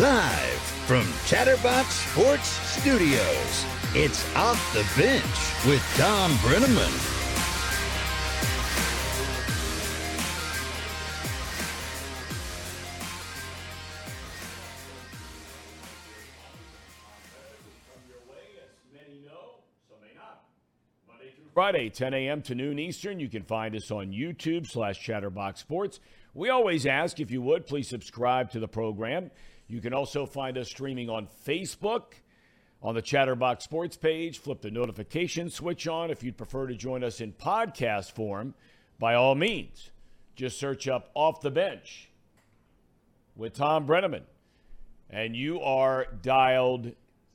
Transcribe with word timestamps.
Live 0.00 0.60
from 0.86 1.04
Chatterbox 1.26 1.88
Sports 1.88 2.46
Studios, 2.46 3.66
it's 3.96 4.24
Off 4.36 4.72
the 4.72 4.86
Bench 4.96 5.24
with 5.66 5.82
Thom 5.96 6.30
Brennaman. 6.34 7.16
Friday, 21.52 21.88
10 21.88 22.14
a.m. 22.14 22.40
to 22.42 22.54
noon 22.54 22.78
Eastern. 22.78 23.18
You 23.18 23.28
can 23.28 23.42
find 23.42 23.74
us 23.74 23.90
on 23.90 24.12
YouTube 24.12 24.68
slash 24.68 25.00
Chatterbox 25.00 25.58
Sports. 25.58 25.98
We 26.32 26.50
always 26.50 26.86
ask 26.86 27.18
if 27.18 27.32
you 27.32 27.42
would 27.42 27.66
please 27.66 27.88
subscribe 27.88 28.52
to 28.52 28.60
the 28.60 28.68
program. 28.68 29.32
You 29.68 29.80
can 29.82 29.92
also 29.92 30.24
find 30.24 30.56
us 30.56 30.68
streaming 30.68 31.10
on 31.10 31.28
Facebook 31.46 32.14
on 32.82 32.94
the 32.94 33.02
Chatterbox 33.02 33.64
Sports 33.64 33.96
page. 33.96 34.38
Flip 34.38 34.62
the 34.62 34.70
notification 34.70 35.50
switch 35.50 35.86
on. 35.86 36.10
If 36.10 36.22
you'd 36.22 36.38
prefer 36.38 36.66
to 36.66 36.74
join 36.74 37.04
us 37.04 37.20
in 37.20 37.32
podcast 37.32 38.12
form, 38.12 38.54
by 38.98 39.14
all 39.14 39.34
means, 39.34 39.90
just 40.36 40.58
search 40.58 40.88
up 40.88 41.10
Off 41.14 41.42
the 41.42 41.50
Bench 41.50 42.10
with 43.36 43.54
Thom 43.54 43.86
Brennaman, 43.86 44.22
and 45.10 45.36
you 45.36 45.60
are 45.60 46.06
dialed 46.22 46.92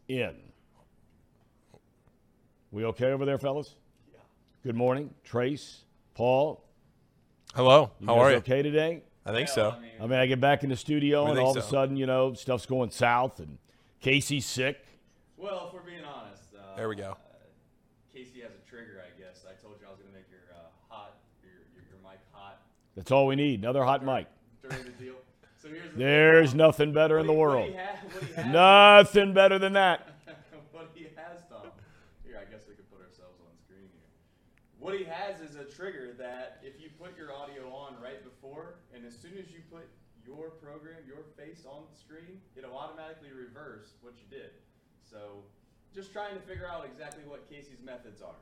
in. 0.08 0.36
We 2.72 2.84
okay 2.86 3.12
over 3.12 3.26
there, 3.26 3.38
fellas? 3.38 3.76
Yeah. 4.12 4.20
Good 4.64 4.76
morning, 4.76 5.14
Trace, 5.24 5.84
Paul. 6.16 6.64
Hello. 7.54 7.92
You 8.00 8.08
How 8.08 8.16
guys 8.16 8.22
are 8.24 8.32
you? 8.32 8.38
Okay 8.38 8.62
today. 8.64 9.04
I 9.26 9.32
think 9.32 9.48
so. 9.48 9.76
I 10.02 10.08
mean, 10.08 10.20
I 10.20 10.26
get 10.26 10.42
back 10.42 10.64
in 10.64 10.70
the 10.70 10.76
studio 10.76 11.24
I 11.26 11.30
and 11.30 11.38
think 11.38 11.46
all 11.46 11.52
of 11.52 11.58
a 11.58 11.62
sudden, 11.68 11.96
you 11.96 12.06
know, 12.06 12.34
stuff's 12.34 12.66
going 12.66 12.90
south 12.90 13.40
and 13.40 13.58
Casey's 14.02 14.46
sick. 14.46 14.84
Well, 15.38 15.68
if 15.68 15.74
we're 15.74 15.80
being 15.90 16.04
honest, 16.04 16.44
uh, 16.56 16.76
There 16.76 16.90
we 16.90 16.96
go. 16.96 17.12
Uh, 17.12 17.16
Casey 18.14 18.42
has 18.42 18.52
a 18.52 18.70
trigger, 18.70 19.02
I 19.02 19.18
guess. 19.20 19.46
I 19.48 19.54
told 19.62 19.76
you 19.80 19.88
I 19.88 19.92
was 19.92 20.00
going 20.00 20.12
to 20.12 20.18
make 20.18 20.30
your 20.30 20.42
uh, 20.54 20.60
hot, 20.90 21.16
your, 21.42 21.54
your, 21.74 21.84
your 21.90 22.00
mic 22.12 22.20
hot 22.34 22.60
That's 22.98 23.12
all 23.12 23.28
we 23.28 23.36
need. 23.38 23.60
Another 23.60 23.84
hot 23.86 24.04
mic. 24.04 24.28
during 24.62 24.84
the 24.84 24.92
deal. 24.92 25.16
So 25.62 25.70
here's 25.70 25.92
the 25.92 25.98
There's 26.04 26.50
thing, 26.50 26.58
nothing 26.58 26.92
better 26.94 27.18
in 27.20 27.26
the 27.28 27.34
world. 27.34 27.72
What 27.72 27.80
ha- 27.80 27.96
what 28.12 28.24
he 28.26 28.34
has, 28.34 28.46
Nothing 28.48 29.34
better 29.34 29.58
than 29.58 29.74
that. 29.74 30.08
what 30.74 30.92
he 30.94 31.04
has, 31.16 31.40
Thom. 31.50 31.72
Here, 32.26 32.36
I 32.46 32.52
guess 32.52 32.64
we 32.68 32.76
could 32.76 32.90
put 32.92 33.00
ourselves 33.00 33.40
on 33.40 33.56
screen 33.66 33.88
here. 33.88 34.10
What 34.84 35.00
he 35.00 35.06
has 35.06 35.40
is 35.40 35.56
a 35.56 35.64
trigger 35.64 36.14
that 36.18 36.60
if 36.62 36.74
you 36.82 36.90
put 37.02 37.18
your 37.18 37.32
audio 37.32 37.74
on 37.74 37.96
right 38.04 38.22
before, 38.22 38.76
and 38.94 39.06
as 39.06 39.16
soon 39.18 39.32
as 39.40 39.50
you 39.50 39.60
put 39.72 39.88
your 40.28 40.50
program, 40.50 40.98
your 41.08 41.24
face 41.38 41.64
on 41.66 41.84
the 41.90 41.98
screen, 41.98 42.42
it'll 42.58 42.76
automatically 42.76 43.30
reverse 43.32 43.94
what 44.02 44.16
you 44.18 44.38
did. 44.38 44.50
So, 45.10 45.46
just 45.96 46.12
trying 46.12 46.34
to 46.34 46.42
figure 46.42 46.68
out 46.68 46.86
exactly 46.86 47.24
what 47.26 47.50
Casey's 47.50 47.82
methods 47.82 48.22
are. 48.22 48.36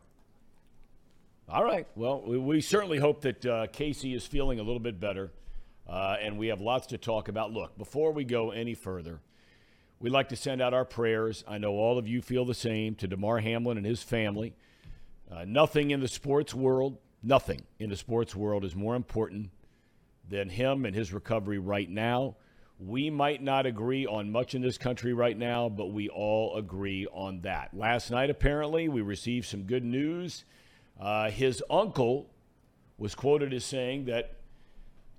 All 1.47 1.63
right. 1.63 1.85
Well, 1.95 2.23
we, 2.25 2.39
we 2.39 2.59
certainly 2.59 2.97
hope 2.97 3.21
that 3.21 3.45
uh, 3.45 3.67
Casey 3.67 4.15
is 4.15 4.25
feeling 4.25 4.59
a 4.59 4.63
little 4.63 4.79
bit 4.79 4.99
better, 4.99 5.31
uh, 5.87 6.15
and 6.19 6.39
we 6.39 6.47
have 6.47 6.59
lots 6.59 6.87
to 6.87 6.97
talk 6.97 7.27
about. 7.27 7.51
Look, 7.51 7.77
before 7.77 8.13
we 8.13 8.23
go 8.23 8.49
any 8.49 8.73
further, 8.73 9.19
we'd 9.99 10.09
like 10.09 10.29
to 10.29 10.35
send 10.35 10.59
out 10.59 10.73
our 10.73 10.85
prayers. 10.85 11.43
I 11.47 11.59
know 11.59 11.73
all 11.73 11.99
of 11.99 12.07
you 12.07 12.19
feel 12.19 12.45
the 12.45 12.55
same 12.55 12.95
to 12.95 13.07
Damar 13.07 13.41
Hamlin 13.41 13.77
and 13.77 13.85
his 13.85 14.01
family. 14.01 14.55
Uh, 15.31 15.45
nothing 15.47 15.91
in 15.91 16.01
the 16.01 16.07
sports 16.07 16.53
world, 16.53 16.97
nothing 17.23 17.61
in 17.79 17.89
the 17.89 17.95
sports 17.95 18.35
world 18.35 18.65
is 18.65 18.75
more 18.75 18.95
important 18.95 19.49
than 20.29 20.49
him 20.49 20.85
and 20.85 20.95
his 20.95 21.13
recovery 21.13 21.57
right 21.57 21.89
now. 21.89 22.35
We 22.79 23.09
might 23.09 23.41
not 23.41 23.65
agree 23.65 24.05
on 24.05 24.31
much 24.31 24.55
in 24.55 24.61
this 24.61 24.77
country 24.77 25.13
right 25.13 25.37
now, 25.37 25.69
but 25.69 25.91
we 25.91 26.09
all 26.09 26.57
agree 26.57 27.07
on 27.13 27.41
that. 27.41 27.69
Last 27.73 28.11
night, 28.11 28.29
apparently, 28.29 28.89
we 28.89 29.01
received 29.01 29.45
some 29.45 29.63
good 29.63 29.85
news. 29.85 30.43
Uh, 30.99 31.29
his 31.29 31.63
uncle 31.69 32.29
was 32.97 33.15
quoted 33.15 33.53
as 33.53 33.63
saying 33.63 34.05
that 34.05 34.33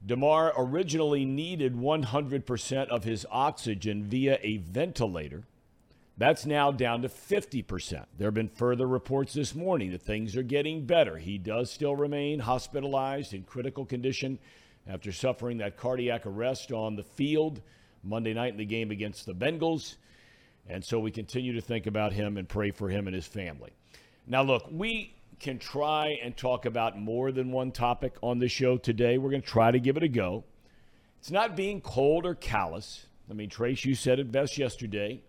Damar 0.04 0.52
originally 0.56 1.24
needed 1.24 1.74
100% 1.74 2.88
of 2.88 3.04
his 3.04 3.24
oxygen 3.30 4.04
via 4.04 4.38
a 4.42 4.56
ventilator. 4.56 5.44
That's 6.18 6.44
now 6.44 6.70
down 6.70 7.02
to 7.02 7.08
50%. 7.08 8.04
There 8.18 8.26
have 8.26 8.34
been 8.34 8.48
further 8.48 8.86
reports 8.86 9.32
this 9.32 9.54
morning 9.54 9.92
that 9.92 10.02
things 10.02 10.36
are 10.36 10.42
getting 10.42 10.84
better. 10.84 11.16
He 11.16 11.38
does 11.38 11.70
still 11.70 11.96
remain 11.96 12.38
hospitalized 12.38 13.32
in 13.32 13.44
critical 13.44 13.86
condition 13.86 14.38
after 14.86 15.10
suffering 15.10 15.58
that 15.58 15.76
cardiac 15.76 16.26
arrest 16.26 16.70
on 16.70 16.96
the 16.96 17.02
field 17.02 17.62
Monday 18.04 18.34
night 18.34 18.52
in 18.52 18.58
the 18.58 18.64
game 18.64 18.90
against 18.90 19.24
the 19.24 19.34
Bengals. 19.34 19.96
And 20.68 20.84
so 20.84 20.98
we 20.98 21.10
continue 21.10 21.54
to 21.54 21.60
think 21.60 21.86
about 21.86 22.12
him 22.12 22.36
and 22.36 22.48
pray 22.48 22.70
for 22.70 22.88
him 22.88 23.06
and 23.06 23.14
his 23.14 23.26
family. 23.26 23.72
Now, 24.26 24.42
look, 24.42 24.66
we 24.70 25.14
can 25.40 25.58
try 25.58 26.18
and 26.22 26.36
talk 26.36 26.66
about 26.66 26.98
more 26.98 27.32
than 27.32 27.50
one 27.50 27.72
topic 27.72 28.14
on 28.22 28.38
the 28.38 28.48
show 28.48 28.76
today. 28.76 29.18
We're 29.18 29.30
going 29.30 29.42
to 29.42 29.48
try 29.48 29.70
to 29.70 29.80
give 29.80 29.96
it 29.96 30.02
a 30.02 30.08
go. 30.08 30.44
It's 31.18 31.30
not 31.30 31.56
being 31.56 31.80
cold 31.80 32.26
or 32.26 32.34
callous. 32.34 33.06
I 33.30 33.34
mean, 33.34 33.48
Trace, 33.48 33.84
you 33.84 33.94
said 33.94 34.18
it 34.18 34.30
best 34.30 34.58
yesterday. 34.58 35.22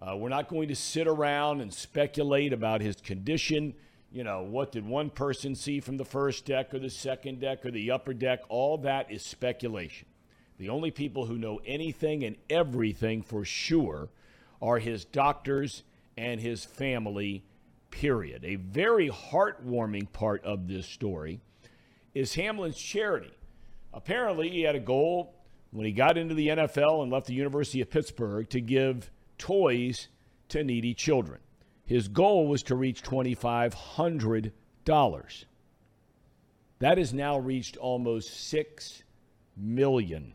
Uh, 0.00 0.16
we're 0.16 0.30
not 0.30 0.48
going 0.48 0.68
to 0.68 0.76
sit 0.76 1.06
around 1.06 1.60
and 1.60 1.72
speculate 1.72 2.52
about 2.52 2.80
his 2.80 2.96
condition. 2.96 3.74
You 4.10 4.24
know, 4.24 4.42
what 4.42 4.72
did 4.72 4.86
one 4.86 5.10
person 5.10 5.54
see 5.54 5.80
from 5.80 5.98
the 5.98 6.04
first 6.04 6.46
deck 6.46 6.72
or 6.72 6.78
the 6.78 6.88
second 6.88 7.40
deck 7.40 7.66
or 7.66 7.70
the 7.70 7.90
upper 7.90 8.14
deck? 8.14 8.40
All 8.48 8.78
that 8.78 9.10
is 9.10 9.22
speculation. 9.22 10.08
The 10.58 10.70
only 10.70 10.90
people 10.90 11.26
who 11.26 11.38
know 11.38 11.60
anything 11.66 12.24
and 12.24 12.36
everything 12.48 13.22
for 13.22 13.44
sure 13.44 14.08
are 14.62 14.78
his 14.78 15.04
doctors 15.04 15.82
and 16.16 16.40
his 16.40 16.64
family, 16.64 17.44
period. 17.90 18.44
A 18.44 18.56
very 18.56 19.10
heartwarming 19.10 20.12
part 20.12 20.44
of 20.44 20.66
this 20.66 20.86
story 20.86 21.40
is 22.14 22.34
Hamlin's 22.34 22.78
charity. 22.78 23.32
Apparently, 23.92 24.48
he 24.48 24.62
had 24.62 24.76
a 24.76 24.80
goal 24.80 25.34
when 25.72 25.86
he 25.86 25.92
got 25.92 26.16
into 26.16 26.34
the 26.34 26.48
NFL 26.48 27.02
and 27.02 27.12
left 27.12 27.26
the 27.26 27.34
University 27.34 27.80
of 27.80 27.90
Pittsburgh 27.90 28.48
to 28.50 28.60
give 28.60 29.10
toys 29.40 30.06
to 30.50 30.62
needy 30.62 30.94
children. 30.94 31.40
His 31.84 32.06
goal 32.06 32.46
was 32.46 32.62
to 32.64 32.76
reach 32.76 33.02
$2,500. 33.02 35.44
That 36.78 36.98
has 36.98 37.12
now 37.12 37.38
reached 37.38 37.76
almost 37.76 38.52
$6 38.52 39.02
million. 39.56 40.34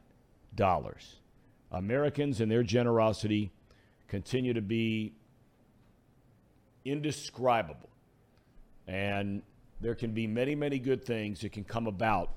Americans 1.71 2.41
and 2.41 2.51
their 2.51 2.63
generosity 2.63 3.51
continue 4.07 4.53
to 4.53 4.61
be 4.61 5.13
indescribable. 6.83 7.89
And 8.87 9.41
there 9.81 9.95
can 9.95 10.11
be 10.11 10.27
many, 10.27 10.55
many 10.55 10.79
good 10.79 11.05
things 11.05 11.41
that 11.41 11.51
can 11.51 11.63
come 11.63 11.87
about 11.87 12.31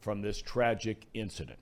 from 0.00 0.20
this 0.20 0.40
tragic 0.40 1.06
incident. 1.14 1.58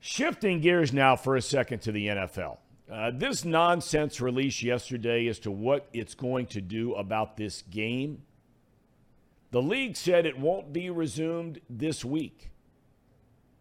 Shifting 0.00 0.60
gears 0.60 0.92
now 0.92 1.14
for 1.14 1.36
a 1.36 1.42
second 1.42 1.82
to 1.82 1.92
the 1.92 2.06
NFL. 2.06 2.56
Uh, 2.90 3.12
this 3.14 3.44
nonsense 3.44 4.20
release 4.20 4.62
yesterday 4.64 5.28
as 5.28 5.38
to 5.38 5.50
what 5.50 5.88
it's 5.92 6.14
going 6.14 6.46
to 6.46 6.60
do 6.60 6.92
about 6.94 7.36
this 7.36 7.62
game. 7.62 8.22
The 9.52 9.62
league 9.62 9.96
said 9.96 10.26
it 10.26 10.38
won't 10.38 10.72
be 10.72 10.90
resumed 10.90 11.60
this 11.70 12.04
week. 12.04 12.50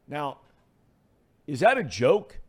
Now, 0.08 0.40
is 1.46 1.60
that 1.60 1.78
a 1.78 1.84
joke? 1.84 2.40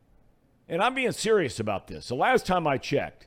And 0.69 0.81
I'm 0.81 0.95
being 0.95 1.13
serious 1.13 1.61
about 1.61 1.87
this. 1.87 2.09
The 2.09 2.15
last 2.15 2.47
time 2.47 2.67
I 2.67 2.79
checked, 2.79 3.27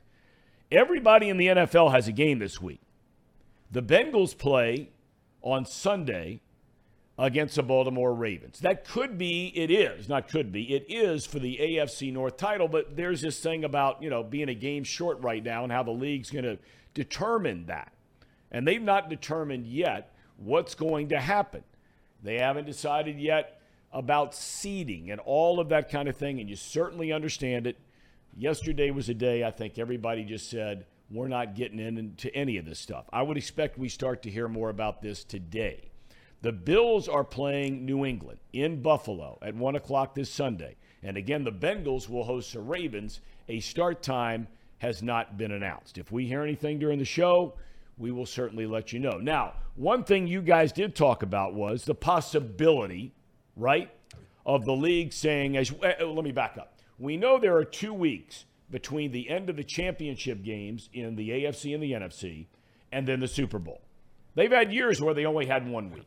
everybody 0.72 1.28
in 1.28 1.36
the 1.36 1.46
NFL 1.46 1.92
has 1.92 2.08
a 2.08 2.12
game 2.12 2.40
this 2.40 2.60
week. 2.60 2.80
The 3.70 3.82
Bengals 3.82 4.36
play 4.36 4.90
on 5.42 5.64
Sunday 5.64 6.40
against 7.16 7.54
the 7.54 7.62
Baltimore 7.62 8.12
Ravens. 8.12 8.60
That 8.60 8.84
could 8.84 9.16
be, 9.16 9.52
it 9.54 9.70
is, 9.70 10.08
not 10.08 10.28
could 10.28 10.50
be, 10.50 10.74
it 10.74 10.86
is 10.88 11.24
for 11.24 11.38
the 11.38 11.58
AFC 11.60 12.12
North 12.12 12.36
title, 12.36 12.66
but 12.66 12.96
there's 12.96 13.20
this 13.20 13.38
thing 13.40 13.64
about, 13.64 14.02
you 14.02 14.10
know, 14.10 14.22
being 14.22 14.48
a 14.48 14.54
game 14.54 14.82
short 14.82 15.20
right 15.20 15.42
now 15.42 15.62
and 15.62 15.72
how 15.72 15.84
the 15.84 15.92
league's 15.92 16.30
going 16.30 16.44
to 16.44 16.58
determine 16.92 17.66
that. 17.66 17.92
And 18.50 18.66
they've 18.66 18.82
not 18.82 19.08
determined 19.08 19.66
yet 19.66 20.12
what's 20.36 20.74
going 20.74 21.10
to 21.10 21.20
happen. 21.20 21.62
They 22.22 22.38
haven't 22.38 22.66
decided 22.66 23.20
yet 23.20 23.60
about 23.92 24.34
seeding 24.34 25.12
and 25.12 25.20
all 25.20 25.60
of 25.60 25.68
that 25.68 25.90
kind 25.90 26.08
of 26.08 26.16
thing, 26.16 26.40
and 26.40 26.50
you 26.50 26.56
certainly 26.56 27.12
understand 27.12 27.66
it. 27.68 27.78
Yesterday 28.36 28.90
was 28.90 29.08
a 29.08 29.14
day 29.14 29.44
I 29.44 29.52
think 29.52 29.78
everybody 29.78 30.24
just 30.24 30.50
said, 30.50 30.86
we're 31.10 31.28
not 31.28 31.54
getting 31.54 31.78
into 31.78 32.34
any 32.34 32.56
of 32.56 32.64
this 32.64 32.80
stuff. 32.80 33.04
I 33.12 33.22
would 33.22 33.36
expect 33.36 33.78
we 33.78 33.88
start 33.88 34.22
to 34.22 34.30
hear 34.30 34.48
more 34.48 34.70
about 34.70 35.00
this 35.00 35.22
today. 35.22 35.90
The 36.44 36.52
Bills 36.52 37.08
are 37.08 37.24
playing 37.24 37.86
New 37.86 38.04
England 38.04 38.38
in 38.52 38.82
Buffalo 38.82 39.38
at 39.40 39.54
1 39.54 39.76
o'clock 39.76 40.14
this 40.14 40.28
Sunday. 40.28 40.76
And 41.02 41.16
again, 41.16 41.42
the 41.42 41.50
Bengals 41.50 42.06
will 42.06 42.24
host 42.24 42.52
the 42.52 42.60
Ravens. 42.60 43.22
A 43.48 43.60
start 43.60 44.02
time 44.02 44.48
has 44.76 45.02
not 45.02 45.38
been 45.38 45.52
announced. 45.52 45.96
If 45.96 46.12
we 46.12 46.26
hear 46.26 46.42
anything 46.42 46.78
during 46.78 46.98
the 46.98 47.04
show, 47.06 47.54
we 47.96 48.10
will 48.10 48.26
certainly 48.26 48.66
let 48.66 48.92
you 48.92 48.98
know. 48.98 49.12
Now, 49.12 49.54
one 49.76 50.04
thing 50.04 50.26
you 50.26 50.42
guys 50.42 50.70
did 50.70 50.94
talk 50.94 51.22
about 51.22 51.54
was 51.54 51.86
the 51.86 51.94
possibility, 51.94 53.14
right, 53.56 53.90
of 54.44 54.66
the 54.66 54.76
league 54.76 55.14
saying, 55.14 55.56
as, 55.56 55.72
eh, 55.82 56.04
let 56.04 56.24
me 56.24 56.32
back 56.32 56.58
up. 56.58 56.78
We 56.98 57.16
know 57.16 57.38
there 57.38 57.56
are 57.56 57.64
two 57.64 57.94
weeks 57.94 58.44
between 58.70 59.12
the 59.12 59.30
end 59.30 59.48
of 59.48 59.56
the 59.56 59.64
championship 59.64 60.42
games 60.42 60.90
in 60.92 61.16
the 61.16 61.30
AFC 61.30 61.72
and 61.72 61.82
the 61.82 61.92
NFC 61.92 62.48
and 62.92 63.08
then 63.08 63.20
the 63.20 63.28
Super 63.28 63.58
Bowl. 63.58 63.80
They've 64.34 64.52
had 64.52 64.74
years 64.74 65.00
where 65.00 65.14
they 65.14 65.24
only 65.24 65.46
had 65.46 65.66
one 65.66 65.90
week. 65.90 66.04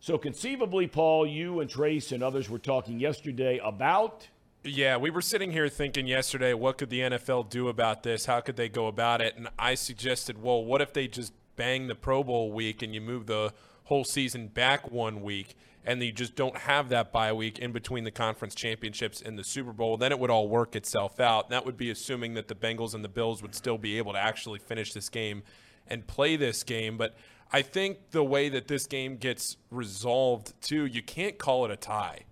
So 0.00 0.16
conceivably, 0.16 0.86
Paul, 0.86 1.26
you 1.26 1.60
and 1.60 1.68
Trace 1.68 2.12
and 2.12 2.22
others 2.22 2.48
were 2.48 2.58
talking 2.58 3.00
yesterday 3.00 3.60
about. 3.62 4.28
Yeah, 4.62 4.96
we 4.96 5.10
were 5.10 5.22
sitting 5.22 5.50
here 5.50 5.68
thinking 5.68 6.06
yesterday, 6.06 6.54
what 6.54 6.78
could 6.78 6.90
the 6.90 7.00
NFL 7.00 7.50
do 7.50 7.68
about 7.68 8.02
this? 8.02 8.26
How 8.26 8.40
could 8.40 8.56
they 8.56 8.68
go 8.68 8.86
about 8.86 9.20
it? 9.20 9.36
And 9.36 9.48
I 9.58 9.74
suggested, 9.74 10.40
well, 10.40 10.64
what 10.64 10.80
if 10.80 10.92
they 10.92 11.08
just 11.08 11.32
bang 11.56 11.88
the 11.88 11.94
Pro 11.94 12.22
Bowl 12.22 12.52
week 12.52 12.82
and 12.82 12.94
you 12.94 13.00
move 13.00 13.26
the 13.26 13.52
whole 13.84 14.04
season 14.04 14.48
back 14.48 14.90
one 14.90 15.22
week 15.22 15.56
and 15.84 16.02
you 16.02 16.12
just 16.12 16.36
don't 16.36 16.56
have 16.56 16.90
that 16.90 17.10
bye 17.12 17.32
week 17.32 17.58
in 17.58 17.72
between 17.72 18.04
the 18.04 18.10
conference 18.10 18.54
championships 18.54 19.20
and 19.22 19.38
the 19.38 19.44
Super 19.44 19.72
Bowl, 19.72 19.96
then 19.96 20.12
it 20.12 20.18
would 20.18 20.30
all 20.30 20.48
work 20.48 20.76
itself 20.76 21.18
out. 21.18 21.50
That 21.50 21.64
would 21.64 21.76
be 21.76 21.90
assuming 21.90 22.34
that 22.34 22.46
the 22.46 22.54
Bengals 22.54 22.94
and 22.94 23.02
the 23.02 23.08
Bills 23.08 23.42
would 23.42 23.54
still 23.54 23.78
be 23.78 23.98
able 23.98 24.12
to 24.12 24.18
actually 24.18 24.58
finish 24.58 24.92
this 24.92 25.08
game 25.08 25.42
and 25.86 26.06
play 26.06 26.36
this 26.36 26.62
game. 26.62 26.98
But 26.98 27.16
I 27.52 27.62
think 27.62 28.10
the 28.10 28.22
way 28.24 28.48
that 28.50 28.68
this 28.68 28.86
game 28.86 29.16
gets 29.16 29.56
resolved 29.70 30.52
too, 30.60 30.84
you 30.84 31.02
can't 31.02 31.38
call 31.38 31.64
it 31.64 31.70
a 31.70 31.76
tie 31.76 32.24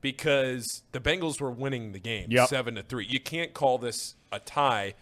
because 0.00 0.82
the 0.92 1.00
Bengals 1.00 1.40
were 1.40 1.50
winning 1.50 1.92
the 1.92 1.98
game 1.98 2.26
Yep. 2.30 2.48
seven 2.48 2.74
to 2.76 2.82
three. 2.82 3.06
You 3.06 3.20
can't 3.20 3.52
call 3.52 3.78
this 3.78 4.14
a 4.32 4.38
tie. 4.38 4.94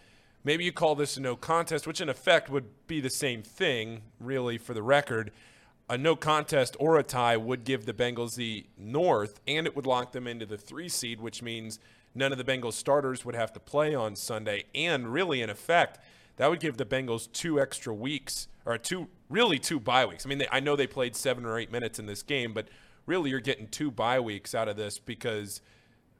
Maybe 0.43 0.63
you 0.63 0.71
call 0.71 0.95
this 0.95 1.17
a 1.17 1.21
no 1.21 1.35
contest, 1.35 1.85
which 1.85 2.01
in 2.01 2.09
effect 2.09 2.49
would 2.49 2.65
be 2.87 2.99
the 3.01 3.09
same 3.09 3.43
thing, 3.43 4.01
really, 4.19 4.57
for 4.57 4.73
the 4.73 4.81
record. 4.81 5.31
A 5.89 5.97
no 5.97 6.15
contest 6.15 6.75
or 6.79 6.97
a 6.97 7.03
tie 7.03 7.35
would 7.37 7.63
give 7.63 7.85
the 7.85 7.93
Bengals 7.93 8.35
the 8.35 8.65
North, 8.77 9.39
and 9.47 9.65
it 9.67 9.75
would 9.75 9.85
lock 9.87 10.11
them 10.11 10.27
into 10.27 10.45
the 10.45 10.57
three 10.57 10.89
seed, 10.89 11.19
which 11.19 11.41
means 11.41 11.79
none 12.15 12.31
of 12.31 12.37
the 12.37 12.43
Bengals 12.43 12.73
starters 12.73 13.25
would 13.25 13.35
have 13.35 13.51
to 13.53 13.59
play 13.59 13.93
on 13.95 14.15
Sunday. 14.15 14.65
And 14.73 15.11
really, 15.11 15.41
in 15.41 15.49
effect, 15.49 15.99
that 16.37 16.49
would 16.49 16.59
give 16.59 16.77
the 16.77 16.85
Bengals 16.85 17.31
two 17.31 17.59
extra 17.59 17.93
weeks, 17.93 18.47
or 18.65 18.77
two, 18.77 19.07
really 19.29 19.59
two 19.59 19.79
bye 19.79 20.05
weeks. 20.05 20.25
I 20.25 20.29
mean, 20.29 20.39
they, 20.39 20.47
I 20.51 20.59
know 20.59 20.75
they 20.75 20.87
played 20.87 21.15
seven 21.15 21.45
or 21.45 21.57
eight 21.57 21.71
minutes 21.71 21.99
in 21.99 22.05
this 22.05 22.23
game, 22.23 22.53
but 22.53 22.67
really 23.05 23.29
you're 23.29 23.39
getting 23.39 23.67
two 23.67 23.91
bye 23.91 24.19
weeks 24.19 24.53
out 24.53 24.67
of 24.67 24.75
this 24.75 24.99
because 24.99 25.61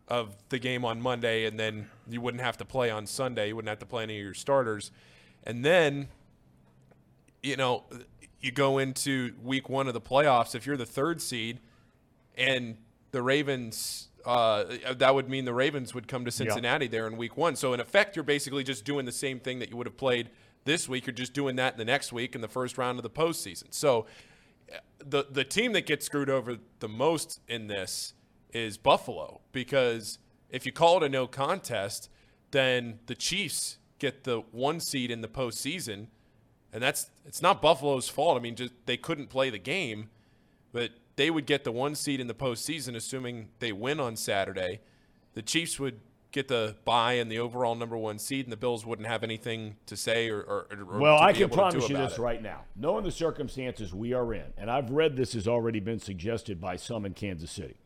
of 0.08 0.36
the 0.50 0.60
game 0.60 0.84
on 0.84 1.02
Monday, 1.02 1.46
and 1.46 1.60
then 1.60 1.90
you 2.10 2.20
wouldn't 2.22 2.44
have 2.44 2.58
to 2.58 2.66
play 2.66 2.90
on 2.90 3.06
Sunday. 3.06 3.50
You 3.50 3.56
wouldn't 3.56 3.70
have 3.70 3.80
to 3.80 3.86
play 3.86 4.04
any 4.04 4.18
of 4.18 4.24
your 4.24 4.34
starters. 4.34 4.92
And 5.44 5.64
then, 5.64 6.08
you 7.44 7.56
know, 7.56 7.84
you 8.42 8.52
go 8.52 8.78
into 8.78 9.34
week 9.44 9.70
one 9.70 9.88
of 9.88 9.94
the 9.94 10.02
playoffs. 10.02 10.56
If 10.56 10.66
you're 10.66 10.78
the 10.78 10.86
third 10.86 11.22
seed 11.22 11.60
and 12.36 12.78
the 13.12 13.22
Ravens, 13.22 14.10
uh, 14.26 14.66
that 14.96 15.14
would 15.14 15.30
mean 15.30 15.46
the 15.46 15.54
Ravens 15.54 15.94
would 15.94 16.08
come 16.08 16.26
to 16.26 16.32
Cincinnati 16.32 16.88
there 16.88 17.08
in 17.08 17.16
week 17.18 17.38
one. 17.38 17.56
So, 17.56 17.74
in 17.74 17.80
effect, 17.80 18.16
you're 18.16 18.24
basically 18.24 18.64
just 18.64 18.86
doing 18.86 19.06
the 19.06 19.12
same 19.12 19.40
thing 19.40 19.60
that 19.60 19.70
you 19.70 19.78
would 19.78 19.88
have 19.88 19.98
played 19.98 20.30
this 20.70 20.88
week. 20.88 21.08
You're 21.08 21.16
just 21.16 21.34
doing 21.34 21.56
that 21.56 21.78
the 21.78 21.84
next 21.84 22.14
week 22.14 22.36
in 22.36 22.42
the 22.42 22.48
first 22.48 22.78
round 22.78 23.00
of 23.00 23.04
the 23.04 23.10
postseason. 23.10 23.74
So, 23.74 24.06
the 25.04 25.26
the 25.30 25.44
team 25.44 25.74
that 25.74 25.88
gets 25.88 26.06
screwed 26.06 26.30
over 26.30 26.58
the 26.80 26.88
most 26.88 27.42
in 27.48 27.68
this 27.68 28.14
is 28.54 28.78
Buffalo 28.78 29.42
because 29.52 30.20
if 30.52 30.68
you 30.68 30.72
call 30.72 30.98
it 30.98 31.04
a 31.04 31.10
no 31.10 31.26
contest, 31.26 32.10
then 32.52 33.00
the 33.08 33.16
Chiefs 33.16 33.80
get 33.98 34.24
the 34.26 34.42
one 34.52 34.80
seed 34.80 35.10
in 35.10 35.22
the 35.22 35.28
postseason, 35.28 36.08
and 36.72 36.84
that's 36.84 37.10
it's 37.26 37.42
not 37.42 37.64
Buffalo's 37.64 38.08
fault. 38.08 38.38
I 38.38 38.40
mean, 38.40 38.56
just 38.56 38.74
they 38.86 38.98
couldn't 38.98 39.30
play 39.30 39.50
the 39.50 39.58
game, 39.58 40.10
but 40.72 40.92
they 41.16 41.32
would 41.32 41.48
get 41.48 41.64
the 41.64 41.72
one 41.72 41.96
seed 41.96 42.20
in 42.20 42.28
the 42.28 42.36
postseason, 42.36 42.96
assuming 42.96 43.50
they 43.58 43.72
win 43.72 44.00
on 44.00 44.16
Saturday. 44.16 44.82
The 45.34 45.42
Chiefs 45.42 45.80
would 45.80 46.00
get 46.32 46.48
the 46.48 46.76
bye 46.86 47.14
and 47.14 47.32
the 47.32 47.40
overall 47.40 47.76
number 47.76 47.98
one 47.98 48.20
seed, 48.20 48.46
and 48.46 48.52
the 48.52 48.58
Bills 48.58 48.86
wouldn't 48.86 49.08
have 49.08 49.24
anything 49.24 49.76
to 49.88 49.96
say 49.96 50.30
or. 50.30 50.42
or, 50.42 50.68
or 50.72 51.00
Well, 51.00 51.18
I 51.18 51.34
can 51.34 51.50
promise 51.50 51.90
you 51.90 51.98
this 51.98 52.14
it. 52.14 52.20
right 52.20 52.42
now. 52.42 52.66
Knowing 52.76 53.04
the 53.04 53.12
circumstances 53.12 53.94
we 53.94 54.14
are 54.14 54.34
in, 54.34 54.54
and 54.58 54.70
I've 54.70 54.92
read 54.92 55.16
this 55.16 55.34
has 55.34 55.48
already 55.48 55.80
been 55.80 56.00
suggested 56.00 56.62
by 56.62 56.76
some 56.76 57.06
in 57.06 57.14
Kansas 57.14 57.52
City, 57.52 57.78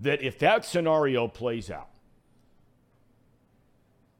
that 0.00 0.22
if 0.22 0.38
that 0.40 0.64
scenario 0.64 1.28
plays 1.28 1.70
out, 1.70 1.88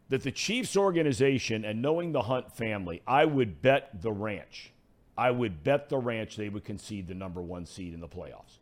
that 0.09 0.23
the 0.23 0.31
Chiefs 0.33 0.77
organization 0.77 1.65
and 1.65 1.81
knowing 1.81 2.13
the 2.13 2.23
Hunt 2.23 2.53
family, 2.53 3.03
I 3.07 3.25
would 3.25 3.63
bet 3.63 4.03
the 4.03 4.13
ranch. 4.13 4.73
I 5.17 5.31
would 5.31 5.65
bet 5.65 5.89
the 5.89 5.99
ranch 5.99 6.37
they 6.37 6.49
would 6.49 6.65
concede 6.65 7.09
the 7.09 7.15
number 7.15 7.41
one 7.41 7.67
seed 7.67 7.95
in 7.95 8.01
the 8.01 8.09
playoffs. 8.09 8.59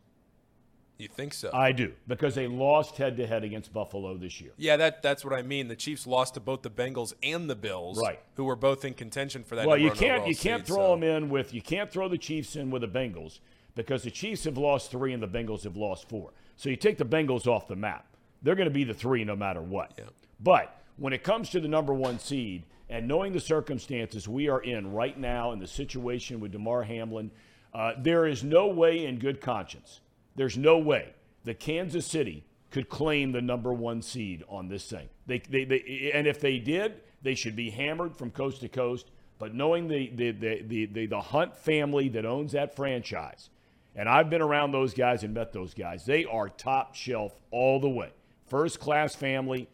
You 1.01 1.07
think 1.07 1.33
so? 1.33 1.49
I 1.51 1.71
do, 1.71 1.93
because 2.07 2.35
they 2.35 2.45
lost 2.45 2.97
head 2.97 3.17
to 3.17 3.25
head 3.25 3.43
against 3.43 3.73
Buffalo 3.73 4.15
this 4.17 4.39
year. 4.39 4.51
Yeah, 4.57 4.77
that 4.77 5.01
that's 5.01 5.25
what 5.25 5.33
I 5.33 5.41
mean. 5.41 5.67
The 5.67 5.75
Chiefs 5.75 6.05
lost 6.05 6.35
to 6.35 6.39
both 6.39 6.61
the 6.61 6.69
Bengals 6.69 7.13
and 7.23 7.49
the 7.49 7.55
Bills, 7.55 7.99
Right. 7.99 8.19
Who 8.35 8.43
were 8.43 8.55
both 8.55 8.85
in 8.85 8.93
contention 8.93 9.43
for 9.43 9.55
that. 9.55 9.65
Well, 9.65 9.79
you 9.79 9.89
can't 9.89 10.27
you 10.27 10.35
can't 10.35 10.61
seed, 10.61 10.67
throw 10.67 10.85
so- 10.85 10.91
them 10.91 11.03
in 11.03 11.29
with 11.29 11.55
you 11.55 11.61
can't 11.61 11.91
throw 11.91 12.07
the 12.07 12.19
Chiefs 12.19 12.55
in 12.55 12.69
with 12.69 12.83
the 12.83 12.87
Bengals 12.87 13.39
because 13.73 14.03
the 14.03 14.11
Chiefs 14.11 14.43
have 14.43 14.59
lost 14.59 14.91
three 14.91 15.11
and 15.11 15.23
the 15.23 15.27
Bengals 15.27 15.63
have 15.63 15.75
lost 15.75 16.07
four. 16.07 16.33
So 16.55 16.69
you 16.69 16.75
take 16.75 16.99
the 16.99 17.05
Bengals 17.05 17.47
off 17.47 17.67
the 17.67 17.75
map. 17.75 18.05
They're 18.43 18.55
going 18.55 18.69
to 18.69 18.73
be 18.73 18.83
the 18.83 18.93
three 18.93 19.23
no 19.23 19.35
matter 19.35 19.61
what. 19.61 19.93
Yeah. 19.97 20.05
But 20.39 20.79
when 20.97 21.13
it 21.13 21.23
comes 21.23 21.49
to 21.49 21.59
the 21.59 21.67
number 21.67 21.95
one 21.95 22.19
seed 22.19 22.63
and 22.89 23.07
knowing 23.07 23.33
the 23.33 23.39
circumstances 23.39 24.27
we 24.27 24.49
are 24.49 24.61
in 24.61 24.93
right 24.93 25.17
now 25.17 25.51
and 25.51 25.59
the 25.59 25.67
situation 25.67 26.39
with 26.39 26.51
Damar 26.51 26.83
Hamlin, 26.83 27.31
uh, 27.73 27.93
there 27.97 28.27
is 28.27 28.43
no 28.43 28.67
way 28.67 29.05
in 29.05 29.17
good 29.17 29.41
conscience. 29.41 30.01
There's 30.35 30.57
no 30.57 30.77
way 30.77 31.13
that 31.43 31.59
Kansas 31.59 32.05
City 32.05 32.43
could 32.69 32.89
claim 32.89 33.31
the 33.31 33.41
number 33.41 33.73
one 33.73 34.01
seed 34.01 34.43
on 34.47 34.69
this 34.69 34.89
thing. 34.89 35.09
They, 35.27 35.39
they, 35.39 35.65
they, 35.65 36.11
and 36.13 36.25
if 36.25 36.39
they 36.39 36.57
did, 36.57 37.01
they 37.21 37.35
should 37.35 37.55
be 37.55 37.69
hammered 37.69 38.15
from 38.15 38.31
coast 38.31 38.61
to 38.61 38.69
coast. 38.69 39.11
But 39.39 39.53
knowing 39.53 39.87
the, 39.87 40.09
the, 40.09 40.31
the, 40.31 40.61
the, 40.61 40.85
the, 40.85 41.05
the 41.07 41.21
Hunt 41.21 41.57
family 41.57 42.09
that 42.09 42.25
owns 42.25 42.53
that 42.53 42.75
franchise, 42.75 43.49
and 43.95 44.07
I've 44.07 44.29
been 44.29 44.41
around 44.41 44.71
those 44.71 44.93
guys 44.93 45.23
and 45.23 45.33
met 45.33 45.51
those 45.51 45.73
guys, 45.73 46.05
they 46.05 46.25
are 46.25 46.47
top 46.47 46.95
shelf 46.95 47.33
all 47.51 47.79
the 47.79 47.89
way. 47.89 48.11
First 48.47 48.79
class 48.79 49.15
family. 49.15 49.67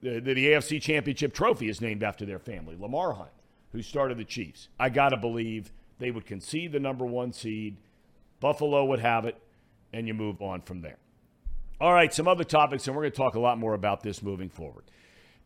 The, 0.00 0.20
the, 0.20 0.34
the 0.34 0.46
AFC 0.48 0.80
Championship 0.80 1.34
trophy 1.34 1.68
is 1.68 1.80
named 1.80 2.02
after 2.02 2.24
their 2.24 2.38
family, 2.38 2.76
Lamar 2.78 3.14
Hunt, 3.14 3.30
who 3.72 3.82
started 3.82 4.18
the 4.18 4.24
Chiefs. 4.24 4.68
I 4.78 4.90
got 4.90 5.08
to 5.08 5.16
believe 5.16 5.72
they 5.98 6.10
would 6.10 6.24
concede 6.24 6.72
the 6.72 6.78
number 6.78 7.04
one 7.04 7.32
seed. 7.32 7.76
Buffalo 8.38 8.84
would 8.84 9.00
have 9.00 9.24
it, 9.24 9.36
and 9.92 10.06
you 10.06 10.14
move 10.14 10.40
on 10.42 10.60
from 10.62 10.80
there. 10.80 10.98
All 11.80 11.92
right, 11.92 12.12
some 12.12 12.26
other 12.26 12.44
topics, 12.44 12.86
and 12.86 12.96
we're 12.96 13.02
going 13.02 13.12
to 13.12 13.16
talk 13.16 13.34
a 13.34 13.40
lot 13.40 13.58
more 13.58 13.74
about 13.74 14.02
this 14.02 14.22
moving 14.22 14.48
forward. 14.48 14.84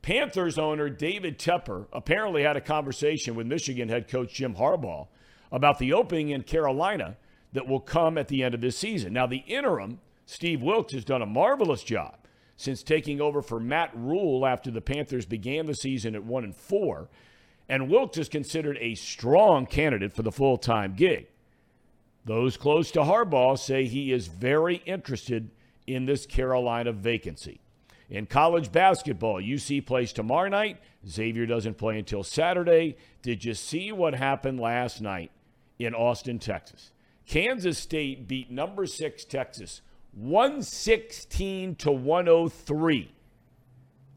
Panthers 0.01 0.59
owner 0.59 0.89
David 0.89 1.39
Tepper 1.39 1.87
apparently 1.93 2.43
had 2.43 2.57
a 2.57 2.61
conversation 2.61 3.35
with 3.35 3.47
Michigan 3.47 3.89
head 3.89 4.09
coach 4.09 4.35
Jim 4.35 4.55
Harbaugh 4.55 5.07
about 5.53 5.79
the 5.79 5.93
opening 5.93 6.31
in 6.31 6.43
Carolina 6.43 7.17
that 7.53 7.69
will 7.69 7.81
come 7.81 8.17
at 8.17 8.29
the 8.29 8.43
end 8.43 8.55
of 8.55 8.61
this 8.61 8.79
season. 8.79 9.13
Now, 9.13 9.27
the 9.27 9.45
interim, 9.47 10.01
Steve 10.27 10.63
Wilks, 10.63 10.95
has 10.95 11.05
done 11.05 11.23
a 11.23 11.27
marvelous 11.27 11.85
job 11.85 12.17
since 12.57 12.83
taking 12.83 13.21
over 13.21 13.43
for 13.43 13.61
Matt 13.61 13.91
Rhule 13.95 14.47
after 14.47 14.71
the 14.71 14.81
Panthers 14.81 15.27
began 15.27 15.67
the 15.67 15.75
season 15.75 16.15
at 16.15 16.25
1 16.25 16.45
and 16.45 16.57
4, 16.57 17.09
and 17.69 17.91
Wilks 17.91 18.19
is 18.19 18.29
considered 18.29 18.79
a 18.81 18.95
strong 18.95 19.67
candidate 19.67 20.15
for 20.15 20.23
the 20.23 20.33
full-time 20.33 20.95
gig. 20.95 21.29
Those 22.25 22.57
close 22.57 22.91
to 22.93 23.01
Harbaugh 23.01 23.59
say 23.59 23.87
he 23.87 24.13
is 24.13 24.29
very 24.29 24.77
interested 24.87 25.51
in 25.87 26.07
this 26.07 26.27
Carolina 26.27 26.93
vacancy. 26.93 27.61
In 28.09 28.27
college 28.27 28.71
basketball, 28.71 29.41
UC 29.41 29.87
plays 29.87 30.13
tomorrow 30.13 30.49
night. 30.49 30.79
Xavier 31.09 31.47
doesn't 31.47 31.79
play 31.79 31.99
until 31.99 32.23
Saturday. 32.23 32.97
Did 33.23 33.45
you 33.45 33.55
see 33.55 33.91
what 33.91 34.15
happened 34.15 34.61
last 34.61 35.01
night 35.01 35.33
in 35.79 35.95
Austin, 35.95 36.39
Texas? 36.39 36.93
Kansas 37.27 37.79
State 37.79 38.29
beat 38.29 38.51
number 38.51 38.87
six 38.87 39.25
Texas 39.25 39.81
116 40.13 41.75
to 41.77 41.91
103. 41.91 43.13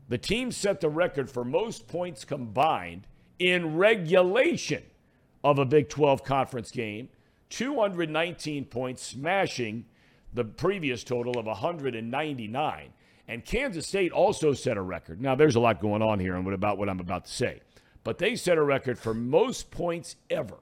The 0.10 0.18
team 0.18 0.52
set 0.52 0.82
the 0.82 0.90
record 0.90 1.32
for 1.32 1.46
most 1.46 1.88
points 1.88 2.26
combined 2.26 3.08
in 3.40 3.78
regulation 3.78 4.84
of 5.44 5.58
a 5.58 5.66
Big 5.66 5.90
12 5.90 6.24
conference 6.24 6.70
game 6.70 7.10
219 7.56 8.66
points, 8.66 9.02
smashing 9.02 9.86
the 10.34 10.44
previous 10.44 11.06
total 11.06 11.40
of 11.40 11.46
199. 11.46 12.90
And 13.30 13.46
Kansas 13.46 13.88
State 13.88 14.12
also 14.12 14.52
set 14.54 14.76
a 14.76 14.82
record. 14.82 15.22
Now, 15.22 15.36
there's 15.36 15.56
a 15.56 15.62
lot 15.62 15.80
going 15.80 16.02
on 16.02 16.20
here 16.20 16.36
and 16.36 16.44
what 16.44 16.54
about 16.54 16.78
what 16.78 16.90
I'm 16.90 17.00
about 17.00 17.24
to 17.26 17.32
say, 17.32 17.62
but 18.04 18.18
they 18.18 18.36
set 18.36 18.58
a 18.58 18.64
record 18.64 19.00
for 19.00 19.14
most 19.14 19.72
points 19.72 20.18
ever 20.30 20.58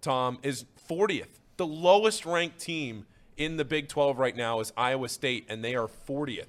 Thom 0.00 0.38
is 0.42 0.64
40th. 0.88 1.40
The 1.56 1.66
lowest 1.66 2.26
ranked 2.26 2.58
team 2.60 3.06
in 3.36 3.56
the 3.56 3.64
Big 3.64 3.88
12 3.88 4.18
right 4.18 4.36
now 4.36 4.60
is 4.60 4.72
Iowa 4.76 5.08
State 5.08 5.46
and 5.48 5.64
they 5.64 5.74
are 5.74 5.88
40th. 6.08 6.46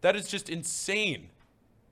That 0.00 0.16
is 0.16 0.28
just 0.28 0.48
insane. 0.48 1.28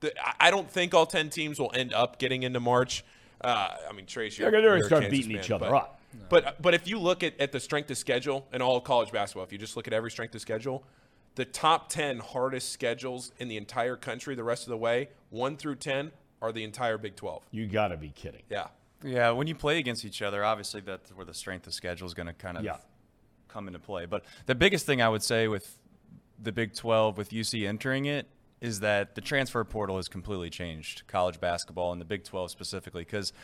The, 0.01 0.13
I 0.41 0.51
don't 0.51 0.71
think 0.71 0.95
all 0.95 1.07
10 1.07 1.31
teams 1.31 1.59
will 1.59 1.73
end 1.75 1.93
up 1.93 2.19
getting 2.19 2.43
into 2.43 2.61
March. 2.61 3.05
Uh, 3.41 3.71
I 3.89 3.93
mean, 3.93 4.07
Trace, 4.07 4.39
you're, 4.39 4.51
they're 4.51 4.63
going 4.63 4.81
to 4.81 4.87
start 4.87 5.11
beating 5.11 5.33
each 5.33 5.51
other 5.51 5.69
but, 5.71 5.77
up. 5.77 6.01
But 6.29 6.63
but 6.63 6.75
if 6.75 6.87
you 6.87 6.99
look 6.99 7.23
at, 7.23 7.39
at 7.41 7.51
the 7.51 7.59
strength 7.59 7.91
of 7.91 7.99
schedule 7.99 8.47
in 8.53 8.63
all 8.63 8.81
college 8.81 9.11
basketball, 9.11 9.45
if 9.45 9.53
you 9.53 9.59
just 9.59 9.77
look 9.77 9.89
at 9.89 9.93
every 9.93 10.11
strength 10.11 10.35
of 10.35 10.41
schedule, 10.41 10.85
the 11.35 11.45
top 11.45 11.89
10 11.89 12.19
hardest 12.19 12.71
schedules 12.73 13.33
in 13.39 13.49
the 13.49 13.57
entire 13.57 13.97
country 13.97 14.35
the 14.35 14.45
rest 14.45 14.65
of 14.65 14.71
the 14.71 14.77
way, 14.77 15.09
1 15.31 15.57
through 15.57 15.77
10, 15.77 16.13
are 16.41 16.53
the 16.53 16.63
entire 16.63 16.99
Big 16.99 17.17
12. 17.17 17.43
You 17.51 17.67
got 17.67 17.89
to 17.89 17.97
be 17.97 18.11
kidding. 18.11 18.43
Yeah. 18.49 18.69
Yeah, 19.05 19.31
when 19.31 19.47
you 19.47 19.55
play 19.55 19.79
against 19.79 20.05
each 20.05 20.23
other, 20.23 20.45
obviously 20.45 20.81
that's 20.81 21.11
where 21.11 21.27
the 21.27 21.35
strength 21.35 21.67
of 21.67 21.75
schedule 21.75 22.07
is 22.07 22.15
going 22.15 22.27
to 22.27 22.33
kind 22.33 22.57
of 22.57 22.65
yeah. 22.65 22.79
come 23.49 23.67
into 23.67 23.79
play. 23.79 24.07
But 24.07 24.25
the 24.47 24.55
biggest 24.55 24.87
thing 24.87 25.03
I 25.03 25.09
would 25.09 25.23
say 25.23 25.47
with 25.47 25.79
the 26.43 26.53
Big 26.53 26.75
12 26.75 27.19
with 27.19 27.31
UC 27.31 27.69
entering 27.69 28.07
it 28.07 28.27
is 28.61 28.81
that 28.81 29.15
the 29.15 29.21
transfer 29.21 29.63
portal 29.63 29.97
has 29.97 30.09
completely 30.09 30.49
changed 30.49 31.07
college 31.07 31.39
basketball 31.39 31.93
and 31.93 32.01
the 32.01 32.05
Big 32.07 32.25
12 32.25 32.51
specifically 32.51 33.05
because 33.05 33.35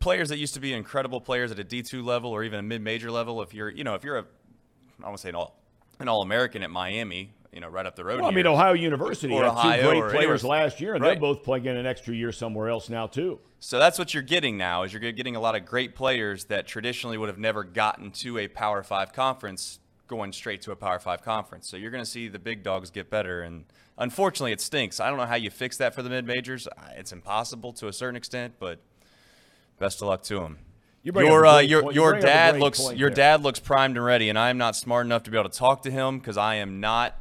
players 0.00 0.30
that 0.30 0.38
used 0.38 0.54
to 0.54 0.60
be 0.60 0.72
incredible 0.72 1.20
players 1.20 1.52
at 1.52 1.58
a 1.58 1.64
D2 1.64 2.02
level 2.02 2.30
or 2.30 2.42
even 2.42 2.58
a 2.58 2.62
mid-major 2.62 3.10
level, 3.10 3.42
if 3.42 3.52
you're, 3.52 3.68
you 3.68 3.84
know, 3.84 3.94
if 3.94 4.02
you're 4.02 4.18
a, 4.18 4.24
I 5.02 5.06
want 5.06 5.18
to 5.18 5.22
say 5.22 5.28
an 5.28 5.34
all, 5.34 5.60
an 6.00 6.08
all-American 6.08 6.62
at 6.62 6.70
Miami, 6.70 7.34
you 7.54 7.60
know, 7.60 7.68
right 7.68 7.86
up 7.86 7.94
the 7.94 8.04
road. 8.04 8.20
Well, 8.20 8.28
I 8.28 8.32
mean, 8.32 8.46
Ohio 8.46 8.72
University 8.72 9.32
or 9.32 9.44
had 9.44 9.52
Ohio 9.52 9.92
two 9.92 10.00
great 10.00 10.12
players 10.12 10.44
last 10.44 10.80
year, 10.80 10.94
and 10.94 11.02
right. 11.02 11.10
they're 11.10 11.20
both 11.20 11.44
playing 11.44 11.66
in 11.66 11.76
an 11.76 11.86
extra 11.86 12.12
year 12.12 12.32
somewhere 12.32 12.68
else 12.68 12.88
now 12.88 13.06
too. 13.06 13.38
So 13.60 13.78
that's 13.78 13.98
what 13.98 14.12
you're 14.12 14.24
getting 14.24 14.58
now. 14.58 14.82
Is 14.82 14.92
you're 14.92 15.12
getting 15.12 15.36
a 15.36 15.40
lot 15.40 15.54
of 15.54 15.64
great 15.64 15.94
players 15.94 16.46
that 16.46 16.66
traditionally 16.66 17.16
would 17.16 17.28
have 17.28 17.38
never 17.38 17.62
gotten 17.62 18.10
to 18.10 18.38
a 18.38 18.48
Power 18.48 18.82
Five 18.82 19.12
conference 19.12 19.78
going 20.08 20.32
straight 20.32 20.62
to 20.62 20.72
a 20.72 20.76
Power 20.76 20.98
Five 20.98 21.22
conference. 21.22 21.68
So 21.68 21.76
you're 21.76 21.92
going 21.92 22.04
to 22.04 22.10
see 22.10 22.26
the 22.28 22.40
big 22.40 22.64
dogs 22.64 22.90
get 22.90 23.08
better, 23.08 23.42
and 23.42 23.64
unfortunately, 23.96 24.52
it 24.52 24.60
stinks. 24.60 24.98
I 24.98 25.08
don't 25.08 25.18
know 25.18 25.26
how 25.26 25.36
you 25.36 25.50
fix 25.50 25.76
that 25.76 25.94
for 25.94 26.02
the 26.02 26.10
mid 26.10 26.26
majors. 26.26 26.66
It's 26.96 27.12
impossible 27.12 27.72
to 27.74 27.86
a 27.86 27.92
certain 27.92 28.16
extent, 28.16 28.54
but 28.58 28.80
best 29.78 30.02
of 30.02 30.08
luck 30.08 30.24
to 30.24 30.40
them. 30.40 30.58
You 31.04 31.12
your 31.14 31.46
uh, 31.46 31.58
your 31.60 31.92
your 31.92 32.18
dad 32.18 32.58
looks 32.58 32.80
your 32.94 33.10
there. 33.10 33.10
dad 33.10 33.42
looks 33.42 33.60
primed 33.60 33.96
and 33.96 34.04
ready, 34.04 34.28
and 34.28 34.38
I'm 34.38 34.58
not 34.58 34.74
smart 34.74 35.06
enough 35.06 35.22
to 35.24 35.30
be 35.30 35.38
able 35.38 35.50
to 35.50 35.58
talk 35.58 35.82
to 35.82 35.90
him 35.90 36.18
because 36.18 36.38
I 36.38 36.56
am 36.56 36.80
not 36.80 37.14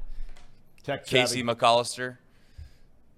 Tech 0.84 1.06
Casey 1.06 1.40
savvy. 1.40 1.44
McAllister. 1.44 2.18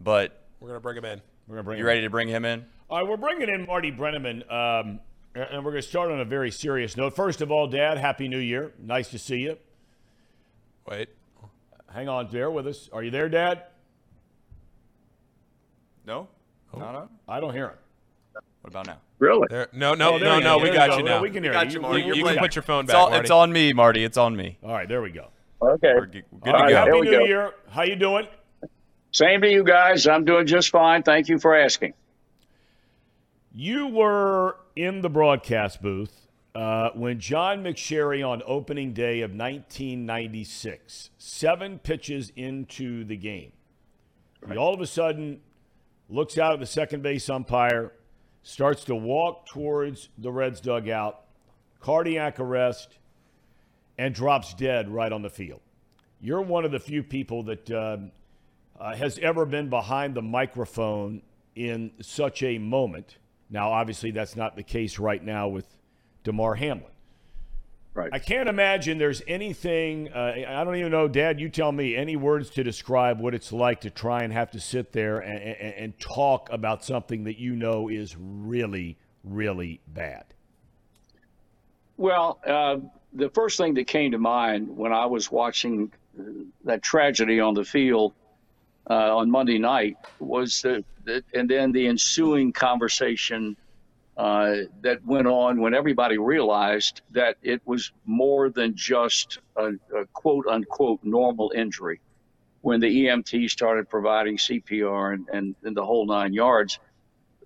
But 0.02 0.44
We're 0.60 0.68
going 0.70 0.78
to 0.78 0.82
bring 0.84 0.98
him 0.98 1.06
in. 1.06 1.22
We're 1.48 1.56
gonna 1.56 1.64
bring 1.64 1.78
you 1.78 1.84
him 1.84 1.88
ready 1.88 2.02
to 2.02 2.10
bring 2.10 2.28
him 2.28 2.46
in? 2.46 2.66
All 2.90 3.00
right, 3.00 3.08
we're 3.08 3.18
bringing 3.18 3.50
in 3.50 3.66
Marty 3.66 3.92
Brennaman, 3.92 4.42
um, 4.52 5.00
and 5.36 5.64
we're 5.66 5.72
going 5.72 5.82
to 5.82 5.88
start 5.88 6.12
on 6.12 6.20
a 6.20 6.26
very 6.26 6.52
serious 6.52 6.96
note. 6.98 7.16
First 7.16 7.42
of 7.42 7.52
all, 7.52 7.68
Dad, 7.68 7.98
Happy 7.98 8.28
New 8.28 8.38
Year. 8.40 8.74
Nice 8.80 9.10
to 9.10 9.20
see 9.20 9.38
you. 9.40 9.58
Wait. 10.88 11.10
Hang 11.92 12.10
on 12.10 12.28
there 12.32 12.52
with 12.52 12.68
us. 12.68 12.90
Are 12.94 13.04
you 13.04 13.10
there, 13.12 13.30
Dad? 13.30 13.64
No, 16.06 16.28
no, 16.74 16.92
no. 16.92 17.10
I 17.28 17.40
don't 17.40 17.54
hear 17.54 17.70
him. 17.70 17.76
What 18.62 18.70
about 18.72 18.88
now? 18.88 18.98
Really? 19.20 19.48
There, 19.50 19.68
no, 19.74 19.94
no, 19.94 20.16
Oh, 20.16 20.20
there 20.20 20.28
no, 20.30 20.40
no. 20.40 20.58
go. 20.60 20.64
We 20.64 20.72
got 20.72 20.98
you 20.98 21.04
now. 21.04 21.22
we 21.22 21.30
can 21.30 21.44
hear 21.44 21.54
you. 21.64 21.70
you, 21.72 21.80
Marty. 21.82 22.00
You, 22.02 22.06
You're 22.08 22.16
you 22.18 22.24
playing. 22.24 22.38
can 22.38 22.44
put 22.46 22.56
your 22.56 22.64
phone 22.64 22.84
It's, 22.84 22.92
back, 22.94 23.00
all, 23.02 23.10
Marty. 23.10 23.22
it's 23.22 23.32
on 23.32 23.52
me, 23.54 23.74
Marty. 23.74 24.04
It's 24.04 24.18
on 24.18 24.36
me. 24.36 24.58
All 24.64 24.72
right, 24.74 24.88
there 24.88 25.02
we 25.02 25.10
go. 25.12 25.28
Okay. 25.62 25.94
We're 25.96 26.06
good 26.06 26.24
All 26.34 26.52
to 26.52 26.52
right, 26.52 26.70
go. 26.70 26.76
Happy 26.76 27.02
New 27.02 27.12
go. 27.12 27.24
Year. 27.26 27.52
How 27.70 27.84
you 27.84 27.96
doing? 27.96 28.28
Same 29.12 29.42
to 29.42 29.50
you 29.50 29.64
guys. 29.64 30.08
I'm 30.08 30.26
doing 30.26 30.46
just 30.46 30.70
fine. 30.70 31.04
Thank 31.04 31.30
you 31.30 31.40
for 31.40 31.56
asking. 31.56 31.94
You 33.54 33.88
were 33.88 34.58
in 34.76 35.02
the 35.02 35.10
broadcast 35.10 35.82
booth 35.82 36.26
uh, 36.56 36.90
when 36.92 37.20
John 37.20 37.64
McSherry 37.64 38.28
on 38.28 38.42
opening 38.46 38.94
day 38.94 39.22
of 39.22 39.32
1996, 39.32 41.10
seven 41.18 41.80
pitches 41.80 42.32
into 42.36 43.04
the 43.04 43.18
game, 43.18 43.52
he 44.50 44.58
all 44.58 44.74
of 44.74 44.80
a 44.80 44.88
sudden 44.88 45.42
looks 46.10 46.38
out 46.38 46.54
at 46.54 46.60
the 46.60 46.66
second 46.66 47.04
base 47.04 47.30
umpire, 47.30 47.92
starts 48.44 48.86
to 48.86 48.96
walk 48.96 49.48
towards 49.48 50.10
the 50.18 50.32
Reds 50.32 50.62
dugout, 50.62 51.26
cardiac 51.82 52.40
arrest, 52.40 53.00
and 53.98 54.14
drops 54.14 54.54
dead 54.54 54.90
right 54.90 55.12
on 55.12 55.22
the 55.22 55.30
field. 55.30 55.62
You're 56.20 56.42
one 56.42 56.66
of 56.66 56.72
the 56.72 56.80
few 56.80 57.04
people 57.04 57.44
that 57.44 57.72
um, 57.72 58.12
uh, 58.80 58.96
has 58.96 59.20
ever 59.20 59.46
been 59.46 59.70
behind 59.70 60.16
the 60.16 60.22
microphone 60.22 61.22
in 61.56 61.92
such 62.02 62.44
a 62.44 62.58
moment. 62.58 63.18
Now, 63.50 63.72
obviously, 63.72 64.12
that's 64.12 64.36
not 64.36 64.56
the 64.56 64.64
case 64.64 65.00
right 65.00 65.24
now 65.24 65.48
with 65.48 65.68
Damar 66.24 66.56
Hamlin. 66.56 66.92
Right. 67.94 68.10
I 68.12 68.20
can't 68.20 68.50
imagine 68.50 68.98
there's 68.98 69.22
anything, 69.26 70.12
uh, 70.12 70.34
I 70.50 70.66
don't 70.66 70.76
even 70.76 70.92
know, 70.92 71.08
Dad, 71.08 71.40
you 71.40 71.48
tell 71.48 71.72
me, 71.72 71.96
any 71.96 72.18
words 72.18 72.50
to 72.52 72.64
describe 72.64 73.22
what 73.22 73.34
it's 73.34 73.54
like 73.54 73.82
to 73.82 73.90
try 73.90 74.24
and 74.24 74.34
have 74.34 74.52
to 74.52 74.60
sit 74.60 74.92
there 74.92 75.20
and, 75.20 75.40
and, 75.42 75.74
and 75.76 76.00
talk 76.00 76.50
about 76.52 76.84
something 76.84 77.24
that 77.24 77.38
you 77.38 77.56
know 77.56 77.88
is 77.88 78.18
really, 78.20 78.98
really 79.24 79.80
bad. 79.88 80.26
Well, 81.96 82.42
uh, 82.46 82.78
the 83.16 83.30
first 83.30 83.58
thing 83.58 83.74
that 83.76 83.88
came 83.88 84.12
to 84.12 84.18
mind 84.18 84.76
when 84.76 84.92
I 84.92 85.06
was 85.06 85.32
watching 85.32 85.92
that 86.66 86.82
tragedy 86.82 87.40
on 87.40 87.54
the 87.54 87.64
field 87.64 88.14
uh, 88.90 89.18
on 89.18 89.32
Monday 89.32 89.58
night 89.58 89.98
was 90.20 90.62
the, 90.62 90.84
the 91.06 91.24
and 91.34 91.50
then 91.50 91.72
the 91.72 91.88
ensuing 91.88 92.52
conversation 92.52 93.56
uh, 94.18 94.56
that 94.82 95.04
went 95.06 95.28
on 95.28 95.60
when 95.60 95.74
everybody 95.74 96.18
realized 96.18 97.02
that 97.12 97.38
it 97.42 97.62
was 97.66 97.92
more 98.06 98.50
than 98.50 98.76
just 98.76 99.40
a, 99.56 99.70
a 99.98 100.06
quote 100.14 100.46
unquote 100.48 101.04
normal 101.04 101.52
injury. 101.56 102.00
When 102.62 102.80
the 102.80 103.06
EMT 103.06 103.50
started 103.50 103.90
providing 103.90 104.38
CPR 104.38 105.14
and, 105.14 105.30
and, 105.30 105.56
and 105.64 105.78
the 105.78 105.86
whole 105.86 106.06
nine 106.06 106.34
yards, 106.34 106.80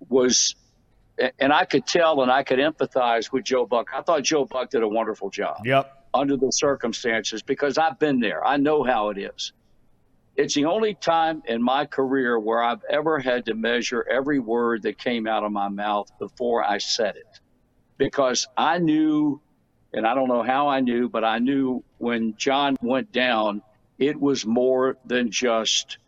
was 0.08 0.56
and 1.38 1.52
I 1.52 1.64
could 1.64 1.86
tell 1.86 2.22
and 2.22 2.30
I 2.30 2.42
could 2.42 2.58
empathize 2.58 3.32
with 3.32 3.44
Joe 3.44 3.66
Buck. 3.66 3.90
I 3.94 4.02
thought 4.02 4.22
Joe 4.22 4.44
Buck 4.46 4.70
did 4.70 4.82
a 4.82 4.88
wonderful 4.88 5.30
job 5.30 5.58
Yep. 5.64 6.08
under 6.14 6.36
the 6.36 6.50
circumstances 6.50 7.42
because 7.42 7.78
I've 7.78 7.98
been 7.98 8.20
there. 8.20 8.46
I 8.46 8.56
know 8.56 8.82
how 8.82 9.10
it 9.10 9.18
is. 9.18 9.52
It's 10.36 10.54
the 10.54 10.64
only 10.66 10.94
time 10.94 11.42
in 11.46 11.62
my 11.62 11.84
career 11.86 12.38
where 12.38 12.62
I've 12.62 12.82
ever 12.88 13.18
had 13.18 13.46
to 13.46 13.54
measure 13.54 14.06
every 14.08 14.38
word 14.38 14.82
that 14.82 14.96
came 14.96 15.26
out 15.26 15.44
of 15.44 15.52
my 15.52 15.68
mouth 15.68 16.08
before 16.18 16.64
I 16.64 16.78
said 16.78 17.16
it. 17.16 17.40
Because 17.98 18.48
I 18.56 18.78
knew, 18.78 19.42
and 19.92 20.06
I 20.06 20.14
don't 20.14 20.28
know 20.28 20.42
how 20.42 20.68
I 20.68 20.80
knew, 20.80 21.08
but 21.10 21.24
I 21.24 21.38
knew 21.38 21.84
when 21.98 22.34
John 22.36 22.76
went 22.80 23.12
down, 23.12 23.60
it 23.98 24.18
was 24.18 24.46
more 24.46 24.96
than 25.04 25.30
just 25.30 25.98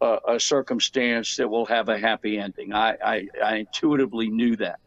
a, 0.00 0.18
a 0.28 0.40
circumstance 0.40 1.36
that 1.36 1.48
will 1.48 1.66
have 1.66 1.88
a 1.88 1.98
happy 1.98 2.38
ending. 2.38 2.72
I, 2.72 2.96
I, 3.04 3.28
I 3.42 3.56
intuitively 3.56 4.28
knew 4.30 4.56
that. 4.56 4.80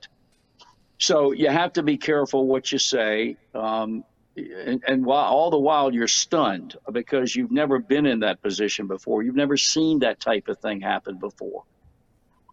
So 1.00 1.32
you 1.32 1.50
have 1.50 1.74
to 1.74 1.84
be 1.84 1.98
careful 1.98 2.48
what 2.48 2.72
you 2.72 2.79
say. 2.79 3.38
Um, 3.53 4.03
and, 4.36 4.84
and 4.88 5.05
while 5.05 5.25
all 5.25 5.51
the 5.51 5.60
while 5.60 5.93
you're 5.93 6.08
stunned 6.08 6.75
because 6.91 7.36
you've 7.36 7.51
never 7.51 7.79
been 7.79 8.05
in 8.05 8.22
that 8.22 8.41
position 8.41 8.88
before. 8.88 9.22
You've 9.22 9.36
never 9.36 9.58
seen 9.58 10.00
that 10.00 10.20
type 10.20 10.48
of 10.48 10.60
thing 10.60 10.82
happen 10.82 11.20
before. 11.20 11.63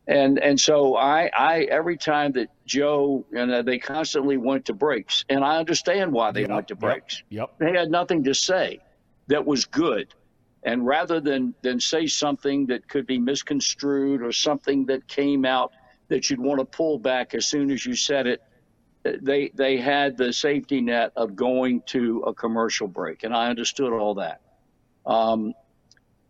And 0.07 0.39
and 0.39 0.59
so 0.59 0.97
I, 0.97 1.31
I 1.35 1.61
every 1.71 1.97
time 1.97 2.33
that 2.33 2.49
Joe 2.67 3.25
and 3.33 3.53
uh, 3.53 3.63
they 3.63 3.79
constantly 3.79 4.37
went 4.37 4.65
to 4.67 4.75
breaks, 4.75 5.25
and 5.29 5.45
I 5.45 5.59
understand 5.59 6.13
why 6.13 6.33
they 6.33 6.43
Yep, 6.43 6.51
went 6.51 6.69
to 6.69 6.75
yep, 6.75 6.81
breaks. 6.81 7.23
Yep. 7.31 7.51
They 7.61 7.73
had 7.73 7.91
nothing 7.91 8.25
to 8.25 8.35
say 8.35 8.81
that 9.29 9.47
was 9.47 9.67
good. 9.67 10.13
And 10.63 10.87
rather 10.87 11.21
than, 11.21 11.55
than 11.63 11.81
say 11.81 12.07
something 12.07 12.67
that 12.67 12.89
could 12.89 13.07
be 13.07 13.19
misconstrued 13.19 14.23
or 14.23 14.33
something 14.33 14.87
that 14.87 15.09
came 15.09 15.45
out 15.45 15.73
that 16.09 16.29
you'd 16.29 16.41
want 16.41 16.61
to 16.61 16.67
pull 16.67 16.99
back 16.99 17.35
as 17.35 17.47
soon 17.47 17.71
as 17.71 17.87
you 17.87 17.95
said 17.95 18.27
it, 18.27 18.43
they 19.03 19.51
they 19.55 19.79
had 19.79 20.17
the 20.17 20.33
safety 20.33 20.81
net 20.81 21.13
of 21.17 21.35
going 21.35 21.83
to 21.87 22.21
a 22.27 22.35
commercial 22.35 22.87
break, 22.87 23.23
and 23.23 23.35
I 23.35 23.49
understood 23.49 23.93
all 23.93 24.15
that. 24.15 24.41
Um, 25.07 25.55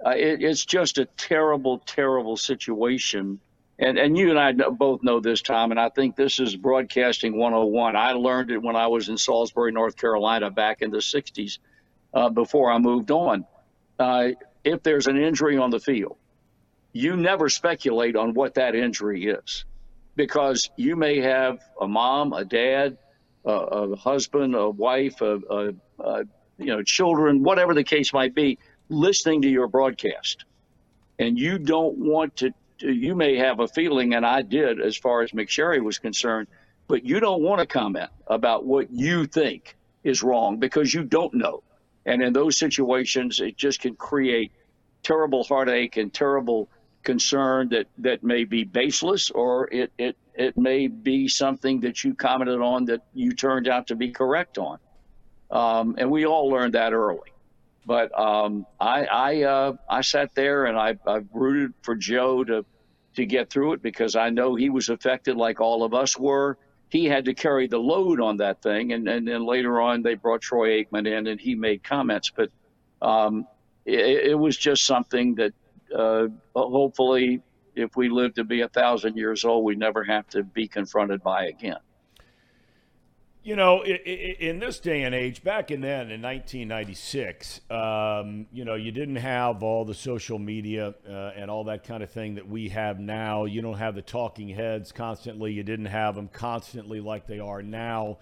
uh, 0.05 0.11
it, 0.11 0.43
it's 0.43 0.65
just 0.65 0.99
a 0.99 1.05
terrible, 1.05 1.79
terrible 1.81 2.37
situation. 2.37 3.41
And 3.79 3.99
and 3.99 4.17
you 4.17 4.31
and 4.31 4.39
I 4.39 4.53
know, 4.53 4.71
both 4.71 5.03
know 5.03 5.21
this, 5.21 5.43
Thom, 5.43 5.71
and 5.71 5.81
I 5.81 5.89
think 5.89 6.15
this 6.15 6.39
is 6.39 6.55
broadcasting 6.55 7.37
101. 7.37 7.97
I 7.97 8.13
learned 8.13 8.51
it 8.51 8.63
when 8.63 8.77
I 8.77 8.87
was 8.87 9.09
in 9.09 9.19
Salisbury, 9.19 9.73
North 9.73 9.97
Carolina, 9.97 10.51
back 10.51 10.83
in 10.83 10.91
the 10.91 10.99
60s, 10.99 11.59
uh, 12.15 12.29
before 12.29 12.71
I 12.71 12.79
moved 12.79 13.11
on. 13.11 13.47
Uh, 14.01 14.31
if 14.65 14.83
there's 14.83 15.07
an 15.07 15.19
injury 15.19 15.59
on 15.59 15.71
the 15.71 15.79
field, 15.79 16.17
you 16.93 17.17
never 17.17 17.51
speculate 17.51 18.17
on 18.17 18.33
what 18.33 18.55
that 18.55 18.75
injury 18.75 19.27
is 19.27 19.67
because 20.17 20.71
you 20.77 20.97
may 20.97 21.21
have 21.21 21.61
a 21.79 21.87
mom, 21.87 22.33
a 22.33 22.45
dad, 22.45 22.97
a, 23.45 23.51
a 23.51 23.97
husband, 23.97 24.55
a 24.55 24.71
wife, 24.71 25.21
a, 25.21 25.39
a, 25.51 25.75
a, 26.03 26.25
you 26.57 26.67
know, 26.67 26.83
children, 26.83 27.43
whatever 27.43 27.75
the 27.75 27.85
case 27.85 28.13
might 28.13 28.35
be, 28.35 28.59
listening 28.89 29.43
to 29.43 29.49
your 29.49 29.69
broadcast, 29.69 30.47
and 31.19 31.39
you 31.39 31.59
don't 31.59 31.99
want 31.99 32.37
to. 32.37 32.53
You 32.79 33.15
may 33.15 33.37
have 33.37 33.61
a 33.61 33.69
feeling, 33.69 34.15
and 34.15 34.25
I 34.25 34.41
did, 34.41 34.81
as 34.81 34.97
far 34.97 35.21
as 35.21 35.33
McSherry 35.33 35.85
was 35.85 35.99
concerned, 35.99 36.49
but 36.89 37.05
you 37.05 37.21
don't 37.21 37.43
want 37.43 37.61
to 37.61 37.67
comment 37.67 38.09
about 38.27 38.65
what 38.65 38.91
you 38.91 39.27
think 39.27 39.77
is 40.03 40.23
wrong 40.23 40.59
because 40.59 40.93
you 40.95 41.05
don't 41.05 41.35
know. 41.35 41.63
And 42.11 42.23
in 42.23 42.33
those 42.33 42.59
situations, 42.59 43.39
it 43.39 43.57
just 43.57 43.81
can 43.81 43.95
create 43.95 44.51
terrible 45.05 45.45
heartache 45.45 45.97
and 45.97 46.13
terrible 46.13 46.69
concern 47.05 47.69
that, 47.69 47.87
that 47.99 48.25
may 48.25 48.43
be 48.43 48.65
baseless 48.65 49.31
or 49.31 49.73
it, 49.73 49.93
it, 49.97 50.17
it 50.35 50.59
may 50.59 50.89
be 50.89 51.29
something 51.29 51.81
that 51.81 52.03
you 52.03 52.15
commented 52.15 52.61
on 52.61 52.87
that 52.87 53.03
you 53.15 53.33
turned 53.33 53.69
out 53.69 53.87
to 53.87 53.95
be 53.95 54.11
correct 54.11 54.59
on. 54.59 54.79
Um, 55.53 55.95
and 55.99 56.11
we 56.11 56.27
all 56.27 56.49
learned 56.49 56.75
that 56.75 56.93
early. 56.93 57.31
But 57.87 58.17
um, 58.19 58.67
I 58.79 59.05
I, 59.05 59.43
uh, 59.43 59.73
I 59.89 60.01
sat 60.01 60.35
there 60.35 60.67
and 60.67 60.77
I, 60.77 60.97
I 61.07 61.21
rooted 61.33 61.75
for 61.83 61.95
Joe 61.95 62.43
to 62.43 62.65
to 63.15 63.27
get 63.27 63.51
through 63.51 63.75
it 63.75 63.83
because 63.83 64.17
I 64.17 64.31
know 64.31 64.57
he 64.57 64.69
was 64.69 64.89
affected 64.89 65.37
like 65.37 65.61
all 65.61 65.85
of 65.85 65.95
us 65.95 66.19
were. 66.19 66.59
He 66.91 67.07
had 67.07 67.25
to 67.27 67.35
carry 67.35 67.69
the 67.69 67.79
load 67.79 68.21
on 68.21 68.37
that 68.39 68.63
thing, 68.63 68.93
and, 68.93 69.09
and 69.09 69.27
then 69.27 69.47
later 69.47 69.81
on 69.81 70.03
they 70.03 70.15
brought 70.15 70.41
Troy 70.41 70.83
Aikman 70.83 71.07
in 71.07 71.29
and 71.29 71.41
he 71.41 71.55
made 71.55 71.85
comments. 71.85 72.31
But 72.31 72.51
um, 73.01 73.47
it, 73.85 74.31
it 74.31 74.39
was 74.39 74.57
just 74.57 74.85
something 74.85 75.37
that 75.37 75.53
uh, 75.97 76.27
hopefully, 76.55 77.43
if 77.75 77.97
we 77.97 78.09
live 78.09 78.35
to 78.35 78.45
be 78.45 78.63
a 78.63 78.69
thousand 78.69 79.17
years 79.17 79.45
old, 79.45 79.65
we 79.65 79.77
never 79.77 80.05
have 80.05 80.27
to 80.29 80.43
be 80.43 80.67
confronted 80.69 81.23
by 81.23 81.47
again. 81.47 81.79
You 83.51 83.57
know, 83.57 83.85
in 83.85 84.61
this 84.61 84.79
day 84.79 85.03
and 85.03 85.13
age, 85.13 85.43
back 85.43 85.73
in 85.73 85.81
then 85.81 86.13
in 86.13 86.23
1996, 86.23 87.61
um, 87.69 88.47
you 88.53 88.65
know, 88.65 88.77
you 88.77 88.93
didn't 88.93 89.17
have 89.17 89.65
all 89.65 89.85
the 89.85 89.93
social 89.93 90.39
media 90.39 90.95
uh, 91.05 91.33
and 91.35 91.51
all 91.51 91.65
that 91.65 91.83
kind 91.83 92.05
of 92.05 92.13
thing 92.13 92.37
that 92.37 92.49
we 92.49 92.69
have 92.69 93.01
now. 93.01 93.47
You 93.47 93.61
don't 93.61 93.79
have 93.79 93.97
the 93.97 94.03
talking 94.03 94.51
heads 94.51 94.93
constantly. 94.93 95.53
You 95.53 95.65
didn't 95.65 95.87
have 95.87 96.15
them 96.15 96.29
constantly 96.29 97.01
like 97.01 97.27
they 97.27 97.41
are 97.41 97.61
now. 97.61 98.19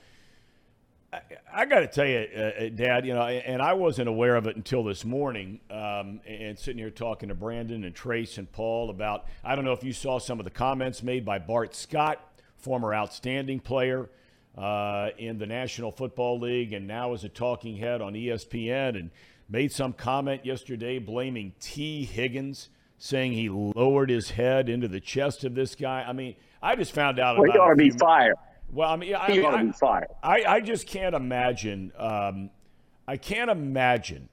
I, 1.13 1.21
I 1.53 1.67
got 1.67 1.81
to 1.81 1.89
tell 1.89 2.07
you, 2.07 2.27
uh, 2.35 2.41
uh, 2.41 2.69
Dad, 2.71 3.05
you 3.05 3.13
know, 3.13 3.27
and 3.27 3.61
I 3.61 3.75
wasn't 3.75 4.09
aware 4.09 4.35
of 4.35 4.47
it 4.47 4.57
until 4.57 4.83
this 4.83 5.05
morning. 5.05 5.61
Um, 5.71 6.23
and 6.27 6.59
sitting 6.59 6.79
here 6.79 6.89
talking 6.89 7.29
to 7.29 7.35
Brandon 7.35 7.85
and 7.85 7.95
Trace 7.95 8.39
and 8.39 8.51
Paul 8.51 8.89
about, 8.89 9.27
I 9.45 9.57
don't 9.57 9.67
know 9.67 9.75
if 9.75 9.85
you 9.85 9.93
saw 9.93 10.19
some 10.19 10.39
of 10.39 10.47
the 10.47 10.51
comments 10.51 11.03
made 11.03 11.27
by 11.27 11.39
Bart 11.39 11.75
Scott, 11.75 12.19
former 12.57 12.95
outstanding 12.95 13.61
player 13.61 14.09
uh, 14.59 15.11
in 15.19 15.39
the 15.39 15.47
National 15.47 15.93
Football 15.93 16.41
League, 16.41 16.73
and 16.73 16.87
now 16.87 17.15
is 17.15 17.23
a 17.23 17.29
talking 17.29 17.77
head 17.77 18.03
on 18.03 18.15
ESPN, 18.15 18.99
and 18.99 19.11
made 19.49 19.71
some 19.71 19.93
comment 19.93 20.45
yesterday 20.45 20.99
blaming 20.99 21.53
Tee 21.61 22.05
Higgins, 22.05 22.69
saying 22.99 23.33
he 23.33 23.49
lowered 23.49 24.11
his 24.11 24.33
head 24.33 24.69
into 24.69 24.89
the 24.89 25.01
chest 25.01 25.45
of 25.45 25.55
this 25.55 25.77
guy. 25.77 26.05
I 26.07 26.13
mean, 26.13 26.35
I 26.61 26.75
just 26.75 26.93
found 26.93 27.21
out 27.21 27.39
well, 27.39 27.45
about. 27.45 27.53
He 27.53 27.59
ought 27.61 27.71
to 27.71 27.77
be 27.77 27.91
fired. 27.91 28.35
Well, 28.71 28.91
I 28.91 28.97
mean, 28.97 29.15
I, 29.15 29.31
he 29.31 29.41
I, 29.41 29.47
ought 29.47 29.57
to 29.57 29.65
be 29.65 29.73
fired. 29.73 30.09
I, 30.23 30.45
I 30.45 30.61
just 30.61 30.89
can't 30.89 31.15
imagine. 31.15 31.93
Um, 31.97 32.51
I 33.07 33.17
can't 33.17 33.51
imagine 33.51 34.29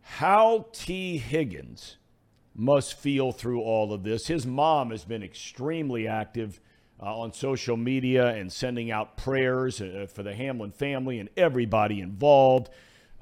how 0.00 0.66
Tee 0.72 1.18
Higgins 1.18 1.96
must 2.54 2.98
feel 2.98 3.30
through 3.30 3.62
all 3.62 3.92
of 3.92 4.02
this. 4.02 4.26
His 4.26 4.44
mom 4.44 4.90
has 4.90 5.04
been 5.04 5.22
extremely 5.22 6.06
active 6.08 6.60
uh, 7.00 7.18
on 7.18 7.32
social 7.32 7.76
media 7.76 8.28
and 8.28 8.52
sending 8.52 8.90
out 8.90 9.16
prayers 9.16 9.80
uh, 9.80 10.06
for 10.12 10.22
the 10.22 10.34
Hamlin 10.34 10.72
family 10.72 11.18
and 11.18 11.28
everybody 11.36 12.00
involved. 12.00 12.70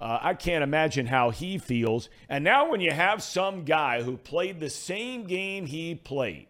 Uh, 0.01 0.19
I 0.21 0.35
can't 0.35 0.65
imagine 0.65 1.07
how 1.07 1.31
he 1.31 1.59
feels. 1.59 2.09
And 2.29 2.43
now, 2.43 2.71
when 2.71 2.81
you 2.81 2.91
have 2.91 3.23
some 3.23 3.65
guy 3.65 4.03
who 4.03 4.17
played 4.17 4.59
the 4.59 4.71
same 4.71 5.25
game 5.25 5.67
he 5.67 5.95
played 5.95 6.49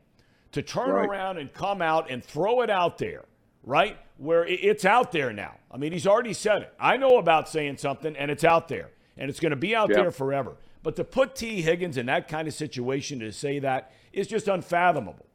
to 0.52 0.62
turn 0.62 0.90
right. 0.90 1.08
around 1.08 1.38
and 1.38 1.52
come 1.52 1.82
out 1.82 2.10
and 2.10 2.24
throw 2.24 2.62
it 2.62 2.70
out 2.70 2.98
there 2.98 3.24
right? 3.64 3.98
Where 4.18 4.44
it's 4.46 4.84
out 4.84 5.12
there 5.12 5.32
now. 5.32 5.56
I 5.70 5.76
mean, 5.76 5.92
he's 5.92 6.06
already 6.06 6.32
said 6.32 6.62
it. 6.62 6.74
I 6.78 6.96
know 6.96 7.18
about 7.18 7.48
saying 7.48 7.78
something, 7.78 8.16
and 8.16 8.30
it's 8.30 8.44
out 8.44 8.68
there, 8.68 8.90
and 9.16 9.30
it's 9.30 9.40
going 9.40 9.50
to 9.50 9.56
be 9.56 9.74
out 9.74 9.88
there 9.88 10.10
forever. 10.10 10.56
But 10.82 10.96
to 10.96 11.04
put 11.04 11.36
Tee 11.36 11.62
Higgins 11.62 11.96
in 11.96 12.06
that 12.06 12.28
kind 12.28 12.48
of 12.48 12.54
situation 12.54 13.20
to 13.20 13.32
say 13.32 13.58
that 13.60 13.92
is 14.12 14.26
just 14.26 14.48
unfathomable. 14.48 15.26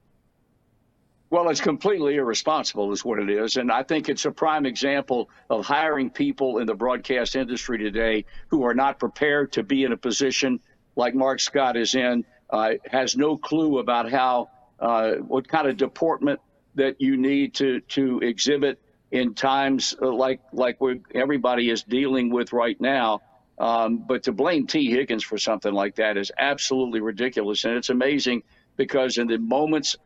Well, 1.29 1.49
it's 1.49 1.59
completely 1.59 2.15
irresponsible, 2.15 2.91
is 2.93 3.03
what 3.03 3.19
it 3.19 3.29
is. 3.29 3.57
And 3.57 3.69
I 3.69 3.83
think 3.83 4.07
it's 4.07 4.23
a 4.25 4.31
prime 4.31 4.65
example 4.65 5.29
of 5.49 5.65
hiring 5.65 6.09
people 6.09 6.59
in 6.59 6.67
the 6.67 6.73
broadcast 6.73 7.35
industry 7.35 7.77
today 7.77 8.23
who 8.47 8.63
are 8.63 8.73
not 8.73 8.97
prepared 8.97 9.51
to 9.53 9.63
be 9.63 9.83
in 9.83 9.91
a 9.91 9.97
position 9.97 10.61
like 10.95 11.13
Mark 11.15 11.41
Scott 11.41 11.75
is 11.75 11.95
in, 11.95 12.23
uh, 12.49 12.73
has 12.89 13.17
no 13.17 13.37
clue 13.37 13.79
about 13.79 14.09
how, 14.09 14.49
uh, 14.79 15.15
what 15.15 15.47
kind 15.47 15.67
of 15.67 15.75
deportment 15.75 16.39
that 16.75 17.01
you 17.01 17.17
need 17.17 17.55
to 17.55 17.81
to 17.81 18.19
exhibit 18.19 18.79
in 19.11 19.33
times 19.33 19.95
uh, 20.01 20.11
like 20.11 20.39
like 20.53 20.79
we 20.79 21.01
everybody 21.13 21.69
is 21.69 21.83
dealing 21.83 22.29
with 22.29 22.53
right 22.53 22.79
now. 22.79 23.21
Um, 23.57 23.97
but 24.07 24.23
to 24.23 24.31
blame 24.31 24.67
Tee 24.67 24.91
Higgins 24.91 25.23
for 25.23 25.39
something 25.39 25.73
like 25.73 25.95
that 25.95 26.17
is 26.17 26.31
absolutely 26.37 27.01
ridiculous, 27.01 27.65
and 27.65 27.75
it's 27.75 27.89
amazing 27.89 28.43
because 28.77 29.17
in 29.17 29.27
the 29.27 29.39
moments 29.39 29.97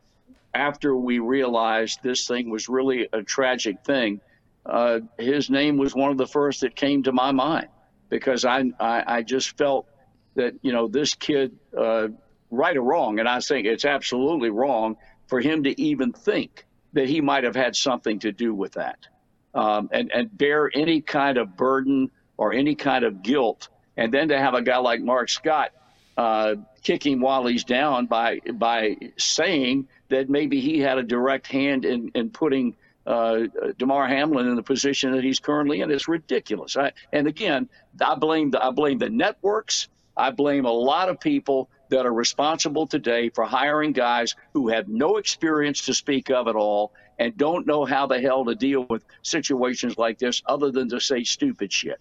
after 0.54 0.96
we 0.96 1.18
realized 1.18 2.00
this 2.02 2.26
thing 2.26 2.50
was 2.50 2.68
really 2.68 3.08
a 3.12 3.22
tragic 3.22 3.84
thing, 3.84 4.20
uh, 4.66 5.00
his 5.18 5.50
name 5.50 5.76
was 5.76 5.94
one 5.94 6.10
of 6.10 6.18
the 6.18 6.26
first 6.26 6.60
that 6.60 6.76
came 6.76 7.02
to 7.02 7.12
my 7.12 7.32
mind 7.32 7.68
because 8.08 8.44
I 8.44 8.64
I, 8.78 9.04
I 9.18 9.22
just 9.22 9.56
felt 9.56 9.86
that 10.34 10.54
you 10.62 10.72
know 10.72 10.88
this 10.88 11.14
kid, 11.14 11.56
uh, 11.76 12.08
right 12.50 12.76
or 12.76 12.82
wrong, 12.82 13.18
and 13.18 13.28
I 13.28 13.40
think 13.40 13.66
it's 13.66 13.84
absolutely 13.84 14.50
wrong 14.50 14.96
for 15.26 15.40
him 15.40 15.64
to 15.64 15.80
even 15.80 16.12
think 16.12 16.66
that 16.92 17.08
he 17.08 17.20
might 17.20 17.44
have 17.44 17.56
had 17.56 17.74
something 17.74 18.18
to 18.20 18.32
do 18.32 18.54
with 18.54 18.72
that 18.72 19.06
um, 19.54 19.88
and, 19.92 20.10
and 20.12 20.36
bear 20.36 20.70
any 20.74 21.00
kind 21.00 21.38
of 21.38 21.56
burden 21.56 22.10
or 22.36 22.52
any 22.52 22.74
kind 22.74 23.04
of 23.04 23.22
guilt. 23.22 23.68
And 23.96 24.12
then 24.12 24.28
to 24.28 24.38
have 24.38 24.54
a 24.54 24.62
guy 24.62 24.78
like 24.78 25.00
Mark 25.00 25.28
Scott 25.28 25.72
uh, 26.16 26.56
kick 26.82 27.04
while 27.04 27.46
he's 27.46 27.64
down 27.64 28.06
by 28.06 28.40
by 28.54 28.96
saying 29.16 29.88
that 30.12 30.30
maybe 30.30 30.60
he 30.60 30.78
had 30.78 30.98
a 30.98 31.02
direct 31.02 31.46
hand 31.46 31.84
in, 31.84 32.10
in 32.14 32.30
putting 32.30 32.76
uh, 33.06 33.40
Damar 33.78 34.06
Hamlin 34.06 34.46
in 34.46 34.56
the 34.56 34.62
position 34.62 35.12
that 35.12 35.24
he's 35.24 35.40
currently 35.40 35.80
in. 35.80 35.90
It's 35.90 36.06
ridiculous. 36.06 36.76
I, 36.76 36.92
and 37.12 37.26
again, 37.26 37.68
I 38.00 38.14
blame 38.14 38.50
the, 38.50 38.64
I 38.64 38.70
blame 38.70 38.98
the 38.98 39.10
networks. 39.10 39.88
I 40.16 40.30
blame 40.30 40.66
a 40.66 40.72
lot 40.72 41.08
of 41.08 41.18
people 41.18 41.70
that 41.88 42.06
are 42.06 42.12
responsible 42.12 42.86
today 42.86 43.30
for 43.30 43.44
hiring 43.44 43.92
guys 43.92 44.36
who 44.52 44.68
have 44.68 44.86
no 44.86 45.16
experience 45.16 45.86
to 45.86 45.94
speak 45.94 46.30
of 46.30 46.46
at 46.46 46.56
all 46.56 46.92
and 47.18 47.36
don't 47.36 47.66
know 47.66 47.84
how 47.84 48.06
the 48.06 48.20
hell 48.20 48.44
to 48.44 48.54
deal 48.54 48.86
with 48.88 49.04
situations 49.22 49.96
like 49.96 50.18
this 50.18 50.42
other 50.46 50.70
than 50.70 50.88
to 50.90 51.00
say 51.00 51.24
stupid 51.24 51.72
shit. 51.72 52.00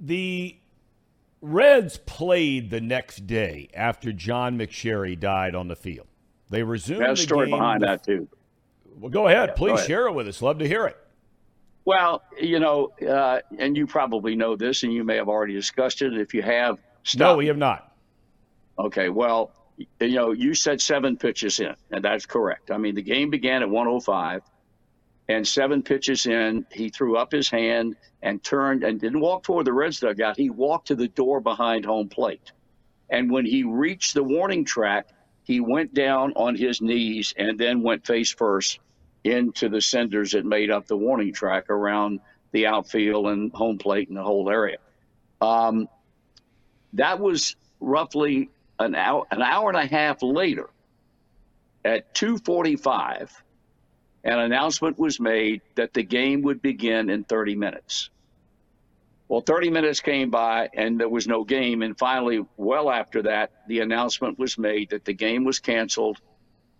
The 0.00 0.56
Reds 1.42 1.98
played 1.98 2.70
the 2.70 2.80
next 2.80 3.26
day 3.26 3.68
after 3.74 4.12
John 4.12 4.56
McSherry 4.56 5.18
died 5.18 5.54
on 5.54 5.68
the 5.68 5.76
field. 5.76 6.06
They 6.50 6.62
resumed 6.62 7.00
There's 7.00 7.20
a 7.20 7.22
story 7.22 7.50
behind 7.50 7.82
that 7.82 8.04
too. 8.04 8.28
Well, 8.98 9.10
go 9.10 9.26
ahead. 9.26 9.50
Yeah, 9.50 9.54
Please 9.54 9.70
go 9.70 9.74
ahead. 9.74 9.86
share 9.86 10.06
it 10.06 10.12
with 10.12 10.28
us. 10.28 10.40
Love 10.40 10.58
to 10.58 10.68
hear 10.68 10.86
it. 10.86 10.96
Well, 11.84 12.22
you 12.40 12.60
know, 12.60 12.92
uh, 13.06 13.40
and 13.58 13.76
you 13.76 13.88
probably 13.88 14.36
know 14.36 14.54
this, 14.54 14.84
and 14.84 14.92
you 14.92 15.02
may 15.02 15.16
have 15.16 15.28
already 15.28 15.54
discussed 15.54 16.00
it. 16.02 16.16
If 16.16 16.32
you 16.32 16.42
have, 16.42 16.78
Stop. 17.02 17.32
No, 17.32 17.36
we 17.36 17.46
have 17.48 17.56
not. 17.56 17.92
Okay, 18.78 19.08
well, 19.08 19.50
you 19.98 20.14
know, 20.14 20.30
you 20.30 20.54
said 20.54 20.80
seven 20.80 21.16
pitches 21.16 21.58
in, 21.58 21.74
and 21.90 22.04
that's 22.04 22.26
correct. 22.26 22.70
I 22.70 22.76
mean, 22.76 22.94
the 22.94 23.02
game 23.02 23.30
began 23.30 23.62
at 23.62 23.68
105, 23.68 24.42
and 25.32 25.46
seven 25.46 25.82
pitches 25.82 26.26
in, 26.26 26.66
he 26.72 26.88
threw 26.88 27.16
up 27.16 27.32
his 27.32 27.48
hand 27.48 27.96
and 28.22 28.42
turned 28.42 28.84
and 28.84 29.00
didn't 29.00 29.20
walk 29.20 29.42
toward 29.42 29.66
the 29.66 29.72
Reds 29.72 30.00
dugout. 30.00 30.36
He 30.36 30.50
walked 30.50 30.88
to 30.88 30.94
the 30.94 31.08
door 31.08 31.40
behind 31.40 31.84
home 31.84 32.08
plate. 32.08 32.52
And 33.10 33.30
when 33.30 33.44
he 33.44 33.64
reached 33.64 34.14
the 34.14 34.22
warning 34.22 34.64
track, 34.64 35.08
he 35.44 35.60
went 35.60 35.92
down 35.92 36.32
on 36.34 36.54
his 36.54 36.80
knees 36.80 37.34
and 37.36 37.58
then 37.58 37.82
went 37.82 38.06
face 38.06 38.32
first 38.32 38.78
into 39.24 39.68
the 39.68 39.80
cinders 39.80 40.32
that 40.32 40.44
made 40.44 40.70
up 40.70 40.86
the 40.86 40.96
warning 40.96 41.32
track 41.32 41.68
around 41.70 42.20
the 42.52 42.66
outfield 42.66 43.26
and 43.26 43.52
home 43.52 43.78
plate 43.78 44.08
and 44.08 44.16
the 44.16 44.22
whole 44.22 44.48
area. 44.48 44.78
Um, 45.40 45.88
that 46.94 47.18
was 47.18 47.56
roughly 47.80 48.50
an 48.78 48.94
hour, 48.94 49.26
an 49.30 49.42
hour 49.42 49.68
and 49.68 49.78
a 49.78 49.86
half 49.86 50.22
later. 50.22 50.68
At 51.84 52.14
2:45, 52.14 53.41
an 54.24 54.38
announcement 54.38 54.98
was 54.98 55.18
made 55.18 55.62
that 55.74 55.92
the 55.92 56.02
game 56.02 56.42
would 56.42 56.62
begin 56.62 57.10
in 57.10 57.24
30 57.24 57.56
minutes. 57.56 58.10
Well, 59.28 59.40
30 59.40 59.70
minutes 59.70 60.00
came 60.00 60.30
by 60.30 60.68
and 60.74 61.00
there 61.00 61.08
was 61.08 61.26
no 61.26 61.42
game. 61.42 61.82
And 61.82 61.98
finally, 61.98 62.44
well 62.56 62.90
after 62.90 63.22
that, 63.22 63.50
the 63.66 63.80
announcement 63.80 64.38
was 64.38 64.58
made 64.58 64.90
that 64.90 65.04
the 65.04 65.14
game 65.14 65.44
was 65.44 65.58
canceled 65.58 66.20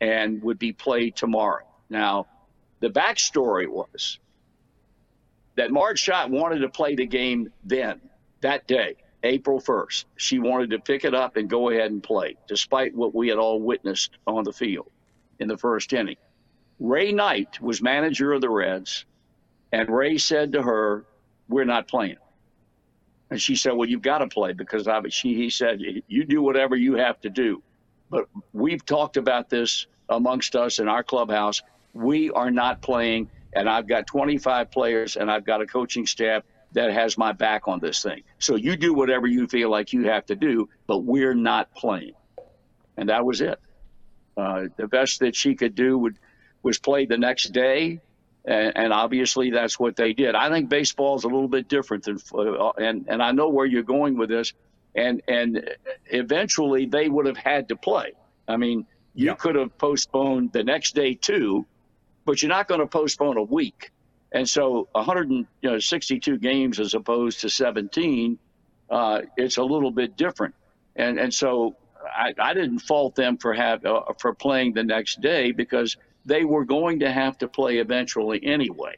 and 0.00 0.42
would 0.42 0.58
be 0.58 0.72
played 0.72 1.16
tomorrow. 1.16 1.64
Now, 1.88 2.26
the 2.80 2.90
backstory 2.90 3.68
was 3.68 4.18
that 5.56 5.70
Marge 5.70 6.00
Schott 6.00 6.30
wanted 6.30 6.60
to 6.60 6.68
play 6.68 6.94
the 6.94 7.06
game 7.06 7.52
then, 7.64 8.00
that 8.40 8.66
day, 8.66 8.96
April 9.22 9.60
1st. 9.60 10.04
She 10.16 10.38
wanted 10.38 10.70
to 10.70 10.78
pick 10.78 11.04
it 11.04 11.14
up 11.14 11.36
and 11.36 11.48
go 11.48 11.70
ahead 11.70 11.90
and 11.90 12.02
play, 12.02 12.36
despite 12.48 12.94
what 12.94 13.14
we 13.14 13.28
had 13.28 13.38
all 13.38 13.60
witnessed 13.60 14.18
on 14.26 14.44
the 14.44 14.52
field 14.52 14.90
in 15.38 15.48
the 15.48 15.56
first 15.56 15.92
inning. 15.92 16.16
Ray 16.82 17.12
Knight 17.12 17.60
was 17.60 17.80
manager 17.80 18.32
of 18.32 18.40
the 18.40 18.50
Reds, 18.50 19.04
and 19.70 19.88
Ray 19.88 20.18
said 20.18 20.52
to 20.52 20.62
her, 20.62 21.04
We're 21.48 21.64
not 21.64 21.86
playing. 21.86 22.16
And 23.30 23.40
she 23.40 23.54
said, 23.54 23.72
"Well, 23.72 23.88
you've 23.88 24.02
got 24.02 24.18
to 24.18 24.26
play 24.26 24.52
because 24.52 24.88
I." 24.88 25.00
She 25.08 25.34
he 25.34 25.48
said, 25.48 25.80
"You 25.80 26.24
do 26.24 26.42
whatever 26.42 26.76
you 26.76 26.94
have 26.96 27.18
to 27.22 27.30
do." 27.30 27.62
But 28.10 28.28
we've 28.52 28.84
talked 28.84 29.16
about 29.16 29.48
this 29.48 29.86
amongst 30.10 30.54
us 30.54 30.80
in 30.80 30.88
our 30.88 31.02
clubhouse. 31.02 31.62
We 31.94 32.30
are 32.30 32.50
not 32.50 32.82
playing, 32.82 33.30
and 33.54 33.70
I've 33.70 33.86
got 33.86 34.06
25 34.06 34.70
players, 34.70 35.16
and 35.16 35.30
I've 35.30 35.46
got 35.46 35.62
a 35.62 35.66
coaching 35.66 36.04
staff 36.04 36.42
that 36.72 36.92
has 36.92 37.16
my 37.16 37.32
back 37.32 37.68
on 37.68 37.78
this 37.78 38.02
thing. 38.02 38.22
So 38.38 38.56
you 38.56 38.76
do 38.76 38.92
whatever 38.92 39.26
you 39.26 39.46
feel 39.46 39.70
like 39.70 39.94
you 39.94 40.04
have 40.08 40.26
to 40.26 40.34
do, 40.34 40.68
but 40.86 40.98
we're 40.98 41.34
not 41.34 41.72
playing. 41.74 42.14
And 42.98 43.08
that 43.08 43.24
was 43.24 43.40
it. 43.40 43.58
Uh, 44.36 44.64
the 44.76 44.88
best 44.88 45.20
that 45.20 45.34
she 45.36 45.54
could 45.54 45.74
do 45.74 45.96
would 45.96 46.18
was 46.62 46.78
played 46.78 47.08
the 47.08 47.18
next 47.18 47.52
day 47.52 48.00
and, 48.44 48.72
and, 48.76 48.92
obviously 48.92 49.50
that's 49.50 49.78
what 49.78 49.96
they 49.96 50.12
did. 50.12 50.34
I 50.34 50.48
think 50.50 50.68
baseball 50.68 51.16
is 51.16 51.24
a 51.24 51.28
little 51.28 51.48
bit 51.48 51.68
different 51.68 52.04
than, 52.04 52.18
uh, 52.34 52.70
and 52.70 53.06
and 53.08 53.22
I 53.22 53.30
know 53.32 53.48
where 53.48 53.66
you're 53.66 53.84
going 53.84 54.18
with 54.18 54.30
this, 54.30 54.52
and 54.94 55.22
and 55.28 55.70
eventually 56.06 56.86
they 56.86 57.08
would 57.08 57.26
have 57.26 57.36
had 57.36 57.68
to 57.68 57.76
play. 57.76 58.12
I 58.48 58.56
mean, 58.56 58.86
you 59.14 59.26
yeah. 59.26 59.34
could 59.34 59.54
have 59.54 59.76
postponed 59.78 60.52
the 60.52 60.64
next 60.64 60.94
day 60.94 61.14
too, 61.14 61.66
but 62.24 62.42
you're 62.42 62.48
not 62.48 62.66
going 62.66 62.80
to 62.80 62.86
postpone 62.86 63.36
a 63.36 63.42
week. 63.42 63.92
And 64.32 64.48
so 64.48 64.88
162 64.92 66.38
games 66.38 66.80
as 66.80 66.94
opposed 66.94 67.40
to 67.40 67.50
17, 67.50 68.38
uh, 68.88 69.20
it's 69.36 69.58
a 69.58 69.62
little 69.62 69.90
bit 69.90 70.16
different. 70.16 70.54
And 70.96 71.18
and 71.18 71.32
so 71.32 71.76
I, 72.04 72.34
I 72.38 72.54
didn't 72.54 72.80
fault 72.80 73.14
them 73.14 73.36
for 73.36 73.54
have 73.54 73.84
uh, 73.84 74.02
for 74.18 74.34
playing 74.34 74.72
the 74.72 74.82
next 74.82 75.20
day 75.20 75.52
because 75.52 75.96
they 76.24 76.44
were 76.44 76.64
going 76.64 77.00
to 77.00 77.10
have 77.10 77.38
to 77.38 77.48
play 77.48 77.78
eventually 77.78 78.40
anyway. 78.44 78.96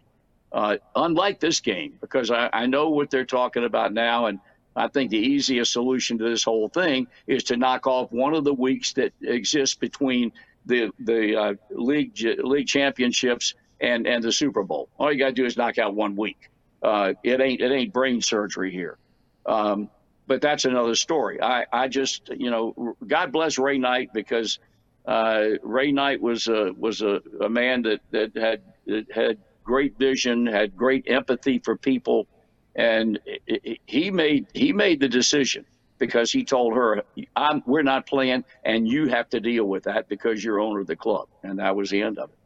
Uh, 0.52 0.76
unlike 0.94 1.40
this 1.40 1.60
game, 1.60 1.98
because 2.00 2.30
I, 2.30 2.48
I 2.52 2.66
know 2.66 2.90
what 2.90 3.10
they're 3.10 3.24
talking 3.24 3.64
about 3.64 3.92
now, 3.92 4.26
and 4.26 4.38
I 4.76 4.88
think 4.88 5.10
the 5.10 5.18
easiest 5.18 5.72
solution 5.72 6.18
to 6.18 6.24
this 6.24 6.44
whole 6.44 6.68
thing 6.68 7.08
is 7.26 7.44
to 7.44 7.56
knock 7.56 7.86
off 7.86 8.12
one 8.12 8.34
of 8.34 8.44
the 8.44 8.54
weeks 8.54 8.92
that 8.94 9.12
exists 9.22 9.76
between 9.76 10.32
the 10.66 10.90
the 10.98 11.36
uh, 11.36 11.54
league 11.70 12.16
league 12.38 12.66
championships 12.66 13.54
and 13.80 14.06
and 14.06 14.22
the 14.22 14.32
Super 14.32 14.62
Bowl. 14.62 14.88
All 14.98 15.12
you 15.12 15.18
got 15.18 15.28
to 15.28 15.32
do 15.32 15.44
is 15.44 15.56
knock 15.56 15.78
out 15.78 15.94
one 15.94 16.16
week. 16.16 16.50
Uh, 16.82 17.14
it 17.22 17.40
ain't 17.40 17.60
it 17.60 17.70
ain't 17.70 17.92
brain 17.92 18.20
surgery 18.20 18.70
here. 18.70 18.98
Um, 19.46 19.90
but 20.26 20.40
that's 20.40 20.64
another 20.64 20.94
story. 20.94 21.40
I, 21.40 21.66
I 21.72 21.88
just 21.88 22.30
you 22.30 22.50
know 22.50 22.96
God 23.06 23.32
bless 23.32 23.58
Ray 23.58 23.78
Knight 23.78 24.10
because 24.12 24.58
Ray 25.06 25.92
Knight 25.92 26.20
was 26.20 26.48
a 26.48 26.72
was 26.76 27.02
a, 27.02 27.20
a 27.40 27.48
man 27.48 27.82
that 27.82 28.00
that 28.10 28.36
had 28.36 28.62
that 28.86 29.10
had 29.12 29.38
great 29.62 29.98
vision, 29.98 30.46
had 30.46 30.76
great 30.76 31.04
empathy 31.08 31.58
for 31.58 31.76
people, 31.76 32.26
and 32.74 33.18
he 33.86 34.10
made 34.10 34.46
he 34.54 34.72
made 34.72 35.00
the 35.00 35.08
decision 35.08 35.64
because 35.98 36.32
he 36.32 36.44
told 36.44 36.74
her, 36.74 37.02
"We're 37.66 37.82
not 37.82 38.06
playing, 38.06 38.44
and 38.64 38.88
you 38.88 39.08
have 39.08 39.28
to 39.30 39.40
deal 39.40 39.64
with 39.64 39.84
that 39.84 40.08
because 40.08 40.42
you're 40.42 40.60
owner 40.60 40.80
of 40.80 40.86
the 40.86 40.96
club," 40.96 41.28
and 41.42 41.58
that 41.58 41.76
was 41.76 41.90
the 41.90 42.02
end 42.02 42.18
of 42.18 42.30
it. 42.30 42.38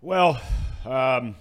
Well, 0.00 0.40
um, 0.84 1.34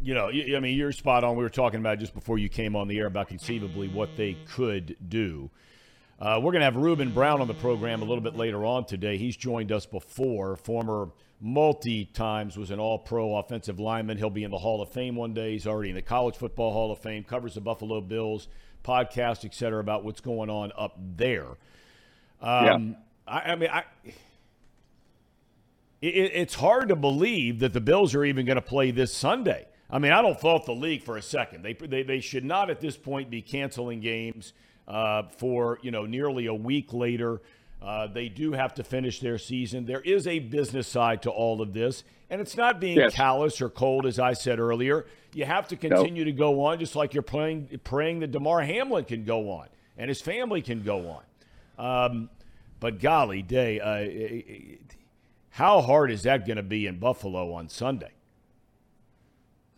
you 0.00 0.14
know, 0.14 0.28
I 0.28 0.60
mean, 0.60 0.76
you're 0.76 0.92
spot 0.92 1.24
on. 1.24 1.36
We 1.36 1.42
were 1.42 1.48
talking 1.48 1.80
about 1.80 1.98
just 1.98 2.14
before 2.14 2.38
you 2.38 2.48
came 2.48 2.76
on 2.76 2.86
the 2.88 2.98
air 2.98 3.06
about 3.06 3.28
conceivably 3.28 3.88
what 3.88 4.16
they 4.16 4.36
could 4.46 4.96
do. 5.08 5.50
Uh, 6.20 6.40
we're 6.42 6.50
going 6.50 6.60
to 6.60 6.64
have 6.64 6.76
Ruben 6.76 7.12
Brown 7.12 7.40
on 7.40 7.46
the 7.46 7.54
program 7.54 8.02
a 8.02 8.04
little 8.04 8.22
bit 8.22 8.34
later 8.34 8.64
on 8.64 8.84
today. 8.84 9.16
He's 9.18 9.36
joined 9.36 9.70
us 9.70 9.86
before. 9.86 10.56
Former 10.56 11.10
multi 11.40 12.06
times 12.06 12.56
was 12.56 12.72
an 12.72 12.80
all 12.80 12.98
pro 12.98 13.36
offensive 13.36 13.78
lineman. 13.78 14.18
He'll 14.18 14.28
be 14.28 14.42
in 14.42 14.50
the 14.50 14.58
Hall 14.58 14.82
of 14.82 14.88
Fame 14.88 15.14
one 15.14 15.32
day. 15.32 15.52
He's 15.52 15.66
already 15.66 15.90
in 15.90 15.94
the 15.94 16.02
College 16.02 16.36
Football 16.36 16.72
Hall 16.72 16.90
of 16.90 16.98
Fame, 16.98 17.22
covers 17.22 17.54
the 17.54 17.60
Buffalo 17.60 18.00
Bills, 18.00 18.48
podcast, 18.82 19.44
et 19.44 19.54
cetera, 19.54 19.78
about 19.78 20.02
what's 20.02 20.20
going 20.20 20.50
on 20.50 20.72
up 20.76 20.98
there. 21.16 21.46
Um, 22.40 22.96
yeah. 23.28 23.32
I, 23.32 23.52
I, 23.52 23.54
mean, 23.54 23.70
I, 23.70 23.84
it, 26.02 26.32
it's 26.34 26.54
hard 26.54 26.88
to 26.88 26.96
believe 26.96 27.60
that 27.60 27.72
the 27.72 27.80
Bills 27.80 28.16
are 28.16 28.24
even 28.24 28.44
going 28.44 28.56
to 28.56 28.62
play 28.62 28.90
this 28.90 29.14
Sunday. 29.14 29.68
I 29.88 30.00
mean, 30.00 30.10
I 30.10 30.20
don't 30.20 30.38
fault 30.38 30.66
the 30.66 30.74
league 30.74 31.04
for 31.04 31.16
a 31.16 31.22
second. 31.22 31.62
They, 31.62 31.74
they, 31.74 32.02
they 32.02 32.18
should 32.18 32.44
not 32.44 32.70
at 32.70 32.80
this 32.80 32.96
point 32.96 33.30
be 33.30 33.40
canceling 33.40 34.00
games 34.00 34.52
uh, 34.88 35.24
for 35.36 35.78
you 35.82 35.92
know 35.92 36.06
nearly 36.06 36.46
a 36.46 36.54
week 36.54 36.92
later. 36.92 37.40
Uh, 37.80 38.08
they 38.08 38.28
do 38.28 38.50
have 38.50 38.74
to 38.74 38.82
finish 38.82 39.20
their 39.20 39.38
season. 39.38 39.86
There 39.86 40.00
is 40.00 40.26
a 40.26 40.40
business 40.40 40.88
side 40.88 41.22
to 41.22 41.30
all 41.30 41.62
of 41.62 41.72
this, 41.72 42.02
and 42.28 42.40
it's 42.40 42.56
not 42.56 42.80
being 42.80 42.96
yes. 42.96 43.14
callous 43.14 43.60
or 43.60 43.68
cold, 43.68 44.04
as 44.04 44.18
I 44.18 44.32
said 44.32 44.58
earlier. 44.58 45.06
You 45.32 45.44
have 45.44 45.68
to 45.68 45.76
continue 45.76 46.24
nope. 46.24 46.32
to 46.34 46.36
go 46.36 46.64
on, 46.64 46.80
just 46.80 46.96
like 46.96 47.14
you're 47.14 47.22
praying, 47.22 47.78
praying 47.84 48.18
that 48.20 48.32
Damar 48.32 48.62
Hamlin 48.62 49.04
can 49.04 49.24
go 49.24 49.52
on 49.52 49.68
and 49.98 50.08
his 50.08 50.22
family 50.22 50.62
can 50.62 50.82
go 50.82 51.20
on. 51.78 52.12
Um, 52.12 52.30
but 52.80 53.00
golly 53.00 53.42
day, 53.42 53.80
uh, 53.80 54.76
how 55.50 55.82
hard 55.82 56.10
is 56.10 56.22
that 56.22 56.46
going 56.46 56.56
to 56.56 56.62
be 56.62 56.86
in 56.86 56.98
Buffalo 56.98 57.52
on 57.52 57.68
Sunday? 57.68 58.12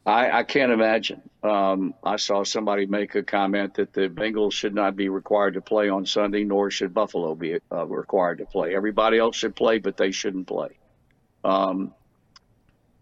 I, 0.06 0.38
I 0.38 0.42
can't 0.44 0.72
imagine. 0.72 1.22
Um, 1.42 1.94
I 2.02 2.16
saw 2.16 2.42
somebody 2.42 2.86
make 2.86 3.14
a 3.14 3.22
comment 3.22 3.74
that 3.74 3.92
the 3.92 4.08
Bengals 4.08 4.52
should 4.52 4.74
not 4.74 4.96
be 4.96 5.08
required 5.08 5.54
to 5.54 5.60
play 5.60 5.88
on 5.88 6.06
Sunday, 6.06 6.44
nor 6.44 6.70
should 6.70 6.94
Buffalo 6.94 7.34
be 7.34 7.58
uh, 7.70 7.86
required 7.86 8.38
to 8.38 8.46
play. 8.46 8.74
Everybody 8.74 9.18
else 9.18 9.36
should 9.36 9.54
play, 9.54 9.78
but 9.78 9.96
they 9.96 10.10
shouldn't 10.10 10.46
play. 10.46 10.78
Um, 11.44 11.94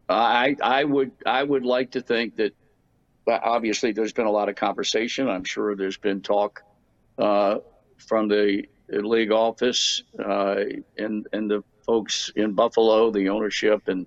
I 0.09 0.57
I 0.63 0.85
would 0.85 1.13
I 1.27 1.43
would 1.43 1.65
like 1.65 1.93
to 1.93 2.01
think 2.01 2.37
that 2.37 2.55
obviously 3.29 3.93
there's 3.93 4.13
been 4.13 4.27
a 4.27 4.31
lot 4.31 4.49
of 4.49 4.57
conversation. 4.57 5.29
I'm 5.29 5.45
sure 5.45 5.77
there's 5.77 5.99
been 5.99 6.23
talk 6.23 6.63
uh, 7.19 7.59
from 7.99 8.29
the 8.29 8.65
league 8.89 9.33
office 9.33 10.03
uh, 10.19 10.65
and 10.97 11.27
and 11.33 11.51
the 11.51 11.63
folks 11.85 12.33
in 12.37 12.53
Buffalo, 12.53 13.11
the 13.11 13.29
ownership 13.29 13.89
and 13.89 14.07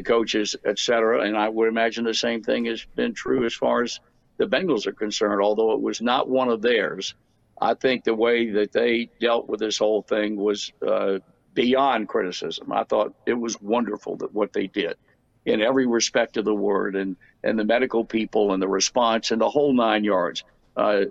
the 0.00 0.12
coaches, 0.12 0.56
et 0.64 0.78
cetera. 0.78 1.20
And 1.26 1.36
I 1.36 1.48
would 1.48 1.68
imagine 1.68 2.04
the 2.04 2.14
same 2.14 2.42
thing 2.42 2.64
has 2.66 2.84
been 2.96 3.14
true 3.14 3.44
as 3.44 3.54
far 3.54 3.82
as 3.82 4.00
the 4.38 4.46
Bengals 4.46 4.86
are 4.86 4.92
concerned, 4.92 5.42
although 5.42 5.72
it 5.72 5.80
was 5.80 6.00
not 6.00 6.28
one 6.28 6.48
of 6.48 6.62
theirs. 6.62 7.14
I 7.60 7.74
think 7.74 8.04
the 8.04 8.14
way 8.14 8.50
that 8.50 8.72
they 8.72 9.10
dealt 9.20 9.48
with 9.48 9.60
this 9.60 9.78
whole 9.78 10.02
thing 10.02 10.36
was 10.36 10.72
uh, 10.86 11.18
beyond 11.52 12.08
criticism. 12.08 12.72
I 12.72 12.84
thought 12.84 13.14
it 13.26 13.34
was 13.34 13.60
wonderful 13.60 14.16
that 14.16 14.32
what 14.32 14.52
they 14.52 14.66
did 14.66 14.96
in 15.44 15.60
every 15.60 15.86
respect 15.86 16.36
of 16.38 16.44
the 16.44 16.54
word 16.54 16.96
and, 16.96 17.16
and 17.44 17.58
the 17.58 17.64
medical 17.64 18.04
people 18.04 18.52
and 18.52 18.62
the 18.62 18.68
response 18.68 19.30
and 19.30 19.40
the 19.40 19.50
whole 19.50 19.74
nine 19.74 20.04
yards. 20.04 20.44
Uh, 20.76 21.04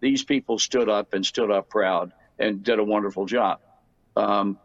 these 0.00 0.22
people 0.24 0.58
stood 0.58 0.88
up 0.88 1.14
and 1.14 1.24
stood 1.24 1.50
up 1.50 1.70
proud 1.70 2.12
and 2.38 2.62
did 2.62 2.78
a 2.78 2.84
wonderful 2.84 3.24
job. 3.24 3.60
Um, 4.16 4.58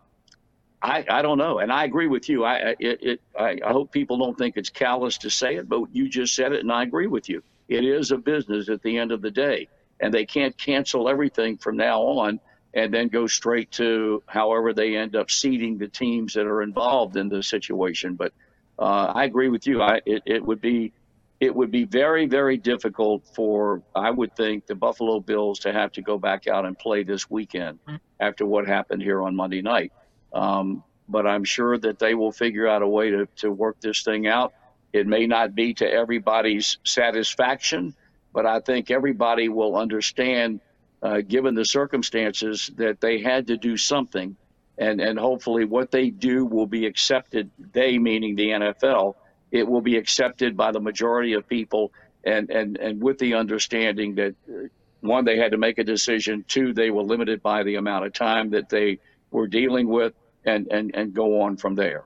I, 0.82 1.06
I 1.10 1.22
don't 1.22 1.38
know, 1.38 1.60
and 1.60 1.72
I 1.72 1.84
agree 1.84 2.08
with 2.08 2.30
you. 2.30 2.46
I 2.46 2.76
it, 2.80 3.04
it 3.04 3.22
I, 3.38 3.60
I 3.66 3.72
hope 3.72 3.92
people 3.92 4.18
don't 4.18 4.38
think 4.38 4.56
it's 4.56 4.70
callous 4.70 5.18
to 5.20 5.30
say 5.30 5.56
it, 5.56 5.68
but 5.68 5.84
you 5.92 6.08
just 6.08 6.36
said 6.36 6.54
it, 6.54 6.62
and 6.62 6.72
I 6.72 6.84
agree 6.84 7.08
with 7.08 7.28
you. 7.28 7.44
It 7.68 7.84
is 7.84 8.12
a 8.12 8.18
business 8.18 8.70
at 8.70 8.82
the 8.82 8.98
end 8.98 9.12
of 9.12 9.22
the 9.22 9.32
day, 9.32 9.68
and 10.00 10.14
they 10.14 10.26
can't 10.26 10.58
cancel 10.58 11.10
everything 11.10 11.58
from 11.58 11.76
now 11.78 12.02
on 12.02 12.40
and 12.74 12.94
then 12.94 13.08
go 13.08 13.28
straight 13.28 13.72
to 13.72 14.22
however 14.28 14.74
they 14.74 14.96
end 14.96 15.16
up 15.16 15.32
seeding 15.32 15.78
the 15.78 15.88
teams 15.88 16.34
that 16.34 16.46
are 16.46 16.62
involved 16.62 17.18
in 17.18 17.30
the 17.30 17.42
situation. 17.42 18.16
But 18.16 18.32
uh, 18.78 19.12
I 19.16 19.26
agree 19.26 19.50
with 19.50 19.66
you. 19.68 19.82
I 19.82 20.02
it, 20.06 20.24
it 20.26 20.46
would 20.46 20.62
be 20.62 20.94
it 21.40 21.56
would 21.56 21.72
be 21.72 21.86
very 21.86 22.26
very 22.28 22.58
difficult 22.58 23.26
for 23.36 23.82
I 23.96 24.12
would 24.12 24.36
think 24.36 24.68
the 24.68 24.76
Buffalo 24.76 25.20
Bills 25.20 25.60
to 25.60 25.74
have 25.74 25.92
to 25.94 26.02
go 26.02 26.18
back 26.18 26.48
out 26.48 26.66
and 26.66 26.78
play 26.78 27.04
this 27.04 27.30
weekend 27.30 27.80
mm-hmm. 27.86 27.96
after 28.20 28.46
what 28.46 28.68
happened 28.68 29.02
here 29.02 29.22
on 29.22 29.36
Monday 29.36 29.62
night. 29.62 29.92
Um, 30.34 30.84
but 31.08 31.26
I'm 31.26 31.44
sure 31.44 31.78
that 31.78 32.00
they 32.00 32.14
will 32.14 32.32
figure 32.32 32.68
out 32.68 32.82
a 32.82 32.88
way 32.88 33.10
to, 33.10 33.28
to 33.38 33.52
work 33.52 33.82
this 33.82 34.04
thing 34.04 34.28
out. 34.28 34.54
It 34.94 35.08
may 35.08 35.28
not 35.28 35.56
be 35.56 35.74
to 35.76 35.92
everybody's 35.92 36.78
satisfaction, 36.84 37.96
but 38.34 38.46
I 38.46 38.60
think 38.60 38.92
everybody 38.92 39.50
will 39.50 39.76
understand, 39.76 40.62
uh, 41.02 41.22
given 41.22 41.56
the 41.56 41.66
circumstances, 41.66 42.72
that 42.78 43.02
they 43.02 43.20
had 43.22 43.48
to 43.48 43.58
do 43.58 43.78
something. 43.78 44.36
And, 44.78 45.02
and 45.02 45.20
hopefully, 45.20 45.66
what 45.66 45.92
they 45.92 46.10
do 46.10 46.46
will 46.46 46.68
be 46.68 46.86
accepted, 46.86 47.50
they 47.74 47.98
meaning 47.98 48.36
the 48.36 48.50
NFL, 48.50 49.16
it 49.52 49.68
will 49.68 49.82
be 49.82 49.98
accepted 49.98 50.56
by 50.56 50.72
the 50.72 50.80
majority 50.80 51.34
of 51.34 51.48
people 51.48 51.92
and 52.24 52.50
and 52.50 52.78
and 52.78 53.02
with 53.02 53.18
the 53.18 53.34
understanding 53.36 54.16
that 54.16 54.36
uh, 54.50 54.68
one 55.02 55.26
they 55.26 55.38
had 55.38 55.52
to 55.52 55.58
make 55.58 55.78
a 55.78 55.84
decision, 55.84 56.44
two 56.48 56.74
they 56.74 56.92
were 56.92 57.04
limited 57.04 57.42
by 57.42 57.64
the 57.64 57.76
amount 57.76 58.06
of 58.06 58.14
time 58.14 58.50
that 58.52 58.70
they 58.70 59.00
were 59.32 59.48
dealing 59.48 59.88
with, 59.88 60.14
and 60.46 60.68
and 60.68 60.96
and 60.96 61.14
go 61.14 61.42
on 61.42 61.58
from 61.58 61.76
there. 61.76 62.04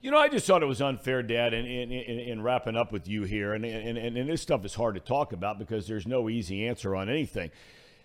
You 0.00 0.12
know, 0.12 0.18
I 0.18 0.28
just 0.28 0.46
thought 0.46 0.62
it 0.62 0.66
was 0.66 0.80
unfair, 0.80 1.24
Dad, 1.24 1.52
in, 1.52 1.66
in, 1.66 1.90
in, 1.90 2.18
in 2.20 2.42
wrapping 2.42 2.76
up 2.76 2.92
with 2.92 3.08
you 3.08 3.24
here. 3.24 3.54
And, 3.54 3.64
and, 3.64 3.98
and, 3.98 4.28
this 4.28 4.40
stuff 4.40 4.64
is 4.64 4.72
hard 4.76 4.94
to 4.94 5.00
talk 5.00 5.32
about 5.32 5.58
because 5.58 5.88
there's 5.88 6.06
no 6.06 6.28
easy 6.28 6.68
answer 6.68 6.94
on 6.94 7.08
anything. 7.08 7.50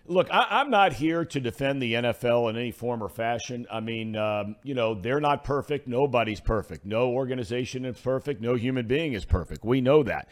Look, 0.08 0.28
I, 0.32 0.60
am 0.60 0.72
not 0.72 0.94
here 0.94 1.24
to 1.24 1.40
defend 1.40 1.82
the 1.82 1.94
NFL 1.94 2.50
in 2.50 2.58
any 2.58 2.72
form 2.72 3.04
or 3.04 3.10
fashion. 3.10 3.68
I 3.72 3.80
mean, 3.80 4.16
um, 4.16 4.56
you 4.64 4.74
know, 4.74 4.96
they're 4.96 5.22
not 5.22 5.44
perfect. 5.44 5.88
Nobody's 5.88 6.42
perfect. 6.42 6.84
No 6.84 7.12
organization 7.12 7.86
is 7.86 8.00
perfect. 8.00 8.42
No 8.42 8.56
human 8.56 8.88
being 8.88 9.14
is 9.14 9.24
perfect. 9.24 9.64
We 9.64 9.80
know 9.80 10.02
that. 10.02 10.28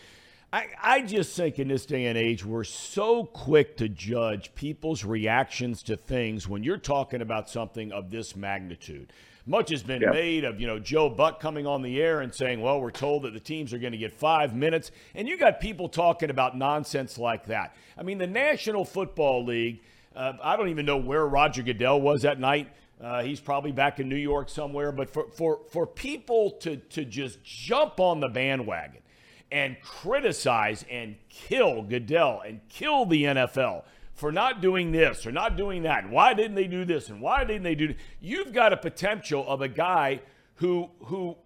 I, 0.52 0.66
I 0.82 1.02
just 1.04 1.38
think 1.38 1.60
in 1.60 1.70
this 1.70 1.86
day 1.86 2.08
and 2.08 2.18
age, 2.18 2.44
we're 2.44 2.66
so 2.66 3.24
quick 3.24 3.78
to 3.78 3.88
judge 3.88 4.54
people's 4.56 5.06
reactions 5.06 5.84
to 5.84 5.96
things 5.96 6.48
when 6.48 6.64
you're 6.64 6.78
talking 6.78 7.22
about 7.22 7.50
something 7.50 7.92
of 7.94 8.10
this 8.10 8.36
magnitude. 8.36 9.14
Much 9.46 9.72
has 9.72 9.82
been 9.82 10.02
yeah. 10.02 10.12
made 10.12 10.44
of, 10.44 10.62
you 10.62 10.68
know, 10.68 10.78
Joe 10.78 11.10
Buck 11.10 11.40
coming 11.40 11.66
on 11.66 11.82
the 11.82 12.00
air 12.02 12.22
and 12.22 12.34
saying, 12.34 12.62
well, 12.62 12.80
we're 12.80 12.92
told 12.92 13.24
that 13.24 13.34
the 13.34 13.40
teams 13.40 13.74
are 13.74 13.80
going 13.80 13.92
to 13.92 13.98
get 13.98 14.14
five 14.14 14.56
minutes. 14.56 14.92
And 15.16 15.28
you 15.28 15.38
got 15.38 15.60
people 15.60 15.90
talking 15.90 16.30
about 16.30 16.56
nonsense 16.56 17.18
like 17.18 17.48
that. 17.48 17.76
I 17.98 18.04
mean, 18.04 18.20
the 18.20 18.28
National 18.28 18.86
Football 18.86 19.46
League, 19.46 19.82
uh, 20.16 20.34
I 20.44 20.56
don't 20.56 20.70
even 20.70 20.86
know 20.86 20.98
where 20.98 21.26
Roger 21.26 21.64
Goodell 21.64 22.00
was 22.00 22.22
that 22.22 22.40
night. 22.40 22.70
Uh, 23.02 23.24
he's 23.24 23.40
probably 23.40 23.72
back 23.72 24.00
in 24.00 24.08
New 24.08 24.16
York 24.16 24.48
somewhere. 24.48 24.92
But 24.92 25.10
for, 25.10 25.28
for, 25.32 25.62
for 25.72 25.88
people 25.88 26.52
to, 26.62 26.78
to 26.78 27.04
just 27.04 27.44
jump 27.44 28.00
on 28.00 28.20
the 28.20 28.30
bandwagon 28.30 29.02
and 29.52 29.76
criticize 29.82 30.86
and 30.90 31.16
kill 31.30 31.82
Goodell 31.82 32.42
and 32.46 32.62
kill 32.70 33.06
the 33.06 33.24
NFL 33.24 33.84
for 34.22 34.32
not 34.32 34.62
doing 34.62 34.92
this 34.92 35.26
or 35.26 35.32
not 35.32 35.58
doing 35.58 35.82
that. 35.82 36.08
Why 36.08 36.36
didn't 36.36 36.54
they 36.54 36.68
do 36.68 36.86
this? 36.86 37.10
And 37.10 37.20
why 37.20 37.44
didn't 37.44 37.64
they 37.64 37.74
do 37.74 37.88
this? 37.88 37.98
You've 38.22 38.54
got 38.54 38.72
a 38.72 38.78
potential 38.78 39.44
of 39.48 39.62
a 39.62 39.68
guy 39.68 40.22
who 40.58 40.92
who 41.06 41.38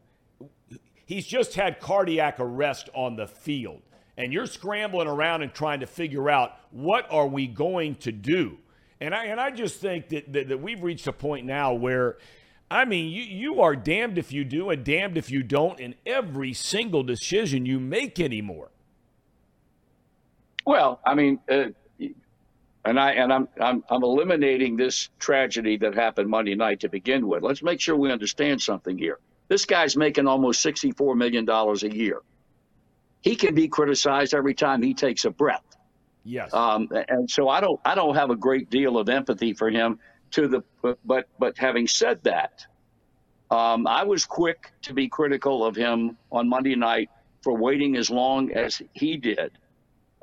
he's 1.05 1.25
just 1.25 1.55
had 1.55 1.79
cardiac 1.79 2.35
arrest 2.37 2.89
on 2.93 3.15
the 3.15 3.27
field. 3.27 3.81
And 4.17 4.33
you're 4.33 4.45
scrambling 4.45 5.07
around 5.07 5.41
and 5.41 5.53
trying 5.53 5.79
to 5.79 5.87
figure 5.87 6.29
out 6.29 6.51
what 6.71 7.07
are 7.09 7.27
we 7.27 7.47
going 7.47 7.95
to 7.95 8.11
do? 8.11 8.57
And 8.99 9.15
I 9.15 9.27
and 9.27 9.39
I 9.39 9.51
just 9.51 9.79
think 9.79 10.09
that, 10.09 10.33
that, 10.33 10.49
that 10.49 10.61
we've 10.61 10.83
reached 10.83 11.07
a 11.07 11.13
point 11.13 11.45
now 11.45 11.73
where 11.73 12.17
I 12.69 12.83
mean, 12.83 13.09
you, 13.09 13.23
you 13.23 13.61
are 13.61 13.77
damned 13.77 14.17
if 14.17 14.33
you 14.33 14.43
do 14.43 14.69
and 14.69 14.83
damned 14.83 15.17
if 15.17 15.31
you 15.31 15.43
don't 15.43 15.79
in 15.79 15.95
every 16.05 16.51
single 16.51 17.03
decision 17.03 17.65
you 17.65 17.79
make 17.79 18.19
anymore. 18.19 18.71
Well, 20.65 20.99
I 21.05 21.13
mean, 21.13 21.39
uh, 21.49 21.67
and 22.85 22.99
I 22.99 23.11
and 23.13 23.33
I'm, 23.33 23.47
I'm 23.59 23.83
I'm 23.89 24.03
eliminating 24.03 24.77
this 24.77 25.09
tragedy 25.19 25.77
that 25.77 25.95
happened 25.95 26.29
Monday 26.29 26.55
night 26.55 26.79
to 26.81 26.89
begin 26.89 27.27
with. 27.27 27.43
Let's 27.43 27.63
make 27.63 27.81
sure 27.81 27.95
we 27.95 28.11
understand 28.11 28.61
something 28.61 28.97
here. 28.97 29.19
This 29.47 29.65
guy's 29.65 29.97
making 29.97 30.27
almost 30.27 30.61
sixty-four 30.61 31.15
million 31.15 31.45
dollars 31.45 31.83
a 31.83 31.93
year. 31.93 32.21
He 33.21 33.35
can 33.35 33.55
be 33.55 33.67
criticized 33.67 34.33
every 34.33 34.53
time 34.53 34.81
he 34.81 34.93
takes 34.93 35.25
a 35.25 35.31
breath. 35.31 35.65
Yes. 36.23 36.53
Um, 36.53 36.89
and 37.09 37.29
so 37.29 37.49
I 37.49 37.59
don't 37.59 37.79
I 37.83 37.95
don't 37.95 38.15
have 38.15 38.29
a 38.29 38.35
great 38.35 38.69
deal 38.69 38.97
of 38.97 39.09
empathy 39.09 39.53
for 39.53 39.69
him. 39.69 39.99
To 40.31 40.47
the 40.47 40.63
but 40.81 40.99
but, 41.05 41.27
but 41.39 41.57
having 41.57 41.87
said 41.87 42.21
that, 42.23 42.65
um, 43.49 43.87
I 43.87 44.03
was 44.03 44.25
quick 44.25 44.71
to 44.81 44.93
be 44.93 45.07
critical 45.07 45.63
of 45.63 45.75
him 45.75 46.17
on 46.31 46.49
Monday 46.49 46.75
night 46.75 47.09
for 47.41 47.55
waiting 47.55 47.95
as 47.95 48.09
long 48.09 48.51
as 48.51 48.81
he 48.93 49.17
did 49.17 49.51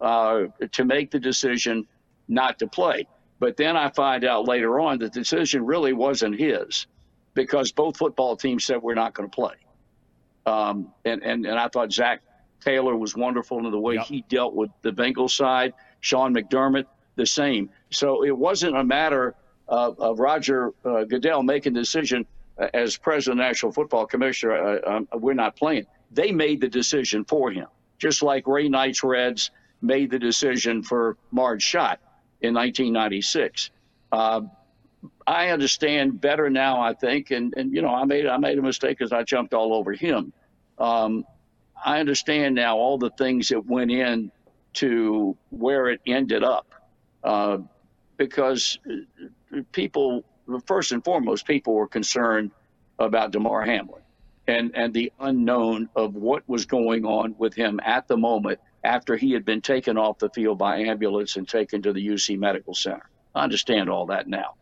uh, 0.01 0.46
to 0.72 0.85
make 0.85 1.12
the 1.12 1.20
decision 1.20 1.87
not 2.29 2.59
to 2.61 2.67
play. 2.67 3.07
But 3.39 3.57
then 3.57 3.77
I 3.77 3.91
find 3.91 4.25
out 4.25 4.47
later 4.47 4.79
on 4.79 4.99
that 5.01 5.13
the 5.13 5.21
decision 5.21 5.67
really 5.67 5.93
wasn't 5.93 6.39
his 6.39 6.87
because 7.35 7.73
both 7.73 7.97
football 7.97 8.37
teams 8.37 8.65
said 8.65 8.81
we're 8.81 8.95
not 8.95 9.15
going 9.15 9.29
to 9.29 9.35
play. 9.35 9.55
Um, 10.47 10.93
and, 11.05 11.23
and, 11.23 11.47
and 11.47 11.59
I 11.59 11.69
thought 11.69 11.93
Zac 11.93 12.23
Taylor 12.61 12.97
was 12.97 13.17
wonderful 13.17 13.59
in 13.59 13.71
the 13.71 13.79
way 13.79 13.95
yep. 13.95 14.07
he 14.07 14.25
dealt 14.29 14.55
with 14.55 14.71
the 14.83 14.93
Bengals 14.93 15.31
side. 15.31 15.75
Sean 16.01 16.35
McDermott, 16.35 16.85
the 17.17 17.27
same. 17.27 17.71
So 17.91 18.25
it 18.25 18.37
wasn't 18.37 18.77
a 18.77 18.85
matter 18.85 19.35
of, 19.69 19.99
of 19.99 20.21
Roger 20.21 20.73
uh, 20.85 21.05
Goodell 21.05 21.43
making 21.43 21.73
the 21.75 21.81
decision 21.81 22.27
uh, 22.59 22.69
as 22.75 22.97
president 22.97 23.41
of 23.41 23.45
the 23.45 23.49
National 23.49 23.73
Football 23.73 24.07
Commissioner, 24.07 24.79
uh, 24.85 24.97
um, 24.97 25.09
we're 25.15 25.35
not 25.35 25.57
playing. 25.57 25.87
They 26.13 26.31
made 26.31 26.61
the 26.61 26.69
decision 26.69 27.25
for 27.25 27.51
him, 27.51 27.67
just 27.99 28.23
like 28.23 28.47
Ray 28.47 28.69
Knight's 28.69 29.03
Reds 29.03 29.51
made 29.81 30.11
the 30.11 30.19
decision 30.19 30.83
for 30.83 31.17
Marge 31.33 31.63
Schott 31.63 31.99
in 32.42 32.55
1996. 32.55 33.70
Uh, 34.11 34.42
I 35.26 35.48
understand 35.48 36.20
better 36.20 36.50
now, 36.50 36.81
I 36.81 36.94
think, 36.94 37.31
and, 37.31 37.55
and 37.57 37.74
you 37.74 37.83
know, 37.83 37.94
I 37.94 38.05
made 38.05 38.26
I 38.26 38.37
made 38.37 38.59
a 38.59 38.62
mistake 38.62 38.98
because 38.98 39.12
I 39.12 39.22
jumped 39.22 39.55
all 39.55 39.74
over 39.74 39.92
him. 39.92 40.33
Um, 40.78 41.24
I 41.85 41.98
understand 42.00 42.55
now 42.55 42.76
all 42.76 42.98
the 42.98 43.11
things 43.11 43.48
that 43.48 43.64
went 43.64 43.90
in 43.90 44.31
to 44.74 45.37
where 45.50 45.88
it 45.88 46.00
ended 46.07 46.44
up, 46.44 46.72
uh, 47.24 47.59
because 48.16 48.78
people, 49.72 50.24
first 50.66 50.92
and 50.92 51.05
foremost, 51.05 51.46
people 51.46 51.74
were 51.74 51.88
concerned 51.88 52.52
about 52.98 53.33
Damar 53.33 53.62
Hamlin 53.64 54.02
and 54.46 54.72
and 54.74 54.92
the 54.92 55.12
unknown 55.20 55.88
of 55.94 56.14
what 56.14 56.48
was 56.48 56.66
going 56.66 57.05
on 57.05 57.35
with 57.38 57.55
him 57.55 57.81
at 57.85 58.09
the 58.09 58.16
moment 58.16 58.59
after 58.85 59.16
he 59.16 59.33
had 59.33 59.45
been 59.45 59.61
taken 59.61 59.97
off 59.97 60.18
the 60.18 60.31
field 60.31 60.59
by 60.59 60.79
ambulance 60.79 61.37
and 61.37 61.49
taken 61.49 61.83
to 61.83 61.92
the 61.92 62.07
UC 62.07 62.38
Medical 62.38 62.75
Center. 62.75 63.09
I 63.35 63.45
understand 63.45 63.88
all 63.88 64.07
that 64.07 64.29
now. 64.29 64.55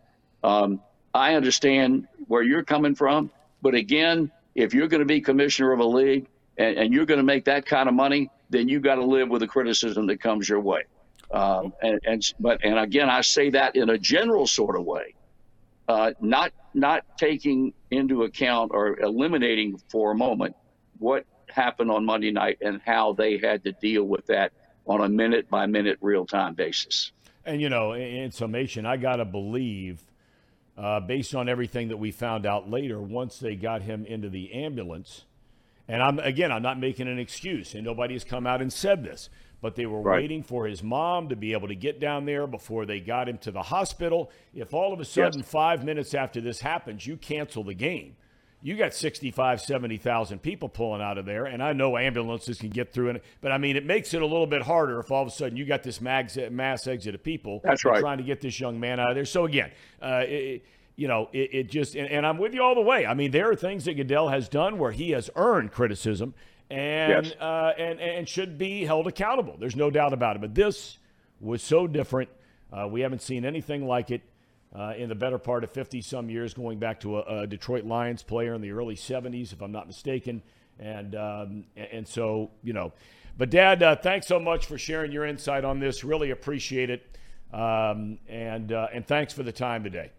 Um, 0.43 0.81
I 1.15 1.35
understand 1.35 2.07
where 2.29 2.43
you're 2.43 2.63
coming 2.63 2.95
from, 2.95 3.31
but 3.63 3.75
again, 3.75 4.31
if 4.55 4.75
you're 4.75 4.89
going 4.89 5.01
to 5.01 5.07
be 5.07 5.21
commissioner 5.21 5.73
of 5.73 5.81
a 5.81 5.85
league 5.85 6.27
and, 6.59 6.77
and 6.77 6.95
you're 6.95 7.07
going 7.07 7.19
to 7.19 7.25
make 7.25 7.45
that 7.47 7.67
kind 7.67 7.89
of 7.89 7.95
money, 7.95 8.31
then 8.51 8.69
you 8.69 8.81
got 8.81 8.97
to 8.97 9.05
live 9.05 9.29
with 9.29 9.41
the 9.41 9.47
criticism 9.47 10.07
that 10.07 10.21
comes 10.21 10.49
your 10.49 10.61
way. 10.61 10.85
Um, 11.31 11.73
and, 11.83 12.01
and 12.05 12.35
but 12.41 12.65
and 12.65 12.79
again, 12.79 13.09
I 13.09 13.21
say 13.21 13.51
that 13.51 13.77
in 13.77 13.91
a 13.91 13.99
general 13.99 14.47
sort 14.47 14.77
of 14.77 14.85
way, 14.85 15.15
uh, 15.89 16.13
not 16.21 16.53
not 16.75 17.05
taking 17.17 17.73
into 17.91 18.25
account 18.25 18.73
or 18.75 18.99
eliminating 18.99 19.81
for 19.89 20.11
a 20.11 20.15
moment 20.15 20.57
what 20.99 21.25
happened 21.51 21.91
on 21.91 22.05
Monday 22.05 22.31
night 22.31 22.59
and 22.61 22.81
how 22.85 23.13
they 23.13 23.39
had 23.39 23.65
to 23.65 23.73
deal 23.73 24.05
with 24.05 24.27
that 24.27 24.53
on 24.87 25.03
a 25.03 25.09
minute 25.09 25.49
by 25.49 25.67
minute 25.67 25.99
real 26.01 26.27
time 26.27 26.55
basis. 26.55 27.13
And, 27.45 27.61
you 27.61 27.69
know, 27.69 27.93
in 27.93 28.31
summation, 28.33 28.85
I 28.87 28.97
got 28.97 29.17
to 29.17 29.25
believe, 29.25 30.03
uh, 30.77 31.01
based 31.01 31.35
on 31.35 31.49
everything 31.49 31.89
that 31.89 31.97
we 31.97 32.11
found 32.11 32.47
out 32.47 32.71
later, 32.71 33.01
once 33.01 33.39
they 33.39 33.57
got 33.57 33.83
him 33.83 34.05
into 34.05 34.29
the 34.29 34.53
ambulance, 34.53 35.25
and 35.89 36.03
I'm 36.03 36.19
again, 36.21 36.53
I'm 36.53 36.63
not 36.63 36.79
making 36.79 37.09
an 37.09 37.19
excuse, 37.19 37.75
and 37.75 37.85
nobody 37.85 38.15
has 38.15 38.25
come 38.25 38.47
out 38.47 38.63
and 38.63 38.73
said 38.73 39.03
this, 39.03 39.29
but 39.61 39.75
they 39.75 39.87
were 39.87 40.01
right. 40.01 40.21
waiting 40.21 40.43
for 40.43 40.67
his 40.67 40.83
mom 40.83 41.29
to 41.31 41.37
be 41.37 41.53
able 41.53 41.69
to 41.69 41.75
get 41.75 41.99
down 41.99 42.25
there 42.27 42.47
before 42.47 42.87
they 42.87 43.01
got 43.01 43.29
him 43.29 43.39
to 43.39 43.51
the 43.51 43.63
hospital. 43.63 44.31
If 44.55 44.73
all 44.73 44.93
of 44.93 45.01
a 45.01 45.05
sudden, 45.05 45.41
yes. 45.41 45.51
five 45.51 45.85
minutes 45.85 46.15
after 46.15 46.41
this 46.41 46.61
happens, 46.61 47.07
you 47.07 47.17
cancel 47.17 47.65
the 47.65 47.75
game, 47.75 48.17
you 48.63 48.77
got 48.77 48.93
65, 48.93 49.61
70,000 49.61 50.43
people 50.43 50.69
pulling 50.69 51.01
out 51.01 51.17
of 51.17 51.25
there, 51.25 51.47
and 51.47 51.63
I 51.63 51.73
know 51.73 51.97
ambulances 51.97 52.59
can 52.59 52.69
get 52.69 52.93
through 52.93 53.11
it, 53.11 53.25
but 53.41 53.53
I 53.53 53.59
mean, 53.59 53.77
it 53.77 53.87
makes 53.87 54.13
it 54.13 54.21
a 54.21 54.27
little 54.27 54.47
bit 54.47 54.63
harder 54.63 55.01
if 55.01 55.11
all 55.11 55.23
of 55.23 55.29
a 55.29 55.31
sudden 55.31 55.57
you 55.57 55.65
got 55.65 55.83
this 55.83 56.01
mass, 56.01 56.37
mass 56.51 56.87
exit 56.87 57.15
of 57.15 57.23
people 57.23 57.61
That's 57.65 57.85
right. 57.85 58.01
trying 58.01 58.19
to 58.19 58.25
get 58.25 58.41
this 58.41 58.61
young 58.61 58.79
man 58.79 59.01
out 59.01 59.11
of 59.11 59.15
there. 59.15 59.25
So, 59.25 59.47
again, 59.47 59.71
uh, 60.03 60.25
it, 60.27 60.65
you 60.97 61.09
know, 61.09 61.31
it, 61.33 61.51
it 61.53 61.71
just, 61.71 61.95
and, 61.95 62.09
and, 62.09 62.27
I'm 62.27 62.37
with 62.37 62.53
you 62.53 62.63
all 62.63 62.75
the 62.75 62.83
way. 62.83 63.07
I 63.07 63.15
mean, 63.15 63.31
there 63.31 63.51
are 63.51 63.57
things 63.57 63.87
that 63.87 63.95
Goodell 63.95 64.29
has 64.29 64.51
done 64.51 64.79
where 64.79 64.93
he 64.93 65.13
has 65.13 65.31
earned 65.37 65.73
criticism 65.73 66.35
and, 66.69 67.27
yes. 67.27 67.35
uh, 67.41 67.73
and, 67.79 67.99
and 67.99 68.29
should 68.29 68.59
be 68.59 68.85
held 68.85 69.07
accountable. 69.07 69.57
There's 69.59 69.77
no 69.77 69.91
doubt 69.91 70.13
about 70.13 70.37
it. 70.37 70.43
But 70.43 70.55
this 70.55 70.99
was 71.41 71.63
so 71.63 71.87
different. 71.87 72.29
Uh, 72.71 72.87
we 72.87 73.01
haven't 73.01 73.23
seen 73.23 73.47
anything 73.47 73.87
like 73.87 74.11
it 74.11 74.21
uh, 74.75 74.95
in 74.97 75.09
the 75.09 75.15
better 75.15 75.39
part 75.39 75.65
of 75.65 75.71
50 75.71 76.01
some 76.03 76.31
years, 76.31 76.55
going 76.55 76.79
back 76.79 77.01
to 77.01 77.19
a, 77.19 77.41
a, 77.41 77.47
Detroit 77.47 77.85
Lions 77.85 78.23
player 78.23 78.55
in 78.55 78.61
the 78.61 78.71
early 78.71 78.95
70s, 78.95 79.53
if 79.53 79.63
I'm 79.63 79.73
not 79.73 79.87
mistaken. 79.87 80.43
And, 80.79 81.15
um, 81.15 81.65
and 81.77 82.07
so, 82.07 82.51
you 82.63 82.73
know, 82.73 82.93
but 83.37 83.51
Dad, 83.51 83.83
uh, 83.83 83.97
thanks 83.97 84.27
so 84.27 84.39
much 84.39 84.67
for 84.67 84.79
sharing 84.79 85.13
your 85.13 85.25
insight 85.25 85.65
on 85.65 85.81
this. 85.81 86.05
Really 86.05 86.31
appreciate 86.31 86.91
it. 86.91 87.07
Um, 87.53 88.19
and, 88.29 88.73
uh, 88.73 88.89
and 88.93 89.07
thanks 89.07 89.33
for 89.33 89.43
the 89.43 89.53
time 89.53 89.83
today. 89.83 90.13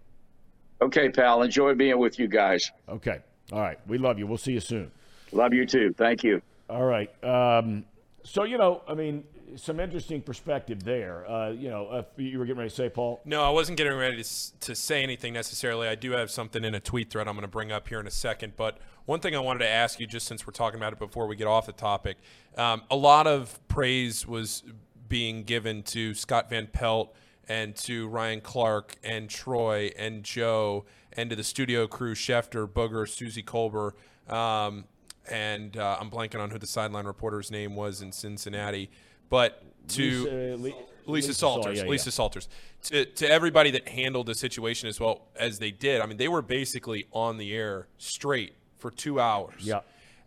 Okay, 0.81 1.09
pal. 1.09 1.43
Enjoy 1.43 1.73
being 1.73 1.99
with 1.99 2.19
you 2.19 2.27
guys. 2.27 2.71
Okay. 2.89 3.19
All 3.51 3.59
right. 3.59 3.79
We 3.87 3.97
love 3.97 4.17
you. 4.19 4.27
We'll 4.27 4.37
see 4.37 4.53
you 4.53 4.59
soon. 4.59 4.91
Love 5.31 5.53
you 5.53 5.65
too. 5.65 5.93
Thank 5.93 6.23
you. 6.23 6.41
All 6.69 6.83
right. 6.83 7.09
Um, 7.23 7.85
so, 8.23 8.43
you 8.43 8.57
know, 8.57 8.81
I 8.87 8.95
mean, 8.95 9.23
some 9.57 9.79
interesting 9.79 10.21
perspective 10.21 10.83
there. 10.83 11.29
Uh, 11.29 11.49
you 11.49 11.69
know, 11.69 11.87
uh, 11.87 12.03
you 12.17 12.39
were 12.39 12.45
getting 12.45 12.59
ready 12.59 12.69
to 12.69 12.75
say, 12.75 12.89
Paul. 12.89 13.21
No, 13.25 13.43
I 13.43 13.49
wasn't 13.49 13.77
getting 13.77 13.93
ready 13.93 14.23
to, 14.23 14.59
to 14.59 14.75
say 14.75 15.03
anything 15.03 15.33
necessarily. 15.33 15.87
I 15.87 15.95
do 15.95 16.11
have 16.11 16.31
something 16.31 16.63
in 16.63 16.75
a 16.75 16.79
tweet 16.79 17.09
thread 17.09 17.27
I'm 17.27 17.35
going 17.35 17.43
to 17.43 17.47
bring 17.47 17.71
up 17.71 17.87
here 17.87 17.99
in 17.99 18.07
a 18.07 18.11
second. 18.11 18.53
But 18.55 18.77
one 19.05 19.19
thing 19.19 19.35
I 19.35 19.39
wanted 19.39 19.59
to 19.59 19.69
ask 19.69 19.99
you, 19.99 20.07
just 20.07 20.27
since 20.27 20.45
we're 20.45 20.53
talking 20.53 20.79
about 20.79 20.93
it 20.93 20.99
before 20.99 21.27
we 21.27 21.35
get 21.35 21.47
off 21.47 21.65
the 21.65 21.73
topic, 21.73 22.17
um, 22.57 22.83
a 22.89 22.95
lot 22.95 23.27
of 23.27 23.59
praise 23.67 24.27
was 24.27 24.63
being 25.07 25.43
given 25.43 25.83
to 25.83 26.13
Scott 26.13 26.49
Van 26.49 26.67
Pelt 26.67 27.13
and 27.47 27.75
to 27.75 28.07
Ryan 28.07 28.41
Clark 28.41 28.95
and 29.03 29.29
Troy 29.29 29.91
and 29.97 30.23
Joe 30.23 30.85
and 31.13 31.29
to 31.29 31.35
the 31.35 31.43
studio 31.43 31.87
crew, 31.87 32.15
Schefter, 32.15 32.67
Booger, 32.67 33.07
Suzy 33.07 33.43
Kolber. 33.43 33.91
Um, 34.31 34.85
and 35.29 35.77
uh, 35.77 35.97
I'm 35.99 36.09
blanking 36.09 36.39
on 36.39 36.49
who 36.49 36.57
the 36.57 36.67
sideline 36.67 37.05
reporter's 37.05 37.51
name 37.51 37.75
was 37.75 38.01
in 38.01 38.11
Cincinnati. 38.11 38.89
But 39.31 39.63
to 39.93 40.03
Lisa, 40.03 40.53
uh, 40.53 40.57
Le- 40.57 41.11
Lisa, 41.11 41.33
Sal- 41.33 41.63
Salters. 41.63 41.79
yeah, 41.79 41.89
Lisa 41.89 42.09
yeah. 42.09 42.11
Salters. 42.11 42.49
To, 42.83 43.05
to 43.05 43.31
everybody 43.31 43.71
that 43.71 43.87
handled 43.87 44.27
the 44.27 44.35
situation 44.35 44.89
as 44.89 44.99
well 44.99 45.23
as 45.35 45.57
they 45.57 45.71
did, 45.71 46.01
I 46.01 46.05
mean, 46.05 46.17
they 46.17 46.27
were 46.27 46.41
basically 46.43 47.07
on 47.11 47.37
the 47.37 47.55
air 47.55 47.87
straight 47.97 48.53
for 48.77 48.91
two 48.91 49.19
hours. 49.19 49.61
Yeah. 49.61 49.79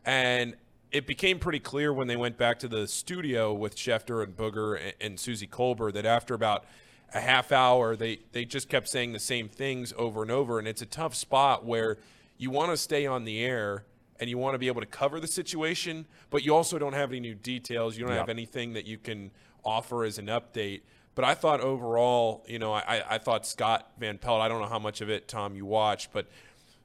And 0.04 0.56
it 0.90 1.06
became 1.06 1.38
pretty 1.38 1.60
clear 1.60 1.92
when 1.92 2.06
they 2.08 2.16
went 2.16 2.38
back 2.38 2.58
to 2.60 2.68
the 2.68 2.88
studio 2.88 3.52
with 3.52 3.76
Schefter 3.76 4.24
and 4.24 4.36
Booger 4.36 4.80
and, 4.80 4.94
and 5.00 5.20
Suzy 5.20 5.46
Kolber 5.46 5.92
that 5.92 6.06
after 6.06 6.34
about 6.34 6.64
a 7.12 7.20
half 7.20 7.52
hour, 7.52 7.94
they, 7.94 8.20
they 8.32 8.44
just 8.44 8.68
kept 8.68 8.88
saying 8.88 9.12
the 9.12 9.18
same 9.18 9.48
things 9.48 9.92
over 9.98 10.22
and 10.22 10.30
over. 10.30 10.58
And 10.58 10.66
it's 10.66 10.82
a 10.82 10.86
tough 10.86 11.14
spot 11.14 11.64
where 11.64 11.98
you 12.38 12.50
want 12.50 12.70
to 12.70 12.76
stay 12.76 13.06
on 13.06 13.24
the 13.24 13.44
air 13.44 13.84
and 14.20 14.31
you 14.31 14.38
want 14.38 14.55
to 14.55 14.59
be 14.59 14.68
able 14.68 14.81
to 14.81 14.87
cover 14.87 15.20
the 15.20 15.27
situation, 15.27 16.07
but 16.31 16.44
you 16.44 16.55
also 16.55 16.79
don't 16.79 16.92
have 16.92 17.11
any 17.11 17.20
new 17.20 17.35
details. 17.35 17.96
You 17.96 18.05
don't 18.05 18.12
Yep. 18.14 18.20
have 18.20 18.29
anything 18.29 18.72
that 18.74 18.87
you 18.87 18.98
can 18.98 19.31
offer 19.64 20.05
as 20.05 20.18
an 20.18 20.27
update. 20.27 20.83
But 21.14 21.24
I 21.24 21.35
thought 21.35 21.61
overall, 21.61 22.44
you 22.48 22.59
know, 22.59 22.72
I, 22.72 23.03
I 23.09 23.18
thought 23.18 23.46
Scott 23.46 23.90
Van 23.98 24.18
Pelt, 24.18 24.40
I 24.40 24.48
don't 24.48 24.61
know 24.61 24.68
how 24.68 24.79
much 24.79 25.00
of 25.00 25.09
it, 25.09 25.29
Thom, 25.29 25.55
you 25.55 25.64
watched, 25.64 26.12
but 26.12 26.27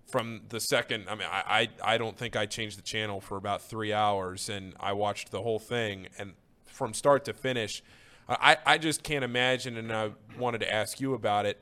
from 0.08 0.42
the 0.50 0.60
second, 0.60 1.06
I 1.08 1.15
mean, 1.15 1.28
I, 1.32 1.68
I, 1.84 1.94
I 1.94 1.98
don't 1.98 2.18
think 2.18 2.36
I 2.36 2.46
changed 2.46 2.78
the 2.78 2.84
channel 2.84 3.22
for 3.22 3.38
about 3.38 3.62
three 3.62 3.94
hours 3.94 4.50
and 4.50 4.74
I 4.80 4.94
watched 4.94 5.32
the 5.32 5.42
whole 5.42 5.60
thing. 5.60 6.08
And 6.18 6.34
from 6.65 6.94
start 6.94 7.26
to 7.26 7.34
finish, 7.34 7.84
I, 8.28 8.58
I 8.65 8.78
just 8.78 9.04
can't 9.04 9.24
imagine. 9.24 9.78
And 9.78 9.92
I 9.92 10.12
wanted 10.38 10.60
to 10.62 10.72
ask 10.74 11.00
you 11.00 11.13
about 11.13 11.46
it. 11.46 11.60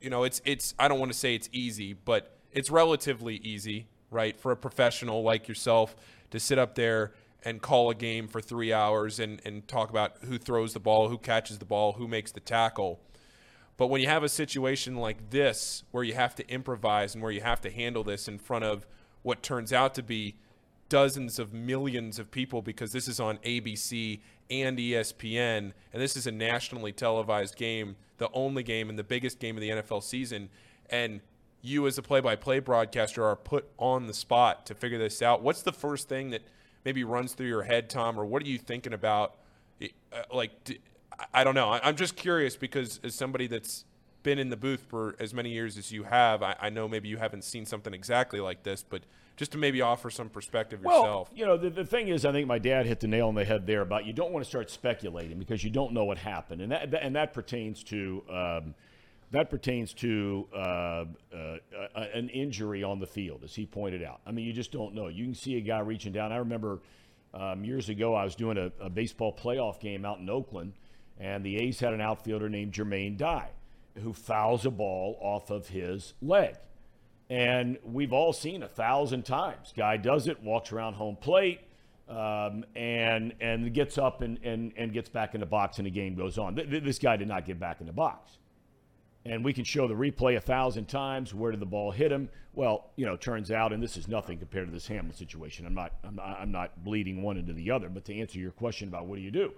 You 0.00 0.10
know, 0.10 0.22
it's, 0.24 0.40
it's, 0.44 0.74
I 0.78 0.86
don't 0.88 0.98
want 1.00 1.12
to 1.12 1.18
say 1.18 1.34
it's 1.34 1.48
easy, 1.52 1.92
but 1.92 2.36
it's 2.52 2.70
relatively 2.70 3.36
easy, 3.36 3.86
right, 4.12 4.38
for 4.38 4.52
a 4.52 4.56
professional 4.56 5.22
like 5.22 5.48
yourself 5.48 5.96
to 6.30 6.38
sit 6.38 6.58
up 6.58 6.74
there 6.74 7.12
and 7.44 7.60
call 7.60 7.90
a 7.90 7.94
game 7.94 8.28
for 8.28 8.40
three 8.40 8.72
hours 8.72 9.18
and, 9.18 9.40
and 9.44 9.66
talk 9.66 9.90
about 9.90 10.16
who 10.24 10.38
throws 10.38 10.74
the 10.74 10.80
ball, 10.80 11.08
who 11.08 11.18
catches 11.18 11.58
the 11.58 11.64
ball, 11.64 11.92
who 11.92 12.06
makes 12.06 12.30
the 12.32 12.40
tackle. 12.40 13.00
But 13.76 13.88
when 13.88 14.00
you 14.00 14.06
have 14.06 14.22
a 14.22 14.28
situation 14.28 14.96
like 14.96 15.30
this 15.30 15.82
where 15.90 16.04
you 16.04 16.14
have 16.14 16.34
to 16.36 16.48
improvise 16.48 17.14
and 17.14 17.22
where 17.22 17.32
you 17.32 17.40
have 17.40 17.60
to 17.62 17.70
handle 17.70 18.04
this 18.04 18.28
in 18.28 18.38
front 18.38 18.64
of 18.64 18.86
what 19.22 19.42
turns 19.42 19.72
out 19.72 19.94
to 19.96 20.02
be 20.02 20.36
dozens 20.88 21.38
of 21.38 21.54
millions 21.54 22.18
of 22.18 22.30
people 22.30 22.60
because 22.60 22.92
this 22.92 23.08
is 23.08 23.18
on 23.18 23.38
ABC 23.38 24.20
and 24.50 24.78
ESPN 24.78 25.72
and 25.92 26.02
this 26.02 26.16
is 26.16 26.26
a 26.26 26.32
nationally 26.32 26.92
televised 26.92 27.56
game, 27.56 27.96
the 28.18 28.28
only 28.32 28.62
game 28.62 28.90
and 28.90 28.98
the 28.98 29.04
biggest 29.04 29.40
game 29.40 29.56
of 29.56 29.62
the 29.62 29.70
NFL 29.70 30.02
season 30.02 30.50
and 30.90 31.20
you 31.62 31.86
as 31.86 31.96
a 31.96 32.02
play-by-play 32.02 32.58
broadcaster 32.58 33.24
are 33.24 33.36
put 33.36 33.70
on 33.78 34.06
the 34.06 34.14
spot 34.14 34.66
to 34.66 34.74
figure 34.74 34.98
this 34.98 35.22
out. 35.22 35.42
What's 35.42 35.62
the 35.62 35.72
first 35.72 36.08
thing 36.08 36.30
that 36.30 36.42
maybe 36.84 37.04
runs 37.04 37.34
through 37.34 37.46
your 37.46 37.62
head, 37.62 37.88
Thom, 37.88 38.18
or 38.18 38.24
what 38.24 38.42
are 38.42 38.48
you 38.48 38.58
thinking 38.58 38.92
about 38.92 39.36
uh, 40.12 40.22
like 40.32 40.80
I 41.32 41.44
don't 41.44 41.54
know. 41.54 41.70
I'm 41.70 41.96
just 41.96 42.16
curious 42.16 42.56
because 42.56 43.00
as 43.04 43.14
somebody 43.14 43.46
that's 43.46 43.84
been 44.22 44.38
in 44.38 44.50
the 44.50 44.56
booth 44.56 44.84
for 44.88 45.14
as 45.18 45.34
many 45.34 45.50
years 45.50 45.76
as 45.76 45.92
you 45.92 46.04
have, 46.04 46.42
I, 46.42 46.70
know 46.70 46.88
maybe 46.88 47.08
you 47.08 47.16
haven't 47.16 47.44
seen 47.44 47.66
something 47.66 47.92
exactly 47.92 48.40
like 48.40 48.62
this, 48.62 48.84
but 48.88 49.02
just 49.36 49.52
to 49.52 49.58
maybe 49.58 49.82
offer 49.82 50.10
some 50.10 50.28
perspective 50.28 50.80
yourself. 50.80 51.28
Well, 51.30 51.38
you 51.38 51.44
know, 51.44 51.56
the, 51.56 51.70
the 51.70 51.84
thing 51.84 52.08
is, 52.08 52.24
I 52.24 52.32
think 52.32 52.46
my 52.46 52.58
dad 52.58 52.86
hit 52.86 53.00
the 53.00 53.08
nail 53.08 53.28
on 53.28 53.34
the 53.34 53.44
head 53.44 53.66
there 53.66 53.80
about 53.80 54.06
you 54.06 54.12
don't 54.12 54.32
want 54.32 54.44
to 54.44 54.48
start 54.48 54.70
speculating 54.70 55.38
because 55.38 55.64
you 55.64 55.70
don't 55.70 55.92
know 55.92 56.04
what 56.04 56.18
happened, 56.18 56.62
and 56.62 56.72
that, 56.72 56.94
and 56.94 57.16
that 57.16 57.32
pertains 57.34 57.82
to 57.84 58.22
um, 58.30 58.74
that 59.32 59.48
pertains 59.48 59.94
to 59.94 60.46
uh, 60.54 60.58
uh, 61.34 61.56
an 61.94 62.28
injury 62.28 62.82
on 62.82 63.00
the 63.00 63.06
field, 63.06 63.42
as 63.44 63.54
he 63.54 63.66
pointed 63.66 64.02
out. 64.02 64.20
I 64.26 64.30
mean, 64.30 64.46
you 64.46 64.52
just 64.52 64.72
don't 64.72 64.94
know. 64.94 65.08
You 65.08 65.24
can 65.24 65.34
see 65.34 65.56
a 65.56 65.60
guy 65.60 65.80
reaching 65.80 66.12
down. 66.12 66.32
I 66.32 66.36
remember 66.36 66.80
um, 67.32 67.64
years 67.64 67.88
ago, 67.88 68.14
I 68.14 68.24
was 68.24 68.34
doing 68.34 68.58
a, 68.58 68.70
a 68.78 68.90
baseball 68.90 69.34
playoff 69.34 69.80
game 69.80 70.04
out 70.04 70.18
in 70.18 70.28
Oakland, 70.28 70.74
and 71.18 71.44
the 71.44 71.56
A's 71.58 71.80
had 71.80 71.94
an 71.94 72.00
outfielder 72.00 72.50
named 72.50 72.72
Jermaine 72.72 73.16
Dye, 73.16 73.48
who 74.02 74.12
fouls 74.12 74.66
a 74.66 74.70
ball 74.70 75.18
off 75.20 75.50
of 75.50 75.68
his 75.68 76.12
leg. 76.20 76.56
And 77.30 77.78
we've 77.84 78.12
all 78.12 78.34
seen 78.34 78.62
a 78.62 78.68
thousand 78.68 79.24
times. 79.24 79.72
Guy 79.74 79.96
does 79.96 80.28
it, 80.28 80.42
walks 80.42 80.72
around 80.72 80.94
home 80.94 81.16
plate, 81.16 81.60
um, 82.06 82.66
and 82.76 83.32
and 83.40 83.72
gets 83.72 83.96
up 83.96 84.20
and, 84.20 84.38
and, 84.42 84.74
and 84.76 84.92
gets 84.92 85.08
back 85.08 85.32
in 85.32 85.40
the 85.40 85.46
box, 85.46 85.78
and 85.78 85.86
the 85.86 85.90
game 85.90 86.14
goes 86.14 86.36
on. 86.36 86.54
Th- 86.54 86.82
this 86.82 86.98
guy 86.98 87.16
did 87.16 87.28
not 87.28 87.46
get 87.46 87.58
back 87.58 87.80
in 87.80 87.86
the 87.86 87.92
box. 87.94 88.36
And 89.24 89.44
we 89.44 89.52
can 89.52 89.64
show 89.64 89.86
the 89.86 89.94
replay 89.94 90.36
a 90.36 90.40
thousand 90.40 90.86
times. 90.88 91.32
Where 91.32 91.52
did 91.52 91.60
the 91.60 91.66
ball 91.66 91.92
hit 91.92 92.10
him? 92.10 92.28
Well, 92.54 92.90
you 92.96 93.06
know, 93.06 93.16
turns 93.16 93.50
out, 93.52 93.72
and 93.72 93.82
this 93.82 93.96
is 93.96 94.08
nothing 94.08 94.38
compared 94.38 94.66
to 94.66 94.72
this 94.72 94.88
Hamlin 94.88 95.14
situation. 95.14 95.64
I'm 95.64 95.74
not, 95.74 95.92
I'm 96.02 96.16
not, 96.16 96.38
I'm 96.40 96.50
not 96.50 96.84
bleeding 96.84 97.22
one 97.22 97.36
into 97.36 97.52
the 97.52 97.70
other. 97.70 97.88
But 97.88 98.04
to 98.06 98.18
answer 98.18 98.38
your 98.38 98.50
question 98.50 98.88
about 98.88 99.06
what 99.06 99.16
do 99.16 99.22
you 99.22 99.30
do? 99.30 99.52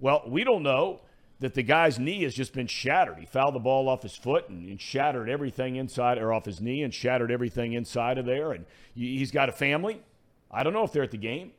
Well, 0.00 0.22
we 0.26 0.42
don't 0.42 0.62
know 0.64 1.02
that 1.38 1.54
the 1.54 1.62
guy's 1.62 1.98
knee 1.98 2.24
has 2.24 2.34
just 2.34 2.52
been 2.52 2.66
shattered. 2.66 3.18
He 3.18 3.26
fouled 3.26 3.54
the 3.54 3.60
ball 3.60 3.88
off 3.88 4.02
his 4.02 4.16
foot 4.16 4.48
and, 4.48 4.68
and 4.68 4.80
shattered 4.80 5.28
everything 5.28 5.76
inside, 5.76 6.18
or 6.18 6.32
off 6.32 6.46
his 6.46 6.60
knee 6.60 6.82
and 6.82 6.92
shattered 6.92 7.30
everything 7.30 7.74
inside 7.74 8.18
of 8.18 8.26
there. 8.26 8.52
And 8.52 8.66
he- 8.94 9.18
he's 9.18 9.30
got 9.30 9.48
a 9.48 9.52
family. 9.52 10.02
I 10.50 10.62
don't 10.62 10.72
know 10.72 10.82
if 10.84 10.92
they're 10.92 11.02
at 11.02 11.10
the 11.10 11.16
game. 11.16 11.52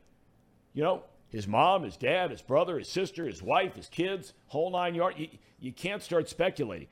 You 0.74 0.82
know, 0.82 1.02
his 1.30 1.46
mom, 1.48 1.82
his 1.82 1.96
dad, 1.96 2.30
his 2.30 2.42
brother, 2.42 2.78
his 2.78 2.88
sister, 2.88 3.26
his 3.26 3.42
wife, 3.42 3.74
his 3.74 3.88
kids, 3.88 4.34
whole 4.48 4.70
nine 4.70 4.94
yards. 4.94 5.18
You, 5.18 5.28
you 5.60 5.72
can't 5.72 6.02
start 6.02 6.28
speculating. 6.28 6.88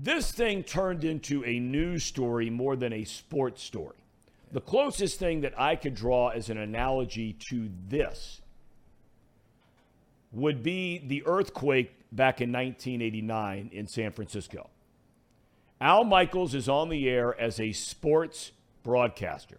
This 0.00 0.30
thing 0.30 0.62
turned 0.62 1.02
into 1.02 1.44
a 1.44 1.58
news 1.58 2.04
story 2.04 2.50
more 2.50 2.76
than 2.76 2.92
a 2.92 3.04
sports 3.04 3.62
story. 3.62 3.96
The 4.52 4.60
closest 4.60 5.18
thing 5.18 5.40
that 5.40 5.58
I 5.58 5.74
could 5.74 5.94
draw 5.94 6.28
as 6.28 6.50
an 6.50 6.58
analogy 6.58 7.32
to 7.50 7.68
this 7.88 8.40
would 10.30 10.62
be 10.62 10.98
the 10.98 11.24
earthquake 11.26 11.92
back 12.12 12.40
in 12.40 12.52
1989 12.52 13.70
in 13.72 13.88
San 13.88 14.12
Francisco. 14.12 14.70
Al 15.80 16.04
Michaels 16.04 16.54
is 16.54 16.68
on 16.68 16.88
the 16.88 17.08
air 17.08 17.38
as 17.40 17.58
a 17.58 17.72
sports 17.72 18.52
broadcaster. 18.84 19.58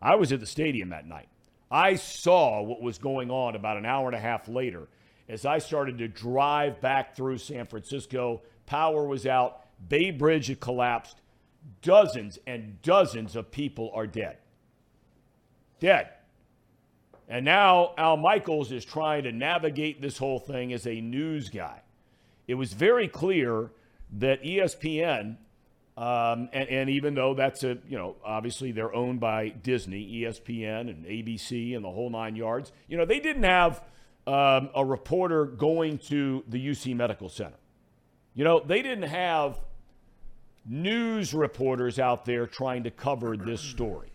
I 0.00 0.14
was 0.14 0.32
at 0.32 0.40
the 0.40 0.46
stadium 0.46 0.90
that 0.90 1.06
night. 1.06 1.28
I 1.70 1.96
saw 1.96 2.62
what 2.62 2.80
was 2.80 2.98
going 2.98 3.30
on 3.30 3.54
about 3.54 3.76
an 3.76 3.84
hour 3.84 4.06
and 4.06 4.16
a 4.16 4.20
half 4.20 4.48
later 4.48 4.88
as 5.28 5.44
I 5.44 5.58
started 5.58 5.98
to 5.98 6.08
drive 6.08 6.80
back 6.80 7.16
through 7.16 7.38
San 7.38 7.66
Francisco. 7.66 8.42
Power 8.66 9.06
was 9.06 9.26
out, 9.26 9.63
Bay 9.88 10.10
Bridge 10.10 10.48
had 10.48 10.60
collapsed. 10.60 11.20
Dozens 11.82 12.38
and 12.46 12.80
dozens 12.82 13.36
of 13.36 13.50
people 13.50 13.90
are 13.94 14.06
dead. 14.06 14.38
Dead. 15.80 16.10
And 17.28 17.44
now 17.44 17.94
Al 17.96 18.16
Michaels 18.16 18.70
is 18.70 18.84
trying 18.84 19.24
to 19.24 19.32
navigate 19.32 20.00
this 20.00 20.18
whole 20.18 20.38
thing 20.38 20.72
as 20.72 20.86
a 20.86 21.00
news 21.00 21.48
guy. 21.48 21.80
It 22.46 22.54
was 22.54 22.72
very 22.74 23.08
clear 23.08 23.70
that 24.18 24.42
ESPN, 24.42 25.36
um, 25.96 26.48
and, 26.52 26.68
and 26.68 26.90
even 26.90 27.14
though 27.14 27.34
that's 27.34 27.64
a, 27.64 27.78
you 27.88 27.96
know, 27.96 28.16
obviously 28.24 28.72
they're 28.72 28.94
owned 28.94 29.20
by 29.20 29.48
Disney, 29.48 30.22
ESPN 30.22 30.90
and 30.90 31.06
ABC 31.06 31.74
and 31.74 31.84
the 31.84 31.90
whole 31.90 32.10
nine 32.10 32.36
yards, 32.36 32.72
you 32.88 32.98
know, 32.98 33.06
they 33.06 33.20
didn't 33.20 33.44
have 33.44 33.82
um, 34.26 34.70
a 34.74 34.84
reporter 34.84 35.46
going 35.46 35.98
to 35.98 36.44
the 36.48 36.64
UC 36.64 36.94
Medical 36.94 37.28
Center. 37.28 37.56
You 38.34 38.44
know, 38.44 38.60
they 38.60 38.82
didn't 38.82 39.08
have 39.08 39.60
news 40.66 41.34
reporters 41.34 41.98
out 41.98 42.24
there 42.24 42.46
trying 42.46 42.84
to 42.84 42.90
cover 42.90 43.36
this 43.36 43.60
story. 43.60 44.10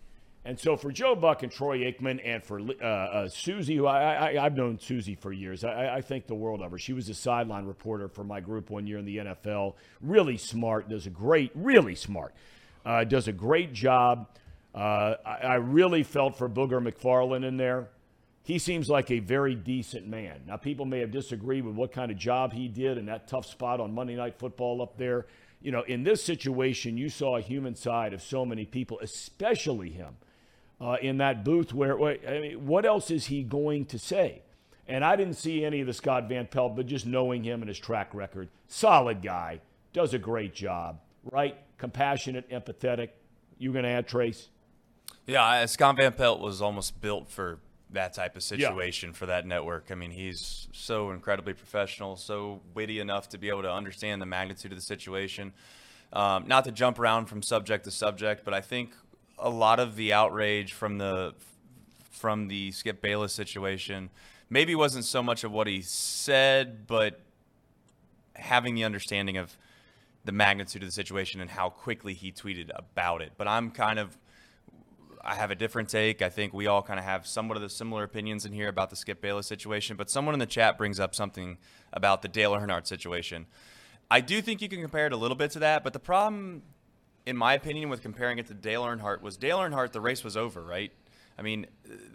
And 0.46 0.60
so 0.60 0.76
for 0.78 0.92
Joe 0.92 1.16
Buck 1.16 1.44
and 1.44 1.52
Troy 1.52 1.80
Aikman 1.80 2.20
and 2.24 2.44
for 2.44 2.60
uh, 2.60 2.86
uh, 2.86 3.30
Suzy, 3.30 3.76
who 3.76 3.86
I, 3.86 4.32
I, 4.32 4.46
I've 4.46 4.56
known 4.56 4.80
Suzy 4.80 5.14
for 5.16 5.32
years, 5.32 5.64
I, 5.64 5.98
I 5.98 6.02
think 6.02 6.28
the 6.28 6.36
world 6.36 6.62
of 6.62 6.72
her. 6.72 6.78
She 6.78 6.94
was 6.94 7.08
a 7.10 7.14
sideline 7.14 7.66
reporter 7.66 8.08
for 8.08 8.24
my 8.24 8.40
group 8.40 8.70
one 8.70 8.88
year 8.88 8.98
in 8.98 9.06
the 9.06 9.18
NFL. 9.18 9.76
Really 10.02 10.38
smart, 10.38 10.90
does 10.90 11.06
a 11.06 11.10
great, 11.10 11.52
really 11.54 11.96
smart, 11.96 12.34
uh, 12.86 13.04
does 13.04 13.28
a 13.28 13.34
great 13.34 13.74
job. 13.74 14.28
Uh, 14.74 15.16
I, 15.26 15.38
I 15.44 15.56
really 15.56 16.04
felt 16.04 16.38
for 16.38 16.50
Booger 16.50 16.82
McFarland 16.82 17.46
in 17.46 17.58
there. 17.58 17.90
He 18.44 18.58
seems 18.58 18.90
like 18.90 19.12
a 19.12 19.20
very 19.20 19.54
decent 19.54 20.08
man. 20.08 20.42
Now, 20.48 20.58
people 20.58 20.86
may 20.86 21.00
have 21.00 21.12
disagreed 21.12 21.66
with 21.66 21.76
what 21.76 21.92
kind 21.92 22.12
of 22.12 22.18
job 22.18 22.54
he 22.54 22.68
did 22.68 22.98
in 22.98 23.06
that 23.06 23.28
tough 23.28 23.46
spot 23.46 23.80
on 23.80 23.94
Monday 23.94 24.16
Night 24.16 24.40
Football 24.40 24.82
up 24.82 24.98
there. 24.98 25.28
You 25.62 25.72
know, 25.72 25.82
in 25.84 26.04
this 26.04 26.24
situation, 26.24 26.98
you 26.98 27.10
saw 27.10 27.38
a 27.38 27.42
human 27.42 27.76
side 27.76 28.14
of 28.14 28.22
so 28.22 28.46
many 28.46 28.66
people, 28.66 28.98
especially 29.02 29.92
him, 29.92 30.16
uh, 30.82 30.96
in 31.02 31.18
that 31.18 31.44
booth 31.44 31.74
where, 31.74 32.02
I 32.02 32.40
mean, 32.40 32.66
what 32.66 32.86
else 32.86 33.12
is 33.12 33.26
he 33.26 33.44
going 33.44 33.86
to 33.88 34.00
say? 34.00 34.42
And 34.88 35.06
I 35.06 35.16
didn't 35.16 35.36
see 35.36 35.64
any 35.64 35.82
of 35.82 35.88
the 35.88 35.94
Scott 35.94 36.28
Van 36.28 36.48
Pelt, 36.48 36.76
but 36.76 36.88
just 36.88 37.06
knowing 37.06 37.44
him 37.44 37.62
and 37.62 37.68
his 37.68 37.78
track 37.78 38.16
record, 38.16 38.50
solid 38.68 39.22
guy, 39.22 39.62
does 39.94 40.14
a 40.14 40.18
great 40.18 40.56
job, 40.56 41.00
right? 41.32 41.56
Compassionate, 41.78 42.50
empathetic. 42.50 43.10
You 43.60 43.72
going 43.72 43.84
to 43.84 43.90
add 43.90 44.08
Trace? 44.08 44.48
Yeah, 45.28 45.66
Scott 45.68 45.98
Van 45.98 46.14
Pelt 46.14 46.40
was 46.40 46.62
almost 46.62 47.02
built 47.02 47.30
for 47.30 47.60
that 47.92 48.14
type 48.14 48.36
of 48.36 48.44
situation 48.44 49.10
yeah. 49.10 49.16
for 49.16 49.26
that 49.26 49.46
network. 49.46 49.88
I 49.92 49.96
mean, 49.96 50.12
he's 50.12 50.68
so 50.72 51.12
incredibly 51.12 51.54
professional, 51.54 52.16
so 52.16 52.62
witty 52.74 53.00
enough 53.00 53.30
to 53.30 53.38
be 53.38 53.50
able 53.50 53.64
to 53.64 53.72
understand 53.72 54.22
the 54.22 54.26
magnitude 54.26 54.72
of 54.72 54.78
the 54.78 54.84
situation. 54.84 55.54
Um, 56.14 56.48
not 56.48 56.66
to 56.66 56.72
jump 56.72 57.00
around 57.00 57.26
from 57.26 57.42
subject 57.42 57.86
to 57.86 57.92
subject, 57.92 58.44
but 58.46 58.54
I 58.54 58.62
think 58.62 58.92
a 59.38 59.50
lot 59.50 59.80
of 59.80 59.96
the 59.96 60.14
outrage 60.14 60.74
from 60.74 60.98
the 60.98 61.34
from 62.12 62.50
the 62.50 62.72
Skip 62.72 63.02
Bayless 63.02 63.32
situation 63.32 64.10
maybe 64.50 64.76
wasn't 64.76 65.06
so 65.06 65.24
much 65.24 65.44
of 65.44 65.52
what 65.52 65.68
he 65.68 65.82
said, 65.82 66.86
but 66.86 67.22
having 68.36 68.76
the 68.76 68.84
understanding 68.84 69.38
of 69.38 69.56
the 70.26 70.32
magnitude 70.32 70.82
of 70.82 70.88
the 70.88 70.94
situation 70.94 71.40
and 71.40 71.50
how 71.50 71.70
quickly 71.70 72.14
he 72.14 72.32
tweeted 72.32 72.70
about 72.76 73.22
it. 73.22 73.32
But 73.38 73.48
I'm 73.48 73.72
kind 73.72 74.00
of 74.00 74.18
I 75.22 75.36
have 75.36 75.52
a 75.52 75.56
different 75.56 75.90
take. 75.90 76.22
I 76.22 76.30
think 76.30 76.54
we 76.54 76.68
all 76.68 76.82
kind 76.82 77.00
of 77.00 77.06
have 77.06 77.28
somewhat 77.28 77.58
of 77.58 77.62
the 77.62 77.70
similar 77.70 78.04
opinions 78.04 78.46
in 78.46 78.54
here 78.54 78.70
about 78.70 78.90
the 78.90 78.96
Skip 78.96 79.22
Bayless 79.22 79.48
situation. 79.48 79.98
But 79.98 80.10
someone 80.10 80.34
in 80.34 80.40
the 80.40 80.46
chat 80.46 80.78
brings 80.78 81.00
up 81.00 81.14
something 81.14 81.58
about 81.92 82.22
the 82.22 82.28
Dale 82.28 82.54
Earnhardt 82.54 82.88
situation. 82.88 83.46
I 84.10 84.22
do 84.22 84.42
think 84.42 84.62
you 84.62 84.70
can 84.70 84.82
compare 84.82 85.06
it 85.06 85.14
a 85.14 85.18
little 85.18 85.38
bit 85.38 85.52
to 85.52 85.60
that, 85.60 85.84
but 85.84 85.94
the 85.94 86.00
problem, 86.00 86.64
in 87.26 87.38
my 87.38 87.54
opinion, 87.54 87.90
with 87.90 88.02
comparing 88.02 88.40
it 88.40 88.48
to 88.48 88.54
Dale 88.54 88.84
Earnhardt 88.84 89.22
was 89.22 89.38
Dale 89.38 89.60
Earnhardt. 89.60 89.92
The 89.92 90.02
race 90.02 90.24
was 90.24 90.36
over, 90.36 90.64
right? 90.64 90.92
I 91.38 91.42
mean, 91.42 91.68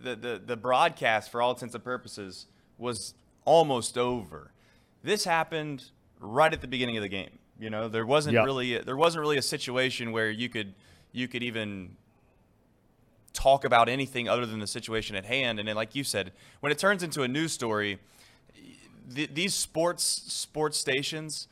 the 0.03 0.17
the 0.17 0.43
the 0.45 0.57
broadcast, 0.57 1.31
for 1.31 1.41
all 1.41 1.53
intents 1.53 1.75
and 1.75 1.85
purposes, 1.85 2.47
was 2.79 3.15
almost 3.45 3.97
over. 3.97 4.53
This 5.03 5.25
happened 5.25 5.91
right 6.19 6.53
at 6.53 6.61
the 6.61 6.67
beginning 6.67 6.97
of 6.97 7.03
the 7.03 7.09
game. 7.09 7.39
You 7.59 7.71
know, 7.71 7.89
there 7.89 8.07
wasn't 8.07 8.35
yep. 8.35 8.45
really 8.45 8.79
there 8.79 8.97
wasn't 8.97 9.21
really 9.21 9.39
a 9.39 9.43
situation 9.43 10.13
where 10.13 10.31
you 10.31 10.49
could 10.49 10.75
you 11.13 11.29
could 11.29 11.43
even 11.43 11.97
talk 13.35 13.65
about 13.65 13.89
anything 13.89 14.29
other 14.29 14.47
than 14.47 14.61
the 14.61 14.67
situation 14.67 15.15
at 15.17 15.27
hand. 15.27 15.59
And 15.59 15.69
then, 15.69 15.77
like 15.77 15.95
you 15.95 16.05
said, 16.05 16.33
when 16.61 16.73
it 16.73 16.79
turns 16.79 17.03
into 17.03 17.23
a 17.23 17.29
news 17.29 17.53
story, 17.53 17.99
th- 19.15 19.31
these 19.35 19.53
sports 19.53 20.05
sports 20.05 20.79
stations, 20.79 21.49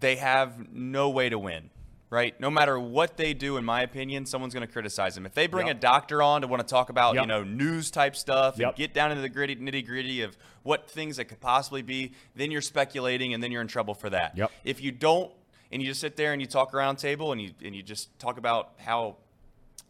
they 0.00 0.16
have 0.16 0.70
no 0.72 1.08
way 1.08 1.30
to 1.30 1.38
win. 1.38 1.70
Right, 2.08 2.40
no 2.40 2.50
matter 2.50 2.78
what 2.78 3.16
they 3.16 3.34
do, 3.34 3.56
in 3.56 3.64
my 3.64 3.82
opinion, 3.82 4.26
someone's 4.26 4.54
going 4.54 4.64
to 4.64 4.72
criticize 4.72 5.16
them. 5.16 5.26
If 5.26 5.34
they 5.34 5.48
bring 5.48 5.66
yep. 5.66 5.78
a 5.78 5.80
doctor 5.80 6.22
on 6.22 6.42
to 6.42 6.46
want 6.46 6.62
to 6.62 6.66
talk 6.66 6.88
about, 6.88 7.16
yep. 7.16 7.24
you 7.24 7.26
know, 7.26 7.42
news 7.42 7.90
type 7.90 8.14
stuff 8.14 8.58
yep. 8.58 8.68
and 8.68 8.76
get 8.76 8.94
down 8.94 9.10
into 9.10 9.22
the 9.22 9.28
gritty 9.28 9.56
nitty 9.56 9.84
gritty 9.84 10.22
of 10.22 10.36
what 10.62 10.88
things 10.88 11.16
that 11.16 11.24
could 11.24 11.40
possibly 11.40 11.82
be, 11.82 12.12
then 12.36 12.52
you're 12.52 12.62
speculating 12.62 13.34
and 13.34 13.42
then 13.42 13.50
you're 13.50 13.60
in 13.60 13.66
trouble 13.66 13.92
for 13.92 14.08
that. 14.08 14.38
If 14.62 14.80
you 14.80 14.92
don't, 14.92 15.32
and 15.72 15.82
you 15.82 15.88
just 15.88 16.00
sit 16.00 16.16
there 16.16 16.32
and 16.32 16.40
you 16.40 16.46
talk 16.46 16.74
around 16.74 16.96
table 16.96 17.32
and 17.32 17.40
you 17.40 17.50
and 17.64 17.74
you 17.74 17.82
just 17.82 18.16
talk 18.18 18.38
about 18.38 18.74
how 18.78 19.16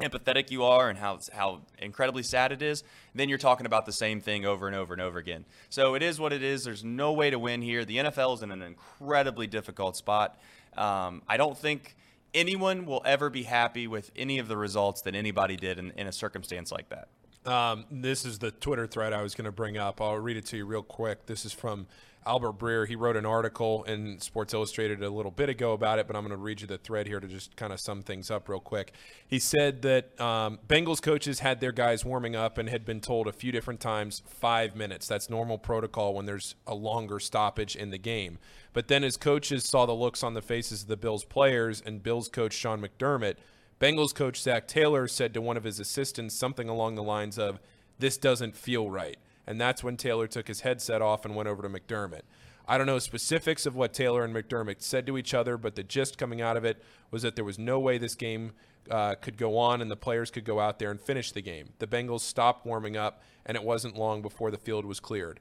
empathetic 0.01 0.51
you 0.51 0.65
are 0.65 0.89
and 0.89 0.99
how 0.99 1.19
how 1.33 1.63
incredibly 1.79 2.23
sad 2.23 2.53
it 2.53 2.63
is, 2.63 2.85
then 3.15 3.29
you're 3.29 3.39
talking 3.39 3.67
about 3.67 3.87
the 3.87 3.93
same 3.93 4.21
thing 4.21 4.45
over 4.45 4.67
and 4.67 4.77
over 4.77 4.93
and 4.93 5.03
over 5.03 5.19
again. 5.19 5.45
So 5.71 5.95
it 5.95 6.03
is 6.03 6.21
what 6.21 6.33
it 6.33 6.43
is. 6.43 6.65
There's 6.65 6.85
no 6.85 7.13
way 7.13 7.31
to 7.31 7.39
win 7.39 7.63
here. 7.63 7.85
The 7.85 7.99
NFL 7.99 8.35
is 8.35 8.43
in 8.43 8.51
an 8.51 8.63
incredibly 8.63 9.47
difficult 9.47 9.97
spot. 9.97 10.39
Um, 10.77 11.23
I 11.29 11.37
don't 11.37 11.57
think 11.57 11.97
anyone 12.35 12.85
will 12.85 13.03
ever 13.05 13.31
be 13.31 13.45
happy 13.45 13.87
with 13.87 14.11
any 14.15 14.39
of 14.39 14.49
the 14.49 14.57
results 14.57 15.03
that 15.03 15.15
anybody 15.15 15.57
did 15.57 15.79
in, 15.79 15.91
in 15.93 16.07
a 16.07 16.13
circumstance 16.13 16.71
like 16.71 16.91
that. 16.91 17.09
Um, 17.51 17.87
this 17.91 18.25
is 18.25 18.41
the 18.41 18.51
Twitter 18.51 18.87
thread 18.87 19.13
I 19.13 19.23
was 19.23 19.35
going 19.35 19.45
to 19.45 19.53
bring 19.53 19.79
up. 19.79 20.01
I'll 20.01 20.19
read 20.19 20.37
it 20.37 20.47
to 20.47 20.57
you 20.57 20.67
real 20.67 20.83
quick. 20.83 21.27
This 21.27 21.45
is 21.45 21.53
from 21.53 21.87
Albert 22.27 22.59
Breer. 22.59 22.87
He 22.87 22.97
wrote 22.97 23.17
an 23.17 23.25
article 23.25 23.85
in 23.85 24.19
Sports 24.21 24.53
Illustrated 24.53 25.03
a 25.03 25.11
little 25.11 25.31
bit 25.31 25.49
ago 25.49 25.73
about 25.73 25.99
it, 25.99 26.07
but 26.07 26.17
I'm 26.17 26.23
going 26.23 26.37
to 26.37 26.43
read 26.43 26.61
you 26.61 26.67
the 26.67 26.79
thread 26.79 27.07
here 27.07 27.21
to 27.21 27.27
just 27.27 27.57
kind 27.57 27.73
of 27.73 27.81
sum 27.81 28.03
things 28.03 28.31
up 28.31 28.49
real 28.49 28.61
quick. 28.61 28.93
He 29.27 29.39
said 29.39 29.83
that 29.83 30.21
um, 30.21 30.59
Bengals 30.67 31.01
coaches 31.01 31.41
had 31.41 31.61
their 31.61 31.73
guys 31.73 32.05
warming 32.05 32.35
up 32.35 32.59
and 32.59 32.69
had 32.69 32.85
been 32.85 33.01
told 33.01 33.29
a 33.29 33.33
few 33.33 33.53
different 33.53 33.81
times 33.81 34.23
five 34.27 34.75
minutes. 34.75 35.07
That's 35.07 35.31
normal 35.31 35.59
protocol 35.59 36.15
when 36.15 36.27
there's 36.27 36.55
a 36.67 36.75
longer 36.75 37.21
stoppage 37.21 37.77
in 37.77 37.91
the 37.91 37.99
game. 37.99 38.39
But 38.73 38.89
then 38.89 39.05
as 39.05 39.17
coaches 39.17 39.65
saw 39.65 39.87
the 39.87 39.93
looks 39.93 40.23
on 40.23 40.35
the 40.35 40.43
faces 40.43 40.83
of 40.83 40.89
the 40.89 40.97
Bills 40.97 41.25
players 41.25 41.83
and 41.85 42.03
Bills 42.03 42.29
coach 42.29 42.53
Sean 42.53 42.83
McDermott, 42.83 43.37
Bengals 43.81 44.15
coach 44.15 44.41
Zac 44.41 44.67
Taylor 44.67 45.07
said 45.07 45.35
to 45.35 45.41
one 45.41 45.57
of 45.57 45.65
his 45.65 45.81
assistants 45.81 46.35
something 46.35 46.69
along 46.69 46.95
the 46.95 47.03
lines 47.03 47.39
of, 47.39 47.61
This 47.99 48.17
doesn't 48.17 48.57
feel 48.57 48.91
right. 48.91 49.19
And 49.47 49.61
that's 49.61 49.85
when 49.85 49.97
Taylor 49.97 50.27
took 50.27 50.49
his 50.49 50.61
headset 50.61 51.03
off 51.03 51.25
and 51.25 51.37
went 51.37 51.49
over 51.49 51.63
to 51.63 51.69
McDermott. 51.69 52.23
I 52.69 52.79
don't 52.79 52.87
know 52.87 52.99
specifics 52.99 53.65
of 53.65 53.77
what 53.77 53.93
Taylor 53.93 54.25
and 54.25 54.35
McDermott 54.35 54.83
said 54.83 55.07
to 55.07 55.17
each 55.17 55.35
other, 55.35 55.57
but 55.57 55.77
the 55.77 55.85
gist 55.85 56.19
coming 56.19 56.41
out 56.41 56.57
of 56.57 56.65
it 56.65 56.83
was 57.11 57.23
that 57.23 57.37
there 57.37 57.45
was 57.45 57.59
no 57.59 57.79
way 57.79 57.97
this 57.97 58.17
game 58.17 58.53
uh, 58.91 59.15
could 59.15 59.37
go 59.37 59.57
on 59.57 59.81
and 59.81 59.91
the 59.91 59.97
players 59.97 60.31
could 60.31 60.45
go 60.45 60.59
out 60.59 60.79
there 60.79 60.91
and 60.91 61.01
finish 61.01 61.31
the 61.31 61.43
game. 61.43 61.71
The 61.79 61.87
Bengals 61.87 62.21
stopped 62.21 62.67
warming 62.67 62.97
up, 62.97 63.23
and 63.45 63.57
it 63.57 63.63
wasn't 63.63 63.97
long 63.97 64.21
before 64.21 64.51
the 64.51 64.59
field 64.59 64.85
was 64.85 64.99
cleared. 64.99 65.39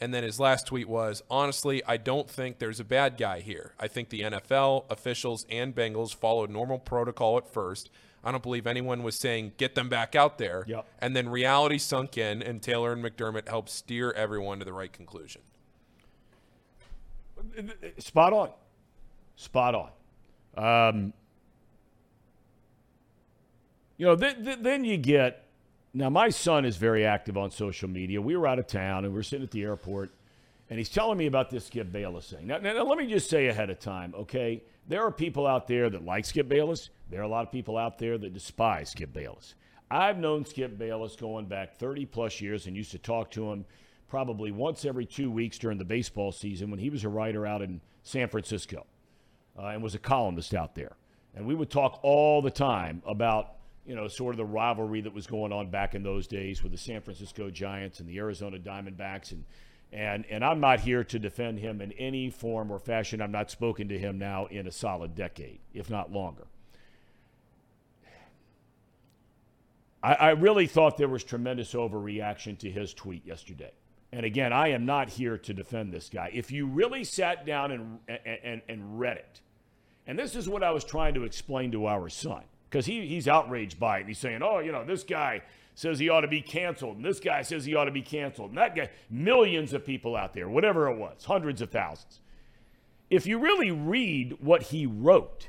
And 0.00 0.12
then 0.12 0.24
his 0.24 0.40
last 0.40 0.66
tweet 0.66 0.88
was 0.88 1.22
honestly, 1.30 1.82
I 1.86 1.98
don't 1.98 2.28
think 2.28 2.58
there's 2.58 2.80
a 2.80 2.84
bad 2.84 3.18
guy 3.18 3.40
here. 3.40 3.74
I 3.78 3.88
think 3.88 4.08
the 4.08 4.22
NFL, 4.22 4.90
officials, 4.90 5.46
and 5.50 5.74
Bengals 5.74 6.14
followed 6.14 6.50
normal 6.50 6.78
protocol 6.78 7.36
at 7.36 7.52
first. 7.52 7.90
I 8.24 8.30
don't 8.30 8.42
believe 8.42 8.66
anyone 8.66 9.02
was 9.02 9.16
saying 9.16 9.52
get 9.56 9.74
them 9.74 9.88
back 9.88 10.14
out 10.14 10.38
there. 10.38 10.64
Yep. 10.66 10.86
And 11.00 11.16
then 11.16 11.28
reality 11.28 11.78
sunk 11.78 12.16
in, 12.16 12.42
and 12.42 12.62
Taylor 12.62 12.92
and 12.92 13.04
McDermott 13.04 13.48
helped 13.48 13.70
steer 13.70 14.12
everyone 14.12 14.58
to 14.60 14.64
the 14.64 14.72
right 14.72 14.92
conclusion. 14.92 15.42
Spot 17.98 18.32
on. 18.32 18.50
Spot 19.36 19.74
on. 19.74 20.88
Um, 20.88 21.12
you 23.96 24.06
know, 24.06 24.16
th- 24.16 24.36
th- 24.44 24.58
then 24.60 24.84
you 24.84 24.96
get. 24.96 25.46
Now, 25.94 26.08
my 26.08 26.30
son 26.30 26.64
is 26.64 26.76
very 26.76 27.04
active 27.04 27.36
on 27.36 27.50
social 27.50 27.88
media. 27.88 28.22
We 28.22 28.36
were 28.36 28.46
out 28.46 28.58
of 28.58 28.66
town 28.66 29.04
and 29.04 29.12
we 29.12 29.20
are 29.20 29.24
sitting 29.24 29.44
at 29.44 29.50
the 29.50 29.62
airport, 29.62 30.10
and 30.72 30.78
he's 30.78 30.88
telling 30.88 31.18
me 31.18 31.26
about 31.26 31.50
this 31.50 31.66
Skip 31.66 31.92
Bayless 31.92 32.30
thing. 32.30 32.46
Now, 32.46 32.56
now, 32.56 32.72
now 32.72 32.84
let 32.84 32.96
me 32.96 33.06
just 33.06 33.28
say 33.28 33.48
ahead 33.48 33.68
of 33.68 33.78
time, 33.78 34.14
okay? 34.16 34.62
There 34.88 35.04
are 35.04 35.12
people 35.12 35.46
out 35.46 35.68
there 35.68 35.90
that 35.90 36.02
like 36.02 36.24
Skip 36.24 36.48
Bayless. 36.48 36.88
There 37.10 37.20
are 37.20 37.24
a 37.24 37.28
lot 37.28 37.44
of 37.44 37.52
people 37.52 37.76
out 37.76 37.98
there 37.98 38.16
that 38.16 38.32
despise 38.32 38.88
Skip 38.88 39.12
Bayless. 39.12 39.54
I've 39.90 40.16
known 40.16 40.46
Skip 40.46 40.78
Bayless 40.78 41.14
going 41.14 41.44
back 41.44 41.76
30 41.76 42.06
plus 42.06 42.40
years 42.40 42.66
and 42.66 42.74
used 42.74 42.90
to 42.92 42.98
talk 42.98 43.30
to 43.32 43.52
him 43.52 43.66
probably 44.08 44.50
once 44.50 44.86
every 44.86 45.04
two 45.04 45.30
weeks 45.30 45.58
during 45.58 45.76
the 45.76 45.84
baseball 45.84 46.32
season 46.32 46.70
when 46.70 46.80
he 46.80 46.88
was 46.88 47.04
a 47.04 47.08
writer 47.10 47.46
out 47.46 47.60
in 47.60 47.82
San 48.02 48.28
Francisco 48.28 48.86
uh, 49.58 49.66
and 49.66 49.82
was 49.82 49.94
a 49.94 49.98
columnist 49.98 50.54
out 50.54 50.74
there. 50.74 50.96
And 51.34 51.44
we 51.44 51.54
would 51.54 51.68
talk 51.68 52.00
all 52.02 52.40
the 52.40 52.50
time 52.50 53.02
about, 53.06 53.56
you 53.84 53.94
know, 53.94 54.08
sort 54.08 54.32
of 54.32 54.38
the 54.38 54.46
rivalry 54.46 55.02
that 55.02 55.12
was 55.12 55.26
going 55.26 55.52
on 55.52 55.68
back 55.68 55.94
in 55.94 56.02
those 56.02 56.26
days 56.26 56.62
with 56.62 56.72
the 56.72 56.78
San 56.78 57.02
Francisco 57.02 57.50
Giants 57.50 58.00
and 58.00 58.08
the 58.08 58.16
Arizona 58.16 58.58
Diamondbacks 58.58 59.32
and 59.32 59.44
and, 59.92 60.24
and 60.30 60.44
I'm 60.44 60.60
not 60.60 60.80
here 60.80 61.04
to 61.04 61.18
defend 61.18 61.58
him 61.58 61.80
in 61.80 61.92
any 61.92 62.30
form 62.30 62.70
or 62.70 62.78
fashion. 62.78 63.20
I'm 63.20 63.32
not 63.32 63.50
spoken 63.50 63.88
to 63.88 63.98
him 63.98 64.18
now 64.18 64.46
in 64.46 64.66
a 64.66 64.72
solid 64.72 65.14
decade, 65.14 65.60
if 65.74 65.90
not 65.90 66.10
longer. 66.10 66.46
I, 70.02 70.14
I 70.14 70.30
really 70.30 70.66
thought 70.66 70.96
there 70.96 71.08
was 71.08 71.22
tremendous 71.22 71.74
overreaction 71.74 72.58
to 72.58 72.70
his 72.70 72.94
tweet 72.94 73.26
yesterday. 73.26 73.72
And 74.12 74.26
again, 74.26 74.52
I 74.52 74.68
am 74.68 74.84
not 74.84 75.08
here 75.08 75.38
to 75.38 75.54
defend 75.54 75.92
this 75.92 76.10
guy. 76.10 76.30
If 76.34 76.50
you 76.50 76.66
really 76.66 77.04
sat 77.04 77.46
down 77.46 77.72
and, 77.72 77.98
and, 78.44 78.62
and 78.68 78.98
read 78.98 79.16
it, 79.16 79.40
and 80.06 80.18
this 80.18 80.36
is 80.36 80.48
what 80.48 80.62
I 80.62 80.70
was 80.72 80.84
trying 80.84 81.14
to 81.14 81.24
explain 81.24 81.72
to 81.72 81.86
our 81.86 82.08
son, 82.08 82.42
because 82.68 82.84
he, 82.84 83.06
he's 83.06 83.28
outraged 83.28 83.78
by 83.78 84.00
it. 84.00 84.06
He's 84.06 84.18
saying, 84.18 84.42
oh, 84.42 84.58
you 84.58 84.72
know, 84.72 84.84
this 84.84 85.04
guy 85.04 85.42
says 85.74 85.98
he 85.98 86.08
ought 86.08 86.20
to 86.20 86.28
be 86.28 86.42
canceled, 86.42 86.96
and 86.96 87.04
this 87.04 87.20
guy 87.20 87.42
says 87.42 87.64
he 87.64 87.74
ought 87.74 87.86
to 87.86 87.90
be 87.90 88.02
canceled, 88.02 88.50
and 88.50 88.58
that 88.58 88.76
guy, 88.76 88.90
millions 89.10 89.72
of 89.72 89.84
people 89.86 90.16
out 90.16 90.34
there, 90.34 90.48
whatever 90.48 90.90
it 90.90 90.96
was, 90.96 91.24
hundreds 91.24 91.62
of 91.62 91.70
thousands. 91.70 92.20
If 93.10 93.26
you 93.26 93.38
really 93.38 93.70
read 93.70 94.36
what 94.40 94.62
he 94.64 94.86
wrote, 94.86 95.48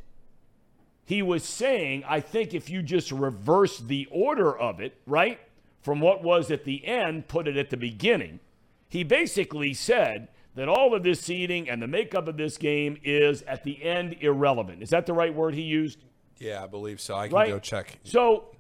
he 1.05 1.21
was 1.21 1.43
saying, 1.43 2.03
I 2.07 2.19
think 2.19 2.53
if 2.53 2.69
you 2.69 2.81
just 2.81 3.11
reverse 3.11 3.79
the 3.79 4.07
order 4.11 4.57
of 4.57 4.79
it, 4.79 4.97
right, 5.05 5.39
from 5.81 5.99
what 5.99 6.23
was 6.23 6.49
at 6.49 6.63
the 6.63 6.85
end, 6.85 7.27
put 7.27 7.47
it 7.47 7.57
at 7.57 7.69
the 7.69 7.77
beginning, 7.77 8.39
he 8.87 9.03
basically 9.03 9.73
said 9.73 10.29
that 10.55 10.69
all 10.69 10.93
of 10.93 11.03
this 11.03 11.19
seeding 11.19 11.69
and 11.69 11.81
the 11.81 11.87
makeup 11.87 12.27
of 12.27 12.37
this 12.37 12.57
game 12.57 12.97
is 13.03 13.41
at 13.43 13.63
the 13.63 13.83
end 13.83 14.15
irrelevant. 14.21 14.81
Is 14.81 14.91
that 14.91 15.05
the 15.05 15.13
right 15.13 15.33
word 15.33 15.55
he 15.55 15.61
used? 15.61 16.05
Yeah, 16.37 16.63
I 16.63 16.67
believe 16.67 17.01
so. 17.01 17.15
I 17.15 17.27
can 17.27 17.35
right? 17.35 17.49
go 17.49 17.59
check. 17.59 17.99
So, 18.03 18.55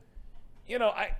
you 0.67 0.79
know, 0.79 0.89
I 0.89 1.11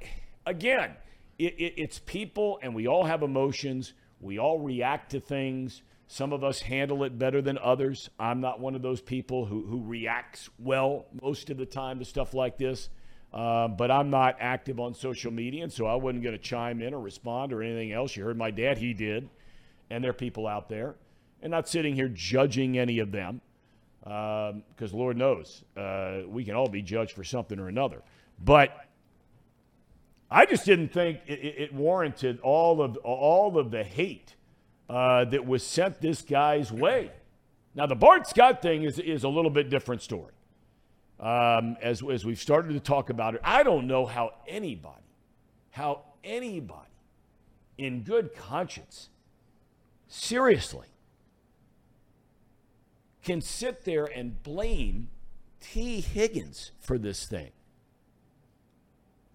again, 0.46 0.92
it, 1.38 1.54
it, 1.58 1.74
it's 1.78 2.00
people, 2.00 2.60
and 2.62 2.76
we 2.76 2.88
all 2.88 3.06
have 3.06 3.24
emotions. 3.24 3.94
We 4.20 4.40
all 4.40 4.60
react 4.60 5.12
to 5.12 5.20
things. 5.20 5.82
Some 6.08 6.32
of 6.32 6.44
us 6.44 6.62
handle 6.62 7.04
it 7.04 7.18
better 7.18 7.42
than 7.42 7.58
others. 7.58 8.10
I'm 8.20 8.40
not 8.40 8.60
one 8.60 8.76
of 8.76 8.82
those 8.82 9.02
people 9.02 9.46
who, 9.46 9.66
who 9.66 9.82
reacts 9.82 10.50
well 10.60 11.08
most 11.22 11.50
of 11.50 11.58
the 11.58 11.66
time 11.66 12.00
to 12.00 12.06
stuff 12.06 12.34
like 12.34 12.58
this. 12.58 12.90
Uh, 13.34 13.68
but 13.68 13.90
I'm 13.90 14.12
not 14.12 14.38
active 14.40 14.80
on 14.80 14.94
social 14.94 15.32
media, 15.32 15.64
and 15.64 15.74
so 15.74 15.88
I 15.88 15.96
wasn't 15.96 16.22
going 16.22 16.36
to 16.36 16.42
chime 16.42 16.84
in 16.84 16.94
or 16.94 17.00
respond 17.00 17.52
or 17.52 17.64
anything 17.64 17.92
else. 17.92 18.16
You 18.16 18.24
heard 18.24 18.38
my 18.38 18.52
dad, 18.52 18.78
he 18.78 18.94
did. 18.94 19.28
And 19.90 20.04
there 20.04 20.12
are 20.12 20.14
people 20.14 20.46
out 20.46 20.70
there. 20.70 20.96
And 21.42 21.50
not 21.52 21.68
sitting 21.68 21.96
here 21.96 22.08
judging 22.08 22.78
any 22.78 23.00
of 23.00 23.12
them, 23.12 23.42
because 24.02 24.94
um, 24.94 25.00
Lord 25.00 25.18
knows 25.18 25.64
uh, 25.76 26.22
we 26.28 26.46
can 26.46 26.56
all 26.56 26.70
be 26.70 26.82
judged 26.82 27.14
for 27.14 27.24
something 27.24 27.60
or 27.60 27.70
another. 27.70 28.02
But 28.40 28.70
I 30.34 30.48
just 30.48 30.66
didn't 30.66 30.90
think 30.90 31.20
it, 31.28 31.34
it 31.34 31.74
warranted 31.74 32.40
all 32.40 32.82
of, 32.82 32.98
all 32.98 33.60
of 33.60 33.70
the 33.70 33.84
hate 33.84 34.36
uh, 34.90 35.26
that 35.26 35.46
was 35.46 35.64
sent 35.64 36.02
this 36.02 36.24
guy's 36.24 36.72
way. 36.72 37.12
Now, 37.76 37.86
the 37.86 37.96
Bart 37.96 38.28
Scott 38.28 38.60
thing 38.60 38.82
is, 38.84 38.98
is 38.98 39.24
a 39.24 39.30
little 39.30 39.52
bit 39.52 39.70
different 39.70 40.02
story. 40.02 40.34
Um, 41.20 41.78
as, 41.84 42.02
as 42.12 42.26
we've 42.26 42.40
started 42.40 42.74
to 42.74 42.80
talk 42.80 43.12
about 43.12 43.36
it, 43.36 43.42
I 43.44 43.62
don't 43.62 43.86
know 43.86 44.08
how 44.08 44.34
anybody, 44.48 45.06
how 45.70 46.02
anybody 46.24 46.90
in 47.78 48.02
good 48.02 48.36
conscience, 48.36 49.10
seriously, 50.08 50.88
can 53.24 53.40
sit 53.40 53.86
there 53.86 54.06
and 54.06 54.42
blame 54.42 55.10
Tee 55.62 56.02
Higgins 56.02 56.72
for 56.80 56.98
this 56.98 57.28
thing. 57.28 57.52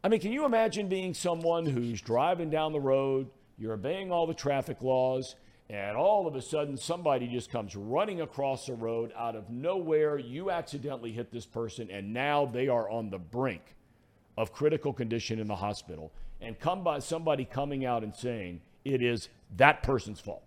I 0.09 0.11
mean, 0.11 0.21
can 0.21 0.33
you 0.33 0.47
imagine 0.47 0.89
being 0.89 1.13
someone 1.13 1.67
who's 1.67 2.01
driving 2.01 2.49
down 2.49 2.73
the 2.73 2.81
road, 2.81 3.29
you're 3.59 3.75
obeying 3.75 4.11
all 4.11 4.27
the 4.27 4.33
traffic 4.33 4.81
laws, 4.81 5.37
and 5.69 5.99
all 5.99 6.27
of 6.27 6.35
a 6.35 6.41
sudden 6.41 6.79
somebody 6.79 7.27
just 7.27 7.51
comes 7.51 7.77
running 7.77 8.23
across 8.23 8.65
the 8.65 8.73
road 8.73 9.13
out 9.15 9.37
of 9.37 9.51
nowhere. 9.51 10.17
You 10.17 10.51
accidentally 10.51 11.13
hit 11.13 11.31
this 11.31 11.45
person, 11.45 11.91
and 11.91 12.15
now 12.15 12.47
they 12.47 12.69
are 12.69 12.89
on 12.89 13.11
the 13.11 13.19
brink 13.19 13.61
of 14.39 14.51
critical 14.51 14.95
condition 14.95 15.39
in 15.41 15.47
the 15.47 15.57
hospital. 15.57 16.11
And 16.41 16.59
come 16.59 16.83
by 16.83 17.01
somebody 17.01 17.45
coming 17.45 17.85
out 17.85 18.03
and 18.03 18.17
saying 18.17 18.63
it 18.87 19.03
is 19.03 19.29
that 19.59 19.83
person's 19.83 20.21
fault. 20.21 20.43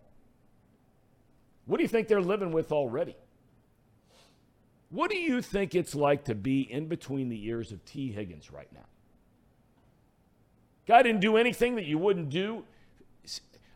What 1.68 1.78
do 1.78 1.84
you 1.84 1.88
think 1.88 2.08
they're 2.08 2.20
living 2.20 2.52
with 2.52 2.72
already? 2.72 3.16
What 4.90 5.12
do 5.12 5.18
you 5.18 5.40
think 5.40 5.76
it's 5.76 5.94
like 5.94 6.24
to 6.24 6.34
be 6.34 6.62
in 6.62 6.88
between 6.88 7.30
the 7.30 7.46
ears 7.46 7.72
of 7.72 7.86
Tee 7.86 8.12
Higgins 8.12 8.52
right 8.52 8.74
now? 8.74 8.88
Guy 10.92 11.04
didn't 11.04 11.22
do 11.22 11.38
anything 11.38 11.76
that 11.76 11.86
you 11.86 11.98
wouldn't 11.98 12.30
do 12.30 12.66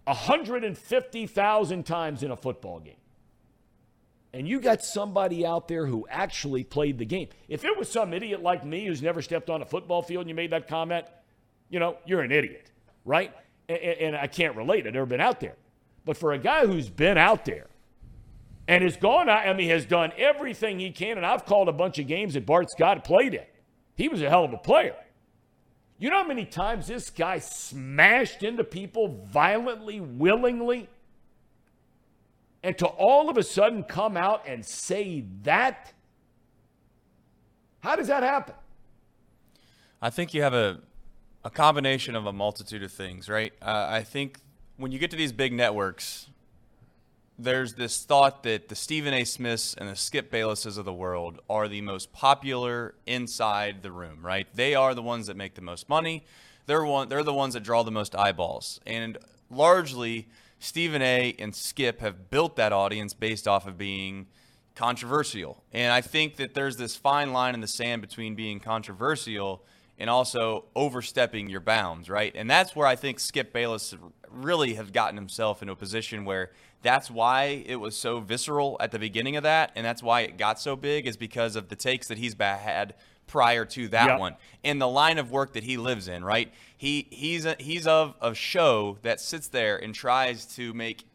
150,000 0.03 1.85
times 1.85 2.23
in 2.23 2.31
a 2.31 2.35
football 2.35 2.81
game. 2.81 2.97
And 4.33 4.45
you 4.45 4.59
got 4.59 4.83
somebody 4.83 5.45
out 5.45 5.69
there 5.69 5.85
who 5.85 6.05
actually 6.09 6.65
played 6.65 6.97
the 6.97 7.05
game. 7.05 7.29
If 7.47 7.63
it 7.63 7.77
was 7.77 7.89
some 7.89 8.11
idiot 8.11 8.43
like 8.43 8.65
me 8.65 8.85
who's 8.85 9.01
never 9.01 9.21
stepped 9.21 9.49
on 9.49 9.61
a 9.61 9.65
football 9.65 10.01
field 10.01 10.23
and 10.23 10.29
you 10.29 10.35
made 10.35 10.51
that 10.51 10.67
comment, 10.67 11.05
you 11.69 11.79
know, 11.79 11.95
you're 12.05 12.19
an 12.19 12.33
idiot, 12.33 12.69
right? 13.05 13.33
And, 13.69 13.79
and 13.79 14.17
I 14.17 14.27
can't 14.27 14.57
relate. 14.57 14.85
I've 14.85 14.93
never 14.93 15.05
been 15.05 15.21
out 15.21 15.39
there. 15.39 15.55
But 16.03 16.17
for 16.17 16.33
a 16.33 16.37
guy 16.37 16.65
who's 16.67 16.89
been 16.89 17.17
out 17.17 17.45
there 17.45 17.67
and 18.67 18.83
has 18.83 18.97
gone 18.97 19.29
out, 19.29 19.47
I 19.47 19.53
mean, 19.53 19.69
has 19.69 19.85
done 19.85 20.11
everything 20.17 20.79
he 20.79 20.91
can, 20.91 21.15
and 21.15 21.25
I've 21.25 21.45
called 21.45 21.69
a 21.69 21.73
bunch 21.73 21.97
of 21.97 22.07
games 22.07 22.33
that 22.33 22.45
Bart 22.45 22.69
Scott 22.71 23.05
played 23.05 23.35
in. 23.35 23.45
He 23.95 24.09
was 24.09 24.21
a 24.21 24.29
hell 24.29 24.43
of 24.43 24.51
a 24.51 24.57
player. 24.57 24.97
You 25.97 26.09
know 26.09 26.21
how 26.21 26.27
many 26.27 26.45
times 26.45 26.87
this 26.87 27.09
guy 27.09 27.39
smashed 27.39 28.43
into 28.43 28.63
people 28.63 29.23
violently, 29.27 30.01
willingly? 30.01 30.89
And 32.63 32.77
to 32.79 32.87
all 32.87 33.29
of 33.29 33.37
a 33.37 33.43
sudden 33.43 33.83
come 33.83 34.17
out 34.17 34.43
and 34.47 34.65
say 34.65 35.23
that? 35.43 35.93
How 37.79 37.95
does 37.95 38.07
that 38.07 38.23
happen? 38.23 38.55
I 40.01 40.09
think 40.09 40.33
you 40.33 40.41
have 40.41 40.53
a, 40.53 40.79
a 41.43 41.49
combination 41.49 42.15
of 42.15 42.25
a 42.25 42.33
multitude 42.33 42.83
of 42.83 42.91
things, 42.91 43.29
right? 43.29 43.53
Uh, 43.61 43.87
I 43.89 44.03
think 44.03 44.39
when 44.77 44.91
you 44.91 44.99
get 44.99 45.11
to 45.11 45.17
these 45.17 45.31
big 45.31 45.53
networks, 45.53 46.27
there's 47.37 47.73
this 47.73 48.03
thought 48.03 48.43
that 48.43 48.69
the 48.69 48.75
Stephen 48.75 49.13
A. 49.13 49.25
Smiths 49.25 49.73
and 49.73 49.89
the 49.89 49.95
Skip 49.95 50.31
Baylesses 50.31 50.77
of 50.77 50.85
the 50.85 50.93
world 50.93 51.39
are 51.49 51.67
the 51.67 51.81
most 51.81 52.13
popular 52.13 52.95
inside 53.05 53.83
the 53.83 53.91
room, 53.91 54.25
right? 54.25 54.47
They 54.53 54.73
are 54.75 54.93
the 54.93 55.01
ones 55.01 55.27
that 55.27 55.35
make 55.35 55.55
the 55.55 55.61
most 55.61 55.89
money. 55.89 56.23
They're 56.65 56.85
one. 56.85 57.09
They're 57.09 57.23
the 57.23 57.33
ones 57.33 57.53
that 57.53 57.63
draw 57.63 57.83
the 57.83 57.91
most 57.91 58.15
eyeballs, 58.15 58.79
and 58.87 59.17
largely 59.49 60.27
Stephen 60.59 61.01
A. 61.01 61.35
and 61.37 61.53
Skip 61.53 61.99
have 61.99 62.29
built 62.29 62.55
that 62.55 62.73
audience 62.73 63.13
based 63.13 63.47
off 63.47 63.67
of 63.67 63.77
being 63.77 64.27
controversial. 64.73 65.63
And 65.71 65.91
I 65.91 66.01
think 66.01 66.37
that 66.37 66.53
there's 66.53 66.77
this 66.77 66.95
fine 66.95 67.33
line 67.33 67.53
in 67.53 67.61
the 67.61 67.67
sand 67.67 68.01
between 68.01 68.35
being 68.35 68.59
controversial 68.59 69.63
and 69.97 70.09
also 70.09 70.65
overstepping 70.75 71.49
your 71.49 71.61
bounds, 71.61 72.09
right? 72.09 72.33
And 72.35 72.49
that's 72.49 72.75
where 72.75 72.87
I 72.87 72.95
think 72.95 73.19
Skip 73.19 73.53
Bayless 73.53 73.95
really 74.29 74.73
has 74.73 74.91
gotten 74.91 75.15
himself 75.15 75.61
into 75.61 75.73
a 75.73 75.75
position 75.75 76.25
where 76.25 76.51
that's 76.81 77.09
why 77.09 77.63
it 77.65 77.77
was 77.77 77.97
so 77.97 78.19
visceral 78.19 78.77
at 78.79 78.91
the 78.91 78.99
beginning 78.99 79.35
of 79.35 79.43
that, 79.43 79.71
and 79.75 79.85
that's 79.85 80.03
why 80.03 80.21
it 80.21 80.37
got 80.37 80.59
so 80.59 80.75
big, 80.75 81.07
is 81.07 81.17
because 81.17 81.55
of 81.55 81.69
the 81.69 81.75
takes 81.75 82.07
that 82.09 82.17
he's 82.17 82.35
had 82.39 82.93
prior 83.27 83.65
to 83.65 83.87
that 83.87 84.07
yep. 84.07 84.19
one 84.19 84.35
and 84.63 84.79
the 84.79 84.87
line 84.87 85.17
of 85.17 85.31
work 85.31 85.53
that 85.53 85.63
he 85.63 85.77
lives 85.77 86.07
in. 86.07 86.23
Right? 86.23 86.53
He 86.77 87.07
he's 87.09 87.45
a, 87.45 87.55
he's 87.59 87.87
of 87.87 88.15
a 88.21 88.35
show 88.35 88.97
that 89.01 89.19
sits 89.19 89.47
there 89.47 89.77
and 89.77 89.95
tries 89.95 90.45
to 90.55 90.73
make 90.73 91.05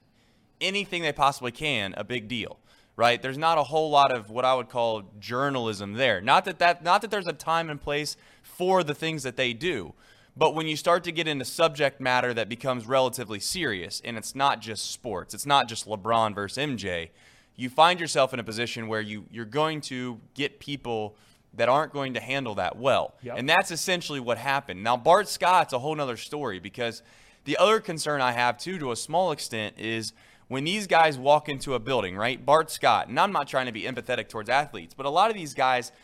anything 0.61 1.03
they 1.03 1.13
possibly 1.13 1.53
can 1.53 1.95
a 1.97 2.05
big 2.05 2.27
deal. 2.27 2.59
Right? 2.97 3.23
There's 3.23 3.39
not 3.39 3.57
a 3.57 3.63
whole 3.63 3.91
lot 3.91 4.13
of 4.13 4.29
what 4.29 4.45
I 4.45 4.55
would 4.55 4.69
call 4.69 5.05
journalism 5.21 5.95
there. 5.95 6.21
Not 6.21 6.45
that 6.47 6.59
that 6.59 6.83
not 6.83 7.03
that 7.03 7.11
there's 7.11 7.29
a 7.29 7.33
time 7.33 7.71
and 7.71 7.81
place 7.81 8.17
for 8.61 8.85
the 8.85 8.95
things 8.95 9.23
that 9.23 9.39
they 9.39 9.55
do. 9.55 9.95
But 10.37 10.55
when 10.55 10.67
you 10.67 10.77
start 10.77 11.03
to 11.05 11.13
get 11.13 11.27
into 11.27 11.47
subject 11.47 11.99
matter 11.99 12.35
that 12.35 12.47
becomes 12.47 12.87
relatively 12.87 13.41
serious, 13.41 14.03
and 14.05 14.19
it's 14.19 14.35
not 14.35 14.61
just 14.61 14.91
sports, 14.91 15.33
it's 15.33 15.47
not 15.47 15.67
just 15.67 15.89
LeBron 15.89 16.35
versus 16.35 16.63
MJ, 16.63 17.09
you 17.57 17.71
find 17.71 17.99
yourself 17.99 18.35
in 18.35 18.39
a 18.39 18.45
position 18.45 18.87
where 18.87 19.01
you, 19.01 19.25
you're 19.31 19.47
going 19.47 19.81
to 19.81 20.21
get 20.35 20.61
people 20.61 21.17
that 21.55 21.71
aren't 21.71 21.95
going 21.95 22.13
to 22.13 22.21
handle 22.21 22.55
that 22.57 22.77
well. 22.77 23.15
Yep. 23.23 23.37
And 23.39 23.49
that's 23.49 23.71
essentially 23.71 24.21
what 24.21 24.37
happened. 24.37 24.85
Now, 24.85 24.99
Bart 24.99 25.27
Scott's 25.27 25.73
a 25.73 25.79
whole 25.79 25.99
other 25.99 26.19
story 26.19 26.59
because 26.59 27.03
the 27.47 27.57
other 27.57 27.81
concern 27.81 28.21
I 28.21 28.33
have, 28.33 28.59
too, 28.59 28.79
to 28.79 28.93
a 28.93 28.97
small 28.97 29.33
extent, 29.33 29.77
is 29.79 30.13
when 30.49 30.65
these 30.65 30.87
guys 30.87 31.17
walk 31.17 31.49
into 31.49 31.73
a 31.73 31.79
building, 31.79 32.15
right? 32.15 32.45
Bart 32.45 32.71
Scott, 32.71 33.09
and 33.09 33.19
I'm 33.19 33.33
not 33.33 33.49
trying 33.49 33.67
to 33.67 33.73
be 33.73 33.85
empathetic 33.85 34.29
towards 34.29 34.51
athletes, 34.51 34.93
but 34.93 35.07
a 35.07 35.11
lot 35.11 35.31
of 35.31 35.35
these 35.35 35.55
guys– 35.55 35.93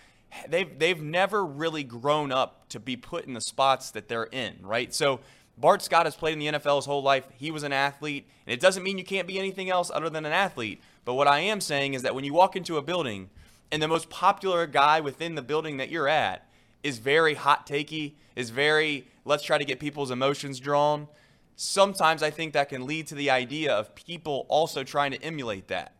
they've 0.48 0.78
they've 0.78 1.00
never 1.00 1.44
really 1.44 1.84
grown 1.84 2.32
up 2.32 2.68
to 2.70 2.80
be 2.80 2.96
put 2.96 3.26
in 3.26 3.34
the 3.34 3.40
spots 3.40 3.90
that 3.92 4.08
they're 4.08 4.24
in, 4.24 4.56
right? 4.62 4.92
So 4.94 5.20
Bart 5.58 5.82
Scott 5.82 6.06
has 6.06 6.14
played 6.14 6.34
in 6.34 6.38
the 6.38 6.58
NFL 6.58 6.76
his 6.76 6.84
whole 6.84 7.02
life. 7.02 7.26
He 7.36 7.50
was 7.50 7.62
an 7.62 7.72
athlete, 7.72 8.28
and 8.46 8.52
it 8.52 8.60
doesn't 8.60 8.82
mean 8.82 8.98
you 8.98 9.04
can't 9.04 9.26
be 9.26 9.38
anything 9.38 9.70
else 9.70 9.90
other 9.92 10.10
than 10.10 10.26
an 10.26 10.32
athlete. 10.32 10.82
But 11.04 11.14
what 11.14 11.28
I 11.28 11.40
am 11.40 11.60
saying 11.60 11.94
is 11.94 12.02
that 12.02 12.14
when 12.14 12.24
you 12.24 12.34
walk 12.34 12.56
into 12.56 12.76
a 12.76 12.82
building 12.82 13.30
and 13.72 13.82
the 13.82 13.88
most 13.88 14.10
popular 14.10 14.66
guy 14.66 15.00
within 15.00 15.34
the 15.34 15.42
building 15.42 15.78
that 15.78 15.88
you're 15.88 16.08
at 16.08 16.46
is 16.82 16.98
very 16.98 17.34
hot 17.34 17.66
takey, 17.66 18.14
is 18.34 18.50
very 18.50 19.06
let's 19.24 19.42
try 19.42 19.58
to 19.58 19.64
get 19.64 19.80
people's 19.80 20.10
emotions 20.10 20.60
drawn. 20.60 21.08
Sometimes 21.56 22.22
I 22.22 22.30
think 22.30 22.52
that 22.52 22.68
can 22.68 22.86
lead 22.86 23.06
to 23.08 23.14
the 23.14 23.30
idea 23.30 23.72
of 23.72 23.94
people 23.94 24.44
also 24.48 24.84
trying 24.84 25.10
to 25.12 25.22
emulate 25.22 25.68
that. 25.68 25.95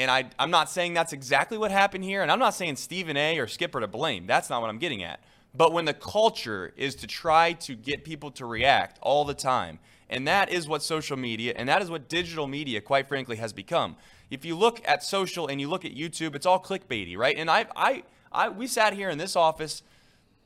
And 0.00 0.10
I, 0.10 0.24
I'm 0.38 0.50
not 0.50 0.70
saying 0.70 0.94
that's 0.94 1.12
exactly 1.12 1.58
what 1.58 1.70
happened 1.70 2.04
here. 2.04 2.22
And 2.22 2.32
I'm 2.32 2.38
not 2.38 2.54
saying 2.54 2.76
Stephen 2.76 3.18
A 3.18 3.38
or 3.38 3.46
Skipper 3.46 3.80
to 3.80 3.86
blame. 3.86 4.26
That's 4.26 4.48
not 4.48 4.62
what 4.62 4.70
I'm 4.70 4.78
getting 4.78 5.02
at. 5.02 5.20
But 5.54 5.74
when 5.74 5.84
the 5.84 5.92
culture 5.92 6.72
is 6.74 6.94
to 6.96 7.06
try 7.06 7.52
to 7.52 7.74
get 7.74 8.02
people 8.02 8.30
to 8.32 8.46
react 8.46 8.98
all 9.02 9.26
the 9.26 9.34
time, 9.34 9.78
and 10.08 10.26
that 10.26 10.50
is 10.50 10.66
what 10.66 10.82
social 10.82 11.18
media 11.18 11.52
and 11.54 11.68
that 11.68 11.82
is 11.82 11.90
what 11.90 12.08
digital 12.08 12.46
media, 12.46 12.80
quite 12.80 13.08
frankly, 13.08 13.36
has 13.36 13.52
become. 13.52 13.94
If 14.30 14.46
you 14.46 14.56
look 14.56 14.80
at 14.88 15.04
social 15.04 15.48
and 15.48 15.60
you 15.60 15.68
look 15.68 15.84
at 15.84 15.94
YouTube, 15.94 16.34
it's 16.34 16.46
all 16.46 16.62
clickbaity, 16.62 17.18
right? 17.18 17.36
And 17.36 17.50
I, 17.50 17.66
I, 17.76 18.02
I, 18.32 18.48
we 18.48 18.68
sat 18.68 18.94
here 18.94 19.10
in 19.10 19.18
this 19.18 19.36
office 19.36 19.82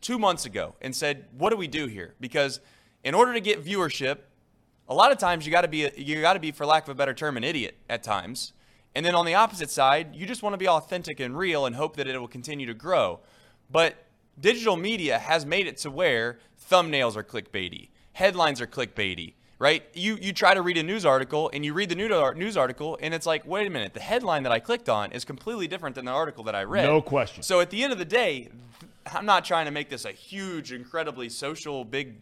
two 0.00 0.18
months 0.18 0.46
ago 0.46 0.74
and 0.80 0.96
said, 0.96 1.26
what 1.38 1.50
do 1.50 1.56
we 1.56 1.68
do 1.68 1.86
here? 1.86 2.14
Because 2.18 2.58
in 3.04 3.14
order 3.14 3.32
to 3.32 3.40
get 3.40 3.64
viewership, 3.64 4.18
a 4.88 4.94
lot 4.94 5.12
of 5.12 5.18
times 5.18 5.46
you 5.46 5.52
got 5.52 5.60
to 5.60 5.68
be, 5.68 5.88
you 5.96 6.20
got 6.20 6.32
to 6.32 6.40
be, 6.40 6.50
for 6.50 6.66
lack 6.66 6.82
of 6.82 6.88
a 6.88 6.94
better 6.96 7.14
term, 7.14 7.36
an 7.36 7.44
idiot 7.44 7.76
at 7.88 8.02
times 8.02 8.52
and 8.94 9.04
then 9.04 9.14
on 9.14 9.26
the 9.26 9.34
opposite 9.34 9.70
side, 9.70 10.14
you 10.14 10.26
just 10.26 10.42
want 10.42 10.54
to 10.54 10.58
be 10.58 10.68
authentic 10.68 11.20
and 11.20 11.36
real 11.36 11.66
and 11.66 11.74
hope 11.74 11.96
that 11.96 12.06
it 12.06 12.18
will 12.18 12.28
continue 12.28 12.66
to 12.66 12.74
grow. 12.74 13.20
But 13.70 13.96
digital 14.40 14.76
media 14.76 15.18
has 15.18 15.44
made 15.44 15.66
it 15.66 15.78
to 15.78 15.90
where 15.90 16.38
thumbnails 16.70 17.16
are 17.16 17.24
clickbaity, 17.24 17.88
headlines 18.12 18.60
are 18.60 18.66
clickbaity, 18.66 19.34
right? 19.58 19.82
You 19.94 20.16
you 20.20 20.32
try 20.32 20.54
to 20.54 20.62
read 20.62 20.76
a 20.78 20.82
news 20.82 21.04
article 21.04 21.50
and 21.52 21.64
you 21.64 21.74
read 21.74 21.88
the 21.88 21.94
news 21.94 22.56
article 22.56 22.98
and 23.00 23.14
it's 23.14 23.26
like, 23.26 23.46
wait 23.46 23.66
a 23.66 23.70
minute, 23.70 23.94
the 23.94 24.00
headline 24.00 24.42
that 24.44 24.52
I 24.52 24.60
clicked 24.60 24.88
on 24.88 25.12
is 25.12 25.24
completely 25.24 25.66
different 25.66 25.96
than 25.96 26.04
the 26.04 26.12
article 26.12 26.44
that 26.44 26.54
I 26.54 26.64
read. 26.64 26.84
No 26.84 27.00
question. 27.00 27.42
So 27.42 27.60
at 27.60 27.70
the 27.70 27.82
end 27.82 27.92
of 27.92 27.98
the 27.98 28.04
day, 28.04 28.50
I'm 29.12 29.26
not 29.26 29.44
trying 29.44 29.66
to 29.66 29.70
make 29.70 29.90
this 29.90 30.04
a 30.04 30.12
huge, 30.12 30.72
incredibly 30.72 31.28
social, 31.28 31.84
big, 31.84 32.16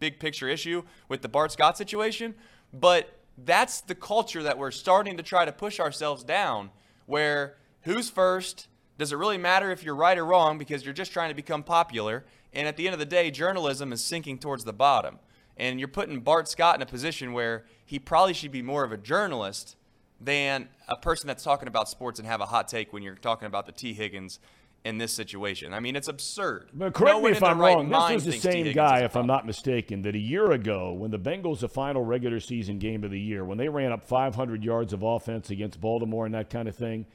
big 0.00 0.18
picture 0.18 0.48
issue 0.48 0.82
with 1.08 1.22
the 1.22 1.28
Bart 1.28 1.52
Scott 1.52 1.76
situation, 1.76 2.34
but 2.72 3.10
that's 3.36 3.80
the 3.80 3.94
culture 3.94 4.42
that 4.42 4.58
we're 4.58 4.70
starting 4.70 5.16
to 5.16 5.22
try 5.22 5.44
to 5.44 5.52
push 5.52 5.80
ourselves 5.80 6.22
down 6.24 6.70
where 7.06 7.56
who's 7.82 8.08
first 8.08 8.68
does 8.96 9.12
it 9.12 9.16
really 9.16 9.38
matter 9.38 9.72
if 9.72 9.82
you're 9.82 9.94
right 9.94 10.16
or 10.16 10.24
wrong 10.24 10.56
because 10.56 10.84
you're 10.84 10.94
just 10.94 11.12
trying 11.12 11.28
to 11.28 11.34
become 11.34 11.62
popular 11.62 12.24
And 12.54 12.68
at 12.68 12.76
the 12.76 12.86
end 12.86 12.94
of 12.94 13.00
the 13.00 13.06
day, 13.06 13.30
journalism 13.30 13.92
is 13.92 14.02
sinking 14.02 14.38
towards 14.38 14.64
the 14.64 14.72
bottom. 14.72 15.18
And 15.56 15.78
you're 15.78 15.88
putting 15.88 16.20
Bart 16.20 16.48
Scott 16.48 16.76
in 16.76 16.82
a 16.82 16.86
position 16.86 17.32
where 17.32 17.64
he 17.84 17.98
probably 17.98 18.32
should 18.32 18.52
be 18.52 18.62
more 18.62 18.84
of 18.84 18.92
a 18.92 18.96
journalist 18.96 19.76
than 20.20 20.68
a 20.88 20.96
person 20.96 21.26
that's 21.26 21.42
talking 21.42 21.68
about 21.68 21.88
sports 21.88 22.18
and 22.18 22.26
have 22.26 22.40
a 22.40 22.46
hot 22.46 22.68
take 22.68 22.92
when 22.92 23.02
you're 23.02 23.16
talking 23.16 23.46
about 23.46 23.66
the 23.66 23.72
Tee 23.72 23.92
Higgins 23.92 24.38
in 24.84 24.98
this 24.98 25.12
situation. 25.12 25.72
I 25.72 25.80
mean, 25.80 25.96
it's 25.96 26.08
absurd. 26.08 26.68
But 26.74 26.92
correct 26.92 27.16
No 27.16 27.22
me 27.22 27.30
if 27.30 27.42
I'm 27.42 27.58
right 27.58 27.74
wrong. 27.74 27.88
This 27.88 28.24
was 28.24 28.24
the 28.26 28.32
same 28.38 28.72
guy, 28.74 29.00
if 29.04 29.16
I'm 29.16 29.26
not 29.26 29.46
mistaken, 29.46 30.02
that 30.02 30.14
a 30.14 30.18
year 30.18 30.52
ago, 30.52 30.92
when 30.92 31.10
the 31.10 31.18
Bengals, 31.18 31.60
the 31.60 31.68
final 31.68 32.04
regular 32.04 32.38
season 32.38 32.78
game 32.78 33.02
of 33.02 33.10
the 33.10 33.18
year, 33.20 33.44
when 33.44 33.56
they 33.56 33.68
ran 33.68 33.92
up 33.92 34.04
500 34.04 34.62
yards 34.62 34.92
of 34.92 35.02
offense 35.02 35.48
against 35.50 35.80
Baltimore 35.80 36.26
and 36.26 36.34
that 36.34 36.50
kind 36.50 36.68
of 36.68 36.76
thing, 36.76 37.06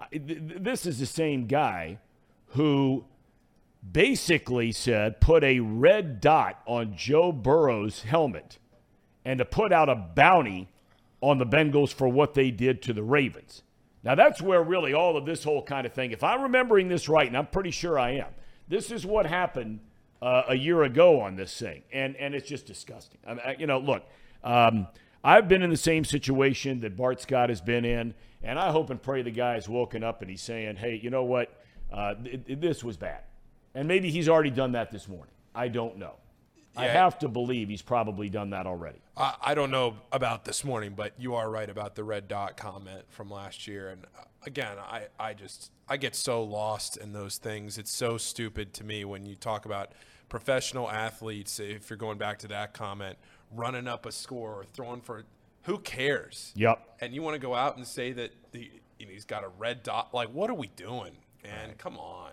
I- 0.00 0.06
th- 0.08 0.26
th- 0.26 0.40
this 0.60 0.86
is 0.86 1.00
the 1.00 1.06
same 1.06 1.46
guy 1.46 1.98
who 2.50 3.04
basically 3.92 4.72
said 4.72 5.20
put 5.20 5.42
a 5.44 5.60
red 5.60 6.20
dot 6.20 6.60
on 6.66 6.96
Joe 6.96 7.32
Burrow's 7.32 8.02
helmet 8.02 8.58
and 9.24 9.38
to 9.38 9.44
put 9.44 9.72
out 9.72 9.88
a 9.88 9.94
bounty 9.96 10.68
on 11.20 11.38
the 11.38 11.46
Bengals 11.46 11.92
for 11.92 12.08
what 12.08 12.34
they 12.34 12.50
did 12.50 12.82
to 12.82 12.92
the 12.92 13.02
Ravens. 13.02 13.62
Now, 14.06 14.14
that's 14.14 14.40
where 14.40 14.62
really 14.62 14.94
all 14.94 15.16
of 15.16 15.26
this 15.26 15.42
whole 15.42 15.62
kind 15.64 15.84
of 15.84 15.92
thing, 15.92 16.12
if 16.12 16.22
I'm 16.22 16.42
remembering 16.42 16.86
this 16.86 17.08
right, 17.08 17.26
and 17.26 17.36
I'm 17.36 17.48
pretty 17.48 17.72
sure 17.72 17.98
I 17.98 18.12
am, 18.12 18.28
this 18.68 18.92
is 18.92 19.04
what 19.04 19.26
happened 19.26 19.80
uh, 20.22 20.42
a 20.46 20.54
year 20.54 20.84
ago 20.84 21.20
on 21.20 21.34
this 21.34 21.58
thing. 21.58 21.82
And, 21.92 22.14
and 22.14 22.32
it's 22.32 22.48
just 22.48 22.66
disgusting. 22.66 23.18
I 23.26 23.30
mean, 23.30 23.40
I- 23.44 23.56
you 23.58 23.66
know, 23.66 23.80
look, 23.80 24.04
um, 24.44 24.86
I've 25.24 25.48
been 25.48 25.60
in 25.60 25.70
the 25.70 25.76
same 25.76 26.04
situation 26.04 26.78
that 26.82 26.96
Bart 26.96 27.20
Scott 27.20 27.48
has 27.48 27.60
been 27.60 27.84
in, 27.84 28.14
and 28.44 28.60
I 28.60 28.70
hope 28.70 28.90
and 28.90 29.02
pray 29.02 29.22
the 29.22 29.32
guy 29.32 29.54
has 29.54 29.68
woken 29.68 30.04
up 30.04 30.22
and 30.22 30.30
he's 30.30 30.40
saying, 30.40 30.76
hey, 30.76 31.00
you 31.02 31.10
know 31.10 31.24
what? 31.24 31.60
Uh, 31.92 32.14
th- 32.14 32.46
th- 32.46 32.60
this 32.60 32.84
was 32.84 32.96
bad. 32.96 33.22
And 33.74 33.88
maybe 33.88 34.08
he's 34.08 34.28
already 34.28 34.50
done 34.52 34.70
that 34.72 34.92
this 34.92 35.08
morning. 35.08 35.34
I 35.52 35.66
don't 35.66 35.98
know. 35.98 36.14
I 36.76 36.88
have 36.88 37.18
to 37.20 37.28
believe 37.28 37.68
he's 37.68 37.82
probably 37.82 38.28
done 38.28 38.50
that 38.50 38.66
already. 38.66 38.98
I, 39.16 39.34
I 39.42 39.54
don't 39.54 39.70
know 39.70 39.96
about 40.12 40.44
this 40.44 40.64
morning, 40.64 40.94
but 40.96 41.12
you 41.18 41.34
are 41.34 41.50
right 41.50 41.68
about 41.68 41.94
the 41.94 42.04
red 42.04 42.28
dot 42.28 42.56
comment 42.56 43.04
from 43.08 43.30
last 43.30 43.66
year. 43.66 43.88
And 43.90 44.04
uh, 44.18 44.24
again, 44.44 44.76
I, 44.78 45.06
I 45.18 45.34
just 45.34 45.70
I 45.88 45.96
get 45.96 46.14
so 46.14 46.42
lost 46.42 46.96
in 46.96 47.12
those 47.12 47.38
things. 47.38 47.78
It's 47.78 47.92
so 47.92 48.18
stupid 48.18 48.72
to 48.74 48.84
me 48.84 49.04
when 49.04 49.26
you 49.26 49.34
talk 49.34 49.64
about 49.64 49.92
professional 50.28 50.90
athletes. 50.90 51.60
If 51.60 51.90
you're 51.90 51.96
going 51.96 52.18
back 52.18 52.38
to 52.40 52.48
that 52.48 52.74
comment, 52.74 53.16
running 53.54 53.88
up 53.88 54.06
a 54.06 54.12
score 54.12 54.52
or 54.52 54.64
throwing 54.64 55.00
for, 55.00 55.24
who 55.62 55.78
cares? 55.78 56.52
Yep. 56.56 56.96
And 57.00 57.14
you 57.14 57.22
want 57.22 57.34
to 57.34 57.40
go 57.40 57.54
out 57.54 57.76
and 57.76 57.86
say 57.86 58.12
that 58.12 58.32
the 58.52 58.70
you 58.98 59.06
know, 59.06 59.12
he's 59.12 59.24
got 59.24 59.44
a 59.44 59.48
red 59.58 59.82
dot. 59.82 60.14
Like, 60.14 60.28
what 60.28 60.50
are 60.50 60.54
we 60.54 60.68
doing? 60.68 61.12
Man, 61.42 61.74
come 61.78 61.98
on. 61.98 62.32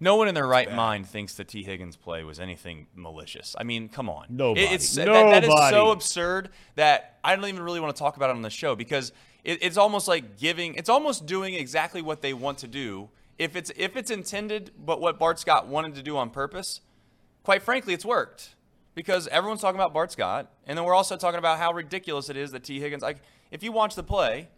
No 0.00 0.16
one 0.16 0.28
in 0.28 0.34
their 0.34 0.46
right 0.46 0.68
bad. 0.68 0.76
mind 0.76 1.06
thinks 1.08 1.34
the 1.34 1.44
Tee 1.44 1.62
Higgins 1.64 1.96
play 1.96 2.22
was 2.24 2.38
anything 2.38 2.86
malicious. 2.94 3.56
I 3.58 3.64
mean, 3.64 3.88
come 3.88 4.08
on. 4.08 4.26
Nobody. 4.28 4.66
It- 4.66 4.72
It's, 4.72 4.94
that- 4.94 5.06
that 5.06 5.44
is 5.44 5.50
so 5.70 5.90
absurd 5.90 6.50
that 6.76 7.18
I 7.24 7.34
don't 7.34 7.44
even 7.46 7.62
really 7.62 7.80
want 7.80 7.94
to 7.96 7.98
talk 7.98 8.16
about 8.16 8.30
it 8.30 8.36
on 8.36 8.42
the 8.42 8.50
show 8.50 8.76
because 8.76 9.12
it, 9.44 9.58
it's 9.62 9.76
almost 9.76 10.06
like 10.06 10.38
giving, 10.38 10.74
it's 10.76 10.88
almost 10.88 11.26
doing 11.26 11.54
exactly 11.54 12.00
what 12.02 12.22
they 12.22 12.32
want 12.32 12.58
to 12.58 12.68
do. 12.68 13.08
If 13.38 13.54
it's 13.56 13.70
if 13.76 13.96
it's 13.96 14.10
intended, 14.10 14.72
but 14.78 15.00
what 15.00 15.18
Bart 15.18 15.38
Scott 15.38 15.68
wanted 15.68 15.94
to 15.94 16.02
do 16.02 16.16
on 16.16 16.30
purpose, 16.30 16.80
quite 17.44 17.62
frankly, 17.62 17.94
it's 17.94 18.04
worked 18.04 18.56
because 18.96 19.28
everyone's 19.28 19.60
talking 19.60 19.78
about 19.80 19.94
Bart 19.94 20.10
Scott, 20.10 20.50
and 20.66 20.76
then 20.76 20.84
we're 20.84 20.94
also 20.94 21.16
talking 21.16 21.38
about 21.38 21.58
how 21.58 21.72
ridiculous 21.72 22.28
it 22.30 22.36
is 22.36 22.50
that 22.50 22.64
Tee 22.64 22.80
Higgins. 22.80 23.00
Like, 23.02 23.18
if 23.52 23.62
you 23.62 23.70
watch 23.70 23.94
the 23.94 24.02
play, 24.02 24.48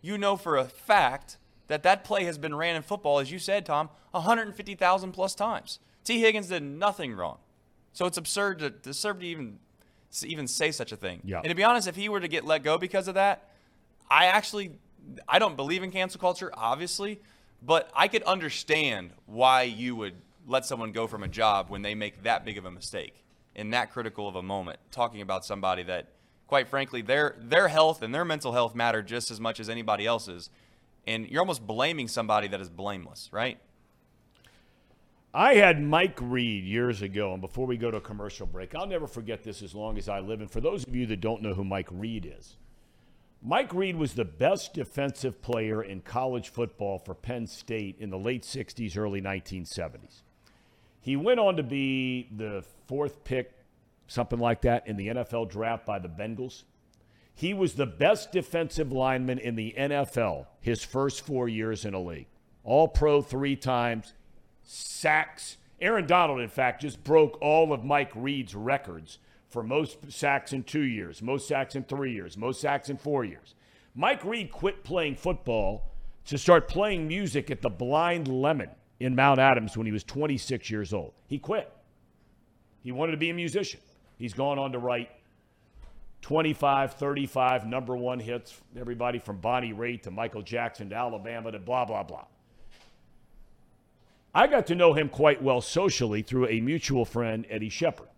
you 0.00 0.16
know 0.16 0.36
for 0.36 0.56
a 0.56 0.64
fact 0.64 1.38
that 1.66 1.82
that 1.82 2.04
play 2.04 2.24
has 2.24 2.38
been 2.38 2.54
ran 2.54 2.76
in 2.76 2.82
football, 2.82 3.18
as 3.18 3.30
you 3.30 3.38
said, 3.38 3.64
Thom, 3.66 3.88
150,000 4.12 5.12
plus 5.12 5.34
times. 5.34 5.78
Tee 6.04 6.20
Higgins 6.20 6.48
did 6.48 6.62
nothing 6.62 7.14
wrong. 7.14 7.38
So 7.92 8.06
it's 8.06 8.18
absurd 8.18 8.58
to, 8.58 8.70
to 8.70 8.90
absurd 8.90 9.20
to 9.20 9.26
even 9.26 9.58
to 10.20 10.28
even 10.28 10.46
say 10.46 10.70
such 10.70 10.92
a 10.92 10.96
thing. 10.96 11.20
Yeah. 11.24 11.38
And 11.38 11.48
to 11.48 11.54
be 11.54 11.64
honest, 11.64 11.88
if 11.88 11.96
he 11.96 12.08
were 12.08 12.20
to 12.20 12.28
get 12.28 12.44
let 12.44 12.62
go 12.62 12.78
because 12.78 13.08
of 13.08 13.14
that, 13.14 13.50
I 14.10 14.26
actually 14.26 14.72
I 15.28 15.38
don't 15.38 15.56
believe 15.56 15.82
in 15.82 15.90
cancel 15.90 16.20
culture, 16.20 16.50
obviously, 16.54 17.20
but 17.62 17.90
I 17.94 18.08
could 18.08 18.22
understand 18.24 19.10
why 19.26 19.62
you 19.62 19.96
would 19.96 20.14
let 20.46 20.66
someone 20.66 20.92
go 20.92 21.06
from 21.06 21.22
a 21.22 21.28
job 21.28 21.70
when 21.70 21.82
they 21.82 21.94
make 21.94 22.22
that 22.24 22.44
big 22.44 22.58
of 22.58 22.64
a 22.64 22.70
mistake 22.70 23.24
in 23.54 23.70
that 23.70 23.92
critical 23.92 24.28
of 24.28 24.36
a 24.36 24.42
moment, 24.42 24.78
talking 24.90 25.20
about 25.20 25.44
somebody 25.44 25.82
that 25.84 26.08
quite 26.46 26.68
frankly 26.68 27.00
their 27.00 27.36
their 27.38 27.68
health 27.68 28.02
and 28.02 28.14
their 28.14 28.24
mental 28.24 28.52
health 28.52 28.74
matter 28.74 29.02
just 29.02 29.30
as 29.30 29.40
much 29.40 29.60
as 29.60 29.68
anybody 29.68 30.06
else's. 30.06 30.50
And 31.06 31.28
you're 31.28 31.40
almost 31.40 31.66
blaming 31.66 32.08
somebody 32.08 32.48
that 32.48 32.60
is 32.60 32.68
blameless, 32.68 33.30
right? 33.32 33.58
I 35.36 35.54
had 35.54 35.82
Mike 35.82 36.18
Reid 36.20 36.64
years 36.64 37.02
ago, 37.02 37.32
and 37.32 37.40
before 37.40 37.66
we 37.66 37.76
go 37.76 37.90
to 37.90 37.96
a 37.96 38.00
commercial 38.00 38.46
break, 38.46 38.74
I'll 38.74 38.86
never 38.86 39.08
forget 39.08 39.42
this 39.42 39.62
as 39.62 39.74
long 39.74 39.98
as 39.98 40.08
I 40.08 40.20
live. 40.20 40.40
And 40.40 40.50
for 40.50 40.60
those 40.60 40.86
of 40.86 40.94
you 40.94 41.06
that 41.06 41.20
don't 41.20 41.42
know 41.42 41.54
who 41.54 41.64
Mike 41.64 41.88
Reid 41.90 42.32
is, 42.38 42.56
Mike 43.42 43.74
Reid 43.74 43.96
was 43.96 44.14
the 44.14 44.24
best 44.24 44.72
defensive 44.72 45.42
player 45.42 45.82
in 45.82 46.00
college 46.00 46.48
football 46.48 46.98
for 46.98 47.14
Penn 47.14 47.46
State 47.46 47.96
in 47.98 48.10
the 48.10 48.18
late 48.18 48.42
60s, 48.42 48.96
early 48.96 49.20
1970s. 49.20 50.22
He 51.00 51.16
went 51.16 51.40
on 51.40 51.56
to 51.56 51.62
be 51.62 52.28
the 52.34 52.64
fourth 52.86 53.24
pick, 53.24 53.52
something 54.06 54.38
like 54.38 54.62
that, 54.62 54.86
in 54.86 54.96
the 54.96 55.08
NFL 55.08 55.50
draft 55.50 55.84
by 55.84 55.98
the 55.98 56.08
Bengals. 56.08 56.62
He 57.34 57.52
was 57.52 57.74
the 57.74 57.86
best 57.86 58.30
defensive 58.32 58.92
lineman 58.92 59.38
in 59.38 59.56
the 59.56 59.74
NFL 59.76 60.46
his 60.60 60.84
first 60.84 61.26
four 61.26 61.48
years 61.48 61.84
in 61.84 61.92
a 61.92 62.00
league. 62.00 62.28
All 62.62 62.88
pro 62.88 63.20
three 63.20 63.56
times, 63.56 64.14
sacks. 64.62 65.56
Aaron 65.80 66.06
Donald, 66.06 66.40
in 66.40 66.48
fact, 66.48 66.80
just 66.80 67.02
broke 67.02 67.36
all 67.42 67.72
of 67.72 67.84
Mike 67.84 68.12
Reid's 68.14 68.54
records 68.54 69.18
for 69.48 69.62
most 69.62 70.10
sacks 70.10 70.52
in 70.52 70.62
two 70.62 70.82
years, 70.82 71.20
most 71.20 71.46
sacks 71.46 71.74
in 71.74 71.84
three 71.84 72.12
years, 72.12 72.36
most 72.36 72.60
sacks 72.60 72.88
in 72.88 72.96
four 72.96 73.24
years. 73.24 73.54
Mike 73.94 74.24
Reid 74.24 74.50
quit 74.50 74.82
playing 74.82 75.16
football 75.16 75.90
to 76.26 76.38
start 76.38 76.68
playing 76.68 77.06
music 77.06 77.50
at 77.50 77.62
the 77.62 77.68
Blind 77.68 78.28
Lemon 78.28 78.70
in 79.00 79.14
Mount 79.14 79.38
Adams 79.38 79.76
when 79.76 79.86
he 79.86 79.92
was 79.92 80.04
26 80.04 80.70
years 80.70 80.92
old. 80.92 81.12
He 81.26 81.38
quit. 81.38 81.70
He 82.82 82.92
wanted 82.92 83.12
to 83.12 83.18
be 83.18 83.30
a 83.30 83.34
musician. 83.34 83.80
He's 84.18 84.34
gone 84.34 84.58
on 84.58 84.72
to 84.72 84.78
write 84.78 85.10
25, 86.24 86.94
35 86.94 87.66
number 87.66 87.94
one 87.94 88.18
hits, 88.18 88.58
everybody 88.80 89.18
from 89.18 89.36
Bonnie 89.36 89.74
Raitt 89.74 90.04
to 90.04 90.10
Michael 90.10 90.40
Jackson 90.40 90.88
to 90.88 90.94
Alabama 90.94 91.52
to 91.52 91.58
blah, 91.58 91.84
blah, 91.84 92.02
blah. 92.02 92.24
I 94.34 94.46
got 94.46 94.66
to 94.68 94.74
know 94.74 94.94
him 94.94 95.10
quite 95.10 95.42
well 95.42 95.60
socially 95.60 96.22
through 96.22 96.48
a 96.48 96.62
mutual 96.62 97.04
friend, 97.04 97.44
Eddie 97.50 97.68
Shepard. 97.68 98.08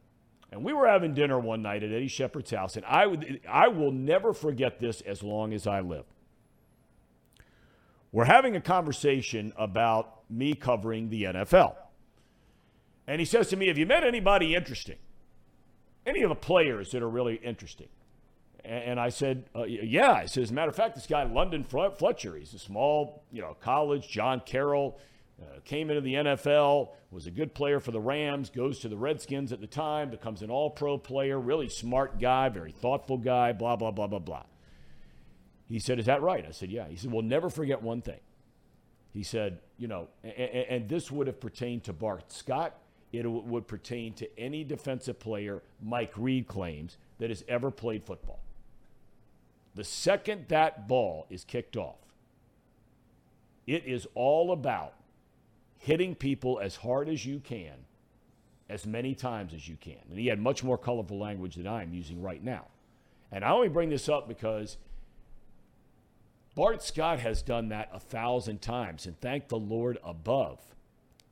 And 0.53 0.63
we 0.63 0.73
were 0.73 0.87
having 0.87 1.15
dinner 1.15 1.41
one 1.41 1.63
night 1.63 1.83
at 1.83 1.91
Eddie 1.91 2.07
Shepard's 2.07 2.53
house, 2.53 2.77
and 2.77 2.87
I, 2.87 3.41
I 3.49 3.67
will 3.67 3.91
never 3.91 4.33
forget 4.33 4.79
this 4.79 5.01
as 5.01 5.25
long 5.25 5.53
as 5.53 5.67
I 5.67 5.81
live. 5.81 6.05
We're 8.13 8.27
having 8.27 8.55
a 8.55 8.61
conversation 8.61 9.53
about 9.57 10.21
me 10.31 10.55
covering 10.55 11.09
the 11.11 11.25
NFL. 11.25 11.75
And 13.09 13.19
he 13.19 13.25
says 13.25 13.49
to 13.49 13.57
me, 13.57 13.67
Have 13.67 13.79
you 13.79 13.87
met 13.87 14.05
anybody 14.05 14.55
interesting? 14.55 14.99
Any 16.07 16.23
of 16.23 16.29
the 16.29 16.35
players 16.37 16.93
that 16.93 17.03
are 17.03 17.09
really 17.09 17.35
interesting? 17.37 17.89
And 18.65 18.99
I 18.99 19.11
said, 19.11 19.45
uh, 19.55 19.65
Yeah. 19.65 20.13
I 20.13 20.27
said, 20.27 20.43
As 20.45 20.51
a 20.51 20.55
matter 20.55 20.71
of 20.71 20.77
fact, 20.77 20.95
this 20.95 21.07
guy, 21.07 21.25
London 21.25 21.65
Fletcher, 21.65 22.37
he's 22.37 22.55
a 22.55 22.59
small, 22.59 23.23
you 23.31 23.41
know, 23.43 23.57
college, 23.61 24.09
John 24.09 24.41
Carroll, 24.45 24.99
uh, 25.41 25.61
came 25.65 25.91
into 25.91 26.01
the 26.01 26.15
NFL, 26.15 26.91
was 27.11 27.27
a 27.27 27.31
good 27.31 27.55
player 27.55 27.79
for 27.79 27.91
the 27.91 28.01
Rams, 28.01 28.49
goes 28.51 28.79
to 28.81 28.89
the 28.89 28.97
Redskins 28.97 29.53
at 29.53 29.61
the 29.61 29.67
time, 29.67 30.11
becomes 30.11 30.43
an 30.43 30.51
all 30.51 30.71
pro 30.71 30.97
player, 30.99 31.39
really 31.39 31.69
smart 31.69 32.19
guy, 32.19 32.49
very 32.49 32.73
thoughtful 32.73 33.19
guy, 33.19 33.53
blah, 33.53 33.77
blah, 33.77 33.91
blah, 33.91 34.07
blah, 34.07 34.19
blah. 34.19 34.43
He 35.69 35.79
said, 35.79 35.99
Is 35.99 36.07
that 36.07 36.23
right? 36.23 36.45
I 36.47 36.53
said, 36.53 36.71
Yeah. 36.71 36.87
He 36.89 36.97
said, 36.97 37.13
Well, 37.13 37.23
never 37.23 37.51
forget 37.51 37.83
one 37.83 38.01
thing. 38.03 38.21
He 39.13 39.23
said, 39.23 39.59
You 39.79 39.89
know, 39.89 40.09
a- 40.25 40.29
a- 40.29 40.73
and 40.73 40.89
this 40.89 41.11
would 41.11 41.27
have 41.27 41.41
pertained 41.41 41.85
to 41.85 41.93
Bart 41.93 42.33
Scott. 42.33 42.79
It 43.13 43.23
w- 43.23 43.43
would 43.43 43.67
pertain 43.67 44.13
to 44.15 44.39
any 44.39 44.65
defensive 44.65 45.19
player 45.19 45.63
Mike 45.83 46.13
Reid 46.17 46.47
claims 46.47 46.97
that 47.19 47.31
has 47.31 47.45
ever 47.49 47.71
played 47.71 48.05
football. 48.05 48.41
The 49.75 49.85
second 49.85 50.47
that 50.49 50.89
ball 50.89 51.27
is 51.31 51.45
kicked 51.45 51.77
off, 51.77 51.99
it 53.67 53.85
is 53.85 54.07
all 54.15 54.53
about 54.53 54.95
hitting 55.79 56.15
people 56.15 56.59
as 56.61 56.77
hard 56.77 57.09
as 57.09 57.27
you 57.27 57.41
can, 57.41 57.75
as 58.69 58.87
many 58.87 59.15
times 59.15 59.53
as 59.55 59.69
you 59.69 59.77
can. 59.81 60.01
And 60.09 60.19
he 60.19 60.27
had 60.27 60.41
much 60.41 60.65
more 60.65 60.79
colorful 60.79 61.19
language 61.19 61.57
than 61.57 61.67
I'm 61.67 61.93
using 61.93 62.23
right 62.23 62.43
now. 62.43 62.67
And 63.31 63.45
I 63.45 63.51
only 63.51 63.69
bring 63.69 63.91
this 63.91 64.09
up 64.09 64.29
because 64.29 64.79
Bart 66.55 66.83
Scott 66.83 67.21
has 67.21 67.43
done 67.43 67.69
that 67.69 67.91
a 67.93 68.01
thousand 68.01 68.63
times, 68.63 69.05
and 69.05 69.21
thank 69.21 69.49
the 69.49 69.59
Lord 69.59 69.99
above, 70.03 70.59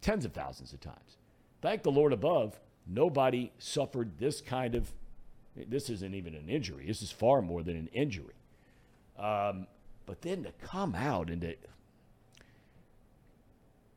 tens 0.03 0.25
of 0.27 0.33
thousands 0.33 0.75
of 0.75 0.81
times. 0.81 1.17
Thank 1.65 1.83
the 1.83 1.91
Lord 1.91 2.13
above, 2.13 2.61
nobody 2.87 3.51
suffered 3.59 4.19
this 4.19 4.43
kind 4.43 4.75
of. 4.75 4.93
This 5.57 5.89
isn't 5.89 6.15
even 6.15 6.35
an 6.35 6.47
injury. 6.47 6.85
This 6.87 7.01
is 7.01 7.11
far 7.11 7.41
more 7.41 7.63
than 7.63 7.75
an 7.75 7.89
injury. 7.95 8.35
Um, 9.19 9.67
but 10.05 10.21
then 10.21 10.43
to 10.43 10.53
come 10.63 10.95
out 10.95 11.31
and 11.31 11.41
to, 11.41 11.55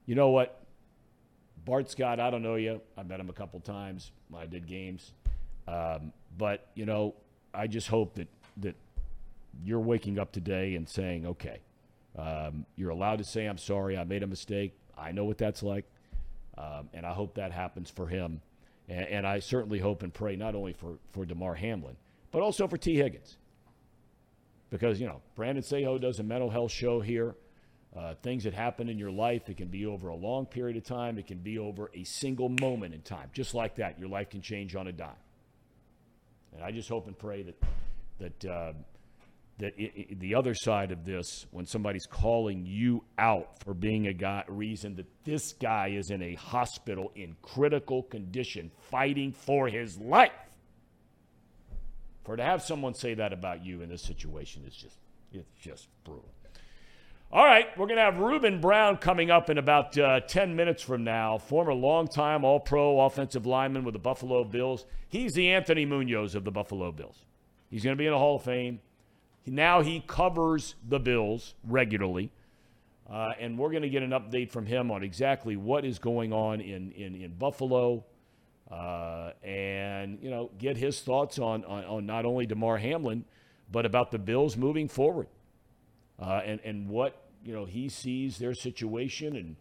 you 0.06 0.16
know 0.16 0.30
what? 0.30 0.64
Bart 1.66 1.92
Scott, 1.92 2.22
I 2.22 2.30
don't 2.30 2.42
know 2.42 2.56
you. 2.56 2.80
I 2.98 3.04
met 3.04 3.20
him 3.20 3.30
a 3.30 3.34
couple 3.34 3.60
times 3.60 4.12
when 4.30 4.42
I 4.42 4.46
did 4.46 4.66
games. 4.66 5.12
Um, 5.68 6.14
but, 6.38 6.68
you 6.74 6.86
know, 6.86 7.16
I 7.54 7.68
just 7.68 7.90
hope 7.90 8.16
that, 8.16 8.30
that 8.62 8.76
you're 9.66 9.82
waking 9.82 10.20
up 10.20 10.32
today 10.32 10.76
and 10.76 10.88
saying, 10.88 11.26
okay, 11.26 11.60
um, 12.18 12.66
you're 12.78 12.92
allowed 12.92 13.18
to 13.18 13.26
say, 13.26 13.46
I'm 13.46 13.58
sorry, 13.58 13.98
I 13.98 14.06
made 14.06 14.24
a 14.24 14.28
mistake. 14.28 14.72
I 14.98 15.12
know 15.12 15.26
what 15.26 15.38
that's 15.38 15.64
like. 15.64 15.84
Um, 16.58 16.90
and 16.94 17.06
I 17.06 17.14
hope 17.14 17.36
that 17.36 17.52
happens 17.52 17.90
for 17.90 18.08
him. 18.08 18.42
And, 18.90 19.06
and, 19.08 19.28
I 19.28 19.40
certainly 19.40 19.80
hope 19.80 20.02
and 20.02 20.14
pray 20.14 20.36
not 20.36 20.56
only 20.56 20.74
for, 20.74 20.98
for 21.12 21.26
Damar 21.26 21.56
Hamlin, 21.56 21.98
but 22.32 22.42
also 22.42 22.68
for 22.68 22.78
Tee 22.78 22.96
Higgins. 22.96 23.38
Because, 24.70 25.00
you 25.00 25.08
know, 25.08 25.22
Brandon 25.36 25.64
Seho 25.64 26.00
does 26.00 26.20
a 26.20 26.24
mental 26.24 26.50
health 26.50 26.72
show 26.72 27.00
here. 27.00 27.36
Uh, 27.96 28.14
things 28.22 28.44
that 28.44 28.54
happen 28.54 28.90
in 28.90 28.98
your 29.00 29.12
life, 29.12 29.50
it 29.50 29.58
can 29.58 29.70
be 29.70 29.86
over 29.86 30.10
a 30.10 30.16
long 30.16 30.46
period 30.46 30.78
of 30.78 30.84
time, 30.84 31.18
it 31.18 31.26
can 31.26 31.40
be 31.40 31.58
over 31.58 31.90
a 31.94 32.04
single 32.04 32.50
moment 32.50 32.94
in 32.94 33.02
time. 33.02 33.30
Just 33.34 33.54
like 33.54 33.76
that, 33.76 33.98
your 33.98 34.10
life 34.10 34.30
can 34.30 34.42
change 34.42 34.76
on 34.76 34.88
a 34.88 34.92
dime. 34.92 35.10
And 36.54 36.64
I 36.64 36.72
just 36.72 36.90
hope 36.90 37.08
and 37.08 37.18
pray 37.18 37.44
that, 37.44 37.64
that 38.20 38.46
uh, 38.52 38.74
that 39.60 39.74
it, 39.78 39.92
it, 39.96 40.20
the 40.20 40.36
other 40.36 40.54
side 40.54 40.92
of 40.92 41.04
this, 41.04 41.46
when 41.52 41.66
somebody's 41.66 42.06
calling 42.06 42.66
you 42.66 43.04
out 43.18 43.64
for 43.64 43.74
being 43.74 44.08
a 44.08 44.14
guy, 44.14 44.44
reason 44.48 44.96
that 44.96 45.08
this 45.24 45.54
guy 45.54 45.88
is 45.88 46.12
in 46.12 46.22
a 46.22 46.36
hospital 46.36 47.12
in 47.16 47.36
critical 47.42 48.04
condition, 48.04 48.72
fighting 48.92 49.32
for 49.32 49.68
his 49.68 49.98
life, 49.98 50.32
for 52.24 52.36
to 52.36 52.44
have 52.44 52.62
someone 52.62 52.94
say 52.94 53.16
that 53.16 53.34
about 53.34 53.66
you 53.66 53.82
in 53.82 53.90
this 53.90 54.04
situation 54.04 54.64
is 54.68 54.76
just, 54.76 54.98
it's 55.32 55.48
just 55.60 55.88
brutal. 56.04 56.30
All 57.32 57.44
right, 57.44 57.66
we're 57.78 57.88
going 57.88 57.98
to 57.98 58.04
have 58.04 58.20
Ruben 58.20 58.62
Brown 58.62 58.98
coming 58.98 59.32
up 59.32 59.50
in 59.50 59.58
about 59.58 59.98
uh, 59.98 60.22
10 60.22 60.56
minutes 60.56 60.82
from 60.82 61.04
now. 61.04 61.38
Former 61.38 61.74
longtime 61.74 62.46
All 62.46 62.60
Pro 62.60 63.02
offensive 63.02 63.46
lineman 63.46 63.84
with 63.84 63.94
the 63.94 64.00
Buffalo 64.00 64.46
Bills. 64.46 64.86
He's 65.10 65.34
the 65.34 65.50
Anthony 65.50 65.86
Munoz 65.86 66.36
of 66.36 66.46
the 66.46 66.52
Buffalo 66.52 66.92
Bills. 66.94 67.26
He's 67.70 67.84
going 67.84 67.98
to 67.98 68.00
be 68.00 68.06
in 68.06 68.14
the 68.14 68.18
Hall 68.18 68.38
of 68.38 68.44
Fame. 68.44 68.80
Now 69.48 69.82
he 69.82 70.04
covers 70.06 70.76
the 70.88 71.00
Bills 71.00 71.56
regularly. 71.64 72.32
Uh, 73.10 73.32
and 73.40 73.58
we're 73.58 73.72
going 73.72 73.84
to 73.84 73.90
get 73.90 74.04
an 74.04 74.10
update 74.10 74.52
from 74.52 74.66
him 74.66 74.92
on 74.92 75.02
exactly 75.02 75.56
what 75.56 75.86
is 75.86 75.98
going 75.98 76.34
on 76.34 76.60
in, 76.60 76.92
in, 76.92 77.16
in 77.16 77.32
Buffalo 77.32 78.04
uh, 78.70 79.32
and, 79.44 80.20
you 80.22 80.30
know, 80.30 80.52
get 80.58 80.76
his 80.76 81.00
thoughts 81.00 81.40
on, 81.40 81.64
on, 81.64 81.86
on, 81.86 82.06
not 82.06 82.26
only 82.26 82.46
Damar 82.46 82.78
Hamlin, 82.78 83.24
but 83.72 83.86
about 83.86 84.12
the 84.12 84.20
Bills 84.20 84.58
moving 84.58 84.90
forward 84.90 85.28
uh, 86.20 86.42
and, 86.44 86.60
and 86.66 86.90
what, 86.90 87.30
you 87.46 87.54
know, 87.54 87.64
he 87.64 87.88
sees 87.88 88.38
their 88.40 88.54
situation 88.54 89.38
and, 89.38 89.56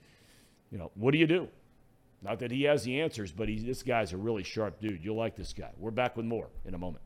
you 0.72 0.78
know, 0.78 0.90
what 0.96 1.12
do 1.12 1.18
you 1.18 1.28
do? 1.28 1.46
Not 2.22 2.40
that 2.40 2.50
he 2.50 2.64
has 2.64 2.82
the 2.82 3.00
answers, 3.00 3.30
but 3.30 3.48
he's, 3.48 3.64
this 3.64 3.84
guy's 3.84 4.12
a 4.12 4.16
really 4.16 4.42
sharp 4.42 4.80
dude. 4.80 5.04
You'll 5.04 5.16
like 5.16 5.36
this 5.36 5.52
guy. 5.52 5.70
We're 5.78 5.92
back 5.92 6.16
with 6.16 6.26
more 6.26 6.48
in 6.64 6.74
a 6.74 6.78
moment. 6.78 7.04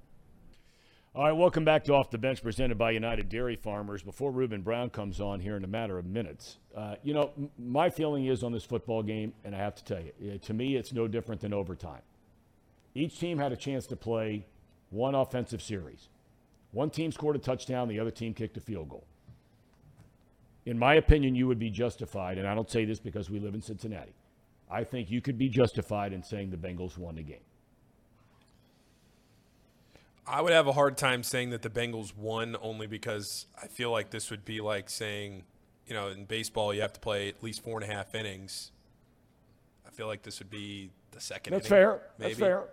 All 1.13 1.25
right, 1.25 1.33
welcome 1.33 1.65
back 1.65 1.83
to 1.85 1.95
Off 1.95 2.09
the 2.11 2.19
Bench, 2.19 2.41
presented 2.41 2.79
by 2.79 2.93
United 2.93 3.29
Dairy 3.29 3.57
Farmers. 3.57 4.01
Before 4.01 4.31
Ruben 4.31 4.63
Brown 4.63 4.91
comes 4.91 5.21
on 5.21 5.41
here 5.41 5.57
in 5.57 5.65
a 5.65 5.67
matter 5.67 5.99
of 5.99 6.07
minutes, 6.07 6.59
uh, 6.77 6.95
you 7.03 7.13
know, 7.13 7.33
m- 7.37 7.51
my 7.59 7.91
feeling 7.91 8.27
is 8.27 8.45
on 8.45 8.53
this 8.53 8.63
football 8.63 9.03
game, 9.03 9.33
and 9.45 9.53
I 9.53 9.59
have 9.59 9.75
to 9.75 9.85
tell 9.85 10.01
you, 10.01 10.39
to 10.39 10.55
me, 10.55 10.77
it's 10.77 10.93
no 10.93 11.09
different 11.09 11.41
than 11.41 11.53
overtime. 11.53 12.03
Each 12.95 13.19
team 13.19 13.39
had 13.39 13.51
a 13.51 13.57
chance 13.57 13.87
to 13.89 13.97
play 13.97 14.47
one 14.91 15.17
offensive 15.17 15.61
series. 15.61 16.09
One 16.71 16.91
team 16.91 17.11
scored 17.11 17.35
a 17.35 17.41
touchdown, 17.41 17.89
the 17.89 17.99
other 17.99 18.13
team 18.13 18.33
kicked 18.33 18.57
a 18.57 18.61
field 18.61 18.89
goal. 18.89 19.05
In 20.65 20.79
my 20.79 20.95
opinion, 20.95 21.35
you 21.35 21.49
would 21.49 21.59
be 21.59 21.71
justified, 21.71 22.39
and 22.39 22.47
I 22.47 22.55
don't 22.55 22.71
say 22.71 22.85
this 22.85 23.01
because 23.01 23.29
we 23.29 23.41
live 23.41 23.55
in 23.55 23.63
Cincinnati. 23.63 24.15
I 24.71 24.85
think 24.85 25.11
you 25.11 25.21
could 25.21 25.39
be 25.39 25.49
justified 25.49 26.13
in 26.13 26.23
saying 26.23 26.53
the 26.53 26.57
Bengals 26.57 26.97
won 26.97 27.17
the 27.17 27.25
game. 27.25 27.41
I 30.31 30.41
would 30.41 30.53
have 30.53 30.69
a 30.69 30.73
hard 30.73 30.97
time 30.97 31.23
saying 31.23 31.51
that 31.51 31.63
the 31.63 31.71
Bengals 31.71 32.17
won 32.17 32.57
only 32.63 32.87
because 32.87 33.47
I 33.61 33.67
feel 33.67 33.91
like 33.91 34.11
this 34.11 34.31
would 34.31 34.45
be 34.45 34.61
like 34.61 34.89
saying, 34.89 35.43
you 35.87 35.95
know, 35.95 36.09
in 36.09 36.25
baseball 36.25 36.73
you 36.73 36.83
have 36.83 36.93
to 36.93 37.01
play 37.01 37.29
at 37.29 37.43
least 37.43 37.65
four 37.65 37.81
and 37.81 37.91
a 37.91 37.93
half 37.93 38.15
innings. 38.15 38.71
I 39.87 39.91
feel 39.91 40.07
like 40.07 40.23
this 40.23 40.39
would 40.39 40.51
be 40.51 40.91
the 41.11 41.21
second. 41.21 41.53
That's 41.53 41.67
inning, 41.67 41.79
fair. 41.79 42.03
Maybe. 42.19 42.29
That's 42.35 42.41
fair. 42.41 42.65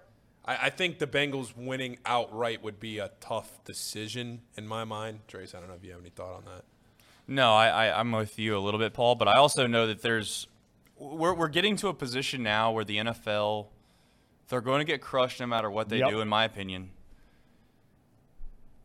I, 0.45 0.58
I, 0.68 0.70
think 0.70 0.99
the 0.99 1.08
Bengals 1.08 1.58
winning 1.58 1.97
outright 2.05 2.62
would 2.64 2.80
be 2.80 2.99
a 2.99 3.10
tough 3.20 3.64
decision 3.64 4.41
in 4.55 4.68
my 4.68 4.84
mind. 4.84 5.22
Trace, 5.28 5.55
I 5.55 5.60
don't 5.60 5.68
know 5.68 5.76
if 5.76 5.84
you 5.84 5.91
have 5.91 6.01
any 6.01 6.12
thought 6.12 6.36
on 6.36 6.45
that. 6.45 6.64
No, 7.28 7.53
I, 7.53 7.88
I 7.88 7.99
I'm 7.99 8.12
with 8.12 8.38
you 8.38 8.55
a 8.55 8.60
little 8.60 8.80
bit, 8.80 8.93
Paul, 8.93 9.16
but 9.16 9.28
I 9.28 9.34
also 9.34 9.66
know 9.68 9.88
that 9.88 10.03
there's 10.03 10.47
we're 10.97 11.34
we're 11.34 11.49
getting 11.49 11.76
to 11.78 11.88
a 11.88 11.93
position 11.93 12.43
now 12.43 12.72
where 12.72 12.86
the 12.86 12.97
NFL 12.97 13.68
they're 14.47 14.62
going 14.62 14.80
to 14.80 14.86
get 14.86 15.01
crushed 15.01 15.39
no 15.39 15.47
matter 15.47 15.70
what 15.70 15.89
they 15.89 15.97
Yep. 15.99 16.10
do, 16.10 16.22
in 16.22 16.28
my 16.30 16.45
opinion. 16.45 16.91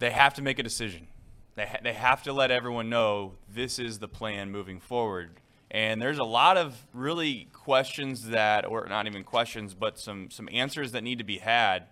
They 0.02 0.10
have 0.10 0.34
to 0.34 0.42
make 0.42 0.58
a 0.58 0.64
decision. 0.64 1.06
They, 1.54 1.64
ha- 1.64 1.78
they 1.80 1.92
have 1.92 2.24
to 2.24 2.32
let 2.32 2.50
everyone 2.50 2.90
know 2.90 3.34
this 3.48 3.78
is 3.78 4.00
the 4.00 4.08
plan 4.08 4.50
moving 4.50 4.80
forward. 4.80 5.30
And 5.70 6.02
there's 6.02 6.18
a 6.18 6.24
lot 6.24 6.56
of 6.56 6.76
really 6.92 7.46
questions 7.52 8.30
that, 8.30 8.66
or 8.66 8.84
not 8.88 9.06
even 9.06 9.22
questions, 9.22 9.74
but 9.74 10.00
some, 10.00 10.28
some 10.28 10.48
answers 10.50 10.90
that 10.90 11.04
need 11.04 11.18
to 11.18 11.24
be 11.24 11.38
had 11.38 11.84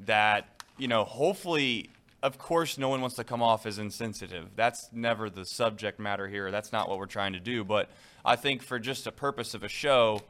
that, 0.00 0.62
you 0.78 0.88
know, 0.88 1.04
hopefully, 1.04 1.90
of 2.22 2.38
course, 2.38 2.78
no 2.78 2.88
one 2.88 3.02
wants 3.02 3.16
to 3.16 3.24
come 3.24 3.42
off 3.42 3.66
as 3.66 3.78
insensitive. 3.78 4.48
That's 4.56 4.88
never 4.90 5.28
the 5.28 5.44
subject 5.44 6.00
matter 6.00 6.28
here. 6.28 6.50
That's 6.50 6.72
not 6.72 6.88
what 6.88 6.96
we're 6.96 7.04
trying 7.04 7.34
to 7.34 7.40
do. 7.40 7.64
But 7.64 7.90
I 8.24 8.34
think 8.34 8.62
for 8.62 8.78
just 8.78 9.06
a 9.06 9.12
purpose 9.12 9.52
of 9.52 9.62
a 9.62 9.68
show, 9.68 10.22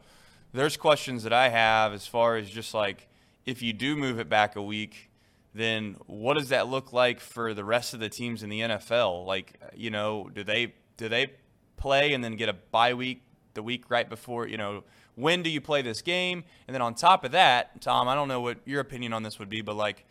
there's 0.53 0.77
questions 0.77 1.23
that 1.23 1.33
I 1.33 1.51
have 1.51 1.93
as 1.93 2.05
far 2.05 2.37
as 2.37 2.51
just 2.51 2.75
like 2.75 3.07
if 3.47 3.63
you 3.63 3.73
do 3.73 3.95
move 3.95 4.19
it 4.19 4.29
back 4.29 4.57
a 4.57 4.63
week, 4.63 5.09
then 5.55 5.97
what 6.07 6.35
does 6.35 6.49
that 6.49 6.69
look 6.69 6.93
like 6.93 7.21
for 7.21 7.53
the 7.55 7.65
rest 7.65 7.95
of 7.95 8.01
the 8.01 8.09
teams 8.09 8.43
in 8.43 8.49
the 8.49 8.61
NFL? 8.61 9.27
Like, 9.27 9.61
you 9.75 9.91
know, 9.91 10.31
do 10.33 10.45
they 10.45 10.75
do 10.97 11.09
they 11.09 11.33
play 11.77 12.15
and 12.15 12.23
then 12.23 12.37
get 12.37 12.49
a 12.49 12.53
bye 12.53 12.95
week 12.95 13.23
the 13.55 13.63
week 13.63 13.91
right 13.91 14.09
before, 14.09 14.47
you 14.47 14.57
know, 14.57 14.85
when 15.15 15.43
do 15.43 15.51
you 15.51 15.61
play 15.61 15.83
this 15.83 16.01
game? 16.01 16.45
And 16.67 16.75
then 16.75 16.81
on 16.81 16.95
top 16.95 17.25
of 17.25 17.33
that, 17.33 17.83
Thom, 17.83 18.09
I 18.09 18.15
don't 18.15 18.29
know 18.29 18.41
what 18.41 18.59
your 18.65 18.81
opinion 18.81 19.13
on 19.13 19.23
this 19.23 19.39
would 19.39 19.51
be, 19.51 19.61
but 19.61 19.77
like 19.77 20.07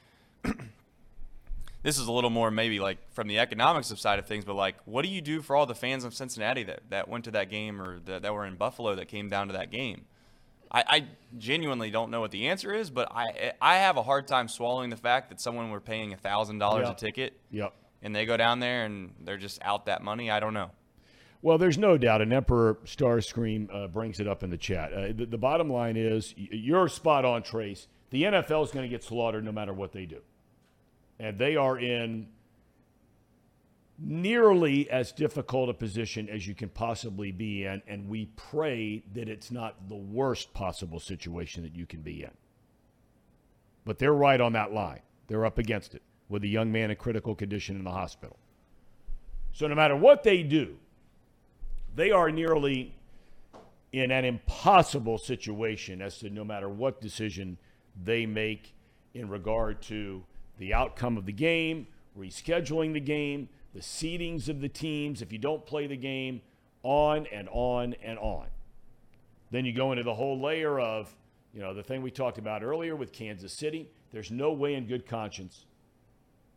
this 1.83 1.97
is 1.97 2.07
a 2.07 2.11
little 2.11 2.29
more 2.29 2.51
maybe 2.51 2.79
like 2.79 2.99
from 3.11 3.27
the 3.27 3.39
economics 3.39 3.89
of 3.89 3.99
side 3.99 4.19
of 4.19 4.27
things, 4.27 4.45
but 4.45 4.55
like 4.55 4.75
what 4.85 5.03
do 5.03 5.09
you 5.09 5.21
do 5.21 5.41
for 5.41 5.55
all 5.55 5.65
the 5.65 5.73
fans 5.73 6.03
of 6.03 6.13
Cincinnati 6.13 6.63
that, 6.63 6.81
that 6.89 7.07
went 7.07 7.23
to 7.25 7.31
that 7.31 7.49
game 7.49 7.81
or 7.81 7.99
that, 8.01 8.21
that 8.21 8.33
were 8.33 8.45
in 8.45 8.55
Buffalo 8.55 8.93
that 8.93 9.07
came 9.07 9.27
down 9.27 9.47
to 9.47 9.53
that 9.53 9.71
game? 9.71 10.05
I, 10.73 10.83
I 10.87 11.05
genuinely 11.37 11.91
don't 11.91 12.11
know 12.11 12.21
what 12.21 12.31
the 12.31 12.47
answer 12.47 12.73
is, 12.73 12.89
but 12.89 13.11
I 13.11 13.53
I 13.61 13.75
have 13.77 13.97
a 13.97 14.03
hard 14.03 14.27
time 14.27 14.47
swallowing 14.47 14.89
the 14.89 14.95
fact 14.97 15.29
that 15.29 15.41
someone 15.41 15.69
were 15.69 15.81
paying 15.81 16.15
thousand 16.15 16.59
dollars 16.59 16.87
a 16.87 16.93
ticket 16.93 17.37
Yep. 17.51 17.73
and 18.01 18.15
they 18.15 18.25
go 18.25 18.37
down 18.37 18.59
there 18.59 18.85
and 18.85 19.13
they're 19.21 19.37
just 19.37 19.59
out 19.63 19.85
that 19.87 20.01
money. 20.01 20.31
I 20.31 20.39
don't 20.39 20.53
know. 20.53 20.71
Well, 21.43 21.57
there's 21.57 21.77
no 21.79 21.97
doubt, 21.97 22.21
and 22.21 22.31
Emperor 22.31 22.77
Starscream 22.85 23.67
uh, 23.73 23.87
brings 23.87 24.19
it 24.19 24.27
up 24.27 24.43
in 24.43 24.51
the 24.51 24.57
chat. 24.57 24.93
Uh, 24.93 25.07
the, 25.07 25.25
the 25.25 25.39
bottom 25.39 25.71
line 25.71 25.97
is, 25.97 26.35
y- 26.37 26.47
you're 26.51 26.87
spot 26.87 27.25
on, 27.25 27.41
Trace. 27.41 27.87
The 28.11 28.23
NFL 28.23 28.63
is 28.65 28.69
going 28.71 28.83
to 28.83 28.89
get 28.89 29.03
slaughtered 29.03 29.43
no 29.43 29.51
matter 29.51 29.73
what 29.73 29.91
they 29.91 30.05
do, 30.05 30.19
and 31.19 31.39
they 31.39 31.55
are 31.55 31.79
in 31.79 32.27
nearly 34.03 34.89
as 34.89 35.11
difficult 35.11 35.69
a 35.69 35.73
position 35.73 36.27
as 36.27 36.47
you 36.47 36.55
can 36.55 36.69
possibly 36.69 37.31
be 37.31 37.65
in. 37.65 37.81
And 37.87 38.09
we 38.09 38.25
pray 38.35 39.03
that 39.13 39.29
it's 39.29 39.51
not 39.51 39.87
the 39.87 39.95
worst 39.95 40.53
possible 40.53 40.99
situation 40.99 41.63
that 41.63 41.75
you 41.75 41.85
can 41.85 42.01
be 42.01 42.23
in. 42.23 42.31
But 43.85 43.99
they're 43.99 44.13
right 44.13 44.41
on 44.41 44.53
that 44.53 44.73
line. 44.73 45.01
They're 45.27 45.45
up 45.45 45.57
against 45.57 45.93
it 45.95 46.01
with 46.29 46.43
a 46.43 46.47
young 46.47 46.71
man 46.71 46.89
in 46.89 46.97
critical 46.97 47.35
condition 47.35 47.75
in 47.75 47.83
the 47.83 47.91
hospital. 47.91 48.37
So 49.53 49.67
no 49.67 49.75
matter 49.75 49.95
what 49.95 50.23
they 50.23 50.43
do, 50.43 50.77
they 51.95 52.11
are 52.11 52.31
nearly 52.31 52.95
in 53.91 54.11
an 54.11 54.23
impossible 54.23 55.17
situation 55.17 56.01
as 56.01 56.17
to 56.19 56.29
no 56.29 56.43
matter 56.43 56.69
what 56.69 57.01
decision 57.01 57.57
they 58.03 58.25
make 58.25 58.73
in 59.13 59.27
regard 59.27 59.81
to 59.81 60.23
the 60.57 60.73
outcome 60.73 61.17
of 61.17 61.25
the 61.25 61.33
game, 61.33 61.85
rescheduling 62.17 62.93
the 62.93 62.99
game, 62.99 63.49
the 63.73 63.79
seedings 63.79 64.49
of 64.49 64.61
the 64.61 64.69
teams, 64.69 65.21
if 65.21 65.31
you 65.31 65.37
don't 65.37 65.65
play 65.65 65.87
the 65.87 65.97
game, 65.97 66.41
on 66.83 67.27
and 67.31 67.47
on 67.51 67.95
and 68.03 68.17
on. 68.19 68.47
Then 69.51 69.65
you 69.65 69.73
go 69.73 69.91
into 69.91 70.03
the 70.03 70.13
whole 70.13 70.39
layer 70.39 70.79
of, 70.79 71.13
you 71.53 71.61
know, 71.61 71.73
the 71.73 71.83
thing 71.83 72.01
we 72.01 72.11
talked 72.11 72.37
about 72.37 72.63
earlier 72.63 72.95
with 72.95 73.11
Kansas 73.11 73.53
City. 73.53 73.89
There's 74.11 74.31
no 74.31 74.51
way 74.51 74.75
in 74.75 74.87
good 74.87 75.05
conscience. 75.05 75.65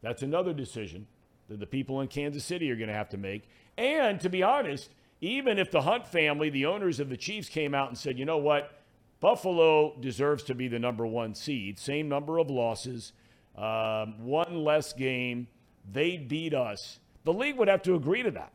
That's 0.03 0.23
another 0.23 0.53
decision 0.53 1.07
that 1.49 1.61
the 1.61 1.67
people 1.67 2.01
in 2.01 2.09
Kansas 2.09 2.45
City 2.45 2.71
are 2.71 2.77
going 2.77 2.89
to 2.89 2.95
have 2.95 3.09
to 3.11 3.17
make. 3.17 3.49
And 3.77 4.21
to 4.21 4.29
be 4.29 4.43
honest, 4.43 4.91
even 5.21 5.59
if 5.59 5.71
the 5.71 5.83
Hunt 5.83 6.07
family, 6.07 6.51
the 6.51 6.67
owners 6.67 7.01
of 7.01 7.09
the 7.09 7.17
Chiefs, 7.17 7.49
came 7.49 7.75
out 7.75 7.89
and 7.89 7.99
said, 7.99 8.19
you 8.19 8.25
know 8.25 8.39
what, 8.39 8.79
Buffalo 9.21 9.97
deserves 10.01 10.43
to 10.45 10.55
be 10.55 10.69
the 10.69 10.79
number 10.79 11.07
one 11.07 11.35
seed, 11.35 11.79
same 11.79 12.09
number 12.09 12.39
of 12.39 12.51
losses, 12.51 13.12
um, 13.57 14.25
one 14.25 14.65
less 14.65 14.93
game, 14.93 15.49
they 15.91 16.17
beat 16.17 16.55
us, 16.55 16.99
the 17.25 17.33
league 17.33 17.57
would 17.57 17.68
have 17.68 17.83
to 17.83 17.95
agree 17.95 18.22
to 18.22 18.31
that. 18.33 18.53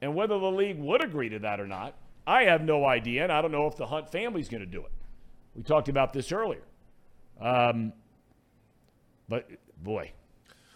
And 0.00 0.14
whether 0.14 0.38
the 0.38 0.50
league 0.50 0.78
would 0.78 1.04
agree 1.04 1.28
to 1.28 1.38
that 1.40 1.60
or 1.60 1.66
not 1.66 1.94
I 2.26 2.44
have 2.44 2.62
no 2.62 2.84
idea, 2.84 3.24
and 3.24 3.32
I 3.32 3.42
don't 3.42 3.52
know 3.52 3.66
if 3.66 3.76
the 3.76 3.86
Hunt 3.86 4.10
family's 4.10 4.48
going 4.48 4.60
to 4.62 4.66
do 4.66 4.80
it. 4.80 4.92
We 5.54 5.62
talked 5.62 5.88
about 5.88 6.12
this 6.12 6.30
earlier. 6.30 6.62
Um, 7.40 7.92
but 9.28 9.50
boy. 9.82 10.12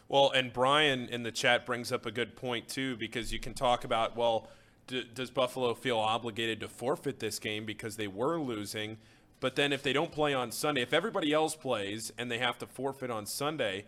Well, 0.08 0.30
and 0.30 0.52
Brian 0.52 1.08
in 1.08 1.22
the 1.22 1.32
chat 1.32 1.66
brings 1.66 1.92
up 1.92 2.06
a 2.06 2.10
good 2.10 2.36
point 2.36 2.68
too, 2.68 2.96
because 2.96 3.32
you 3.32 3.38
can 3.38 3.54
talk 3.54 3.84
about 3.84 4.16
well, 4.16 4.48
d- 4.86 5.08
does 5.14 5.30
Buffalo 5.30 5.74
feel 5.74 5.98
obligated 5.98 6.60
to 6.60 6.68
forfeit 6.68 7.20
this 7.20 7.38
game 7.38 7.64
because 7.64 7.96
they 7.96 8.08
were 8.08 8.40
losing? 8.40 8.98
But 9.38 9.54
then 9.54 9.72
if 9.72 9.82
they 9.82 9.92
don't 9.92 10.10
play 10.10 10.34
on 10.34 10.50
Sunday, 10.50 10.82
if 10.82 10.92
everybody 10.92 11.32
else 11.32 11.54
plays 11.54 12.12
and 12.18 12.30
they 12.30 12.38
have 12.38 12.58
to 12.58 12.66
forfeit 12.66 13.10
on 13.10 13.26
Sunday, 13.26 13.84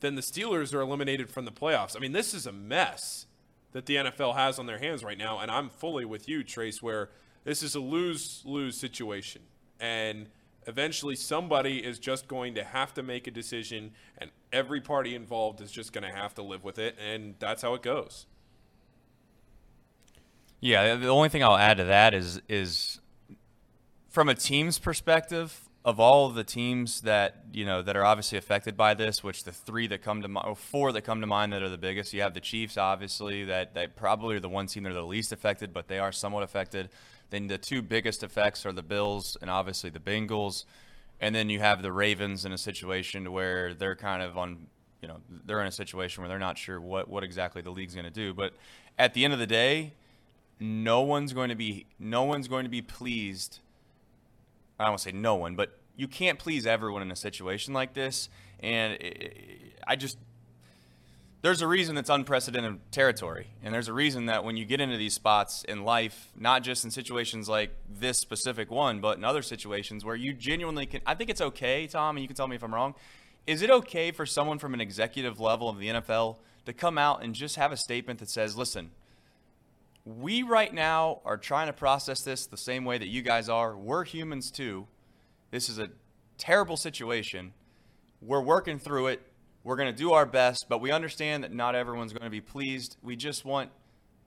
then 0.00 0.14
the 0.14 0.22
Steelers 0.22 0.74
are 0.74 0.80
eliminated 0.80 1.30
from 1.30 1.44
the 1.44 1.52
playoffs. 1.52 1.96
I 1.96 2.00
mean, 2.00 2.12
this 2.12 2.34
is 2.34 2.46
a 2.46 2.52
mess 2.52 3.26
that 3.72 3.86
the 3.86 3.96
NFL 3.96 4.34
has 4.34 4.58
on 4.58 4.66
their 4.66 4.78
hands 4.78 5.04
right 5.04 5.18
now. 5.18 5.38
And 5.38 5.50
I'm 5.50 5.68
fully 5.68 6.04
with 6.04 6.28
you, 6.28 6.42
Trace, 6.42 6.82
where 6.82 7.10
this 7.44 7.62
is 7.62 7.74
a 7.74 7.80
lose 7.80 8.42
lose 8.44 8.76
situation. 8.76 9.42
And 9.78 10.28
eventually 10.66 11.16
somebody 11.16 11.78
is 11.78 11.98
just 11.98 12.28
going 12.28 12.54
to 12.54 12.64
have 12.64 12.92
to 12.94 13.02
make 13.02 13.26
a 13.26 13.30
decision, 13.30 13.92
and 14.18 14.30
every 14.52 14.80
party 14.80 15.14
involved 15.14 15.60
is 15.60 15.70
just 15.70 15.92
going 15.92 16.04
to 16.04 16.14
have 16.14 16.34
to 16.34 16.42
live 16.42 16.64
with 16.64 16.78
it. 16.78 16.96
And 16.98 17.34
that's 17.38 17.62
how 17.62 17.74
it 17.74 17.82
goes. 17.82 18.26
Yeah, 20.60 20.96
the 20.96 21.08
only 21.08 21.28
thing 21.28 21.44
I'll 21.44 21.56
add 21.56 21.76
to 21.76 21.84
that 21.84 22.14
is 22.14 22.40
is 22.48 23.00
from 24.08 24.28
a 24.28 24.34
team's 24.34 24.78
perspective, 24.78 25.65
of 25.86 26.00
all 26.00 26.28
the 26.30 26.42
teams 26.42 27.02
that 27.02 27.44
you 27.52 27.64
know 27.64 27.80
that 27.80 27.96
are 27.96 28.04
obviously 28.04 28.36
affected 28.36 28.76
by 28.76 28.92
this, 28.92 29.22
which 29.22 29.44
the 29.44 29.52
three 29.52 29.86
that 29.86 30.02
come 30.02 30.20
to 30.20 30.26
mind, 30.26 30.46
or 30.46 30.56
four 30.56 30.90
that 30.90 31.02
come 31.02 31.20
to 31.20 31.28
mind 31.28 31.52
that 31.52 31.62
are 31.62 31.68
the 31.68 31.78
biggest, 31.78 32.12
you 32.12 32.20
have 32.20 32.34
the 32.34 32.40
Chiefs, 32.40 32.76
obviously, 32.76 33.44
that 33.44 33.72
they 33.72 33.86
probably 33.86 34.34
are 34.34 34.40
the 34.40 34.48
one 34.48 34.66
team 34.66 34.82
that 34.82 34.90
are 34.90 34.94
the 34.94 35.06
least 35.06 35.30
affected, 35.30 35.72
but 35.72 35.86
they 35.86 36.00
are 36.00 36.10
somewhat 36.10 36.42
affected. 36.42 36.90
Then 37.30 37.46
the 37.46 37.56
two 37.56 37.82
biggest 37.82 38.24
effects 38.24 38.66
are 38.66 38.72
the 38.72 38.82
Bills 38.82 39.36
and 39.40 39.48
obviously 39.48 39.88
the 39.88 40.00
Bengals, 40.00 40.64
and 41.20 41.32
then 41.32 41.48
you 41.48 41.60
have 41.60 41.82
the 41.82 41.92
Ravens 41.92 42.44
in 42.44 42.50
a 42.50 42.58
situation 42.58 43.32
where 43.32 43.72
they're 43.72 43.96
kind 43.96 44.22
of 44.24 44.36
on, 44.36 44.66
you 45.00 45.06
know, 45.06 45.18
they're 45.46 45.60
in 45.60 45.68
a 45.68 45.72
situation 45.72 46.20
where 46.20 46.28
they're 46.28 46.38
not 46.40 46.58
sure 46.58 46.80
what 46.80 47.08
what 47.08 47.22
exactly 47.22 47.62
the 47.62 47.70
league's 47.70 47.94
going 47.94 48.04
to 48.06 48.10
do. 48.10 48.34
But 48.34 48.54
at 48.98 49.14
the 49.14 49.24
end 49.24 49.32
of 49.32 49.38
the 49.38 49.46
day, 49.46 49.92
no 50.58 51.02
one's 51.02 51.32
going 51.32 51.50
to 51.50 51.54
be 51.54 51.86
no 52.00 52.24
one's 52.24 52.48
going 52.48 52.64
to 52.64 52.70
be 52.70 52.82
pleased 52.82 53.60
I 54.78 54.84
don't 54.84 54.92
want 54.92 55.02
to 55.02 55.10
say 55.10 55.16
no 55.16 55.34
one, 55.36 55.56
but 55.56 55.78
you 55.96 56.08
can't 56.08 56.38
please 56.38 56.66
everyone 56.66 57.02
in 57.02 57.10
a 57.10 57.16
situation 57.16 57.72
like 57.72 57.94
this. 57.94 58.28
And 58.60 58.98
I 59.86 59.96
just, 59.96 60.18
there's 61.42 61.62
a 61.62 61.66
reason 61.66 61.96
it's 61.96 62.10
unprecedented 62.10 62.92
territory. 62.92 63.48
And 63.62 63.72
there's 63.72 63.88
a 63.88 63.92
reason 63.92 64.26
that 64.26 64.44
when 64.44 64.56
you 64.56 64.64
get 64.64 64.80
into 64.80 64.96
these 64.96 65.14
spots 65.14 65.64
in 65.64 65.84
life, 65.84 66.28
not 66.36 66.62
just 66.62 66.84
in 66.84 66.90
situations 66.90 67.48
like 67.48 67.70
this 67.88 68.18
specific 68.18 68.70
one, 68.70 69.00
but 69.00 69.16
in 69.16 69.24
other 69.24 69.42
situations 69.42 70.04
where 70.04 70.16
you 70.16 70.32
genuinely 70.32 70.86
can, 70.86 71.00
I 71.06 71.14
think 71.14 71.30
it's 71.30 71.40
okay, 71.40 71.86
Thom, 71.86 72.16
and 72.16 72.22
you 72.22 72.28
can 72.28 72.36
tell 72.36 72.48
me 72.48 72.56
if 72.56 72.62
I'm 72.62 72.74
wrong. 72.74 72.94
Is 73.46 73.62
it 73.62 73.70
okay 73.70 74.10
for 74.10 74.26
someone 74.26 74.58
from 74.58 74.74
an 74.74 74.80
executive 74.80 75.40
level 75.40 75.68
of 75.68 75.78
the 75.78 75.88
NFL 75.88 76.36
to 76.66 76.72
come 76.72 76.98
out 76.98 77.22
and 77.22 77.34
just 77.34 77.56
have 77.56 77.72
a 77.72 77.76
statement 77.76 78.18
that 78.18 78.28
says, 78.28 78.56
listen, 78.56 78.90
we 80.06 80.44
right 80.44 80.72
now 80.72 81.20
are 81.24 81.36
trying 81.36 81.66
to 81.66 81.72
process 81.72 82.22
this 82.22 82.46
the 82.46 82.56
same 82.56 82.84
way 82.84 82.96
that 82.96 83.08
you 83.08 83.22
guys 83.22 83.48
are. 83.48 83.76
We're 83.76 84.04
humans 84.04 84.52
too. 84.52 84.86
This 85.50 85.68
is 85.68 85.80
a 85.80 85.90
terrible 86.38 86.76
situation. 86.76 87.52
We're 88.22 88.40
working 88.40 88.78
through 88.78 89.08
it. 89.08 89.20
We're 89.64 89.74
going 89.74 89.92
to 89.92 89.98
do 89.98 90.12
our 90.12 90.24
best, 90.24 90.66
but 90.68 90.80
we 90.80 90.92
understand 90.92 91.42
that 91.42 91.52
not 91.52 91.74
everyone's 91.74 92.12
going 92.12 92.22
to 92.22 92.30
be 92.30 92.40
pleased. 92.40 92.96
We 93.02 93.16
just 93.16 93.44
want 93.44 93.70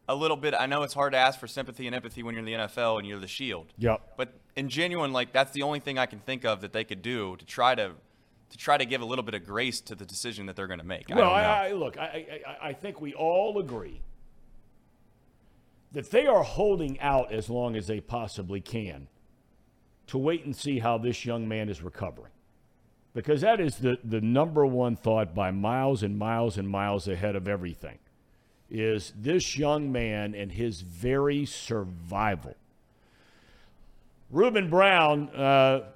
a 0.09 0.15
little 0.15 0.35
bit. 0.35 0.53
I 0.53 0.65
know 0.65 0.83
it's 0.83 0.93
hard 0.93 1.13
to 1.13 1.17
ask 1.17 1.39
for 1.39 1.47
sympathy 1.47 1.87
and 1.87 1.95
empathy 1.95 2.23
when 2.23 2.35
you're 2.35 2.45
in 2.45 2.45
the 2.45 2.65
NFL 2.67 2.99
and 2.99 3.07
you're 3.07 3.19
the 3.19 3.27
shield. 3.27 3.67
Yep. 3.77 4.15
But 4.17 4.33
in 4.57 4.67
genuine, 4.67 5.13
like 5.13 5.31
that's 5.31 5.51
the 5.51 5.61
only 5.61 5.79
thing 5.79 5.97
I 5.97 6.07
can 6.07 6.19
think 6.19 6.43
of 6.43 6.59
that 6.59 6.73
they 6.73 6.83
could 6.83 7.01
do 7.01 7.37
to 7.37 7.45
try 7.45 7.73
to 7.75 7.93
to 8.49 8.57
try 8.57 8.77
to 8.77 8.85
give 8.85 8.99
a 8.99 9.05
little 9.05 9.23
bit 9.23 9.35
of 9.35 9.45
grace 9.45 9.79
to 9.79 9.93
the 9.93 10.05
decision 10.05 10.47
that 10.47 10.55
they're 10.55 10.67
going 10.67 10.79
to 10.79 10.85
make. 10.85 11.05
Well, 11.07 11.29
I, 11.29 11.43
I, 11.43 11.67
I 11.67 11.71
look, 11.73 11.97
I, 11.97 12.41
I 12.61 12.73
think 12.73 12.99
we 12.99 13.13
all 13.13 13.59
agree 13.59 14.01
that 15.91 16.11
they 16.11 16.27
are 16.27 16.43
holding 16.43 16.99
out 16.99 17.31
as 17.31 17.49
long 17.49 17.75
as 17.75 17.87
they 17.87 17.99
possibly 17.99 18.61
can 18.61 19.07
to 20.07 20.17
wait 20.17 20.45
and 20.45 20.55
see 20.55 20.79
how 20.79 20.97
this 20.97 21.25
young 21.25 21.47
man 21.47 21.69
is 21.69 21.81
recovering. 21.81 22.31
Because 23.13 23.41
that 23.41 23.59
is 23.59 23.77
the, 23.77 23.97
the 24.03 24.21
number 24.21 24.65
one 24.65 24.95
thought 24.95 25.33
by 25.33 25.51
miles 25.51 26.03
and 26.03 26.17
miles 26.17 26.57
and 26.57 26.69
miles 26.69 27.07
ahead 27.07 27.35
of 27.35 27.47
everything 27.47 27.97
is 28.69 29.13
this 29.17 29.57
young 29.57 29.91
man 29.91 30.35
and 30.35 30.51
his 30.51 30.81
very 30.81 31.45
survival. 31.45 32.55
Ruben 34.29 34.69
Brown, 34.69 35.29
uh, 35.29 35.89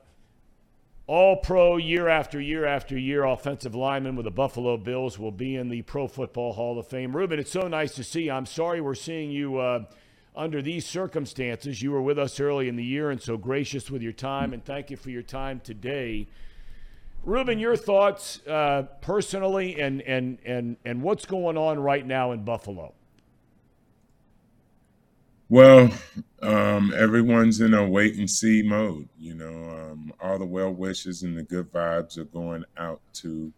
all 1.05 1.35
pro 1.35 1.77
year 1.77 2.07
after 2.07 2.39
year 2.39 2.65
after 2.65 2.97
year 2.97 3.25
offensive 3.25 3.75
lineman 3.75 4.15
with 4.15 4.23
the 4.23 4.31
Buffalo 4.31 4.77
Bills 4.77 5.19
will 5.19 5.31
be 5.31 5.55
in 5.55 5.69
the 5.69 5.81
Pro 5.81 6.07
Football 6.07 6.53
Hall 6.53 6.79
of 6.79 6.87
Fame. 6.87 7.15
Ruben, 7.15 7.39
it's 7.39 7.51
so 7.51 7.67
nice 7.67 7.93
to 7.95 8.03
see 8.03 8.23
you. 8.23 8.31
I'm 8.31 8.45
sorry 8.45 8.79
we're 8.79 8.95
seeing 8.95 9.29
you 9.29 9.57
uh, 9.57 9.83
under 10.35 10.61
these 10.61 10.85
circumstances. 10.85 11.81
You 11.81 11.91
were 11.91 12.01
with 12.01 12.17
us 12.17 12.39
early 12.39 12.69
in 12.69 12.77
the 12.77 12.85
year 12.85 13.11
and 13.11 13.21
so 13.21 13.37
gracious 13.37 13.91
with 13.91 14.01
your 14.01 14.13
time, 14.13 14.53
and 14.53 14.63
thank 14.63 14.89
you 14.89 14.97
for 14.97 15.09
your 15.09 15.23
time 15.23 15.59
today. 15.61 16.27
Ruben, 17.25 17.59
your 17.59 17.75
thoughts 17.75 18.45
uh, 18.47 18.83
personally 19.01 19.79
and, 19.79 20.01
and, 20.01 20.37
and, 20.45 20.77
and 20.83 21.01
what's 21.01 21.25
going 21.25 21.57
on 21.57 21.79
right 21.79 22.05
now 22.05 22.31
in 22.31 22.43
Buffalo? 22.43 22.93
Well, 25.49 25.91
um, 26.43 26.93
everyone's 26.95 27.61
in 27.61 27.73
a 27.73 27.87
wait 27.87 28.17
and 28.17 28.29
see 28.29 28.61
mode. 28.61 29.07
You 29.17 29.35
know, 29.35 29.91
um, 29.91 30.13
all 30.21 30.37
the 30.37 30.45
well 30.45 30.71
wishes 30.71 31.23
and 31.23 31.37
the 31.37 31.43
good 31.43 31.71
vibes 31.71 32.17
are 32.17 32.25
going 32.25 32.65
out 32.77 33.01
to 33.13 33.51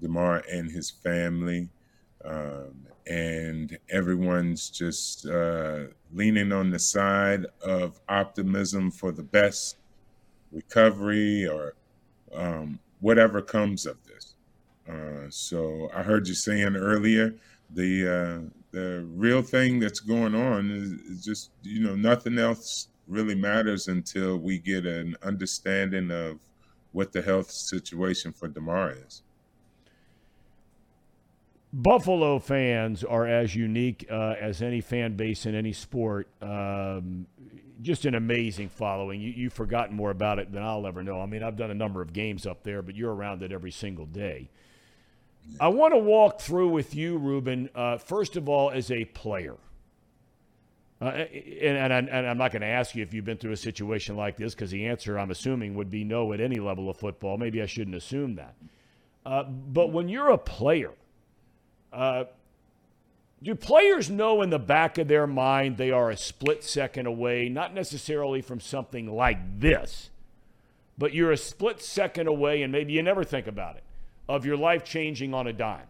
Damar 0.00 0.42
and 0.50 0.70
his 0.70 0.90
family. 0.90 1.68
Um, 2.24 2.86
and 3.06 3.76
everyone's 3.90 4.70
just 4.70 5.26
uh, 5.26 5.86
leaning 6.12 6.52
on 6.52 6.70
the 6.70 6.78
side 6.78 7.46
of 7.64 8.00
optimism 8.08 8.90
for 8.90 9.10
the 9.10 9.24
best 9.24 9.76
recovery 10.52 11.46
or 11.46 11.74
um, 12.34 12.78
whatever 13.00 13.42
comes 13.42 13.86
of 13.86 13.96
this. 14.04 14.34
Uh, 14.88 15.28
so 15.30 15.90
I 15.94 16.02
heard 16.02 16.28
you 16.28 16.34
saying 16.34 16.76
earlier 16.76 17.34
the 17.70 18.08
uh, 18.08 18.61
the 18.72 19.06
real 19.14 19.42
thing 19.42 19.78
that's 19.78 20.00
going 20.00 20.34
on 20.34 20.70
is, 20.70 21.24
just 21.24 21.50
you 21.62 21.80
know 21.80 21.94
nothing 21.94 22.38
else 22.38 22.88
really 23.06 23.34
matters 23.34 23.88
until 23.88 24.38
we 24.38 24.58
get 24.58 24.86
an 24.86 25.16
understanding 25.22 26.10
of 26.10 26.38
what 26.92 27.12
the 27.12 27.22
health 27.22 27.50
situation 27.50 28.32
for 28.32 28.48
Damar 28.48 28.94
is. 29.06 29.22
Buffalo 31.72 32.38
fans 32.38 33.02
are 33.02 33.26
as 33.26 33.54
unique 33.54 34.06
uh, 34.10 34.34
as 34.38 34.60
any 34.60 34.80
fan 34.80 35.16
base 35.16 35.46
in 35.46 35.54
any 35.54 35.72
sport. 35.72 36.28
Um, 36.42 37.26
just 37.80 38.04
an 38.04 38.14
amazing 38.14 38.68
following. 38.68 39.20
You, 39.20 39.44
have 39.44 39.52
forgotten 39.54 39.96
more 39.96 40.10
about 40.10 40.38
it 40.38 40.52
than 40.52 40.62
I'll 40.62 40.86
ever 40.86 41.02
know. 41.02 41.20
I 41.20 41.26
mean, 41.26 41.42
I've 41.42 41.56
done 41.56 41.70
a 41.70 41.74
number 41.74 42.02
of 42.02 42.12
games 42.12 42.46
up 42.46 42.62
there, 42.62 42.82
but 42.82 42.94
you're 42.94 43.12
around 43.12 43.42
it 43.42 43.52
every 43.52 43.70
single 43.70 44.06
day. 44.06 44.50
I 45.60 45.68
want 45.68 45.92
to 45.92 45.98
walk 45.98 46.40
through 46.40 46.68
with 46.68 46.94
you, 46.94 47.18
Ruben, 47.18 47.68
uh, 47.74 47.98
first 47.98 48.36
of 48.36 48.48
all, 48.48 48.70
as 48.70 48.90
a 48.90 49.04
player. 49.04 49.56
Uh, 51.00 51.26
and, 51.60 51.92
and, 51.92 52.08
and, 52.08 52.26
I'm 52.26 52.38
not 52.38 52.52
going 52.52 52.62
to 52.62 52.68
ask 52.68 52.94
you 52.94 53.02
if 53.02 53.12
you've 53.12 53.24
been 53.24 53.36
through 53.36 53.52
a 53.52 53.56
situation 53.56 54.16
like 54.16 54.36
this 54.36 54.54
because 54.54 54.70
the 54.70 54.86
answer, 54.86 55.18
I'm 55.18 55.32
assuming, 55.32 55.74
would 55.74 55.90
be 55.90 56.04
no 56.04 56.32
at 56.32 56.40
any 56.40 56.60
level 56.60 56.88
of 56.88 56.96
football. 56.96 57.38
Maybe 57.38 57.60
I 57.60 57.66
shouldn't 57.66 57.96
assume 57.96 58.36
that. 58.36 58.54
Uh, 59.26 59.42
but 59.42 59.92
when 59.92 60.08
you're 60.08 60.30
a 60.30 60.38
player, 60.38 60.92
uh, 61.92 62.24
do 63.42 63.54
players 63.56 64.08
know 64.08 64.42
in 64.42 64.50
the 64.50 64.58
back 64.58 64.98
of 64.98 65.08
their 65.08 65.26
mind 65.26 65.76
they 65.76 65.90
are 65.90 66.10
a 66.10 66.16
split 66.16 66.62
second 66.62 67.06
away, 67.06 67.48
not 67.48 67.74
necessarily 67.74 68.40
from 68.40 68.60
something 68.60 69.12
like 69.12 69.58
this, 69.58 70.10
but 70.96 71.12
you're 71.12 71.32
a 71.32 71.36
split 71.36 71.82
second 71.82 72.28
away, 72.28 72.62
and 72.62 72.70
maybe 72.70 72.92
you 72.92 73.02
never 73.02 73.24
think 73.24 73.48
about 73.48 73.76
it, 73.76 73.82
of 74.28 74.46
your 74.46 74.56
life 74.56 74.84
changing 74.84 75.34
on 75.34 75.46
a 75.46 75.52
dime? 75.52 75.86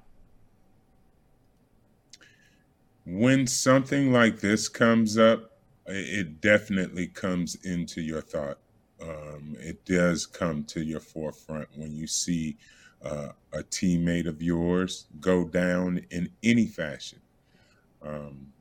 When 3.05 3.47
something 3.47 4.13
like 4.13 4.41
this 4.41 4.69
comes 4.69 5.19
up, 5.19 5.51
it 5.87 6.41
definitely 6.41 7.09
comes 7.09 7.57
into 7.65 8.01
your 8.01 8.21
thought. 8.21 8.59
Um, 9.01 9.57
it 9.59 9.85
does 9.85 10.27
come 10.27 10.63
to 10.65 10.83
your 10.83 11.01
forefront 11.01 11.69
when 11.75 11.93
you 11.93 12.07
see 12.07 12.57
uh, 13.05 13.31
a 13.53 13.63
teammate 13.65 14.29
of 14.29 14.41
yours 14.41 15.07
go 15.21 15.45
down 15.45 16.05
in 16.11 16.31
any 16.45 16.67
fashion. 16.67 17.19
Um, 18.01 18.53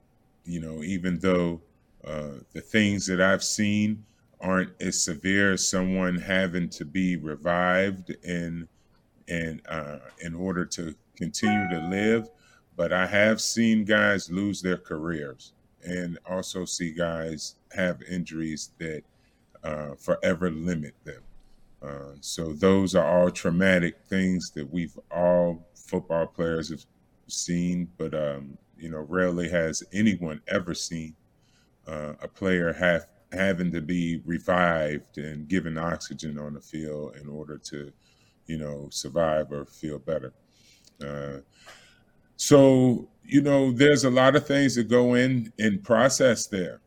you 0.45 0.59
know, 0.59 0.83
even 0.83 1.19
though 1.19 1.61
uh, 2.03 2.39
the 2.53 2.61
things 2.61 3.05
that 3.05 3.21
I've 3.21 3.43
seen 3.43 4.03
aren't 4.39 4.71
as 4.81 5.03
severe 5.03 5.53
as 5.53 5.69
someone 5.69 6.15
having 6.15 6.69
to 6.69 6.85
be 6.85 7.15
revived 7.15 8.15
in 9.31 9.41
and 9.47 9.61
uh, 9.67 9.99
in 10.19 10.35
order 10.35 10.65
to 10.65 10.93
continue 11.15 11.69
to 11.69 11.87
live, 11.89 12.29
but 12.75 12.91
I 12.91 13.07
have 13.07 13.41
seen 13.41 13.85
guys 13.85 14.29
lose 14.29 14.61
their 14.61 14.77
careers, 14.77 15.53
and 15.83 16.19
also 16.29 16.65
see 16.65 16.91
guys 16.93 17.55
have 17.75 18.01
injuries 18.03 18.71
that 18.79 19.03
uh, 19.63 19.95
forever 19.95 20.49
limit 20.49 20.95
them. 21.03 21.21
Uh, 21.81 22.15
so 22.19 22.53
those 22.53 22.95
are 22.95 23.05
all 23.05 23.31
traumatic 23.31 23.95
things 24.07 24.51
that 24.51 24.71
we've 24.71 24.97
all 25.11 25.67
football 25.75 26.27
players 26.27 26.69
have 26.69 26.85
seen, 27.27 27.87
but 27.97 28.13
um, 28.13 28.57
you 28.77 28.89
know, 28.89 29.05
rarely 29.09 29.49
has 29.49 29.83
anyone 29.93 30.41
ever 30.47 30.73
seen 30.73 31.15
uh, 31.87 32.13
a 32.21 32.27
player 32.27 32.73
have 32.73 33.05
having 33.31 33.71
to 33.71 33.81
be 33.81 34.21
revived 34.25 35.17
and 35.17 35.47
given 35.47 35.77
oxygen 35.77 36.37
on 36.37 36.53
the 36.53 36.59
field 36.59 37.15
in 37.15 37.29
order 37.29 37.57
to, 37.57 37.91
you 38.51 38.57
know, 38.57 38.87
survive 38.91 39.49
or 39.51 39.65
feel 39.65 39.97
better. 39.97 40.33
Uh, 41.01 41.37
so 42.35 43.07
you 43.23 43.41
know, 43.41 43.71
there's 43.71 44.03
a 44.03 44.09
lot 44.09 44.35
of 44.35 44.45
things 44.45 44.75
that 44.75 44.89
go 44.89 45.13
in 45.13 45.53
and 45.57 45.81
process 45.83 46.47
there 46.47 46.81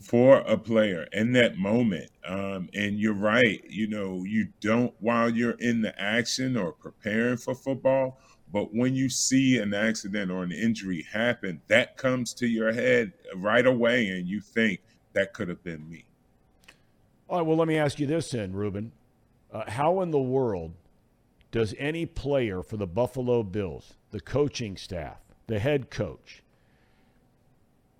for 0.00 0.36
a 0.42 0.56
player 0.56 1.08
in 1.12 1.32
that 1.32 1.58
moment. 1.58 2.08
Um, 2.24 2.68
and 2.74 3.00
you're 3.00 3.14
right, 3.14 3.60
you 3.68 3.88
know, 3.88 4.22
you 4.24 4.48
don't 4.60 4.94
while 5.00 5.28
you're 5.28 5.58
in 5.58 5.82
the 5.82 6.00
action 6.00 6.56
or 6.56 6.72
preparing 6.72 7.36
for 7.36 7.56
football, 7.56 8.20
but 8.52 8.72
when 8.72 8.94
you 8.94 9.08
see 9.08 9.58
an 9.58 9.74
accident 9.74 10.30
or 10.30 10.44
an 10.44 10.52
injury 10.52 11.04
happen, 11.12 11.60
that 11.66 11.96
comes 11.96 12.32
to 12.34 12.46
your 12.46 12.72
head 12.72 13.12
right 13.34 13.66
away, 13.66 14.08
and 14.10 14.28
you 14.28 14.40
think 14.40 14.80
that 15.14 15.34
could 15.34 15.48
have 15.48 15.64
been 15.64 15.88
me. 15.90 16.04
All 17.28 17.38
right, 17.38 17.46
well, 17.46 17.56
let 17.56 17.66
me 17.66 17.76
ask 17.76 17.98
you 17.98 18.06
this 18.06 18.30
then, 18.30 18.52
Ruben. 18.52 18.92
Uh, 19.52 19.68
how 19.68 20.00
in 20.00 20.10
the 20.10 20.18
world 20.18 20.72
does 21.50 21.74
any 21.78 22.06
player 22.06 22.62
for 22.62 22.76
the 22.76 22.86
Buffalo 22.86 23.42
Bills, 23.42 23.94
the 24.10 24.20
coaching 24.20 24.76
staff, 24.76 25.18
the 25.46 25.58
head 25.58 25.90
coach, 25.90 26.42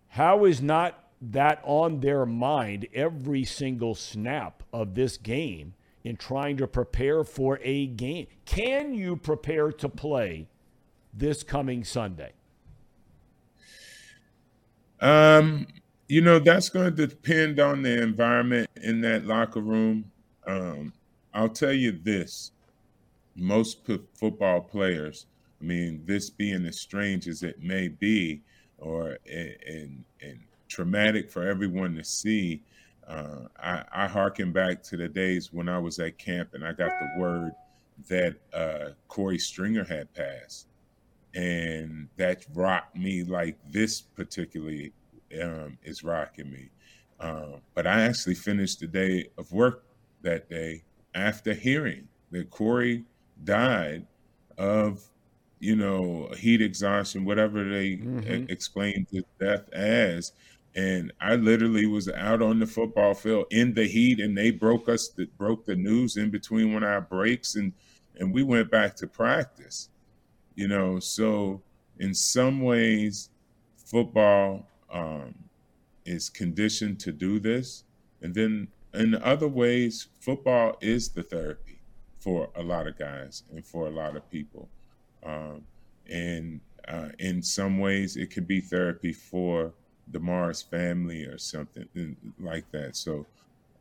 how 0.08 0.44
is 0.44 0.62
not 0.62 1.10
that 1.20 1.60
on 1.64 2.00
their 2.00 2.24
mind 2.24 2.86
every 2.94 3.44
single 3.44 3.94
snap 3.94 4.62
of 4.72 4.94
this 4.94 5.16
game 5.16 5.74
in 6.02 6.16
trying 6.16 6.56
to 6.56 6.66
prepare 6.66 7.24
for 7.24 7.58
a 7.62 7.86
game? 7.86 8.26
Can 8.44 8.94
you 8.94 9.16
prepare 9.16 9.72
to 9.72 9.88
play 9.88 10.48
this 11.12 11.42
coming 11.42 11.84
Sunday? 11.84 12.32
Um, 15.00 15.66
you 16.08 16.20
know, 16.20 16.38
that's 16.38 16.68
going 16.68 16.94
to 16.94 17.06
depend 17.06 17.58
on 17.58 17.82
the 17.82 18.02
environment 18.02 18.68
in 18.76 19.00
that 19.02 19.26
locker 19.26 19.60
room. 19.60 20.10
Um, 20.46 20.92
I'll 21.32 21.48
tell 21.48 21.72
you 21.72 21.92
this 21.92 22.52
most 23.36 23.84
p- 23.84 24.00
football 24.14 24.60
players, 24.60 25.26
I 25.60 25.64
mean, 25.64 26.02
this 26.06 26.30
being 26.30 26.66
as 26.66 26.80
strange 26.80 27.28
as 27.28 27.42
it 27.42 27.62
may 27.62 27.88
be, 27.88 28.42
or 28.78 29.18
and, 29.30 30.04
and 30.20 30.40
traumatic 30.68 31.30
for 31.30 31.46
everyone 31.46 31.94
to 31.96 32.04
see, 32.04 32.62
uh, 33.06 33.46
I, 33.58 33.84
I 33.92 34.06
harken 34.06 34.52
back 34.52 34.82
to 34.84 34.96
the 34.96 35.08
days 35.08 35.52
when 35.52 35.68
I 35.68 35.78
was 35.78 35.98
at 35.98 36.18
camp 36.18 36.54
and 36.54 36.64
I 36.64 36.72
got 36.72 36.90
the 36.98 37.20
word 37.20 37.52
that 38.08 38.36
uh, 38.54 38.90
Korey 39.08 39.40
Stringer 39.40 39.84
had 39.84 40.12
passed. 40.14 40.66
And 41.34 42.08
that 42.16 42.44
rocked 42.54 42.96
me 42.96 43.22
like 43.22 43.56
this 43.70 44.00
particularly 44.00 44.92
um, 45.40 45.78
is 45.84 46.02
rocking 46.02 46.50
me. 46.50 46.70
Um, 47.20 47.56
but 47.74 47.86
I 47.86 48.02
actually 48.02 48.34
finished 48.34 48.80
the 48.80 48.86
day 48.86 49.28
of 49.38 49.52
work 49.52 49.84
that 50.22 50.48
day 50.48 50.82
after 51.14 51.54
hearing 51.54 52.08
that 52.30 52.50
Korey 52.50 53.04
died 53.44 54.06
of, 54.58 55.02
you 55.58 55.76
know, 55.76 56.30
heat 56.36 56.60
exhaustion, 56.60 57.24
whatever 57.24 57.64
they 57.64 57.96
mm-hmm. 57.96 58.50
explained 58.50 59.06
his 59.10 59.24
death 59.38 59.68
as. 59.72 60.32
And 60.74 61.12
I 61.20 61.34
literally 61.34 61.86
was 61.86 62.08
out 62.08 62.42
on 62.42 62.60
the 62.60 62.66
football 62.66 63.14
field 63.14 63.46
in 63.50 63.74
the 63.74 63.86
heat, 63.86 64.20
and 64.20 64.38
they 64.38 64.52
broke 64.52 64.88
us, 64.88 65.08
the, 65.08 65.26
broke 65.36 65.66
the 65.66 65.74
news 65.74 66.16
in 66.16 66.30
between 66.30 66.72
one 66.72 66.84
of 66.84 66.88
our 66.90 67.00
breaks, 67.00 67.56
and 67.56 67.72
and 68.18 68.32
we 68.32 68.42
went 68.42 68.70
back 68.70 68.94
to 68.96 69.06
practice. 69.06 69.88
You 70.54 70.68
know, 70.68 71.00
so 71.00 71.62
in 71.98 72.14
some 72.14 72.60
ways, 72.60 73.30
football 73.76 74.66
um, 74.92 75.34
is 76.04 76.28
conditioned 76.28 77.00
to 77.00 77.12
do 77.12 77.38
this. 77.38 77.84
And 78.22 78.34
then 78.34 78.68
in 78.94 79.14
other 79.22 79.48
ways, 79.48 80.08
football 80.20 80.76
is 80.80 81.08
the 81.08 81.22
therapy 81.22 81.80
for 82.18 82.50
a 82.56 82.62
lot 82.62 82.86
of 82.86 82.98
guys 82.98 83.44
and 83.52 83.64
for 83.64 83.86
a 83.86 83.90
lot 83.90 84.16
of 84.16 84.28
people. 84.30 84.68
Um, 85.24 85.62
and 86.08 86.60
uh, 86.88 87.08
in 87.18 87.42
some 87.42 87.78
ways, 87.78 88.16
it 88.16 88.30
could 88.30 88.46
be 88.46 88.60
therapy 88.60 89.12
for 89.12 89.72
the 90.08 90.18
Mars 90.18 90.62
family 90.62 91.24
or 91.24 91.38
something 91.38 92.16
like 92.38 92.70
that. 92.72 92.96
So 92.96 93.26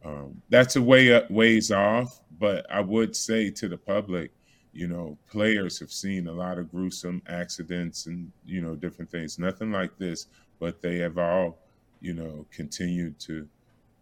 um, 0.05 0.41
that's 0.49 0.76
a 0.76 0.82
way 0.82 1.14
up, 1.14 1.30
ways 1.30 1.72
off. 1.72 2.22
But 2.39 2.66
I 2.72 2.82
would 2.82 3.16
say 3.16 3.49
to 3.51 3.68
the 3.68 3.78
public, 3.78 4.32
you 4.72 4.88
know, 4.88 5.18
players 5.30 5.80
have 5.80 5.91
seen 5.91 6.28
a 6.28 6.32
lot 6.32 6.57
of 6.57 6.72
gruesome 6.72 7.22
accidents 7.28 8.05
and 8.05 8.32
you 8.45 8.62
know 8.62 8.76
different 8.76 9.10
things. 9.12 9.39
Nothing 9.39 9.72
like 9.72 9.97
this, 9.97 10.28
but 10.60 10.82
they 10.82 10.97
have 10.99 11.18
all, 11.18 11.57
you 12.01 12.14
know, 12.14 12.45
continued 12.51 13.20
to, 13.22 13.47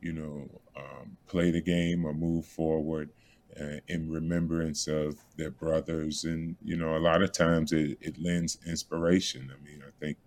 you 0.02 0.14
know, 0.14 0.50
um, 0.76 1.18
play 1.28 1.52
the 1.52 1.62
game 1.62 2.06
or 2.06 2.14
move 2.14 2.46
forward 2.46 3.10
uh, 3.60 3.80
in 3.88 4.12
remembrance 4.12 4.88
of 4.88 5.18
their 5.36 5.52
brothers. 5.52 6.24
And, 6.24 6.56
you 6.64 6.78
know, 6.78 6.96
a 6.96 7.00
lot 7.00 7.22
of 7.22 7.32
times 7.32 7.72
it, 7.72 7.98
it 8.02 8.22
lends 8.22 8.60
inspiration. 8.66 9.52
I 9.52 9.66
mean, 9.66 9.84
I 9.86 9.92
think, 10.00 10.18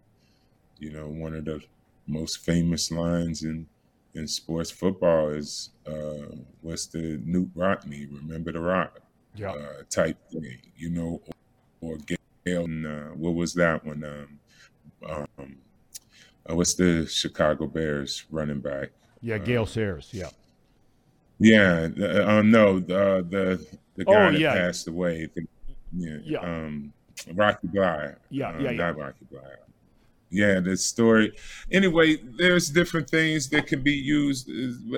you 0.78 0.90
know, 0.90 1.06
one 1.06 1.34
of 1.34 1.44
the 1.44 1.62
most 2.06 2.38
famous 2.38 2.90
lines 2.90 3.42
in, 3.42 3.66
in 4.14 4.26
sports 4.26 4.70
football 4.70 5.28
is 5.28 5.70
uh, 5.86 6.34
what's 6.62 6.86
the 6.86 7.18
Knute 7.18 7.50
Rockne, 7.54 8.08
remember 8.12 8.50
the 8.52 8.60
rock 8.60 8.98
yeah. 9.36 9.52
uh, 9.52 9.82
type 9.88 10.18
thing, 10.30 10.58
you 10.76 10.90
know, 10.90 11.20
or, 11.80 11.92
or 11.92 11.98
Gale, 12.44 12.64
uh, 12.64 13.14
what 13.14 13.34
was 13.34 13.54
that 13.54 13.84
one? 13.84 14.04
Um, 14.04 14.40
um, 15.08 15.56
uh, 16.48 16.54
what's 16.54 16.74
the 16.74 17.06
Chicago 17.06 17.66
Bears 17.66 18.24
running 18.30 18.60
back? 18.60 18.90
Yeah, 19.22 19.38
Gale 19.38 19.62
uh, 19.62 19.66
Sayers. 19.66 20.08
Yeah. 20.12 20.30
Yeah. 21.38 21.88
Uh, 21.98 22.42
no, 22.42 22.80
the 22.80 23.26
the 23.28 23.66
the 23.96 24.04
guy 24.04 24.28
oh, 24.28 24.30
yeah. 24.30 24.54
that 24.54 24.60
passed 24.60 24.88
away. 24.88 25.28
The, 25.34 25.46
yeah. 25.96 26.18
yeah. 26.24 26.38
Um, 26.38 26.92
Rocky 27.34 27.68
Bleier. 27.68 28.16
Yeah. 28.30 28.58
yeah. 28.60 28.70
Yeah. 28.70 28.90
Rocky 28.90 29.26
Bleier. 29.32 29.56
Yeah, 30.30 30.60
the 30.60 30.76
story. 30.76 31.32
Anyway, 31.72 32.16
there's 32.38 32.70
different 32.70 33.10
things 33.10 33.48
that 33.48 33.66
can 33.66 33.82
be 33.82 33.92
used. 33.92 34.48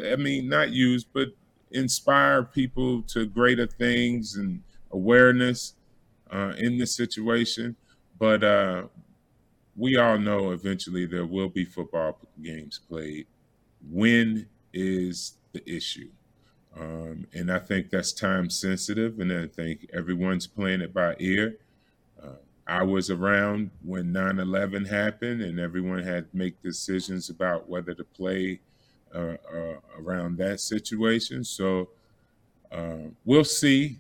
I 0.05 0.17
mean, 0.17 0.49
not 0.49 0.71
used, 0.71 1.07
but 1.15 1.29
inspire 1.71 2.43
people 2.43 3.03
to 3.03 3.27
greater 3.27 3.67
things 3.67 4.37
and 4.37 4.63
awareness 4.91 5.75
uh, 6.31 6.53
in 6.59 6.77
this 6.77 6.95
situation. 6.95 7.75
But 8.19 8.45
uh, 8.45 8.85
we 9.75 9.97
all 9.97 10.19
know 10.19 10.51
eventually 10.51 11.07
there 11.07 11.27
will 11.27 11.49
be 11.49 11.65
football 11.65 12.19
games 12.43 12.81
played. 12.89 13.27
When 13.91 14.47
is 14.73 15.35
the 15.53 15.69
issue? 15.69 16.11
Um, 16.79 17.27
and 17.35 17.53
I 17.53 17.59
think 17.59 17.91
that's 17.91 18.13
time 18.13 18.49
sensitive, 18.49 19.21
and 19.21 19.33
I 19.33 19.47
think 19.47 19.89
everyone's 19.93 20.47
playing 20.47 20.81
it 20.81 20.95
by 20.95 21.17
ear. 21.19 21.57
Uh, 22.23 22.37
I 22.67 22.83
was 22.83 23.11
around 23.11 23.71
when 23.85 24.13
9 24.13 24.39
11 24.39 24.87
happened, 24.87 25.43
and 25.43 25.61
everyone 25.61 26.03
had 26.03 26.31
to 26.31 26.37
make 26.37 26.63
decisions 26.63 27.29
about 27.29 27.69
whether 27.69 27.93
to 27.93 28.05
play 28.05 28.61
uh, 29.15 29.37
uh, 29.53 29.77
around 29.99 30.39
that 30.39 30.61
situation. 30.61 31.45
So 31.45 31.91
uh, 32.71 33.09
we'll 33.25 33.45
see 33.45 33.99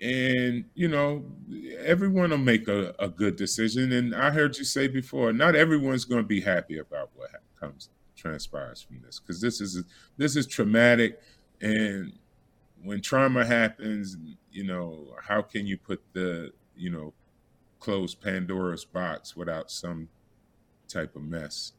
and 0.00 0.64
you 0.74 0.88
know 0.88 1.24
everyone 1.78 2.30
will 2.30 2.38
make 2.38 2.68
a, 2.68 2.94
a, 2.98 3.08
good 3.08 3.36
decision 3.36 3.92
and 3.92 4.14
i 4.14 4.30
heard 4.30 4.56
you 4.56 4.64
say 4.64 4.88
before 4.88 5.32
not 5.32 5.54
everyone's 5.54 6.06
going 6.06 6.22
to 6.22 6.26
be 6.26 6.40
happy 6.40 6.78
about 6.78 7.10
what 7.14 7.28
comes 7.58 7.90
transpires 8.20 8.82
from 8.82 9.00
this 9.04 9.18
because 9.20 9.40
this 9.40 9.60
is 9.60 9.82
this 10.16 10.36
is 10.36 10.46
traumatic 10.46 11.20
and 11.60 12.12
when 12.82 13.00
trauma 13.00 13.44
happens 13.44 14.16
you 14.50 14.64
know 14.64 15.14
how 15.22 15.40
can 15.40 15.66
you 15.66 15.76
put 15.76 16.02
the 16.12 16.52
you 16.76 16.90
know 16.90 17.12
close 17.78 18.14
pandora's 18.14 18.84
box 18.84 19.34
without 19.34 19.70
some 19.70 20.08
type 20.88 21.16
of 21.16 21.22
mess 21.22 21.72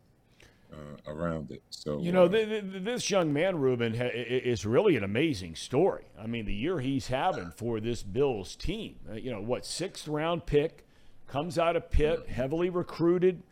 uh, 0.74 1.12
around 1.12 1.52
it. 1.52 1.62
So 1.70 2.00
you 2.00 2.12
know, 2.12 2.26
uh, 2.26 2.62
this 2.64 3.10
young 3.10 3.34
man, 3.34 3.58
Ruben, 3.58 3.94
ha- 3.94 4.10
is 4.14 4.66
really 4.66 4.96
an 4.96 5.04
amazing 5.04 5.56
story. 5.56 6.06
I 6.18 6.28
mean, 6.28 6.46
the 6.46 6.54
year 6.54 6.80
he's 6.80 7.08
having 7.08 7.52
for 7.52 7.80
this 7.80 8.04
Bills 8.04 8.56
team. 8.56 8.96
Uh, 9.10 9.16
you 9.16 9.32
know, 9.32 9.42
what 9.42 9.66
sixth 9.66 10.08
round 10.08 10.46
pick 10.46 10.86
comes 11.28 11.58
out 11.58 11.76
of 11.76 11.90
Pitt, 11.92 12.30
heavily 12.30 12.70
recruited. 12.70 13.44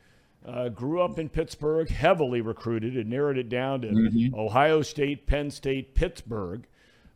Uh, 0.46 0.70
grew 0.70 1.02
up 1.02 1.20
in 1.20 1.30
Pittsburgh, 1.30 1.90
heavily 1.90 2.42
recruited, 2.42 2.96
and 2.96 3.10
narrowed 3.10 3.38
it 3.38 3.50
down 3.50 3.82
to 3.82 3.88
mm-hmm. 3.90 4.34
Ohio 4.34 4.82
State, 4.82 5.28
Penn 5.28 5.52
State, 5.52 5.94
Pittsburgh. 5.96 6.66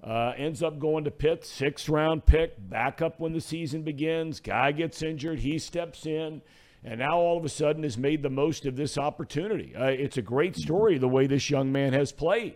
Uh, 0.04 0.34
ends 0.36 0.62
up 0.62 0.80
going 0.80 1.06
to 1.06 1.12
Pitt, 1.12 1.46
sixth 1.46 1.88
round 1.88 2.26
pick, 2.26 2.56
back 2.70 3.02
up 3.02 3.20
when 3.20 3.32
the 3.32 3.40
season 3.40 3.84
begins. 3.84 4.42
Guy 4.42 4.74
gets 4.74 5.02
injured, 5.02 5.40
he 5.40 5.58
steps 5.58 6.06
in 6.06 6.42
and 6.84 7.00
now 7.00 7.18
all 7.18 7.38
of 7.38 7.46
a 7.46 7.50
sudden 7.50 7.84
has 7.84 7.98
made 7.98 8.22
the 8.24 8.30
most 8.30 8.66
of 8.66 8.76
this 8.76 8.98
opportunity. 8.98 9.74
Uh, 9.76 9.86
it's 9.86 10.18
a 10.18 10.22
great 10.22 10.56
story 10.56 10.98
the 10.98 11.08
way 11.08 11.28
this 11.28 11.50
young 11.50 11.72
man 11.72 11.94
has 11.94 12.12
played. 12.12 12.56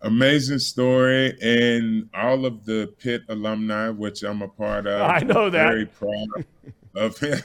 Amazing 0.00 0.58
story, 0.58 1.36
and 1.40 2.10
all 2.14 2.44
of 2.44 2.64
the 2.66 2.92
Pitt 2.98 3.22
alumni, 3.28 3.88
which 3.88 4.22
I'm 4.22 4.42
a 4.42 4.48
part 4.48 4.86
of. 4.86 5.00
I 5.00 5.20
know 5.20 5.48
that. 5.48 5.68
Very 5.68 5.86
proud 5.86 6.44
of 6.94 7.18
him. 7.18 7.40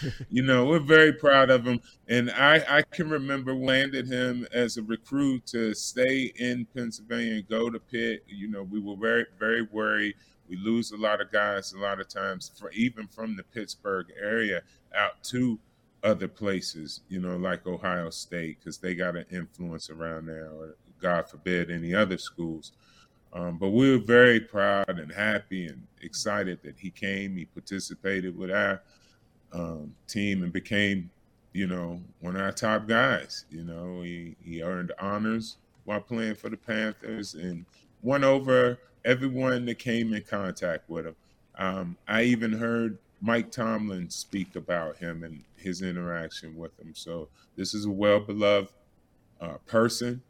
you 0.30 0.42
know, 0.42 0.66
we're 0.66 0.78
very 0.78 1.12
proud 1.12 1.50
of 1.50 1.66
him, 1.66 1.80
and 2.08 2.30
I 2.30 2.64
I 2.68 2.82
can 2.82 3.08
remember 3.08 3.54
landed 3.54 4.06
him 4.06 4.46
as 4.52 4.76
a 4.76 4.82
recruit 4.82 5.46
to 5.46 5.74
stay 5.74 6.32
in 6.36 6.66
Pennsylvania 6.74 7.34
and 7.34 7.48
go 7.48 7.70
to 7.70 7.78
Pitt. 7.78 8.24
You 8.26 8.48
know, 8.48 8.62
we 8.62 8.80
were 8.80 8.96
very 8.96 9.26
very 9.38 9.62
worried. 9.62 10.14
We 10.48 10.56
lose 10.56 10.92
a 10.92 10.96
lot 10.96 11.20
of 11.20 11.32
guys 11.32 11.72
a 11.72 11.78
lot 11.78 12.00
of 12.00 12.08
times, 12.08 12.50
for 12.58 12.70
even 12.72 13.06
from 13.06 13.36
the 13.36 13.44
Pittsburgh 13.44 14.12
area 14.20 14.62
out 14.94 15.22
to 15.24 15.58
other 16.02 16.28
places. 16.28 17.00
You 17.08 17.20
know, 17.20 17.36
like 17.36 17.66
Ohio 17.66 18.10
State, 18.10 18.58
because 18.60 18.78
they 18.78 18.94
got 18.94 19.16
an 19.16 19.26
influence 19.30 19.90
around 19.90 20.26
there, 20.26 20.48
or 20.50 20.76
God 21.00 21.28
forbid, 21.28 21.70
any 21.70 21.94
other 21.94 22.18
schools. 22.18 22.72
Um, 23.34 23.58
but 23.58 23.70
we 23.70 23.90
were 23.90 24.04
very 24.04 24.40
proud 24.40 24.88
and 24.88 25.12
happy 25.12 25.66
and 25.66 25.82
excited 26.02 26.60
that 26.62 26.78
he 26.78 26.90
came. 26.90 27.36
He 27.36 27.46
participated 27.46 28.38
with 28.38 28.50
our 28.50 28.80
um, 29.52 29.94
team 30.06 30.44
and 30.44 30.52
became, 30.52 31.10
you 31.52 31.66
know, 31.66 32.00
one 32.20 32.36
of 32.36 32.42
our 32.42 32.52
top 32.52 32.86
guys. 32.86 33.44
You 33.50 33.64
know, 33.64 34.02
he, 34.02 34.36
he 34.40 34.62
earned 34.62 34.92
honors 35.00 35.56
while 35.84 36.00
playing 36.00 36.36
for 36.36 36.48
the 36.48 36.56
Panthers 36.56 37.34
and 37.34 37.66
won 38.02 38.22
over 38.22 38.78
everyone 39.04 39.66
that 39.66 39.78
came 39.80 40.14
in 40.14 40.22
contact 40.22 40.88
with 40.88 41.06
him. 41.06 41.16
Um, 41.56 41.96
I 42.06 42.22
even 42.22 42.52
heard 42.52 42.98
Mike 43.20 43.50
Tomlin 43.50 44.10
speak 44.10 44.54
about 44.54 44.96
him 44.98 45.24
and 45.24 45.42
his 45.56 45.82
interaction 45.82 46.56
with 46.56 46.78
him. 46.78 46.92
So 46.94 47.28
this 47.56 47.74
is 47.74 47.86
a 47.86 47.90
well 47.90 48.20
beloved 48.20 48.70
uh, 49.40 49.56
person 49.66 50.22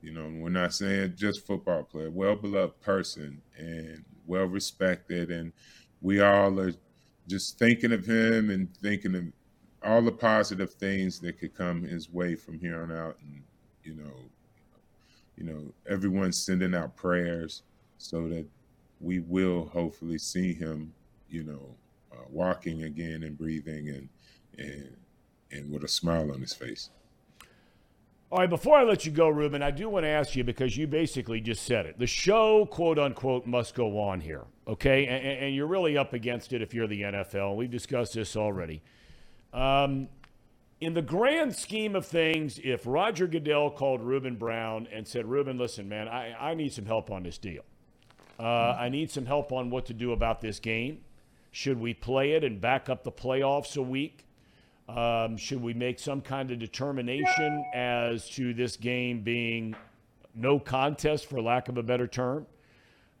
you 0.00 0.12
know, 0.12 0.30
we're 0.40 0.48
not 0.48 0.74
saying 0.74 1.14
just 1.16 1.46
football 1.46 1.82
player, 1.82 2.10
well 2.10 2.36
beloved 2.36 2.80
person 2.80 3.42
and 3.56 4.04
well 4.26 4.46
respected. 4.46 5.30
And 5.30 5.52
we 6.00 6.20
all 6.20 6.58
are 6.60 6.72
just 7.26 7.58
thinking 7.58 7.92
of 7.92 8.06
him 8.06 8.50
and 8.50 8.74
thinking 8.76 9.14
of 9.14 9.24
all 9.82 10.02
the 10.02 10.12
positive 10.12 10.72
things 10.74 11.18
that 11.20 11.38
could 11.38 11.54
come 11.54 11.82
his 11.82 12.10
way 12.10 12.34
from 12.34 12.58
here 12.58 12.82
on 12.82 12.92
out. 12.92 13.16
And, 13.20 13.42
you 13.82 13.94
know, 13.94 14.14
you 15.36 15.44
know, 15.44 15.72
everyone's 15.88 16.36
sending 16.36 16.74
out 16.74 16.96
prayers 16.96 17.62
so 17.98 18.28
that 18.28 18.46
we 19.00 19.20
will 19.20 19.66
hopefully 19.66 20.18
see 20.18 20.52
him, 20.52 20.92
you 21.28 21.44
know, 21.44 21.74
uh, 22.12 22.24
walking 22.30 22.84
again 22.84 23.22
and 23.22 23.36
breathing 23.36 23.88
and, 23.88 24.08
and, 24.58 24.96
and 25.52 25.70
with 25.70 25.84
a 25.84 25.88
smile 25.88 26.32
on 26.32 26.40
his 26.40 26.54
face. 26.54 26.90
All 28.30 28.40
right, 28.40 28.50
before 28.50 28.76
I 28.76 28.82
let 28.82 29.06
you 29.06 29.12
go, 29.12 29.28
Ruben, 29.30 29.62
I 29.62 29.70
do 29.70 29.88
want 29.88 30.04
to 30.04 30.08
ask 30.08 30.36
you 30.36 30.44
because 30.44 30.76
you 30.76 30.86
basically 30.86 31.40
just 31.40 31.62
said 31.64 31.86
it. 31.86 31.98
The 31.98 32.06
show, 32.06 32.66
quote 32.66 32.98
unquote, 32.98 33.46
must 33.46 33.74
go 33.74 33.98
on 33.98 34.20
here, 34.20 34.44
okay? 34.66 35.06
And, 35.06 35.44
and 35.44 35.54
you're 35.54 35.66
really 35.66 35.96
up 35.96 36.12
against 36.12 36.52
it 36.52 36.60
if 36.60 36.74
you're 36.74 36.86
the 36.86 37.00
NFL. 37.00 37.56
We've 37.56 37.70
discussed 37.70 38.12
this 38.12 38.36
already. 38.36 38.82
Um, 39.54 40.08
in 40.78 40.92
the 40.92 41.00
grand 41.00 41.56
scheme 41.56 41.96
of 41.96 42.04
things, 42.04 42.60
if 42.62 42.82
Roger 42.84 43.26
Goodell 43.26 43.70
called 43.70 44.02
Ruben 44.02 44.36
Brown 44.36 44.86
and 44.92 45.08
said, 45.08 45.24
Ruben, 45.24 45.56
listen, 45.56 45.88
man, 45.88 46.06
I, 46.06 46.50
I 46.50 46.54
need 46.54 46.74
some 46.74 46.84
help 46.84 47.10
on 47.10 47.22
this 47.22 47.38
deal. 47.38 47.62
Uh, 48.38 48.76
I 48.78 48.90
need 48.90 49.10
some 49.10 49.24
help 49.24 49.52
on 49.52 49.70
what 49.70 49.86
to 49.86 49.94
do 49.94 50.12
about 50.12 50.42
this 50.42 50.60
game. 50.60 51.00
Should 51.50 51.80
we 51.80 51.94
play 51.94 52.32
it 52.32 52.44
and 52.44 52.60
back 52.60 52.90
up 52.90 53.04
the 53.04 53.10
playoffs 53.10 53.74
a 53.78 53.82
week? 53.82 54.27
Um, 54.88 55.36
should 55.36 55.60
we 55.60 55.74
make 55.74 55.98
some 55.98 56.20
kind 56.22 56.50
of 56.50 56.58
determination 56.58 57.64
as 57.74 58.28
to 58.30 58.54
this 58.54 58.76
game 58.76 59.20
being 59.20 59.74
no 60.34 60.58
contest, 60.58 61.26
for 61.26 61.42
lack 61.42 61.68
of 61.68 61.76
a 61.76 61.82
better 61.82 62.06
term? 62.06 62.46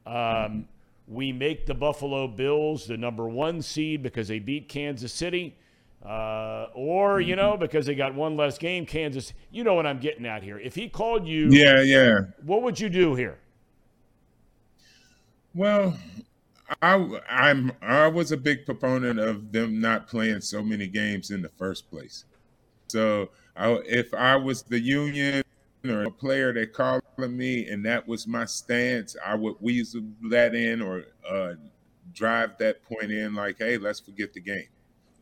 Um, 0.06 0.66
we 1.06 1.32
make 1.32 1.66
the 1.66 1.74
Buffalo 1.74 2.26
Bills 2.26 2.86
the 2.86 2.96
number 2.96 3.28
one 3.28 3.60
seed 3.60 4.02
because 4.02 4.28
they 4.28 4.38
beat 4.38 4.68
Kansas 4.68 5.12
City, 5.12 5.56
uh, 6.04 6.68
or 6.74 7.20
you 7.20 7.36
know 7.36 7.56
because 7.56 7.84
they 7.84 7.94
got 7.94 8.14
one 8.14 8.36
less 8.36 8.56
game. 8.56 8.86
Kansas, 8.86 9.34
you 9.50 9.62
know 9.62 9.74
what 9.74 9.86
I'm 9.86 9.98
getting 9.98 10.24
at 10.24 10.42
here. 10.42 10.58
If 10.58 10.74
he 10.74 10.88
called 10.88 11.26
you, 11.26 11.48
yeah, 11.50 11.82
yeah, 11.82 12.20
what 12.44 12.62
would 12.62 12.80
you 12.80 12.88
do 12.88 13.14
here? 13.14 13.38
Well, 15.54 15.98
I 16.82 17.20
I'm 17.28 17.72
I 17.80 18.08
was 18.08 18.32
a 18.32 18.36
big 18.36 18.66
proponent 18.66 19.18
of 19.18 19.52
them 19.52 19.80
not 19.80 20.06
playing 20.06 20.40
so 20.40 20.62
many 20.62 20.86
games 20.86 21.30
in 21.30 21.42
the 21.42 21.48
first 21.50 21.90
place. 21.90 22.24
So 22.88 23.30
I, 23.56 23.72
if 23.86 24.14
I 24.14 24.36
was 24.36 24.62
the 24.62 24.80
union 24.80 25.42
or 25.84 26.04
a 26.04 26.10
player 26.10 26.52
that 26.54 26.72
called 26.72 27.02
me 27.18 27.68
and 27.68 27.84
that 27.84 28.06
was 28.06 28.26
my 28.26 28.44
stance, 28.44 29.16
I 29.24 29.34
would 29.34 29.56
weasel 29.60 30.02
that 30.30 30.54
in 30.54 30.80
or 30.82 31.04
uh, 31.28 31.54
drive 32.14 32.56
that 32.58 32.82
point 32.84 33.10
in 33.10 33.34
like, 33.34 33.58
hey, 33.58 33.78
let's 33.78 34.00
forget 34.00 34.32
the 34.32 34.40
game 34.40 34.68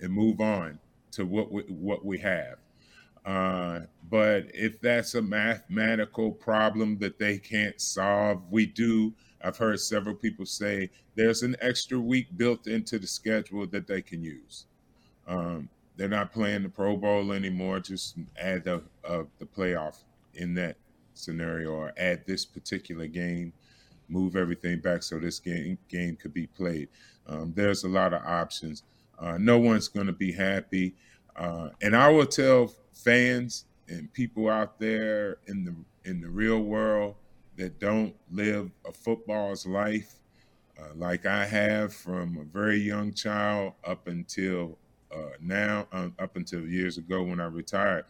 and 0.00 0.12
move 0.12 0.40
on 0.40 0.78
to 1.12 1.24
what 1.24 1.50
we, 1.50 1.62
what 1.62 2.04
we 2.04 2.18
have. 2.18 2.58
Uh, 3.24 3.80
but 4.08 4.44
if 4.54 4.80
that's 4.80 5.14
a 5.14 5.22
mathematical 5.22 6.30
problem 6.30 6.98
that 6.98 7.18
they 7.18 7.38
can't 7.38 7.80
solve, 7.80 8.42
we 8.50 8.66
do 8.66 9.12
I've 9.46 9.56
heard 9.56 9.78
several 9.78 10.16
people 10.16 10.44
say 10.44 10.90
there's 11.14 11.44
an 11.44 11.54
extra 11.60 12.00
week 12.00 12.26
built 12.36 12.66
into 12.66 12.98
the 12.98 13.06
schedule 13.06 13.64
that 13.68 13.86
they 13.86 14.02
can 14.02 14.20
use. 14.20 14.66
Um, 15.28 15.68
they're 15.96 16.08
not 16.08 16.32
playing 16.32 16.64
the 16.64 16.68
Pro 16.68 16.96
Bowl 16.96 17.32
anymore. 17.32 17.78
Just 17.78 18.16
add 18.36 18.64
the 18.64 18.82
uh, 19.04 19.22
the 19.38 19.46
playoff 19.46 19.98
in 20.34 20.52
that 20.54 20.76
scenario, 21.14 21.70
or 21.70 21.92
add 21.96 22.26
this 22.26 22.44
particular 22.44 23.06
game. 23.06 23.52
Move 24.08 24.34
everything 24.34 24.80
back 24.80 25.04
so 25.04 25.20
this 25.20 25.38
game 25.38 25.78
game 25.88 26.16
could 26.16 26.34
be 26.34 26.48
played. 26.48 26.88
Um, 27.28 27.52
there's 27.54 27.84
a 27.84 27.88
lot 27.88 28.12
of 28.12 28.22
options. 28.22 28.82
Uh, 29.16 29.38
no 29.38 29.58
one's 29.58 29.86
going 29.86 30.08
to 30.08 30.12
be 30.12 30.32
happy, 30.32 30.92
uh, 31.36 31.68
and 31.82 31.94
I 31.94 32.08
will 32.10 32.26
tell 32.26 32.72
fans 32.92 33.64
and 33.88 34.12
people 34.12 34.48
out 34.48 34.80
there 34.80 35.38
in 35.46 35.64
the 35.64 36.10
in 36.10 36.20
the 36.20 36.28
real 36.28 36.62
world 36.62 37.14
that 37.56 37.78
don't 37.78 38.14
live 38.30 38.70
a 38.86 38.92
football's 38.92 39.66
life 39.66 40.16
uh, 40.78 40.94
like 40.94 41.24
I 41.24 41.46
have 41.46 41.94
from 41.94 42.38
a 42.38 42.44
very 42.44 42.78
young 42.78 43.12
child 43.12 43.74
up 43.84 44.08
until 44.08 44.78
uh, 45.10 45.30
now, 45.40 45.86
um, 45.92 46.14
up 46.18 46.36
until 46.36 46.66
years 46.66 46.98
ago 46.98 47.22
when 47.22 47.40
I 47.40 47.46
retired. 47.46 48.04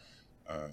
Uh, 0.49 0.69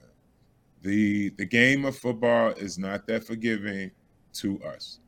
the 0.82 1.30
the 1.38 1.46
game 1.46 1.86
of 1.86 1.96
football 1.96 2.50
is 2.52 2.78
not 2.78 3.08
that 3.08 3.24
forgiving 3.24 3.92
to 4.34 4.62
us. 4.64 5.00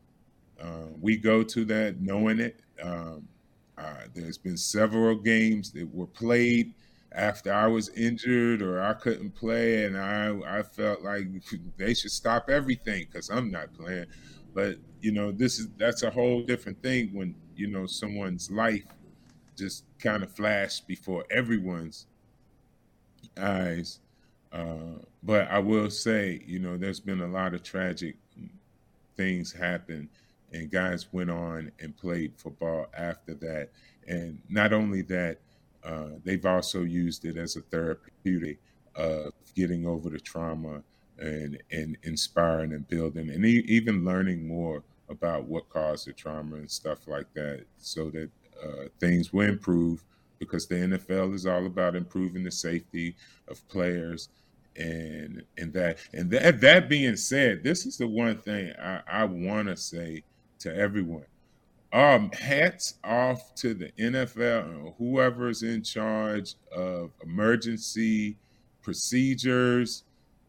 Uh, 0.62 0.88
we 1.02 1.18
go 1.18 1.44
to 1.44 1.66
that 1.66 2.00
knowing 2.00 2.40
it. 2.40 2.60
Um, 2.82 3.28
uh, 3.78 4.04
there's 4.14 4.38
been 4.38 4.56
several 4.58 5.16
games 5.16 5.72
that 5.72 5.94
were 5.94 6.08
played 6.08 6.74
after 7.16 7.54
I 7.54 7.68
was 7.68 7.90
injured 7.90 8.62
or 8.62 8.82
I 8.82 8.94
couldn't 8.94 9.36
play, 9.36 9.86
and 9.86 9.98
I 9.98 10.60
I 10.60 10.64
felt 10.64 11.02
like 11.02 11.28
they 11.78 11.94
should 11.94 12.12
stop 12.12 12.50
everything 12.50 13.08
because 13.10 13.30
I'm 13.30 13.50
not 13.50 13.74
playing. 13.74 14.08
But 14.54 14.78
you 15.02 15.12
know, 15.12 15.32
this 15.32 15.60
is 15.60 15.70
that's 15.78 16.04
a 16.04 16.10
whole 16.10 16.42
different 16.42 16.82
thing 16.84 17.14
when 17.14 17.36
you 17.56 17.68
know 17.68 17.86
someone's 17.86 18.52
life 18.52 18.84
just 19.56 19.86
kind 20.00 20.24
of 20.24 20.32
flashed 20.32 20.88
before 20.88 21.26
everyone's 21.32 22.08
eyes. 23.40 24.00
Uh, 24.52 25.00
but 25.24 25.50
I 25.50 25.60
will 25.60 25.90
say, 25.90 26.42
you 26.46 26.60
know, 26.60 26.78
there's 26.78 27.00
been 27.00 27.22
a 27.22 27.28
lot 27.28 27.54
of 27.54 27.64
tragic 27.64 28.16
things 29.16 29.52
happen, 29.54 30.10
and 30.52 30.70
guys 30.70 31.08
went 31.12 31.30
on 31.30 31.72
and 31.80 31.96
played 31.96 32.34
football 32.38 32.88
after 32.98 33.34
that. 33.36 33.70
And 34.08 34.40
not 34.50 34.74
only 34.74 35.02
that, 35.04 35.40
uh, 35.86 36.10
they've 36.24 36.46
also 36.46 36.84
used 36.84 37.26
it 37.26 37.38
as 37.38 37.56
a 37.56 37.62
therapeutic 37.62 38.60
of 38.96 39.34
getting 39.56 39.86
over 39.86 40.10
the 40.10 40.20
trauma 40.20 40.82
and 41.20 41.58
and 41.72 41.98
inspiring 42.04 42.74
and 42.74 42.88
building 42.88 43.30
and 43.30 43.46
e- 43.46 43.66
even 43.68 44.04
learning 44.04 44.48
more 44.48 44.84
about 45.10 45.46
what 45.46 45.70
caused 45.70 46.08
the 46.08 46.14
trauma 46.14 46.56
and 46.58 46.70
stuff 46.70 47.08
like 47.08 47.28
that 47.34 47.64
so 47.78 48.10
that 48.10 48.30
uh, 48.64 48.86
things 49.00 49.32
will 49.32 49.48
improve 49.48 50.04
because 50.40 50.68
the 50.68 50.76
NFL 50.76 51.34
is 51.34 51.46
all 51.46 51.66
about 51.66 51.96
improving 51.96 52.44
the 52.44 52.52
safety 52.52 53.16
of 53.48 53.66
players 53.70 54.30
and 54.78 55.42
and 55.58 55.72
that 55.74 56.00
and 56.14 56.30
that 56.32 56.60
that 56.60 56.90
being 56.90 57.16
said 57.16 57.64
this 57.64 57.86
is 57.86 57.98
the 57.98 58.08
one 58.08 58.38
thing 58.40 58.74
I, 58.82 59.02
I 59.08 59.24
want 59.24 59.70
to 59.70 59.78
say 59.78 60.24
to 60.60 60.76
everyone 60.76 61.26
um, 61.96 62.30
hats 62.34 62.96
off 63.06 63.56
to 63.56 63.74
the 63.74 63.90
NFL 63.98 64.66
and 64.66 64.94
whoever's 64.98 65.64
in 65.64 65.82
charge 65.82 66.56
of 66.76 67.12
emergency 67.24 68.36
procedures. 68.82 70.04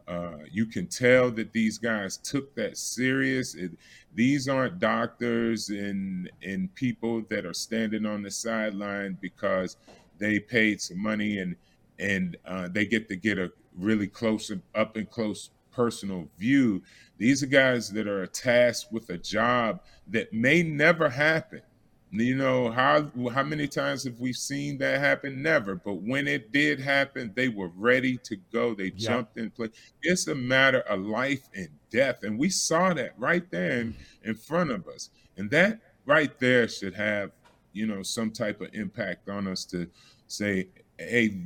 Uh, 0.09 0.39
you 0.51 0.65
can 0.65 0.87
tell 0.87 1.31
that 1.31 1.53
these 1.53 1.77
guys 1.77 2.17
took 2.17 2.53
that 2.55 2.77
serious. 2.77 3.55
It, 3.55 3.71
these 4.13 4.49
aren't 4.49 4.79
doctors 4.79 5.69
and 5.69 6.29
and 6.43 6.73
people 6.75 7.23
that 7.29 7.45
are 7.45 7.53
standing 7.53 8.05
on 8.05 8.23
the 8.23 8.31
sideline 8.31 9.17
because 9.21 9.77
they 10.17 10.39
paid 10.39 10.81
some 10.81 11.01
money 11.01 11.39
and 11.39 11.55
and 11.97 12.35
uh, 12.45 12.67
they 12.67 12.85
get 12.85 13.07
to 13.07 13.15
get 13.15 13.37
a 13.37 13.49
really 13.77 14.07
close 14.07 14.51
up 14.75 14.97
and 14.97 15.09
close 15.09 15.51
personal 15.77 16.27
view. 16.39 16.81
These 17.19 17.43
are 17.43 17.47
guys 17.47 17.91
that 17.91 18.07
are 18.07 18.25
tasked 18.25 18.91
with 18.91 19.09
a 19.11 19.17
job 19.17 19.81
that 20.07 20.33
may 20.33 20.63
never 20.63 21.07
happen. 21.07 21.61
You 22.09 22.35
know 22.35 22.71
how 22.71 23.11
how 23.31 23.43
many 23.43 23.67
times 23.67 24.03
have 24.05 24.19
we 24.19 24.33
seen 24.33 24.77
that 24.79 24.99
happen? 24.99 25.41
Never. 25.41 25.75
But 25.75 25.95
when 25.95 26.27
it 26.27 26.51
did 26.51 26.79
happen, 26.79 27.31
they 27.35 27.49
were 27.49 27.67
ready 27.75 28.17
to 28.23 28.37
go. 28.51 28.73
They 28.73 28.91
Yeah. 28.95 29.09
jumped 29.09 29.37
in 29.37 29.51
place. 29.51 29.71
It's 30.01 30.27
a 30.27 30.33
matter 30.35 30.79
of 30.79 31.01
life 31.01 31.47
and 31.53 31.69
death, 31.91 32.23
and 32.23 32.39
we 32.39 32.49
saw 32.49 32.93
that 32.93 33.13
right 33.19 33.49
there 33.51 33.81
in, 33.81 33.95
in 34.23 34.33
front 34.35 34.71
of 34.71 34.87
us. 34.87 35.09
And 35.37 35.49
that 35.51 35.79
right 36.05 36.39
there 36.39 36.67
should 36.67 36.95
have 36.95 37.31
you 37.73 37.85
know 37.85 38.01
some 38.01 38.31
type 38.31 38.61
of 38.61 38.69
impact 38.73 39.29
on 39.29 39.47
us 39.47 39.65
to 39.65 39.87
say, 40.27 40.69
hey, 40.97 41.37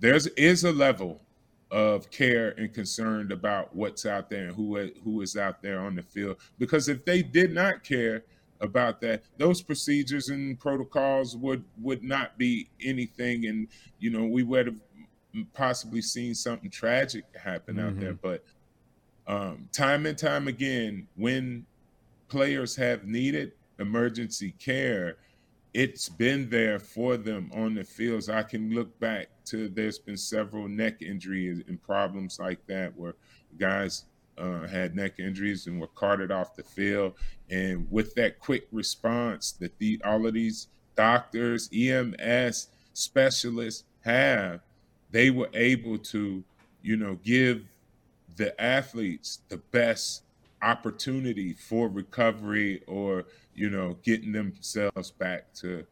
there's 0.00 0.26
is 0.26 0.64
a 0.64 0.72
level 0.72 1.22
of 1.70 2.10
care 2.10 2.50
and 2.58 2.72
concerned 2.72 3.32
about 3.32 3.74
what's 3.74 4.06
out 4.06 4.30
there 4.30 4.46
and 4.48 4.56
who 4.56 4.90
who 5.02 5.20
is 5.20 5.36
out 5.36 5.62
there 5.62 5.80
on 5.80 5.94
the 5.96 6.02
field. 6.02 6.36
Because 6.58 6.88
if 6.88 7.04
they 7.04 7.22
did 7.22 7.52
not 7.52 7.82
care 7.82 8.24
about 8.60 9.00
that, 9.00 9.22
those 9.36 9.60
procedures 9.62 10.28
and 10.28 10.58
protocols 10.58 11.36
would 11.36 11.64
would 11.82 12.02
not 12.02 12.38
be 12.38 12.68
anything, 12.82 13.46
and 13.46 13.68
you 13.98 14.10
know 14.10 14.24
we 14.24 14.42
would 14.42 14.66
have 14.66 14.80
possibly 15.52 16.00
seen 16.00 16.34
something 16.34 16.70
tragic 16.70 17.24
happen 17.36 17.78
out 17.78 17.98
there. 17.98 18.14
But 18.14 18.44
um, 19.26 19.68
time 19.72 20.06
and 20.06 20.16
time 20.16 20.48
again, 20.48 21.08
when 21.16 21.66
players 22.28 22.76
have 22.76 23.04
needed 23.04 23.52
emergency 23.78 24.54
care, 24.58 25.16
it's 25.76 26.08
been 26.08 26.48
there 26.48 26.78
for 26.78 27.18
them 27.18 27.50
on 27.54 27.74
the 27.74 27.84
fields. 27.84 28.30
I 28.30 28.42
can 28.42 28.74
look 28.74 28.98
back 28.98 29.28
to 29.44 29.68
there's 29.68 29.98
been 29.98 30.16
several 30.16 30.68
neck 30.68 31.02
injuries 31.02 31.62
and 31.68 31.80
problems 31.82 32.38
like 32.40 32.66
that 32.66 32.96
where 32.96 33.14
guys 33.58 34.06
uh, 34.38 34.66
had 34.66 34.96
neck 34.96 35.18
injuries 35.18 35.66
and 35.66 35.78
were 35.78 35.88
carted 35.88 36.30
off 36.30 36.56
the 36.56 36.62
field. 36.62 37.12
And 37.50 37.86
with 37.90 38.14
that 38.14 38.40
quick 38.40 38.66
response 38.72 39.52
that 39.60 39.78
the 39.78 40.00
all 40.02 40.26
of 40.26 40.32
these 40.32 40.68
doctors, 40.96 41.68
EMS 41.74 42.68
specialists 42.94 43.84
have, 44.00 44.60
they 45.10 45.28
were 45.28 45.50
able 45.52 45.98
to, 45.98 46.42
you 46.80 46.96
know, 46.96 47.18
give 47.22 47.66
the 48.36 48.58
athletes 48.58 49.40
the 49.50 49.58
best 49.58 50.22
opportunity 50.62 51.52
for 51.52 51.88
recovery 51.88 52.82
or 52.86 53.26
you 53.56 53.70
know 53.70 53.96
getting 54.02 54.32
themselves 54.32 55.10
back 55.10 55.52
to 55.54 55.84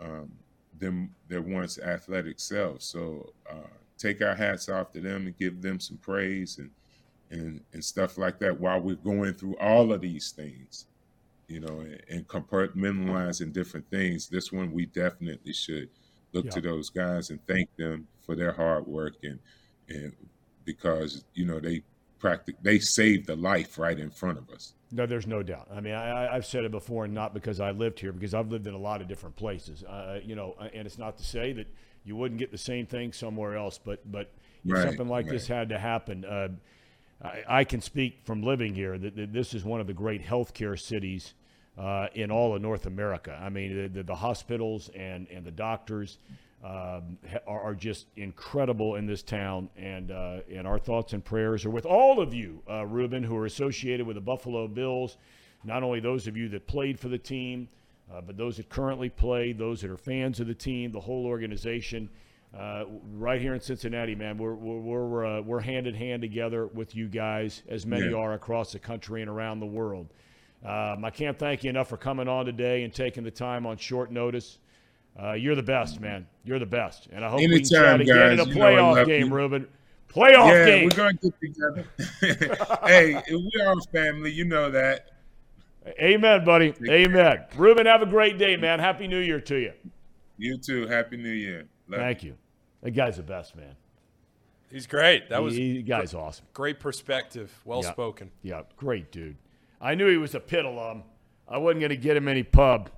um, 0.00 0.30
them 0.78 1.14
their 1.28 1.42
once 1.42 1.78
athletic 1.78 2.40
selves 2.40 2.84
so 2.84 3.32
uh, 3.50 3.68
take 3.98 4.20
our 4.22 4.34
hats 4.34 4.68
off 4.68 4.90
to 4.92 5.00
them 5.00 5.26
and 5.26 5.38
give 5.38 5.62
them 5.62 5.78
some 5.78 5.96
praise 5.98 6.58
and 6.58 6.70
and 7.30 7.60
and 7.72 7.84
stuff 7.84 8.18
like 8.18 8.38
that 8.38 8.58
while 8.58 8.80
we're 8.80 8.96
going 8.96 9.32
through 9.32 9.56
all 9.58 9.92
of 9.92 10.00
these 10.00 10.32
things 10.32 10.86
you 11.52 11.60
know 11.60 11.80
and, 11.80 12.00
and 12.08 12.28
compartmentalizing 12.28 13.52
different 13.52 13.88
things. 13.90 14.28
This 14.28 14.50
one 14.50 14.72
we 14.72 14.86
definitely 14.86 15.52
should 15.52 15.88
look 16.32 16.48
to 16.48 16.62
those 16.62 16.88
guys 16.88 17.28
and 17.28 17.38
thank 17.46 17.68
them 17.76 18.08
for 18.24 18.34
their 18.34 18.52
hard 18.52 18.86
work 18.86 19.16
and 19.22 19.38
and 19.88 20.12
because 20.64 21.24
you 21.34 21.44
know 21.44 21.60
they 21.60 21.82
practic 22.18 22.56
they 22.62 22.78
saved 22.78 23.26
the 23.26 23.36
life 23.36 23.78
right 23.78 23.98
in 23.98 24.10
front 24.10 24.38
of 24.38 24.48
us 24.48 24.72
No, 24.94 25.06
there's 25.06 25.26
no 25.26 25.42
doubt. 25.42 25.68
I 25.74 25.80
mean, 25.80 25.94
I, 25.94 26.34
I've 26.34 26.44
said 26.44 26.64
it 26.64 26.70
before, 26.70 27.06
and 27.06 27.14
not 27.14 27.32
because 27.32 27.60
I 27.60 27.70
lived 27.70 27.98
here, 27.98 28.12
because 28.12 28.34
I've 28.34 28.50
lived 28.50 28.66
in 28.66 28.74
a 28.74 28.78
lot 28.78 29.00
of 29.00 29.08
different 29.08 29.36
places. 29.36 29.82
Uh, 29.84 30.20
you 30.22 30.34
know, 30.34 30.54
and 30.74 30.86
it's 30.86 30.98
not 30.98 31.16
to 31.16 31.24
say 31.24 31.52
that 31.54 31.66
you 32.04 32.14
wouldn't 32.14 32.38
get 32.38 32.50
the 32.52 32.58
same 32.58 32.84
thing 32.86 33.12
somewhere 33.12 33.56
else, 33.56 33.78
but 33.78 34.00
but 34.10 34.30
if 34.66 34.70
Right, 34.74 34.82
something 34.82 35.08
like 35.08 35.28
this 35.28 35.46
had 35.46 35.70
to 35.70 35.78
happen, 35.78 36.24
uh, 36.24 36.48
I, 37.22 37.42
I 37.48 37.64
can 37.64 37.80
speak 37.80 38.20
from 38.24 38.42
living 38.42 38.74
here 38.74 38.98
that, 38.98 39.16
that 39.16 39.32
this 39.32 39.54
is 39.54 39.64
one 39.64 39.80
of 39.80 39.86
the 39.86 39.94
great 39.94 40.22
healthcare 40.22 40.78
cities 40.78 41.34
uh, 41.78 42.08
in 42.14 42.30
all 42.30 42.54
of 42.54 42.60
North 42.62 42.86
America. 42.86 43.38
I 43.40 43.48
mean, 43.48 43.74
the, 43.74 43.88
the, 43.88 44.02
the 44.02 44.14
hospitals 44.14 44.90
and 44.94 45.26
and 45.30 45.44
the 45.44 45.50
doctors. 45.50 46.18
Um, 46.64 47.18
are, 47.48 47.60
are 47.60 47.74
just 47.74 48.06
incredible 48.14 48.94
in 48.94 49.04
this 49.04 49.22
town, 49.24 49.68
and 49.76 50.12
uh, 50.12 50.40
and 50.48 50.64
our 50.64 50.78
thoughts 50.78 51.12
and 51.12 51.24
prayers 51.24 51.64
are 51.64 51.70
with 51.70 51.84
all 51.86 52.20
of 52.20 52.32
you, 52.32 52.62
uh, 52.70 52.86
Ruben, 52.86 53.24
who 53.24 53.36
are 53.36 53.46
associated 53.46 54.06
with 54.06 54.14
the 54.14 54.20
Buffalo 54.20 54.68
Bills. 54.68 55.16
Not 55.64 55.82
only 55.82 55.98
those 55.98 56.28
of 56.28 56.36
you 56.36 56.48
that 56.50 56.68
played 56.68 57.00
for 57.00 57.08
the 57.08 57.18
team, 57.18 57.68
uh, 58.12 58.20
but 58.20 58.36
those 58.36 58.58
that 58.58 58.68
currently 58.68 59.08
play, 59.08 59.52
those 59.52 59.80
that 59.80 59.90
are 59.90 59.96
fans 59.96 60.38
of 60.38 60.46
the 60.46 60.54
team, 60.54 60.92
the 60.92 61.00
whole 61.00 61.26
organization. 61.26 62.08
Uh, 62.56 62.84
right 63.14 63.40
here 63.40 63.54
in 63.54 63.60
Cincinnati, 63.60 64.14
man, 64.14 64.38
we're 64.38 64.54
we're 64.54 65.04
we're, 65.04 65.24
uh, 65.26 65.40
we're 65.40 65.60
hand 65.60 65.88
in 65.88 65.94
hand 65.94 66.22
together 66.22 66.68
with 66.68 66.94
you 66.94 67.08
guys, 67.08 67.62
as 67.68 67.86
many 67.86 68.10
Yeah. 68.10 68.18
are 68.18 68.34
across 68.34 68.70
the 68.70 68.78
country 68.78 69.20
and 69.20 69.28
around 69.28 69.58
the 69.58 69.66
world. 69.66 70.06
Um, 70.64 71.04
I 71.04 71.10
can't 71.10 71.36
thank 71.36 71.64
you 71.64 71.70
enough 71.70 71.88
for 71.88 71.96
coming 71.96 72.28
on 72.28 72.46
today 72.46 72.84
and 72.84 72.94
taking 72.94 73.24
the 73.24 73.32
time 73.32 73.66
on 73.66 73.78
short 73.78 74.12
notice. 74.12 74.58
Uh, 75.20 75.32
you're 75.32 75.54
the 75.54 75.62
best, 75.62 76.00
man. 76.00 76.26
You're 76.44 76.58
the 76.58 76.66
best, 76.66 77.08
and 77.12 77.24
I 77.24 77.28
hope 77.28 77.38
we 77.40 77.44
can 77.46 77.52
Anytime, 77.54 77.98
chat 77.98 78.00
again 78.00 78.30
in 78.32 78.36
guys. 78.38 78.46
a 78.46 78.48
You 78.50 78.54
know 78.56 78.62
I 78.66 78.72
playoff 78.72 79.06
game, 79.06 79.26
you. 79.28 79.34
Ruben. 79.34 79.68
Playoff 80.08 80.48
yeah 80.48 80.66
game. 80.66 80.84
we're 80.84 80.96
gonna 80.96 81.12
get 81.14 81.32
together 81.40 81.86
hey 82.86 83.14
we're 83.30 83.66
all 83.68 83.80
family 83.92 84.30
you 84.30 84.44
know 84.44 84.70
that 84.70 85.06
Amen, 86.00 86.44
buddy. 86.44 86.74
Amen. 86.88 87.44
Ruben, 87.56 87.86
have 87.86 88.02
a 88.02 88.06
great 88.06 88.38
day, 88.38 88.56
man. 88.56 88.78
Happy 88.78 89.08
New 89.08 89.18
Year 89.18 89.40
to 89.40 89.56
you. 89.56 89.72
you 90.38 90.56
too 90.58 90.86
happy 90.86 91.16
new 91.16 91.30
year 91.30 91.66
Love. 91.88 92.00
Thank 92.00 92.22
you. 92.22 92.36
That 92.82 92.90
guy's 92.92 93.16
the 93.16 93.22
best, 93.24 93.56
man. 93.56 93.74
He's 94.70 94.86
great. 94.86 95.28
That 95.30 95.42
was 95.42 95.56
he, 95.56 95.74
the 95.78 95.82
guy's 95.82 96.14
awesome. 96.14 96.44
great 96.52 96.78
perspective. 96.78 97.50
Well 97.64 97.80
Yeah. 97.82 97.90
spoken. 97.92 98.30
Yeah, 98.42 98.62
great 98.76 99.10
dude. 99.12 99.36
I 99.80 99.94
knew 99.94 100.08
he 100.08 100.18
was 100.18 100.34
a 100.34 100.40
Pitt 100.40 100.64
alum. 100.64 101.02
I 101.48 101.58
wasn't 101.58 101.80
going 101.80 101.90
to 101.90 101.96
get 101.96 102.16
him 102.16 102.28
any 102.28 102.42
pub, 102.44 102.90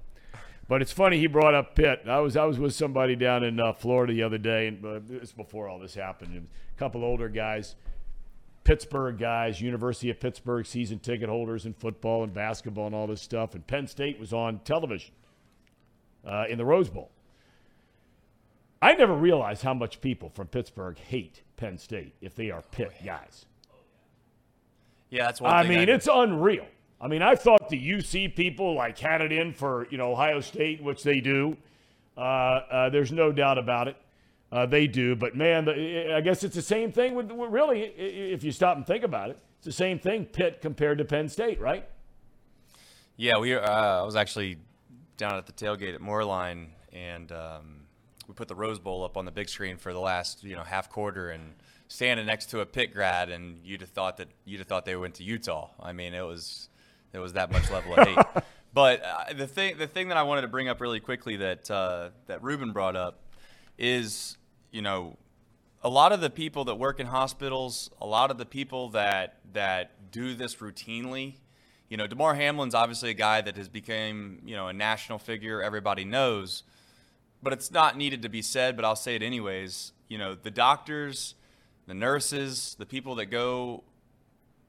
but 0.69 0.83
it's 0.83 0.93
funny 0.93 1.19
he 1.19 1.27
brought 1.27 1.55
up 1.55 1.75
Pitt. 1.75 2.03
I 2.07 2.21
was 2.21 2.37
I 2.37 2.45
was 2.45 2.59
with 2.59 2.75
somebody 2.75 3.17
down 3.17 3.45
in 3.45 3.61
uh, 3.61 3.73
Florida 3.73 4.13
the 4.13 4.23
other 4.23 4.39
day, 4.39 4.69
and 4.69 4.85
uh, 4.85 5.01
this 5.03 5.33
before 5.33 5.69
all 5.69 5.79
this 5.79 5.95
happened. 5.95 6.35
A 6.37 6.79
couple 6.79 7.05
older 7.05 7.29
guys, 7.29 7.77
Pittsburgh 8.65 9.19
guys, 9.19 9.61
University 9.61 10.11
of 10.11 10.21
Pittsburgh 10.21 10.67
season 10.67 10.99
ticket 10.99 11.29
holders 11.29 11.67
in 11.67 11.75
football 11.75 12.25
and 12.25 12.33
basketball 12.33 12.87
and 12.87 12.95
all 12.95 13.07
this 13.07 13.23
stuff. 13.23 13.55
And 13.55 13.67
Penn 13.67 13.87
State 13.87 14.19
was 14.19 14.33
on 14.33 14.61
television 14.61 15.15
uh, 16.27 16.45
in 16.49 16.59
the 16.59 16.65
Rose 16.65 16.89
Bowl. 16.89 17.11
I 18.81 18.95
never 18.95 19.15
realized 19.15 19.63
how 19.63 19.73
much 19.75 20.01
people 20.01 20.29
from 20.29 20.47
Pittsburgh 20.49 20.99
hate 20.99 21.43
Penn 21.57 21.79
State 21.79 22.15
if 22.21 22.35
they 22.35 22.51
are 22.51 22.63
Pitt 22.71 22.93
guys. 23.05 23.47
Yeah, 25.11 25.27
that's 25.27 25.41
one 25.41 25.53
I 25.53 25.63
mean, 25.63 25.89
it's 25.89 26.09
unreal. 26.11 26.67
I 27.05 27.07
mean, 27.07 27.21
I 27.21 27.35
thought 27.35 27.69
the 27.69 27.79
UC 27.79 28.35
people 28.35 28.75
like 28.75 28.99
had 28.99 29.21
it 29.21 29.31
in 29.31 29.53
for 29.53 29.87
you 29.91 29.99
know 29.99 30.13
Ohio 30.13 30.41
State, 30.41 30.83
which 30.83 31.03
they 31.03 31.21
do. 31.21 31.55
Uh, 32.17 32.21
uh, 32.21 32.89
there's 32.89 33.13
no 33.13 33.31
doubt 33.31 33.59
about 33.59 33.89
it. 33.89 33.97
Uh, 34.51 34.65
they 34.65 34.87
do, 34.87 35.15
but 35.15 35.37
man, 35.37 35.67
the, 35.67 36.15
I 36.15 36.23
guess 36.23 36.45
it's 36.45 36.55
the 36.55 36.63
same 36.63 36.93
thing 36.93 37.15
with 37.15 37.31
really. 37.31 37.83
If 37.83 38.43
you 38.43 38.53
stop 38.53 38.79
and 38.79 38.87
think 38.87 39.05
about 39.05 39.29
it, 39.29 39.39
it's 39.59 39.67
the 39.67 39.73
same 39.73 39.99
thing. 39.99 40.25
Pitt 40.25 40.63
compared 40.63 40.97
to 40.97 41.05
Penn 41.05 41.29
State, 41.29 41.61
right? 41.61 41.87
Yeah, 43.19 43.37
we. 43.39 43.55
Uh, 43.55 43.61
I 43.61 44.03
was 44.03 44.17
actually 44.17 44.57
down 45.19 45.35
at 45.35 45.45
the 45.45 45.53
tailgate 45.53 45.95
at 45.95 46.01
Moerlein, 46.01 46.69
and 46.91 47.31
um, 47.33 47.81
we 48.27 48.33
put 48.33 48.49
the 48.49 48.55
Rose 48.55 48.79
Bowl 48.79 49.05
up 49.05 49.19
on 49.19 49.27
the 49.27 49.33
big 49.33 49.51
screen 49.51 49.77
for 49.77 49.93
the 49.93 50.01
last, 50.01 50.43
you 50.43 50.57
know, 50.57 50.63
half 50.63 50.89
quarter, 50.89 51.29
and 51.29 51.53
standing 51.89 52.25
next 52.25 52.47
to 52.47 52.61
a 52.61 52.67
Pitt 52.67 52.95
grad, 52.95 53.29
and 53.29 53.59
you'd 53.63 53.83
have 53.83 53.91
thought 53.91 54.17
that 54.17 54.29
you'd 54.47 54.61
have 54.61 54.69
thought 54.69 54.87
they 54.87 54.97
went 54.97 55.17
to 55.17 55.23
Utah. 55.23 55.69
I 55.79 55.93
mean, 55.93 56.15
it 56.15 56.25
was 56.25 56.71
it 57.15 57.19
was 57.19 57.35
that 57.35 57.51
much 57.51 57.71
level 57.71 57.95
of 57.95 58.07
hate. 58.07 58.19
But 58.75 59.05
uh, 59.05 59.33
the 59.35 59.47
thing, 59.47 59.79
the 59.79 59.87
thing 59.87 60.09
that 60.09 60.17
I 60.17 60.25
wanted 60.25 60.41
to 60.41 60.49
bring 60.49 60.69
up 60.69 60.81
really 60.81 60.99
quickly 60.99 61.37
that 61.37 61.71
uh, 61.71 62.11
that 62.27 62.43
Ruben 62.43 62.73
brought 62.73 62.97
up 62.97 63.21
is, 63.79 64.37
you 64.73 64.83
know, 64.83 65.17
a 65.81 65.89
lot 65.89 66.11
of 66.11 66.21
the 66.21 66.29
people 66.29 66.65
that 66.65 66.75
work 66.75 66.99
in 66.99 67.07
hospitals, 67.07 67.89
a 68.01 68.07
lot 68.07 68.33
of 68.33 68.37
the 68.37 68.45
people 68.45 68.89
that 68.91 69.37
that 69.53 70.11
do 70.11 70.35
this 70.35 70.57
routinely, 70.57 71.37
you 71.89 71.97
know, 71.97 72.09
Damar 72.09 72.35
Hamlin's 72.35 72.75
obviously 72.75 73.11
a 73.11 73.15
guy 73.15 73.41
that 73.43 73.57
has 73.57 73.69
become, 73.69 74.41
you 74.45 74.57
know, 74.57 74.67
a 74.67 74.73
national 74.73 75.21
figure 75.21 75.63
everybody 75.63 76.05
knows, 76.05 76.65
but 77.41 77.53
it's 77.53 77.71
not 77.71 77.97
needed 77.97 78.23
to 78.23 78.29
be 78.29 78.43
said, 78.43 78.75
but 78.75 78.85
I'll 78.85 78.97
say 78.97 79.15
it 79.15 79.23
anyways. 79.23 79.93
You 80.09 80.19
know, 80.19 80.35
the 80.35 80.51
doctors, 80.51 81.37
the 81.87 81.95
nurses, 81.95 82.75
the 82.77 82.87
people 82.87 83.15
that 83.17 83.27
go 83.27 83.85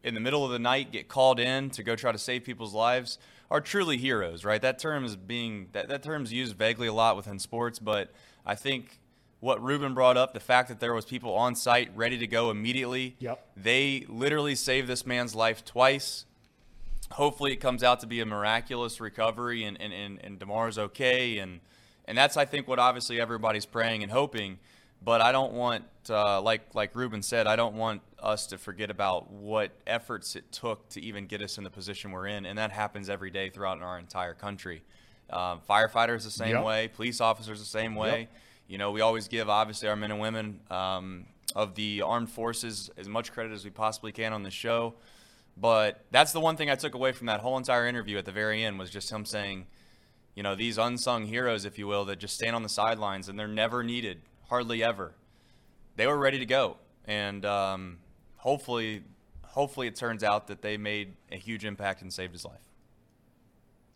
in 0.05 0.13
the 0.13 0.21
middle 0.21 0.45
of 0.45 0.51
the 0.51 0.59
night 0.59 0.91
get 0.91 1.07
called 1.07 1.39
in 1.39 1.69
to 1.71 1.83
go 1.83 1.95
try 1.95 2.11
to 2.11 2.17
save 2.17 2.43
people's 2.43 2.73
lives 2.73 3.19
are 3.51 3.59
truly 3.59 3.97
heroes, 3.97 4.45
right? 4.45 4.61
That 4.61 4.79
term 4.79 5.03
is 5.03 5.15
being 5.15 5.67
that, 5.73 5.89
that 5.89 6.03
term's 6.03 6.31
used 6.31 6.55
vaguely 6.55 6.87
a 6.87 6.93
lot 6.93 7.17
within 7.17 7.39
sports, 7.39 7.79
but 7.79 8.11
I 8.45 8.55
think 8.55 8.99
what 9.39 9.61
Ruben 9.61 9.93
brought 9.93 10.17
up, 10.17 10.33
the 10.33 10.39
fact 10.39 10.69
that 10.69 10.79
there 10.79 10.93
was 10.93 11.05
people 11.05 11.33
on 11.33 11.55
site 11.55 11.89
ready 11.95 12.17
to 12.17 12.27
go 12.27 12.49
immediately. 12.49 13.15
Yep. 13.19 13.45
They 13.57 14.05
literally 14.07 14.55
saved 14.55 14.87
this 14.87 15.05
man's 15.05 15.35
life 15.35 15.65
twice. 15.65 16.25
Hopefully 17.11 17.51
it 17.51 17.57
comes 17.57 17.83
out 17.83 17.99
to 17.99 18.07
be 18.07 18.21
a 18.21 18.25
miraculous 18.25 19.01
recovery 19.01 19.63
and, 19.63 19.79
and, 19.81 19.93
and, 19.93 20.19
and 20.23 20.39
Damar's 20.39 20.77
okay 20.77 21.37
and 21.37 21.59
And 22.07 22.17
that's, 22.17 22.37
I 22.37 22.45
think, 22.45 22.67
what 22.67 22.77
obviously 22.79 23.19
everybody's 23.19 23.65
praying 23.65 24.03
and 24.03 24.11
hoping. 24.11 24.59
But 25.05 25.21
I 25.21 25.31
don't 25.31 25.53
want, 25.53 25.85
uh, 26.09 26.41
like 26.41 26.73
like 26.73 26.95
Ruben 26.95 27.21
said, 27.21 27.45
I 27.45 27.55
don't 27.55 27.75
want 27.75 28.01
us 28.19 28.47
to 28.47 28.57
forget 28.57 28.89
about 28.89 29.29
what 29.31 29.71
efforts 29.85 30.35
it 30.35 30.51
took 30.51 30.89
to 30.89 31.01
even 31.01 31.27
get 31.27 31.43
us 31.43 31.59
in 31.59 31.63
the 31.63 31.69
position 31.69 32.11
we're 32.11 32.25
in, 32.25 32.47
and 32.47 32.57
that 32.57 32.71
happens 32.71 33.07
every 33.07 33.29
day 33.29 33.51
throughout 33.51 33.81
our 33.83 33.99
entire 33.99 34.33
country. 34.33 34.81
Um, 35.29 35.61
firefighters 35.69 36.23
the 36.23 36.31
same 36.31 36.55
Yep. 36.55 36.63
way, 36.65 36.87
police 36.87 37.21
officers 37.21 37.59
the 37.59 37.65
same 37.65 37.93
way. 37.95 38.21
Yep. 38.21 38.29
You 38.67 38.77
know, 38.79 38.89
we 38.91 39.01
always 39.01 39.27
give 39.27 39.47
obviously 39.47 39.87
our 39.87 39.95
men 39.95 40.09
and 40.11 40.19
women 40.19 40.59
um, 40.71 41.25
of 41.55 41.75
the 41.75 42.01
armed 42.01 42.31
forces 42.31 42.89
as 42.97 43.07
much 43.07 43.31
credit 43.31 43.51
as 43.53 43.63
we 43.63 43.69
possibly 43.69 44.11
can 44.11 44.33
on 44.33 44.41
the 44.41 44.49
show. 44.51 44.95
But 45.55 46.03
that's 46.11 46.31
the 46.33 46.39
one 46.39 46.57
thing 46.57 46.69
I 46.71 46.75
took 46.75 46.95
away 46.95 47.11
from 47.11 47.27
that 47.27 47.41
whole 47.41 47.57
entire 47.57 47.85
interview 47.87 48.17
at 48.17 48.25
the 48.25 48.31
very 48.31 48.63
end 48.63 48.79
was 48.79 48.89
just 48.89 49.11
him 49.11 49.23
saying, 49.23 49.67
you 50.35 50.41
know, 50.43 50.55
these 50.55 50.77
unsung 50.79 51.27
heroes, 51.27 51.63
if 51.63 51.77
you 51.77 51.85
will, 51.87 52.05
that 52.05 52.17
just 52.19 52.33
stand 52.35 52.55
on 52.55 52.63
the 52.63 52.69
sidelines 52.69 53.29
and 53.29 53.37
they're 53.39 53.47
never 53.47 53.83
needed, 53.83 54.21
hardly 54.49 54.83
ever. 54.83 55.13
They 55.95 56.07
were 56.07 56.17
ready 56.17 56.39
to 56.39 56.45
go, 56.45 56.77
and 57.05 57.45
um, 57.45 57.97
hopefully, 58.37 59.03
hopefully 59.43 59.87
it 59.87 59.95
turns 59.95 60.23
out 60.23 60.47
that 60.47 60.61
they 60.61 60.77
made 60.77 61.15
a 61.31 61.37
huge 61.37 61.65
impact 61.65 62.01
and 62.01 62.11
saved 62.11 62.33
his 62.33 62.45
life. 62.45 62.61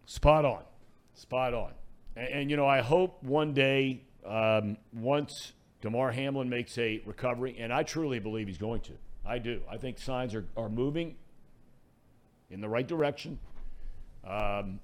Spot 0.06 0.46
on. 0.46 0.64
Spot 1.14 1.54
on. 1.54 1.72
And, 2.16 2.28
and, 2.28 2.52
you 2.52 2.58
know, 2.58 2.68
I 2.68 2.82
hope 2.82 3.22
one 3.22 3.54
day, 3.54 4.02
um, 4.26 4.78
once 4.94 5.54
Damar 5.82 6.12
Hamlin 6.12 6.50
makes 6.50 6.78
a 6.78 7.02
recovery, 7.06 7.56
and 7.60 7.72
I 7.72 7.84
truly 7.84 8.20
believe 8.20 8.48
he's 8.48 8.58
going 8.58 8.82
to. 8.82 8.94
I 9.26 9.38
do. 9.38 9.62
I 9.70 9.78
think 9.78 10.00
signs 10.00 10.34
are, 10.34 10.46
are 10.58 10.70
moving 10.70 11.16
in 12.50 12.62
the 12.62 12.70
right 12.70 12.88
direction. 12.88 13.40
Um, 14.26 14.80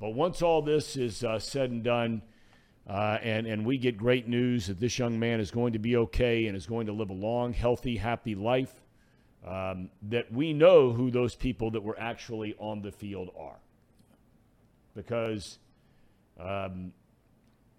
but 0.00 0.10
once 0.10 0.42
all 0.42 0.62
this 0.62 0.96
is 0.96 1.22
uh, 1.22 1.38
said 1.38 1.70
and 1.70 1.82
done, 1.84 2.22
uh, 2.88 3.18
and, 3.22 3.46
and 3.46 3.64
we 3.64 3.78
get 3.78 3.96
great 3.96 4.28
news 4.28 4.66
that 4.66 4.78
this 4.78 4.98
young 4.98 5.18
man 5.18 5.40
is 5.40 5.50
going 5.50 5.72
to 5.72 5.78
be 5.78 5.96
okay 5.96 6.46
and 6.46 6.56
is 6.56 6.66
going 6.66 6.86
to 6.86 6.92
live 6.92 7.10
a 7.10 7.14
long, 7.14 7.52
healthy, 7.52 7.96
happy 7.96 8.34
life, 8.34 8.74
um, 9.46 9.90
that 10.02 10.32
we 10.32 10.52
know 10.52 10.92
who 10.92 11.10
those 11.10 11.34
people 11.34 11.70
that 11.70 11.82
were 11.82 11.98
actually 11.98 12.54
on 12.58 12.82
the 12.82 12.92
field 12.92 13.30
are 13.38 13.58
because 14.94 15.58
um, 16.38 16.92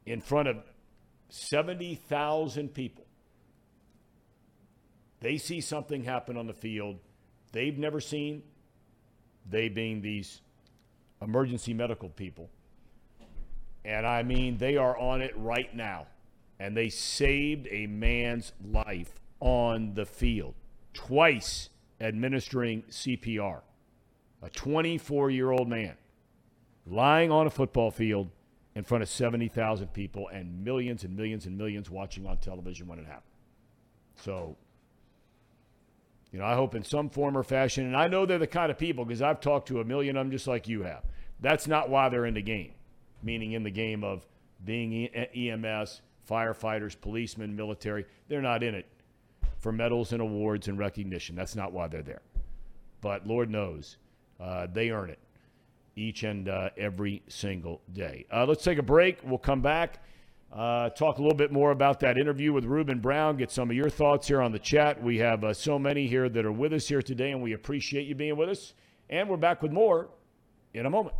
in 0.05 0.21
front 0.21 0.47
of 0.47 0.57
70,000 1.29 2.73
people, 2.73 3.05
they 5.21 5.37
see 5.37 5.61
something 5.61 6.03
happen 6.03 6.37
on 6.37 6.47
the 6.47 6.53
field 6.53 6.99
they've 7.51 7.77
never 7.77 8.01
seen, 8.01 8.43
they 9.49 9.69
being 9.69 10.01
these 10.01 10.41
emergency 11.21 11.73
medical 11.73 12.09
people. 12.09 12.49
And 13.85 14.05
I 14.05 14.23
mean, 14.23 14.57
they 14.57 14.77
are 14.77 14.97
on 14.97 15.21
it 15.21 15.33
right 15.37 15.73
now. 15.75 16.07
And 16.59 16.75
they 16.75 16.89
saved 16.89 17.67
a 17.69 17.87
man's 17.87 18.53
life 18.71 19.19
on 19.39 19.93
the 19.93 20.05
field, 20.05 20.55
twice 20.93 21.69
administering 22.01 22.83
CPR. 22.89 23.61
A 24.41 24.49
24 24.49 25.29
year 25.29 25.51
old 25.51 25.67
man 25.67 25.95
lying 26.85 27.31
on 27.31 27.47
a 27.47 27.49
football 27.49 27.91
field 27.91 28.29
in 28.75 28.83
front 28.83 29.01
of 29.01 29.09
70,000 29.09 29.87
people 29.93 30.27
and 30.27 30.63
millions 30.63 31.03
and 31.03 31.15
millions 31.15 31.45
and 31.45 31.57
millions 31.57 31.89
watching 31.89 32.25
on 32.27 32.37
television 32.37 32.87
when 32.87 32.99
it 32.99 33.05
happened. 33.05 33.23
So, 34.15 34.55
you 36.31 36.39
know, 36.39 36.45
I 36.45 36.55
hope 36.55 36.75
in 36.75 36.83
some 36.83 37.09
form 37.09 37.37
or 37.37 37.43
fashion, 37.43 37.85
and 37.85 37.95
I 37.95 38.07
know 38.07 38.25
they're 38.25 38.37
the 38.37 38.47
kind 38.47 38.71
of 38.71 38.77
people 38.77 39.05
because 39.05 39.21
I've 39.21 39.39
talked 39.39 39.69
to 39.69 39.79
a 39.79 39.85
million 39.85 40.17
of 40.17 40.25
them 40.25 40.31
just 40.31 40.47
like 40.47 40.67
you 40.67 40.83
have. 40.83 41.03
That's 41.39 41.67
not 41.67 41.89
why 41.89 42.09
they're 42.09 42.25
in 42.25 42.33
the 42.33 42.41
game, 42.41 42.73
meaning 43.25 43.53
in 43.53 43.63
the 43.63 43.71
game 43.71 44.03
of 44.03 44.25
being 44.63 44.93
E- 44.93 45.49
EMS, 45.49 46.01
firefighters, 46.29 46.99
policemen, 46.99 47.55
military. 47.55 48.05
They're 48.27 48.41
not 48.41 48.63
in 48.63 48.75
it 48.75 48.85
for 49.57 49.71
medals 49.71 50.13
and 50.13 50.21
awards 50.21 50.67
and 50.67 50.77
recognition. 50.77 51.35
That's 51.35 51.55
not 51.55 51.73
why 51.73 51.87
they're 51.87 52.03
there. 52.03 52.21
But 53.01 53.27
Lord 53.27 53.49
knows 53.49 53.97
uh, 54.39 54.67
they 54.71 54.91
earn 54.91 55.09
it 55.09 55.19
each 55.95 56.23
and 56.23 56.49
uh, 56.49 56.69
every 56.77 57.23
single 57.27 57.81
day. 57.93 58.25
Uh, 58.31 58.45
let's 58.45 58.63
take 58.63 58.77
a 58.77 58.83
break. 58.83 59.19
We'll 59.23 59.37
come 59.37 59.61
back, 59.61 60.03
uh, 60.51 60.89
talk 60.89 61.19
a 61.19 61.21
little 61.21 61.37
bit 61.37 61.51
more 61.51 61.71
about 61.71 61.99
that 62.01 62.17
interview 62.17 62.51
with 62.53 62.65
Ruben 62.65 62.99
Brown, 62.99 63.37
get 63.37 63.49
some 63.49 63.69
of 63.69 63.75
your 63.75 63.89
thoughts 63.89 64.27
here 64.27 64.41
on 64.41 64.51
the 64.51 64.59
chat. 64.59 65.01
We 65.01 65.17
have 65.19 65.43
uh, 65.43 65.53
so 65.53 65.79
many 65.79 66.07
here 66.07 66.27
that 66.29 66.45
are 66.45 66.51
with 66.51 66.73
us 66.73 66.87
here 66.87 67.01
today, 67.01 67.31
and 67.31 67.41
we 67.41 67.53
appreciate 67.53 68.07
you 68.07 68.15
being 68.15 68.35
with 68.35 68.49
us. 68.49 68.73
And 69.09 69.29
we're 69.29 69.37
back 69.37 69.61
with 69.61 69.71
more 69.71 70.09
in 70.73 70.85
a 70.85 70.89
moment. 70.89 71.15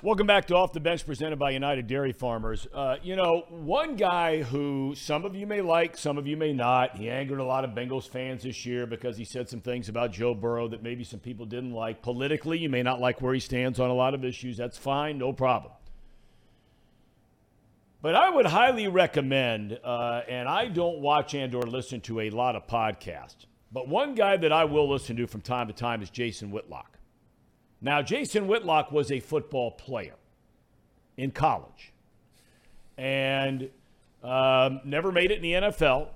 Welcome 0.00 0.28
back 0.28 0.46
to 0.46 0.54
Off 0.54 0.72
the 0.72 0.78
Bench, 0.78 1.04
presented 1.04 1.40
by 1.40 1.50
United 1.50 1.88
Dairy 1.88 2.12
Farmers. 2.12 2.68
Uh, 2.72 2.98
you 3.02 3.16
know, 3.16 3.42
one 3.48 3.96
guy 3.96 4.44
who 4.44 4.94
some 4.94 5.24
of 5.24 5.34
you 5.34 5.44
may 5.44 5.60
like, 5.60 5.98
some 5.98 6.16
of 6.18 6.24
you 6.24 6.36
may 6.36 6.52
not. 6.52 6.96
He 6.96 7.10
angered 7.10 7.40
a 7.40 7.44
lot 7.44 7.64
of 7.64 7.72
Bengals 7.72 8.08
fans 8.08 8.44
this 8.44 8.64
year 8.64 8.86
because 8.86 9.16
he 9.16 9.24
said 9.24 9.48
some 9.48 9.60
things 9.60 9.88
about 9.88 10.12
Joe 10.12 10.34
Burrow 10.34 10.68
that 10.68 10.84
maybe 10.84 11.02
some 11.02 11.18
people 11.18 11.46
didn't 11.46 11.72
like. 11.72 12.00
Politically, 12.00 12.58
you 12.58 12.68
may 12.68 12.84
not 12.84 13.00
like 13.00 13.20
where 13.20 13.34
he 13.34 13.40
stands 13.40 13.80
on 13.80 13.90
a 13.90 13.92
lot 13.92 14.14
of 14.14 14.24
issues. 14.24 14.56
That's 14.56 14.78
fine, 14.78 15.18
no 15.18 15.32
problem. 15.32 15.72
But 18.00 18.14
I 18.14 18.30
would 18.30 18.46
highly 18.46 18.86
recommend, 18.86 19.80
uh, 19.82 20.22
and 20.28 20.48
I 20.48 20.68
don't 20.68 21.00
watch 21.00 21.34
and 21.34 21.52
or 21.56 21.62
listen 21.62 22.00
to 22.02 22.20
a 22.20 22.30
lot 22.30 22.54
of 22.54 22.68
podcasts, 22.68 23.46
but 23.72 23.88
one 23.88 24.14
guy 24.14 24.36
that 24.36 24.52
I 24.52 24.62
will 24.62 24.88
listen 24.88 25.16
to 25.16 25.26
from 25.26 25.40
time 25.40 25.66
to 25.66 25.72
time 25.72 26.02
is 26.02 26.10
Jason 26.10 26.52
Whitlock. 26.52 26.97
Now, 27.80 28.02
Jason 28.02 28.46
Whitlock 28.48 28.90
was 28.90 29.12
a 29.12 29.20
football 29.20 29.70
player 29.70 30.16
in 31.16 31.30
college 31.30 31.92
and 32.96 33.70
um, 34.22 34.80
never 34.84 35.12
made 35.12 35.30
it 35.30 35.36
in 35.36 35.42
the 35.42 35.52
NFL. 35.52 36.08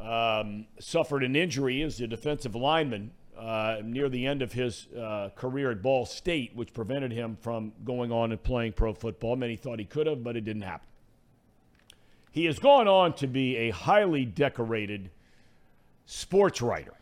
Um, 0.00 0.66
suffered 0.80 1.22
an 1.22 1.36
injury 1.36 1.82
as 1.82 2.00
a 2.00 2.06
defensive 2.06 2.56
lineman 2.56 3.12
uh, 3.38 3.78
near 3.82 4.08
the 4.08 4.26
end 4.26 4.42
of 4.42 4.52
his 4.52 4.88
uh, 4.92 5.30
career 5.36 5.70
at 5.70 5.82
Ball 5.82 6.04
State, 6.04 6.52
which 6.54 6.72
prevented 6.72 7.12
him 7.12 7.36
from 7.40 7.72
going 7.84 8.10
on 8.10 8.32
and 8.32 8.42
playing 8.42 8.72
pro 8.72 8.92
football. 8.92 9.36
Many 9.36 9.56
thought 9.56 9.78
he 9.78 9.84
could 9.84 10.06
have, 10.06 10.22
but 10.24 10.36
it 10.36 10.44
didn't 10.44 10.62
happen. 10.62 10.86
He 12.32 12.46
has 12.46 12.58
gone 12.58 12.88
on 12.88 13.14
to 13.14 13.28
be 13.28 13.56
a 13.56 13.70
highly 13.70 14.24
decorated 14.24 15.10
sports 16.06 16.60
writer 16.60 16.94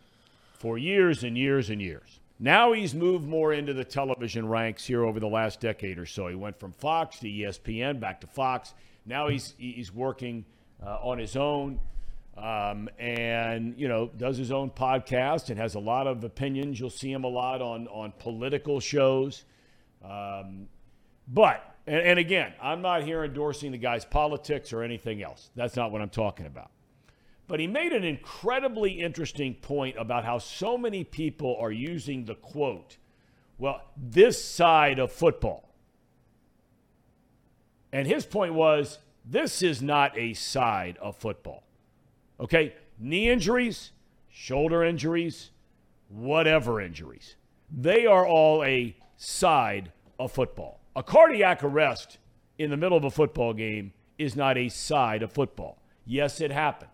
for 0.52 0.76
years 0.76 1.24
and 1.24 1.36
years 1.36 1.70
and 1.70 1.80
years. 1.80 2.20
Now 2.38 2.72
he's 2.72 2.94
moved 2.94 3.26
more 3.26 3.52
into 3.52 3.72
the 3.72 3.84
television 3.84 4.48
ranks 4.48 4.84
here 4.84 5.04
over 5.04 5.20
the 5.20 5.28
last 5.28 5.60
decade 5.60 5.98
or 5.98 6.06
so. 6.06 6.28
He 6.28 6.34
went 6.34 6.58
from 6.58 6.72
Fox 6.72 7.18
to 7.20 7.28
ESPN, 7.28 8.00
back 8.00 8.20
to 8.22 8.26
Fox. 8.26 8.74
Now 9.06 9.28
he's 9.28 9.54
he's 9.58 9.92
working 9.92 10.44
uh, 10.84 10.98
on 11.02 11.18
his 11.18 11.36
own, 11.36 11.80
um, 12.36 12.88
and 12.98 13.78
you 13.78 13.88
know 13.88 14.10
does 14.16 14.36
his 14.36 14.50
own 14.50 14.70
podcast 14.70 15.50
and 15.50 15.58
has 15.58 15.74
a 15.74 15.80
lot 15.80 16.06
of 16.06 16.24
opinions. 16.24 16.80
You'll 16.80 16.90
see 16.90 17.12
him 17.12 17.24
a 17.24 17.28
lot 17.28 17.62
on 17.62 17.88
on 17.88 18.12
political 18.18 18.80
shows, 18.80 19.44
um, 20.04 20.68
but 21.28 21.72
and, 21.86 22.00
and 22.00 22.18
again, 22.18 22.52
I'm 22.60 22.82
not 22.82 23.02
here 23.02 23.24
endorsing 23.24 23.72
the 23.72 23.78
guy's 23.78 24.04
politics 24.04 24.72
or 24.72 24.82
anything 24.82 25.22
else. 25.22 25.50
That's 25.56 25.76
not 25.76 25.90
what 25.92 26.00
I'm 26.00 26.10
talking 26.10 26.46
about. 26.46 26.70
But 27.52 27.60
he 27.60 27.66
made 27.66 27.92
an 27.92 28.02
incredibly 28.02 28.92
interesting 28.92 29.52
point 29.52 29.96
about 29.98 30.24
how 30.24 30.38
so 30.38 30.78
many 30.78 31.04
people 31.04 31.54
are 31.60 31.70
using 31.70 32.24
the 32.24 32.34
quote, 32.34 32.96
well, 33.58 33.82
this 33.94 34.42
side 34.42 34.98
of 34.98 35.12
football. 35.12 35.68
And 37.92 38.06
his 38.06 38.24
point 38.24 38.54
was, 38.54 39.00
this 39.26 39.60
is 39.60 39.82
not 39.82 40.16
a 40.16 40.32
side 40.32 40.96
of 40.96 41.14
football. 41.16 41.64
Okay? 42.40 42.72
Knee 42.98 43.28
injuries, 43.28 43.92
shoulder 44.30 44.82
injuries, 44.82 45.50
whatever 46.08 46.80
injuries. 46.80 47.36
They 47.70 48.06
are 48.06 48.26
all 48.26 48.64
a 48.64 48.96
side 49.18 49.92
of 50.18 50.32
football. 50.32 50.80
A 50.96 51.02
cardiac 51.02 51.62
arrest 51.62 52.16
in 52.56 52.70
the 52.70 52.78
middle 52.78 52.96
of 52.96 53.04
a 53.04 53.10
football 53.10 53.52
game 53.52 53.92
is 54.16 54.36
not 54.36 54.56
a 54.56 54.70
side 54.70 55.22
of 55.22 55.30
football. 55.30 55.82
Yes, 56.06 56.40
it 56.40 56.50
happened. 56.50 56.91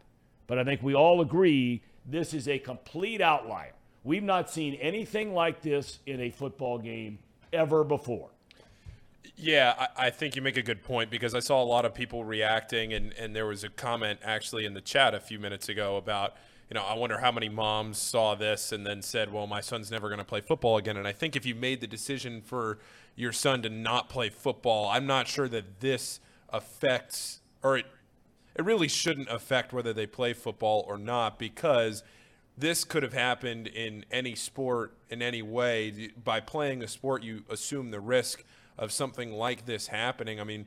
But 0.49 0.59
I 0.59 0.65
think 0.65 0.83
we 0.83 0.95
all 0.95 1.21
agree 1.21 1.83
this 2.05 2.35
is 2.35 2.49
a 2.49 2.59
complete 2.59 3.21
outlier. 3.21 3.75
We've 4.03 4.25
not 4.25 4.51
seen 4.51 4.75
anything 4.75 5.35
like 5.35 5.63
this 5.63 6.01
in 6.07 6.21
a 6.21 6.31
football 6.31 6.79
game 6.79 7.19
ever 7.53 7.85
before. 7.85 8.31
Yeah, 9.37 9.75
I, 9.79 10.07
I 10.07 10.11
think 10.11 10.35
you 10.35 10.43
make 10.43 10.57
a 10.57 10.63
good 10.63 10.83
point 10.83 11.11
because 11.11 11.35
I 11.35 11.41
saw 11.41 11.63
a 11.63 11.65
lot 11.65 11.85
of 11.85 11.95
people 11.95 12.25
reacting, 12.25 12.93
and, 12.95 13.13
and 13.13 13.37
there 13.37 13.47
was 13.47 13.63
a 13.63 13.69
comment 13.69 14.19
actually 14.25 14.65
in 14.65 14.75
the 14.75 14.81
chat 14.81 15.15
a 15.15 15.21
few 15.21 15.39
minutes 15.39 15.69
ago 15.69 15.97
about, 15.97 16.35
you 16.71 16.75
know, 16.75 16.83
I 16.83 16.95
wonder 16.95 17.19
how 17.19 17.31
many 17.31 17.49
moms 17.49 17.99
saw 17.99 18.35
this 18.35 18.73
and 18.73 18.87
then 18.87 19.03
said, 19.03 19.33
well, 19.33 19.47
my 19.47 19.61
son's 19.61 19.91
never 19.91 20.09
going 20.09 20.19
to 20.19 20.25
play 20.25 20.41
football 20.41 20.79
again. 20.79 20.97
And 20.97 21.07
I 21.07 21.13
think 21.13 21.37
if 21.37 21.45
you 21.45 21.55
made 21.55 21.81
the 21.81 21.87
decision 21.87 22.41
for 22.41 22.79
your 23.17 23.33
son 23.33 23.63
to 23.63 23.69
not 23.69 24.09
play 24.09 24.31
football, 24.31 24.89
I'm 24.89 25.07
not 25.07 25.29
sure 25.29 25.49
that 25.49 25.81
this 25.81 26.21
affects, 26.51 27.41
or 27.63 27.79
it, 27.79 27.87
it 28.59 28.65
really 28.65 28.89
shouldn't 28.89 29.29
affect 29.29 29.73
whether 29.73 29.93
they 29.93 30.07
play 30.07 30.33
football 30.33 30.85
or 30.89 30.99
not 30.99 31.39
because 31.39 32.03
this 32.57 32.83
could 32.83 33.05
have 33.05 33.13
happened 33.13 33.69
in 33.69 34.05
any 34.11 34.35
sport 34.35 34.95
in 35.09 35.23
any 35.23 35.43
way. 35.43 36.11
By 36.23 36.41
playing 36.41 36.83
a 36.83 36.89
sport, 36.89 37.23
you 37.23 37.45
assume 37.49 37.93
the 37.93 38.01
risk 38.01 38.43
of 38.77 38.91
something 38.91 39.33
like 39.33 39.65
this 39.65 39.87
happening. 39.87 40.41
I 40.41 40.45
mean, 40.45 40.67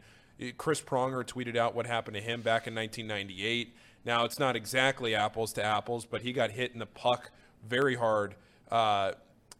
Chris 0.57 0.81
Pronger 0.81 1.25
tweeted 1.25 1.57
out 1.57 1.75
what 1.75 1.85
happened 1.85 2.15
to 2.15 2.21
him 2.21 2.41
back 2.41 2.65
in 2.65 2.73
1998. 2.73 3.75
Now 4.05 4.23
it's 4.23 4.39
not 4.39 4.55
exactly 4.55 5.13
apples 5.13 5.51
to 5.53 5.63
apples, 5.63 6.05
but 6.05 6.21
he 6.21 6.31
got 6.31 6.51
hit 6.51 6.71
in 6.71 6.79
the 6.79 6.85
puck 6.85 7.31
very 7.67 7.95
hard. 7.95 8.35
Uh, 8.71 9.11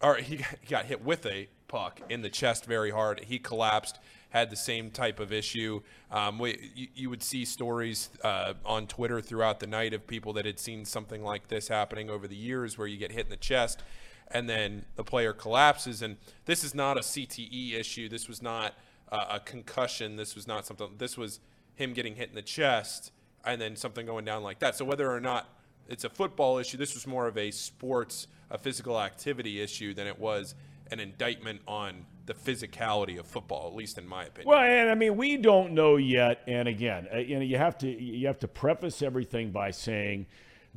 or 0.01 0.15
he 0.15 0.37
got, 0.37 0.47
he 0.61 0.67
got 0.67 0.85
hit 0.85 1.03
with 1.03 1.25
a 1.25 1.49
puck 1.67 2.01
in 2.09 2.21
the 2.21 2.29
chest 2.29 2.63
very 2.63 2.91
hard. 2.91 3.25
He 3.25 3.39
collapsed 3.39 3.99
had 4.31 4.49
the 4.49 4.55
same 4.55 4.89
type 4.89 5.19
of 5.19 5.31
issue. 5.31 5.81
Um, 6.09 6.39
we, 6.39 6.71
you, 6.73 6.87
you, 6.95 7.09
would 7.09 7.21
see 7.21 7.45
stories 7.45 8.09
uh, 8.23 8.53
on 8.65 8.87
Twitter 8.87 9.21
throughout 9.21 9.59
the 9.59 9.67
night 9.67 9.93
of 9.93 10.07
people 10.07 10.33
that 10.33 10.45
had 10.45 10.57
seen 10.57 10.85
something 10.85 11.21
like 11.21 11.49
this 11.49 11.67
happening 11.67 12.09
over 12.09 12.27
the 12.27 12.35
years 12.35 12.77
where 12.77 12.87
you 12.87 12.97
get 12.97 13.11
hit 13.11 13.25
in 13.25 13.29
the 13.29 13.37
chest 13.37 13.83
and 14.31 14.49
then 14.49 14.85
the 14.95 15.03
player 15.03 15.33
collapses. 15.33 16.01
And 16.01 16.17
this 16.45 16.63
is 16.63 16.73
not 16.73 16.97
a 16.97 17.01
CTE 17.01 17.73
issue. 17.73 18.07
This 18.07 18.27
was 18.27 18.41
not 18.41 18.73
uh, 19.11 19.25
a 19.31 19.39
concussion. 19.39 20.15
This 20.15 20.33
was 20.33 20.47
not 20.47 20.65
something, 20.65 20.87
this 20.97 21.17
was 21.17 21.41
him 21.75 21.93
getting 21.93 22.15
hit 22.15 22.29
in 22.29 22.35
the 22.35 22.41
chest 22.41 23.11
and 23.43 23.59
then 23.59 23.75
something 23.75 24.05
going 24.05 24.25
down 24.25 24.43
like 24.43 24.59
that. 24.59 24.75
So 24.75 24.85
whether 24.85 25.11
or 25.11 25.19
not 25.19 25.49
it's 25.89 26.05
a 26.05 26.09
football 26.09 26.57
issue, 26.57 26.77
this 26.77 26.93
was 26.93 27.05
more 27.05 27.27
of 27.27 27.37
a 27.37 27.51
sports, 27.51 28.27
a 28.49 28.57
physical 28.57 28.99
activity 28.99 29.59
issue 29.61 29.93
than 29.93 30.07
it 30.07 30.17
was 30.17 30.55
an 30.89 30.99
indictment 30.99 31.61
on 31.67 32.05
the 32.25 32.33
physicality 32.33 33.19
of 33.19 33.25
football, 33.25 33.67
at 33.67 33.75
least 33.75 33.97
in 33.97 34.07
my 34.07 34.25
opinion. 34.25 34.47
Well, 34.47 34.59
and 34.59 34.89
I 34.89 34.95
mean, 34.95 35.17
we 35.17 35.37
don't 35.37 35.73
know 35.73 35.97
yet. 35.97 36.41
And 36.47 36.67
again, 36.67 37.07
uh, 37.13 37.17
you 37.17 37.35
know, 37.35 37.41
you 37.41 37.57
have 37.57 37.77
to 37.79 37.87
you 37.87 38.27
have 38.27 38.39
to 38.39 38.47
preface 38.47 39.01
everything 39.01 39.51
by 39.51 39.71
saying 39.71 40.27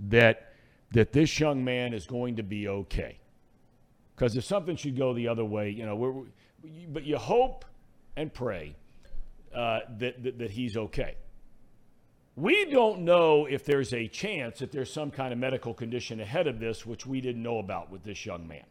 that 0.09 0.53
that 0.93 1.13
this 1.13 1.39
young 1.39 1.65
man 1.65 1.93
is 1.93 2.07
going 2.07 2.37
to 2.37 2.43
be 2.43 2.69
okay. 2.69 3.19
Because 4.15 4.37
if 4.37 4.45
something 4.45 4.77
should 4.77 4.97
go 4.97 5.13
the 5.13 5.29
other 5.29 5.45
way, 5.45 5.71
you 5.71 5.85
know, 5.85 5.97
we're, 5.97 6.13
but 6.89 7.03
you 7.05 7.17
hope 7.17 7.65
and 8.17 8.33
pray 8.33 8.77
uh, 9.55 9.81
that, 9.99 10.23
that 10.23 10.39
that 10.39 10.51
he's 10.51 10.77
okay. 10.77 11.17
We 12.37 12.65
don't 12.65 13.03
know 13.03 13.47
if 13.47 13.65
there's 13.65 13.93
a 13.93 14.09
chance 14.09 14.59
that 14.59 14.73
there's 14.73 14.93
some 14.93 15.13
kind 15.13 15.33
of 15.33 15.39
medical 15.39 15.73
condition 15.73 16.21
ahead 16.21 16.49
of 16.49 16.59
this, 16.59 16.85
which 16.85 17.07
we 17.07 17.21
didn't 17.21 17.43
know 17.43 17.59
about 17.59 17.91
with 17.91 18.03
this 18.03 18.27
young 18.27 18.49
man. 18.49 18.65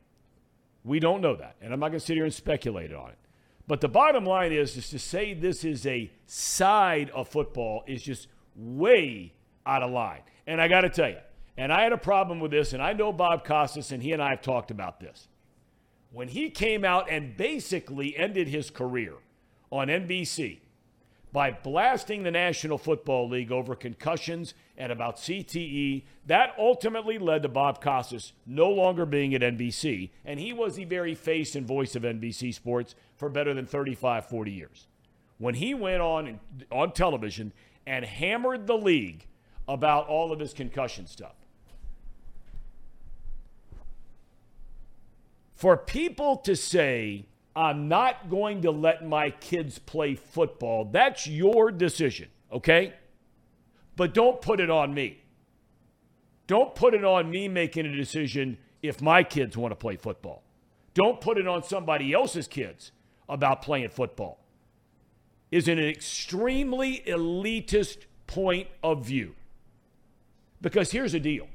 We 0.84 1.00
don't 1.00 1.22
know 1.22 1.36
that. 1.36 1.56
And 1.62 1.74
I'm 1.74 1.80
not 1.80 1.90
going 1.90 2.00
to 2.00 2.06
sit 2.06 2.16
here 2.16 2.26
and 2.26 2.34
speculate 2.34 2.94
on 2.94 3.10
it. 3.10 3.18
But 3.68 3.80
the 3.80 3.88
bottom 3.88 4.26
line 4.26 4.52
is, 4.52 4.76
is 4.76 4.90
to 4.90 5.00
say 5.00 5.34
this 5.34 5.64
is 5.64 5.86
a 5.86 6.12
side 6.26 7.10
of 7.12 7.30
football 7.30 7.84
is 7.88 8.04
just 8.04 8.28
way 8.56 9.34
out 9.66 9.84
of 9.84 9.92
line. 9.92 10.22
And 10.46 10.60
I 10.60 10.68
got 10.68 10.82
to 10.82 10.90
tell 10.90 11.10
you, 11.10 11.20
and 11.56 11.72
I 11.72 11.84
had 11.84 11.94
a 11.94 11.98
problem 11.98 12.40
with 12.40 12.52
this, 12.52 12.74
and 12.74 12.82
I 12.82 12.94
know 12.94 13.14
Bob 13.14 13.46
Costas, 13.46 13.92
and 13.92 14.04
he 14.04 14.12
and 14.12 14.22
I 14.22 14.32
have 14.32 14.42
talked 14.42 14.72
about 14.72 15.00
this. 15.00 15.28
When 16.12 16.28
he 16.28 16.50
came 16.50 16.84
out 16.84 17.10
and 17.10 17.38
basically 17.38 18.18
ended 18.18 18.48
his 18.48 18.70
career 18.70 19.14
on 19.72 19.88
NBC 19.88 20.60
by 21.34 21.50
blasting 21.50 22.22
the 22.22 22.32
National 22.32 22.78
Football 22.78 23.28
League 23.28 23.52
over 23.52 23.76
concussions 23.76 24.54
and 24.78 24.92
about 24.92 25.18
CTE. 25.18 26.04
That 26.28 26.54
ultimately 26.60 27.18
led 27.18 27.42
to 27.42 27.50
Bob 27.50 27.82
Costas 27.82 28.34
no 28.46 28.70
longer 28.70 29.08
being 29.08 29.34
at 29.34 29.42
NBC, 29.42 30.12
and 30.24 30.40
he 30.40 30.54
was 30.54 30.76
the 30.76 30.86
very 30.86 31.16
face 31.16 31.56
and 31.56 31.68
voice 31.68 31.96
of 31.96 32.04
NBC 32.04 32.54
Sports 32.54 32.94
for 33.18 33.30
better 33.30 33.54
than 33.54 33.66
35, 33.66 34.28
40 34.28 34.52
years. 34.52 34.88
When 35.40 35.56
he 35.56 35.74
went 35.74 36.04
on 36.04 36.40
on 36.72 36.94
television 36.94 37.52
and 37.88 38.06
hammered 38.06 38.68
the 38.68 38.78
league 38.78 39.26
about 39.68 40.08
all 40.08 40.32
of 40.32 40.40
his 40.40 40.54
concussion 40.54 41.08
stuff. 41.08 41.36
For 45.56 45.78
people 45.78 46.38
to 46.38 46.56
say 46.56 47.26
I'm 47.56 47.88
not 47.88 48.30
going 48.30 48.64
to 48.64 48.72
let 48.72 49.06
my 49.06 49.30
kids 49.30 49.78
play 49.80 50.16
football. 50.16 50.86
That's 50.86 51.28
your 51.28 51.72
decision, 51.72 52.30
okay? 52.52 52.94
But 53.96 54.14
don't 54.14 54.42
put 54.42 54.60
it 54.60 54.70
on 54.70 54.94
me. 54.94 55.24
Don't 56.48 56.74
put 56.76 56.94
it 56.94 57.06
on 57.06 57.30
me 57.30 57.48
making 57.48 57.86
a 57.86 57.96
decision 57.96 58.58
if 58.82 59.02
my 59.02 59.24
kids 59.24 59.56
want 59.56 59.72
to 59.72 59.76
play 59.76 59.96
football. 59.96 60.44
Don't 60.94 61.22
put 61.22 61.38
it 61.38 61.48
on 61.48 61.64
somebody 61.64 62.14
else's 62.14 62.48
kids 62.48 62.92
about 63.30 63.62
playing 63.62 63.90
football. 63.90 64.40
Is 65.52 65.68
an 65.68 65.80
extremely 65.80 67.04
elitist 67.06 68.06
point 68.26 68.68
of 68.84 69.06
view. 69.06 69.36
Because 70.62 70.92
here's 70.92 71.12
the 71.12 71.20
deal 71.20 71.48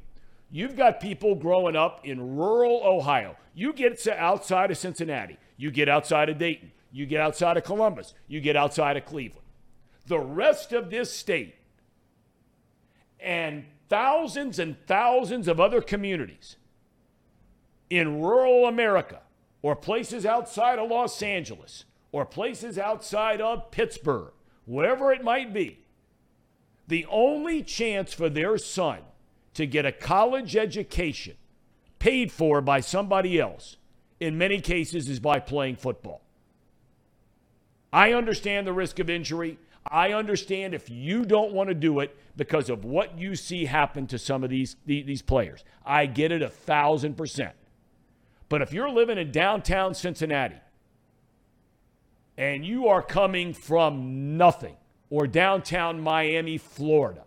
you've 0.51 0.77
got 0.77 1.01
people 1.01 1.35
growing 1.35 1.77
up 1.77 2.01
in 2.05 2.37
rural 2.37 2.81
Ohio. 2.85 3.37
You 3.55 3.73
get 3.73 3.99
to 4.01 4.16
outside 4.16 4.70
of 4.70 4.79
Cincinnati, 4.79 5.37
you 5.59 5.71
get 5.71 5.89
outside 5.89 6.31
of 6.31 6.39
Dayton. 6.39 6.73
You 6.91 7.05
get 7.05 7.21
outside 7.21 7.59
of 7.59 7.65
Columbus. 7.65 8.15
You 8.29 8.41
get 8.41 8.57
outside 8.57 8.97
of 8.97 9.05
Cleveland. 9.05 9.45
The 10.07 10.19
rest 10.19 10.73
of 10.73 10.89
this 10.89 11.13
state 11.13 11.57
and 13.21 13.67
thousands 13.91 14.59
and 14.59 14.77
thousands 14.87 15.49
of 15.49 15.61
other 15.61 15.83
communities 15.83 16.57
in 17.91 18.23
rural 18.23 18.67
America 18.67 19.21
or 19.61 19.75
places 19.75 20.25
outside 20.25 20.79
of 20.79 20.89
Los 20.89 21.21
Angeles 21.23 21.85
or 22.13 22.25
places 22.25 22.79
outside 22.79 23.41
of 23.41 23.71
Pittsburgh, 23.71 24.33
wherever 24.65 25.13
it 25.13 25.23
might 25.23 25.53
be, 25.53 25.81
the 26.87 27.05
only 27.11 27.63
chance 27.63 28.15
for 28.15 28.31
their 28.31 28.57
son 28.57 29.01
to 29.55 29.67
get 29.67 29.85
a 29.85 29.93
college 29.93 30.57
education 30.57 31.37
paid 31.99 32.31
for 32.31 32.61
by 32.61 32.81
somebody 32.81 33.41
else 33.41 33.77
in 34.20 34.39
many 34.39 34.61
cases 34.61 35.09
is 35.09 35.20
by 35.20 35.39
playing 35.39 35.77
football. 35.77 36.23
I 37.93 38.12
understand 38.12 38.66
the 38.66 38.73
risk 38.73 38.99
of 38.99 39.09
injury. 39.09 39.59
I 39.90 40.12
understand 40.12 40.74
if 40.74 40.90
you 40.90 41.24
don't 41.24 41.53
want 41.53 41.69
to 41.69 41.74
do 41.74 42.01
it 42.01 42.16
because 42.36 42.69
of 42.69 42.85
what 42.85 43.19
you 43.19 43.35
see 43.35 43.65
happen 43.65 44.07
to 44.09 44.19
some 44.19 44.45
of 44.45 44.51
these, 44.51 44.77
these 44.85 45.23
players. 45.23 45.65
I 45.85 46.07
get 46.07 46.32
it 46.32 46.43
a 46.43 46.49
thousand 46.49 47.16
percent. 47.16 47.55
But 48.49 48.62
if 48.62 48.73
you're 48.73 48.90
living 48.90 49.19
in 49.19 49.31
downtown 49.31 49.95
Cincinnati 49.95 50.57
and 52.36 52.65
you 52.65 52.89
are 52.89 53.03
coming 53.03 53.53
from 53.53 54.36
nothing 54.36 54.77
or 55.11 55.27
downtown 55.27 56.01
Miami, 56.01 56.59
Florida, 56.59 57.24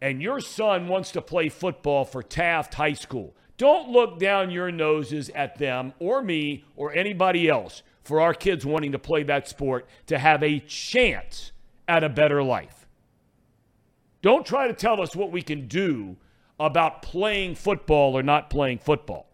and 0.00 0.20
your 0.20 0.40
son 0.40 0.88
wants 0.88 1.12
to 1.12 1.22
play 1.22 1.48
football 1.48 2.04
for 2.04 2.22
Taft 2.22 2.74
High 2.74 2.92
School, 2.92 3.34
don't 3.56 3.90
look 3.90 4.18
down 4.18 4.50
your 4.50 4.72
noses 4.72 5.30
at 5.34 5.58
them 5.58 5.92
or 5.98 6.22
me 6.22 6.64
or 6.76 6.92
anybody 6.92 7.48
else 7.48 7.82
for 8.02 8.20
our 8.20 8.34
kids 8.34 8.66
wanting 8.66 8.92
to 8.92 8.98
play 8.98 9.22
that 9.22 9.48
sport 9.48 9.86
to 10.06 10.18
have 10.18 10.42
a 10.42 10.58
chance 10.60 11.52
at 11.88 12.04
a 12.04 12.08
better 12.08 12.42
life. 12.42 12.86
Don't 14.22 14.46
try 14.46 14.66
to 14.66 14.74
tell 14.74 15.00
us 15.00 15.14
what 15.14 15.30
we 15.30 15.42
can 15.42 15.68
do 15.68 16.16
about 16.58 17.02
playing 17.02 17.54
football 17.54 18.16
or 18.16 18.22
not 18.22 18.50
playing 18.50 18.78
football. 18.78 19.26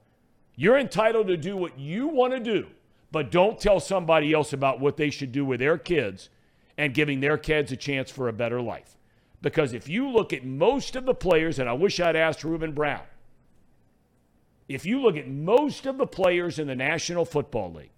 You're 0.57 0.79
entitled 0.79 1.29
to 1.29 1.37
do 1.37 1.57
what 1.57 1.79
you 1.79 2.09
want 2.09 2.33
to 2.33 2.41
do, 2.41 2.67
but 3.13 3.31
don't 3.31 3.59
tell 3.59 3.81
somebody 3.81 4.33
else 4.33 4.53
about 4.53 4.81
what 4.81 4.97
they 4.97 5.11
should 5.11 5.33
do 5.33 5.45
with 5.45 5.61
their 5.61 5.79
kids 5.79 6.29
and 6.77 6.95
giving 6.95 7.21
their 7.21 7.39
kids 7.39 7.73
a 7.73 7.77
chance 7.77 8.11
for 8.11 8.29
a 8.29 8.33
better 8.33 8.61
life. 8.61 8.97
Because 9.43 9.73
if 9.73 9.89
you 9.89 10.09
look 10.09 10.33
at 10.33 10.45
most 10.45 10.97
of 10.97 11.07
the 11.07 11.15
players, 11.15 11.59
and 11.59 11.69
I 11.69 11.73
wish 11.73 11.99
I'd 11.99 12.17
asked 12.17 12.45
Ruben 12.45 12.73
Brown, 12.73 13.03
if 14.71 14.87
you 14.87 15.03
look 15.03 15.17
at 15.17 15.29
most 15.29 15.85
of 15.85 15.99
the 15.99 16.07
players 16.07 16.61
in 16.61 16.69
the 16.69 16.77
National 16.77 17.25
Football 17.25 17.73
League, 17.73 17.91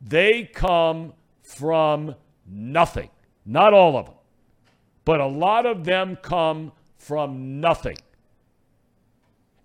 they 0.00 0.42
come 0.42 1.12
from 1.44 2.16
nothing. 2.44 3.08
Not 3.46 3.72
all 3.72 3.96
of 3.96 4.06
them, 4.06 4.16
but 5.04 5.20
a 5.20 5.26
lot 5.26 5.64
of 5.64 5.84
them 5.84 6.16
come 6.20 6.72
from 6.96 7.60
nothing. 7.60 7.98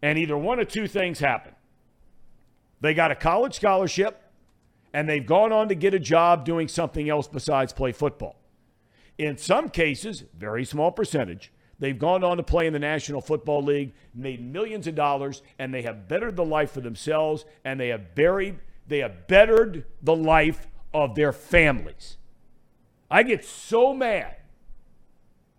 And 0.03 0.19
either 0.19 0.37
one 0.37 0.59
or 0.59 0.63
two 0.63 0.87
things 0.87 1.17
happen. 1.17 1.53
They 2.81 2.93
got 2.93 3.09
a 3.09 3.15
college 3.15 3.55
scholarship 3.55 4.21
and 4.93 5.09
they've 5.09 5.25
gone 5.25 5.51
on 5.51 5.69
to 5.69 5.75
get 5.75 5.95
a 5.95 5.99
job 5.99 6.45
doing 6.45 6.67
something 6.67 7.09
else 7.09 7.27
besides 7.27 7.73
play 7.73 7.93
football. 7.93 8.39
In 9.17 9.39
some 9.39 9.69
cases, 9.69 10.23
very 10.37 10.65
small 10.65 10.91
percentage, 10.91 11.51
They've 11.83 11.99
gone 11.99 12.23
on 12.23 12.37
to 12.37 12.43
play 12.43 12.65
in 12.65 12.71
the 12.71 12.79
National 12.79 13.19
Football 13.19 13.61
League, 13.61 13.91
made 14.15 14.41
millions 14.41 14.87
of 14.87 14.95
dollars, 14.95 15.41
and 15.59 15.73
they 15.73 15.81
have 15.81 16.07
bettered 16.07 16.37
the 16.37 16.45
life 16.45 16.71
for 16.71 16.79
themselves 16.79 17.43
and 17.65 17.77
they 17.77 17.89
have 17.89 18.15
buried, 18.15 18.59
they 18.87 18.99
have 18.99 19.27
bettered 19.27 19.83
the 20.01 20.15
life 20.15 20.65
of 20.93 21.13
their 21.15 21.33
families. 21.33 22.15
I 23.11 23.23
get 23.23 23.43
so 23.43 23.93
mad. 23.93 24.37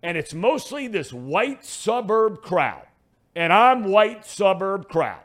And 0.01 0.17
it's 0.17 0.33
mostly 0.33 0.87
this 0.87 1.13
white 1.13 1.63
suburb 1.63 2.41
crowd. 2.41 2.87
And 3.35 3.53
I'm 3.53 3.83
white 3.83 4.25
suburb 4.25 4.89
crowd. 4.89 5.21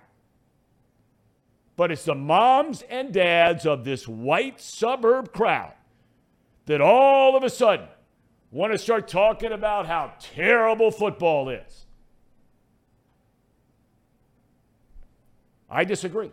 But 1.77 1.91
it's 1.91 2.05
the 2.05 2.15
moms 2.15 2.83
and 2.91 3.11
dads 3.11 3.65
of 3.65 3.85
this 3.85 4.07
white 4.07 4.61
suburb 4.61 5.33
crowd 5.33 5.73
that 6.67 6.83
all 6.83 7.39
of 7.39 7.43
a 7.43 7.49
sudden 7.49 7.89
want 8.51 8.73
to 8.73 8.79
start 8.79 9.09
talking 9.09 9.53
about 9.53 9.87
how 9.87 10.13
terrible 10.19 10.91
football 10.91 11.49
is. 11.49 11.87
I 15.69 15.85
disagree. 15.85 16.33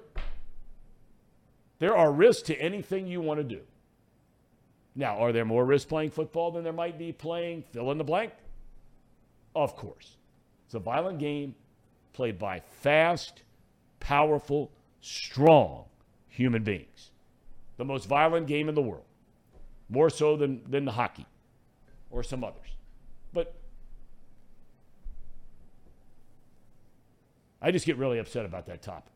There 1.79 1.95
are 1.95 2.11
risks 2.11 2.43
to 2.47 2.55
anything 2.55 3.05
you 3.05 3.21
want 3.21 3.39
to 3.39 3.43
do. 3.43 3.61
Now, 4.95 5.19
are 5.19 5.31
there 5.31 5.45
more 5.45 5.63
risks 5.63 5.87
playing 5.87 6.09
football 6.09 6.49
than 6.49 6.63
there 6.63 6.73
might 6.73 6.97
be 6.97 7.11
playing 7.11 7.61
fill 7.71 7.91
in 7.91 7.99
the 7.99 8.03
blank? 8.03 8.33
Of 9.55 9.75
course. 9.75 10.17
It's 10.65 10.73
a 10.73 10.79
violent 10.79 11.19
game 11.19 11.53
played 12.13 12.39
by 12.39 12.61
fast, 12.81 13.43
powerful, 13.99 14.71
strong 15.01 15.85
human 16.29 16.63
beings. 16.63 17.11
The 17.77 17.85
most 17.85 18.07
violent 18.07 18.47
game 18.47 18.69
in 18.69 18.75
the 18.75 18.81
world, 18.81 19.05
more 19.87 20.09
so 20.09 20.35
than, 20.35 20.63
than 20.67 20.87
hockey 20.87 21.27
or 22.17 22.23
some 22.23 22.43
others. 22.43 22.75
But 23.31 23.53
I 27.61 27.71
just 27.71 27.85
get 27.85 27.97
really 27.97 28.17
upset 28.17 28.45
about 28.45 28.65
that 28.65 28.81
topic. 28.81 29.11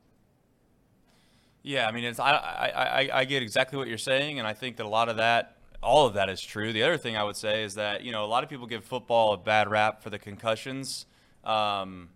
Yeah, 1.63 1.87
I 1.87 1.91
mean, 1.91 2.03
it's 2.03 2.19
I, 2.19 2.31
I, 2.31 2.67
I, 2.75 3.09
I 3.19 3.25
get 3.25 3.41
exactly 3.41 3.77
what 3.77 3.87
you're 3.87 3.97
saying, 3.97 4.39
and 4.39 4.47
I 4.47 4.53
think 4.53 4.77
that 4.77 4.85
a 4.85 4.89
lot 4.89 5.09
of 5.09 5.17
that, 5.17 5.57
all 5.81 6.05
of 6.05 6.13
that 6.13 6.29
is 6.29 6.41
true. 6.41 6.73
The 6.73 6.83
other 6.83 6.97
thing 6.97 7.17
I 7.17 7.23
would 7.23 7.35
say 7.35 7.63
is 7.63 7.75
that 7.75 8.03
you 8.03 8.11
know 8.11 8.23
a 8.23 8.27
lot 8.27 8.43
of 8.43 8.49
people 8.49 8.67
give 8.67 8.83
football 8.83 9.33
a 9.33 9.37
bad 9.37 9.69
rap 9.69 10.01
for 10.01 10.09
the 10.09 10.19
concussions, 10.19 11.05
um, 11.43 12.09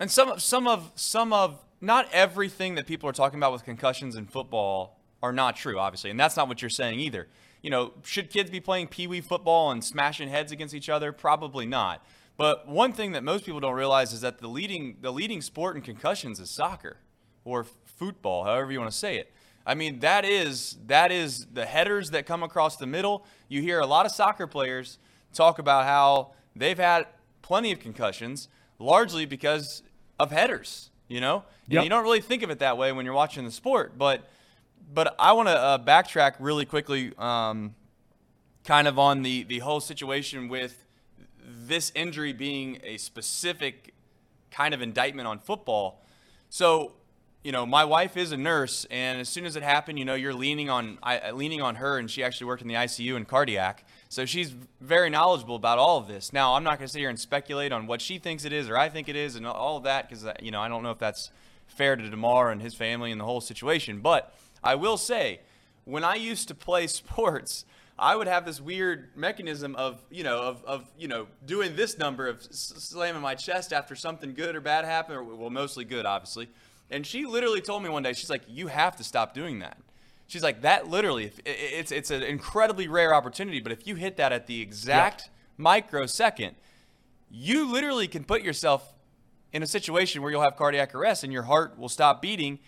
and 0.00 0.10
some 0.10 0.30
of 0.30 0.42
some 0.42 0.66
of 0.66 0.92
some 0.96 1.32
of 1.32 1.62
not 1.80 2.08
everything 2.12 2.74
that 2.74 2.86
people 2.86 3.08
are 3.08 3.12
talking 3.12 3.38
about 3.38 3.52
with 3.52 3.64
concussions 3.64 4.16
in 4.16 4.26
football 4.26 4.98
are 5.22 5.32
not 5.32 5.56
true, 5.56 5.78
obviously, 5.78 6.10
and 6.10 6.18
that's 6.18 6.36
not 6.36 6.48
what 6.48 6.62
you're 6.62 6.70
saying 6.70 7.00
either. 7.00 7.28
You 7.62 7.70
know, 7.70 7.92
should 8.04 8.30
kids 8.30 8.50
be 8.50 8.60
playing 8.60 8.88
pee 8.88 9.06
wee 9.06 9.20
football 9.20 9.70
and 9.70 9.82
smashing 9.84 10.28
heads 10.28 10.52
against 10.52 10.74
each 10.74 10.88
other? 10.88 11.12
Probably 11.12 11.66
not. 11.66 12.04
But 12.36 12.68
one 12.68 12.92
thing 12.92 13.12
that 13.12 13.24
most 13.24 13.44
people 13.44 13.58
don't 13.60 13.74
realize 13.74 14.12
is 14.12 14.20
that 14.20 14.38
the 14.38 14.46
leading 14.48 14.98
the 15.00 15.12
leading 15.12 15.40
sport 15.42 15.74
in 15.76 15.82
concussions 15.82 16.38
is 16.38 16.50
soccer 16.50 16.98
or 17.44 17.64
football, 17.84 18.44
however 18.44 18.70
you 18.70 18.78
want 18.78 18.90
to 18.92 18.96
say 18.96 19.16
it. 19.18 19.32
I 19.66 19.74
mean, 19.74 19.98
that 20.00 20.24
is 20.24 20.78
that 20.86 21.10
is 21.10 21.46
the 21.52 21.66
headers 21.66 22.10
that 22.10 22.26
come 22.26 22.42
across 22.44 22.76
the 22.76 22.86
middle. 22.86 23.26
You 23.48 23.60
hear 23.60 23.80
a 23.80 23.86
lot 23.86 24.06
of 24.06 24.12
soccer 24.12 24.46
players 24.46 24.98
talk 25.34 25.58
about 25.58 25.84
how 25.84 26.32
they've 26.54 26.78
had 26.78 27.06
plenty 27.42 27.72
of 27.72 27.80
concussions, 27.80 28.48
largely 28.78 29.26
because 29.26 29.82
of 30.18 30.30
headers. 30.30 30.90
You 31.08 31.20
know, 31.22 31.44
Yep. 31.68 31.84
you 31.84 31.90
don't 31.90 32.02
really 32.02 32.20
think 32.20 32.42
of 32.42 32.50
it 32.50 32.58
that 32.60 32.76
way 32.78 32.92
when 32.92 33.04
you're 33.04 33.14
watching 33.14 33.44
the 33.44 33.50
sport. 33.50 33.96
But 33.98 34.28
but 34.92 35.14
I 35.18 35.32
want 35.32 35.48
to 35.48 35.56
uh, 35.56 35.78
backtrack 35.78 36.34
really 36.38 36.64
quickly, 36.64 37.12
um, 37.18 37.74
kind 38.64 38.88
of 38.88 38.98
on 38.98 39.22
the 39.22 39.44
the 39.44 39.60
whole 39.60 39.80
situation 39.80 40.48
with 40.48 40.84
this 41.44 41.92
injury 41.94 42.32
being 42.32 42.78
a 42.82 42.96
specific 42.98 43.94
kind 44.50 44.74
of 44.74 44.82
indictment 44.82 45.28
on 45.28 45.38
football. 45.38 46.02
So, 46.50 46.92
you 47.42 47.52
know, 47.52 47.64
my 47.64 47.84
wife 47.84 48.16
is 48.16 48.32
a 48.32 48.36
nurse, 48.36 48.86
and 48.90 49.20
as 49.20 49.28
soon 49.28 49.46
as 49.46 49.56
it 49.56 49.62
happened, 49.62 49.98
you 49.98 50.04
know, 50.04 50.14
you're 50.14 50.34
leaning 50.34 50.70
on 50.70 50.98
I, 51.02 51.30
leaning 51.30 51.62
on 51.62 51.76
her, 51.76 51.98
and 51.98 52.10
she 52.10 52.22
actually 52.22 52.46
worked 52.46 52.62
in 52.62 52.68
the 52.68 52.74
ICU 52.74 53.16
and 53.16 53.26
cardiac, 53.28 53.86
so 54.08 54.24
she's 54.24 54.54
very 54.80 55.10
knowledgeable 55.10 55.56
about 55.56 55.78
all 55.78 55.98
of 55.98 56.08
this. 56.08 56.32
Now, 56.32 56.54
I'm 56.54 56.64
not 56.64 56.78
going 56.78 56.86
to 56.86 56.92
sit 56.92 56.98
here 56.98 57.10
and 57.10 57.20
speculate 57.20 57.72
on 57.72 57.86
what 57.86 58.00
she 58.00 58.18
thinks 58.18 58.44
it 58.44 58.52
is 58.52 58.68
or 58.68 58.76
I 58.76 58.88
think 58.88 59.08
it 59.08 59.16
is, 59.16 59.36
and 59.36 59.46
all 59.46 59.76
of 59.76 59.84
that, 59.84 60.08
because 60.08 60.26
you 60.42 60.50
know, 60.50 60.60
I 60.60 60.68
don't 60.68 60.82
know 60.82 60.90
if 60.90 60.98
that's 60.98 61.30
fair 61.66 61.94
to 61.96 62.10
Damar 62.10 62.50
and 62.50 62.60
his 62.60 62.74
family 62.74 63.12
and 63.12 63.20
the 63.20 63.24
whole 63.24 63.40
situation. 63.40 64.00
But 64.00 64.34
I 64.62 64.74
will 64.74 64.96
say, 64.96 65.40
when 65.84 66.04
I 66.04 66.14
used 66.16 66.48
to 66.48 66.54
play 66.54 66.86
sports. 67.00 67.64
I 68.00 68.14
would 68.14 68.28
have 68.28 68.46
this 68.46 68.60
weird 68.60 69.08
mechanism 69.16 69.74
of, 69.74 70.00
you 70.08 70.22
know, 70.22 70.38
of, 70.40 70.64
of 70.64 70.84
you 70.96 71.08
know, 71.08 71.26
doing 71.44 71.74
this 71.74 71.98
number 71.98 72.28
of 72.28 72.40
slamming 72.48 73.20
my 73.20 73.34
chest 73.34 73.72
after 73.72 73.96
something 73.96 74.34
good 74.34 74.54
or 74.54 74.60
bad 74.60 74.84
happened, 74.84 75.18
or 75.18 75.24
well, 75.24 75.50
mostly 75.50 75.84
good, 75.84 76.06
obviously. 76.06 76.48
And 76.92 77.04
she 77.04 77.24
literally 77.26 77.60
told 77.60 77.82
me 77.82 77.88
one 77.88 78.04
day, 78.04 78.12
she's 78.12 78.30
like, 78.30 78.42
"You 78.46 78.68
have 78.68 78.94
to 78.98 79.02
stop 79.02 79.34
doing 79.34 79.58
that." 79.58 79.78
She's 80.28 80.44
like, 80.44 80.60
"That 80.62 80.86
literally, 80.86 81.24
if, 81.24 81.40
i- 81.44 81.50
i- 81.50 81.52
it's 81.80 81.90
it's 81.90 82.12
an 82.12 82.22
incredibly 82.22 82.86
rare 82.86 83.12
opportunity, 83.12 83.58
but 83.58 83.72
if 83.72 83.84
you 83.84 83.96
hit 83.96 84.16
that 84.18 84.32
at 84.32 84.46
the 84.46 84.60
exact 84.60 85.28
microsecond, 85.56 86.54
you 87.32 87.68
literally 87.70 88.06
can 88.06 88.22
put 88.22 88.42
yourself 88.42 88.94
in 89.52 89.64
a 89.64 89.66
situation 89.66 90.22
where 90.22 90.30
you'll 90.30 90.42
have 90.42 90.54
cardiac 90.54 90.94
arrest 90.94 91.24
and 91.24 91.32
your 91.32 91.42
heart 91.42 91.76
will 91.76 91.88
stop 91.88 92.22
beating." 92.22 92.60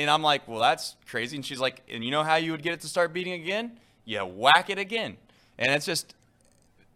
And 0.00 0.08
I'm 0.10 0.22
like, 0.22 0.48
well, 0.48 0.60
that's 0.60 0.96
crazy. 1.06 1.36
And 1.36 1.44
she's 1.44 1.60
like, 1.60 1.82
and 1.90 2.02
you 2.02 2.10
know 2.10 2.22
how 2.22 2.36
you 2.36 2.52
would 2.52 2.62
get 2.62 2.72
it 2.72 2.80
to 2.80 2.88
start 2.88 3.12
beating 3.12 3.34
again? 3.34 3.78
You 4.06 4.24
whack 4.24 4.70
it 4.70 4.78
again. 4.78 5.18
And 5.58 5.72
it's 5.72 5.84
just, 5.84 6.14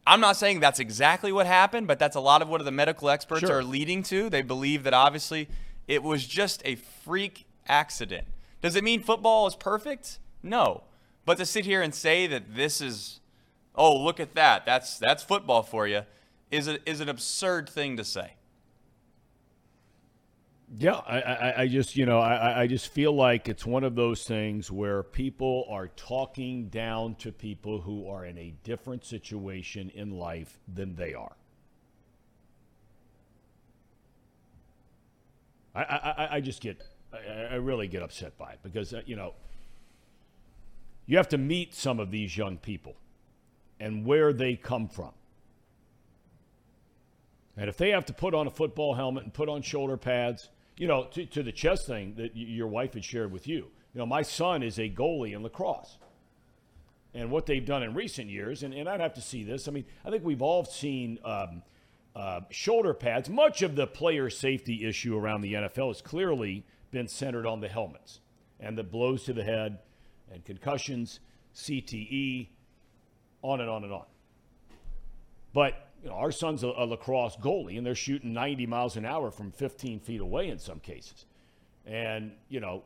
I'm 0.07 0.21
not 0.21 0.37
saying 0.37 0.61
that's 0.61 0.81
exactly 0.81 1.31
what 1.31 1.47
happened, 1.47 1.87
but 1.87 1.99
that's 1.99 2.17
a 2.17 2.21
lot 2.21 2.41
of 2.41 2.49
what 2.49 2.65
the 2.65 2.71
medical 2.71 3.11
experts 3.11 3.41
Sure. 3.43 3.59
are 3.59 3.63
leading 3.63 4.03
to. 4.05 4.31
They 4.31 4.41
believe 4.41 4.85
that 4.85 4.95
obviously 4.95 5.49
it 5.87 6.03
was 6.03 6.27
just 6.27 6.63
a 6.65 6.77
freak 6.77 7.45
accident. 7.69 8.27
Does 8.63 8.75
it 8.75 8.83
mean 8.83 9.03
football 9.03 9.47
is 9.47 9.55
perfect? 9.55 10.19
No. 10.43 10.85
But 11.27 11.37
to 11.39 11.47
sit 11.47 11.67
here 11.67 11.83
and 11.83 11.95
say 11.95 12.27
that 12.27 12.55
this 12.55 12.81
is, 12.81 13.21
oh, 13.75 13.95
look 14.03 14.19
at 14.19 14.35
that, 14.35 14.65
that's 14.65 14.99
that's 14.99 15.23
football 15.23 15.63
for 15.63 15.87
you, 15.87 16.03
is 16.51 16.69
a, 16.69 16.79
is 16.89 17.01
an 17.01 17.11
absurd 17.11 17.69
thing 17.69 17.99
to 17.99 18.05
say. 18.05 18.33
Yeah, 20.73 20.95
I, 21.07 21.21
I, 21.21 21.63
I 21.63 21.69
just, 21.69 21.95
you 21.97 22.07
know, 22.07 22.19
I, 22.19 22.63
I 22.63 22.67
just 22.67 22.89
feel 22.89 23.13
like 23.13 23.49
it's 23.49 23.65
one 23.67 23.85
of 23.85 23.95
those 23.95 24.25
things 24.25 24.71
where 24.73 25.03
people 25.03 25.67
are 25.71 25.89
talking 25.89 26.69
down 26.69 27.15
to 27.17 27.31
people 27.33 27.81
who 27.81 28.09
are 28.09 28.25
in 28.25 28.37
a 28.39 28.55
different 28.65 29.05
situation 29.05 29.91
in 29.95 30.11
life 30.11 30.59
than 30.73 30.97
they 30.97 31.15
are. 31.15 31.37
I, 35.75 35.83
I, 35.83 36.29
I- 36.37 36.41
just 36.41 36.61
get, 36.61 36.83
I, 37.13 37.19
I 37.53 37.55
really 37.57 37.89
get 37.89 38.03
upset 38.03 38.37
by 38.39 38.53
it 38.53 38.61
because, 38.63 38.95
uh, 38.95 39.03
you 39.07 39.17
know, 39.17 39.35
you 41.07 41.17
have 41.19 41.29
to 41.31 41.39
meet 41.39 41.75
some 41.75 42.01
of 42.01 42.11
these 42.11 42.37
young 42.37 42.57
people 42.57 42.97
and 43.79 44.05
where 44.07 44.33
they 44.33 44.57
come 44.57 44.89
from. 44.89 45.13
And 47.57 47.69
if 47.69 47.77
they 47.77 47.91
have 47.91 48.07
to 48.07 48.13
put 48.13 48.35
on 48.35 48.47
a 48.47 48.51
football 48.51 48.95
helmet 48.95 49.25
and 49.25 49.33
put 49.35 49.49
on 49.49 49.63
shoulder 49.63 49.97
pads, 49.97 50.49
you 50.77 50.89
know, 50.89 51.05
to, 51.13 51.27
to 51.27 51.43
the 51.43 51.53
chess 51.53 51.87
thing 51.87 52.15
that 52.17 52.35
y- 52.35 52.43
your 52.43 52.67
wife 52.67 52.95
had 52.95 53.05
shared 53.05 53.33
with 53.33 53.47
you, 53.47 53.71
you 53.95 53.99
know, 53.99 54.07
my 54.07 54.23
son 54.23 54.63
is 54.63 54.79
a 54.79 54.89
goalie 54.89 55.35
in 55.35 55.43
lacrosse. 55.43 55.99
And 57.15 57.31
what 57.31 57.47
they've 57.47 57.65
done 57.65 57.85
in 57.85 57.95
recent 57.95 58.29
years, 58.29 58.65
and, 58.65 58.75
and 58.75 58.89
I'd 58.89 59.01
have 59.01 59.15
to 59.15 59.21
see 59.21 59.45
this. 59.45 59.69
I 59.69 59.71
mean, 59.71 59.85
I 60.05 60.11
think 60.11 60.25
we've 60.25 60.43
all 60.43 60.65
seen 60.65 61.21
um, 61.25 61.63
uh, 62.17 62.41
shoulder 62.51 62.93
pads. 62.93 63.29
Much 63.29 63.63
of 63.63 63.77
the 63.77 63.87
player 63.87 64.29
safety 64.31 64.85
issue 64.85 65.17
around 65.17 65.43
the 65.43 65.55
NFL 65.55 65.89
has 65.89 66.03
clearly 66.03 66.65
been 66.91 67.07
centered 67.07 67.47
on 67.47 67.61
the 67.61 67.69
helmets 67.69 68.21
and 68.59 68.77
the 68.77 68.83
blows 68.83 69.25
to 69.25 69.33
the 69.33 69.45
head 69.45 69.79
and 70.33 70.45
concussions, 70.45 71.21
CTE, 71.55 72.49
on 73.43 73.61
and 73.61 73.71
on 73.71 73.85
and 73.85 73.93
on. 73.93 74.07
But 75.53 75.84
you 76.05 76.11
know, 76.11 76.17
our 76.17 76.31
son's 76.31 76.63
a, 76.63 76.69
a 76.69 76.85
lacrosse 76.85 77.37
goalie, 77.37 77.79
and 77.79 77.87
they're 77.87 77.95
shooting 77.95 78.35
90 78.35 78.67
miles 78.67 78.97
an 78.97 79.07
hour 79.07 79.31
from 79.31 79.51
15 79.51 80.01
feet 80.01 80.21
away 80.21 80.51
in 80.51 80.59
some 80.59 80.79
cases. 80.79 81.25
And 81.87 82.33
you 82.51 82.61
know, 82.61 82.83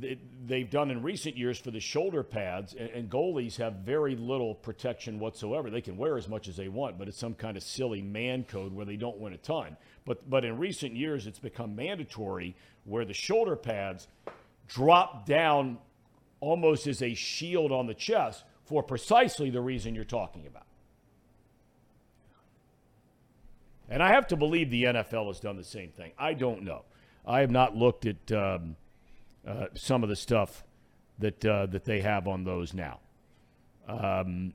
th- 0.00 0.18
they've 0.44 0.68
done 0.68 0.90
in 0.90 1.02
recent 1.02 1.36
years 1.36 1.56
for 1.56 1.70
the 1.70 1.78
shoulder 1.78 2.24
pads, 2.24 2.74
and, 2.74 2.90
and 2.90 3.08
goalies 3.08 3.56
have 3.56 3.74
very 3.74 4.16
little 4.16 4.56
protection 4.56 5.20
whatsoever. 5.20 5.70
They 5.70 5.80
can 5.80 5.96
wear 5.96 6.18
as 6.18 6.28
much 6.28 6.48
as 6.48 6.56
they 6.56 6.68
want, 6.68 6.98
but 6.98 7.06
it's 7.06 7.16
some 7.16 7.34
kind 7.34 7.56
of 7.56 7.62
silly 7.62 8.02
man 8.02 8.42
code 8.42 8.74
where 8.74 8.84
they 8.84 8.96
don't 8.96 9.18
win 9.18 9.34
a 9.34 9.38
ton. 9.38 9.76
But 10.04 10.28
but 10.28 10.44
in 10.44 10.58
recent 10.58 10.96
years, 10.96 11.28
it's 11.28 11.38
become 11.38 11.76
mandatory 11.76 12.56
where 12.84 13.04
the 13.04 13.14
shoulder 13.14 13.54
pads 13.54 14.08
drop 14.66 15.26
down 15.26 15.78
almost 16.40 16.88
as 16.88 17.02
a 17.02 17.14
shield 17.14 17.70
on 17.70 17.86
the 17.86 17.94
chest 17.94 18.42
for 18.64 18.82
precisely 18.82 19.48
the 19.48 19.60
reason 19.60 19.94
you're 19.94 20.04
talking 20.04 20.46
about. 20.46 20.67
And 23.88 24.02
I 24.02 24.08
have 24.08 24.26
to 24.28 24.36
believe 24.36 24.70
the 24.70 24.84
NFL 24.84 25.28
has 25.28 25.40
done 25.40 25.56
the 25.56 25.64
same 25.64 25.90
thing. 25.90 26.12
I 26.18 26.34
don't 26.34 26.62
know. 26.62 26.84
I 27.26 27.40
have 27.40 27.50
not 27.50 27.76
looked 27.76 28.06
at 28.06 28.32
um, 28.32 28.76
uh, 29.46 29.66
some 29.74 30.02
of 30.02 30.08
the 30.08 30.16
stuff 30.16 30.64
that 31.18 31.44
uh, 31.44 31.66
that 31.66 31.84
they 31.84 32.00
have 32.00 32.28
on 32.28 32.44
those 32.44 32.74
now. 32.74 33.00
Um, 33.88 34.52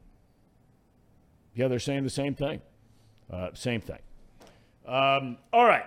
yeah, 1.55 1.67
they're 1.67 1.79
saying 1.79 2.03
the 2.03 2.09
same 2.09 2.35
thing. 2.35 2.61
Uh, 3.31 3.49
same 3.53 3.81
thing. 3.81 3.99
Um, 4.87 5.37
all 5.51 5.65
right. 5.65 5.85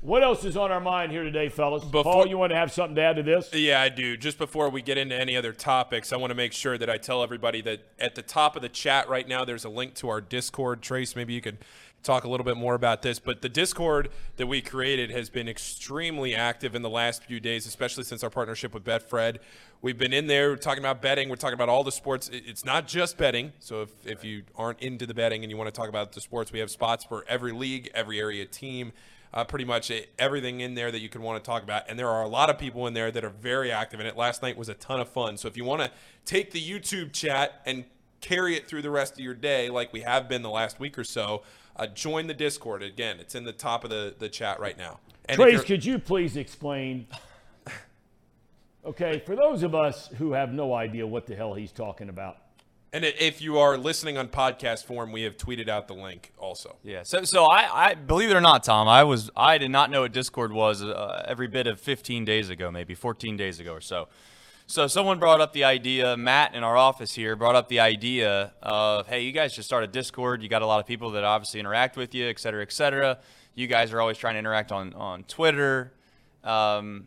What 0.00 0.24
else 0.24 0.44
is 0.44 0.56
on 0.56 0.72
our 0.72 0.80
mind 0.80 1.12
here 1.12 1.22
today, 1.22 1.48
fellas? 1.48 1.84
Before- 1.84 2.02
Paul, 2.02 2.26
you 2.26 2.36
want 2.36 2.50
to 2.50 2.56
have 2.56 2.72
something 2.72 2.96
to 2.96 3.02
add 3.02 3.16
to 3.16 3.22
this? 3.22 3.50
Yeah, 3.54 3.80
I 3.80 3.88
do. 3.88 4.16
Just 4.16 4.36
before 4.36 4.68
we 4.68 4.82
get 4.82 4.98
into 4.98 5.14
any 5.14 5.36
other 5.36 5.52
topics, 5.52 6.12
I 6.12 6.16
want 6.16 6.32
to 6.32 6.34
make 6.34 6.52
sure 6.52 6.76
that 6.76 6.90
I 6.90 6.98
tell 6.98 7.22
everybody 7.22 7.62
that 7.62 7.86
at 8.00 8.16
the 8.16 8.22
top 8.22 8.56
of 8.56 8.62
the 8.62 8.68
chat 8.68 9.08
right 9.08 9.28
now, 9.28 9.44
there's 9.44 9.64
a 9.64 9.68
link 9.68 9.94
to 9.96 10.08
our 10.08 10.20
Discord. 10.20 10.82
Trace, 10.82 11.14
maybe 11.14 11.34
you 11.34 11.40
could 11.40 11.58
talk 12.02 12.24
a 12.24 12.28
little 12.28 12.44
bit 12.44 12.56
more 12.56 12.74
about 12.74 13.02
this. 13.02 13.18
But 13.18 13.42
the 13.42 13.48
Discord 13.48 14.10
that 14.36 14.46
we 14.46 14.60
created 14.60 15.10
has 15.10 15.30
been 15.30 15.48
extremely 15.48 16.34
active 16.34 16.74
in 16.74 16.82
the 16.82 16.90
last 16.90 17.24
few 17.24 17.40
days, 17.40 17.66
especially 17.66 18.04
since 18.04 18.24
our 18.24 18.30
partnership 18.30 18.74
with 18.74 18.84
Betfred. 18.84 19.38
We've 19.80 19.98
been 19.98 20.12
in 20.12 20.26
there 20.26 20.56
talking 20.56 20.82
about 20.82 21.00
betting. 21.02 21.28
We're 21.28 21.36
talking 21.36 21.54
about 21.54 21.68
all 21.68 21.84
the 21.84 21.92
sports. 21.92 22.30
It's 22.32 22.64
not 22.64 22.86
just 22.86 23.18
betting. 23.18 23.52
So 23.60 23.82
if, 23.82 24.06
if 24.06 24.24
you 24.24 24.42
aren't 24.56 24.80
into 24.80 25.06
the 25.06 25.14
betting 25.14 25.42
and 25.42 25.50
you 25.50 25.56
want 25.56 25.68
to 25.68 25.72
talk 25.72 25.88
about 25.88 26.12
the 26.12 26.20
sports, 26.20 26.52
we 26.52 26.58
have 26.58 26.70
spots 26.70 27.04
for 27.04 27.24
every 27.28 27.52
league, 27.52 27.90
every 27.94 28.18
area 28.20 28.46
team. 28.46 28.92
uh, 29.34 29.44
pretty 29.44 29.64
much 29.64 29.90
everything 30.18 30.60
in 30.60 30.74
there 30.74 30.90
that 30.90 31.00
you 31.00 31.08
could 31.08 31.20
want 31.20 31.42
to 31.42 31.46
talk 31.48 31.62
about. 31.62 31.84
And 31.88 31.98
there 31.98 32.08
are 32.08 32.22
a 32.22 32.28
lot 32.28 32.50
of 32.50 32.58
people 32.58 32.86
in 32.86 32.94
there 32.94 33.10
that 33.10 33.24
are 33.24 33.30
very 33.30 33.72
active 33.72 34.00
in 34.00 34.06
it. 34.06 34.16
Last 34.16 34.42
night 34.42 34.56
was 34.56 34.68
a 34.68 34.74
ton 34.74 35.00
of 35.00 35.08
fun. 35.08 35.36
So 35.36 35.48
if 35.48 35.56
you 35.56 35.64
want 35.64 35.82
to 35.82 35.90
take 36.24 36.50
the 36.50 36.62
YouTube 36.62 37.12
chat 37.12 37.62
and 37.64 37.84
carry 38.20 38.56
it 38.56 38.68
through 38.68 38.82
the 38.82 38.90
rest 38.90 39.14
of 39.14 39.20
your 39.20 39.34
day, 39.34 39.70
like 39.70 39.92
we 39.92 40.02
have 40.02 40.28
been 40.28 40.42
the 40.42 40.50
last 40.50 40.78
week 40.78 40.98
or 40.98 41.04
so, 41.04 41.42
uh, 41.76 41.86
join 41.86 42.26
the 42.26 42.34
Discord. 42.34 42.82
Again, 42.82 43.18
it's 43.20 43.34
in 43.34 43.44
the 43.44 43.52
top 43.52 43.84
of 43.84 43.90
the, 43.90 44.14
the 44.18 44.28
chat 44.28 44.60
right 44.60 44.76
now. 44.76 45.00
And 45.26 45.38
Trace, 45.40 45.62
could 45.62 45.84
you 45.84 45.98
please 45.98 46.36
explain? 46.36 47.06
Okay, 48.84 49.22
for 49.24 49.36
those 49.36 49.62
of 49.62 49.76
us 49.76 50.08
who 50.18 50.32
have 50.32 50.52
no 50.52 50.74
idea 50.74 51.06
what 51.06 51.26
the 51.26 51.36
hell 51.36 51.54
he's 51.54 51.70
talking 51.70 52.08
about. 52.08 52.38
And 52.92 53.04
if 53.06 53.40
you 53.40 53.58
are 53.58 53.78
listening 53.78 54.18
on 54.18 54.28
podcast 54.28 54.84
form, 54.84 55.12
we 55.12 55.22
have 55.22 55.38
tweeted 55.38 55.68
out 55.68 55.88
the 55.88 55.94
link 55.94 56.32
also. 56.36 56.76
Yeah. 56.82 57.04
So, 57.04 57.22
so 57.22 57.44
I, 57.44 57.90
I 57.90 57.94
believe 57.94 58.30
it 58.30 58.34
or 58.34 58.40
not, 58.40 58.64
Thom, 58.64 58.86
I 58.86 59.04
was 59.04 59.30
I 59.34 59.56
did 59.56 59.70
not 59.70 59.90
know 59.90 60.02
what 60.02 60.12
Discord 60.12 60.52
was 60.52 60.82
uh, 60.82 61.24
every 61.26 61.46
bit 61.46 61.66
of 61.66 61.80
15 61.80 62.26
days 62.26 62.50
ago, 62.50 62.70
maybe 62.70 62.94
14 62.94 63.36
days 63.36 63.60
ago 63.60 63.72
or 63.72 63.80
so. 63.80 64.08
So 64.72 64.86
someone 64.86 65.18
brought 65.18 65.42
up 65.42 65.52
the 65.52 65.64
idea. 65.64 66.16
Matt 66.16 66.54
in 66.54 66.64
our 66.64 66.78
office 66.78 67.12
here 67.12 67.36
brought 67.36 67.54
up 67.54 67.68
the 67.68 67.80
idea 67.80 68.54
of, 68.62 69.06
hey, 69.06 69.20
you 69.20 69.30
guys 69.30 69.52
should 69.52 69.66
start 69.66 69.84
a 69.84 69.86
Discord. 69.86 70.42
You 70.42 70.48
got 70.48 70.62
a 70.62 70.66
lot 70.66 70.80
of 70.80 70.86
people 70.86 71.10
that 71.10 71.24
obviously 71.24 71.60
interact 71.60 71.94
with 71.98 72.14
you, 72.14 72.26
et 72.26 72.38
cetera, 72.38 72.62
et 72.62 72.72
cetera. 72.72 73.18
You 73.54 73.66
guys 73.66 73.92
are 73.92 74.00
always 74.00 74.16
trying 74.16 74.36
to 74.36 74.38
interact 74.38 74.72
on 74.72 74.94
on 74.94 75.24
Twitter. 75.24 75.92
Um, 76.42 77.04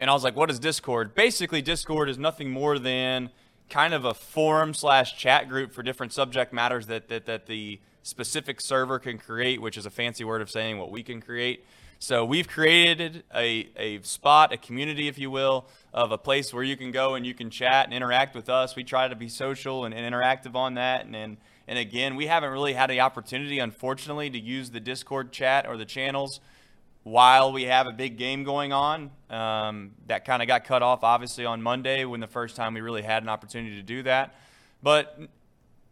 and 0.00 0.10
I 0.10 0.12
was 0.12 0.22
like, 0.22 0.36
what 0.36 0.50
is 0.50 0.58
Discord? 0.58 1.14
Basically, 1.14 1.62
Discord 1.62 2.10
is 2.10 2.18
nothing 2.18 2.50
more 2.50 2.78
than 2.78 3.30
kind 3.70 3.94
of 3.94 4.04
a 4.04 4.12
forum 4.12 4.74
slash 4.74 5.16
chat 5.16 5.48
group 5.48 5.72
for 5.72 5.82
different 5.82 6.12
subject 6.12 6.52
matters 6.52 6.88
that, 6.88 7.08
that, 7.08 7.24
that 7.24 7.46
the 7.46 7.80
specific 8.02 8.60
server 8.60 8.98
can 8.98 9.16
create, 9.16 9.62
which 9.62 9.78
is 9.78 9.86
a 9.86 9.90
fancy 9.90 10.24
word 10.24 10.42
of 10.42 10.50
saying 10.50 10.78
what 10.78 10.90
we 10.90 11.02
can 11.02 11.22
create. 11.22 11.64
So 12.02 12.24
we've 12.24 12.48
created 12.48 13.24
a, 13.34 13.68
a 13.76 14.00
spot, 14.00 14.54
a 14.54 14.56
community, 14.56 15.06
if 15.06 15.18
you 15.18 15.30
will, 15.30 15.66
of 15.92 16.12
a 16.12 16.16
place 16.16 16.50
where 16.50 16.62
you 16.62 16.74
can 16.74 16.92
go 16.92 17.14
and 17.14 17.26
you 17.26 17.34
can 17.34 17.50
chat 17.50 17.84
and 17.84 17.92
interact 17.92 18.34
with 18.34 18.48
us. 18.48 18.74
We 18.74 18.84
try 18.84 19.06
to 19.06 19.14
be 19.14 19.28
social 19.28 19.84
and, 19.84 19.92
and 19.92 20.14
interactive 20.14 20.54
on 20.54 20.74
that. 20.74 21.04
And, 21.04 21.14
and, 21.14 21.36
and 21.68 21.78
again, 21.78 22.16
we 22.16 22.26
haven't 22.26 22.52
really 22.52 22.72
had 22.72 22.88
the 22.88 23.00
opportunity, 23.00 23.58
unfortunately, 23.58 24.30
to 24.30 24.40
use 24.40 24.70
the 24.70 24.80
Discord 24.80 25.30
chat 25.30 25.66
or 25.66 25.76
the 25.76 25.84
channels 25.84 26.40
while 27.02 27.52
we 27.52 27.64
have 27.64 27.86
a 27.86 27.92
big 27.92 28.16
game 28.16 28.44
going 28.44 28.72
on. 28.72 29.10
Um, 29.28 29.90
that 30.06 30.24
kind 30.24 30.40
of 30.40 30.48
got 30.48 30.64
cut 30.64 30.82
off, 30.82 31.04
obviously, 31.04 31.44
on 31.44 31.60
Monday 31.60 32.06
when 32.06 32.20
the 32.20 32.26
first 32.26 32.56
time 32.56 32.72
we 32.72 32.80
really 32.80 33.02
had 33.02 33.22
an 33.22 33.28
opportunity 33.28 33.76
to 33.76 33.82
do 33.82 34.02
that. 34.04 34.34
But 34.82 35.20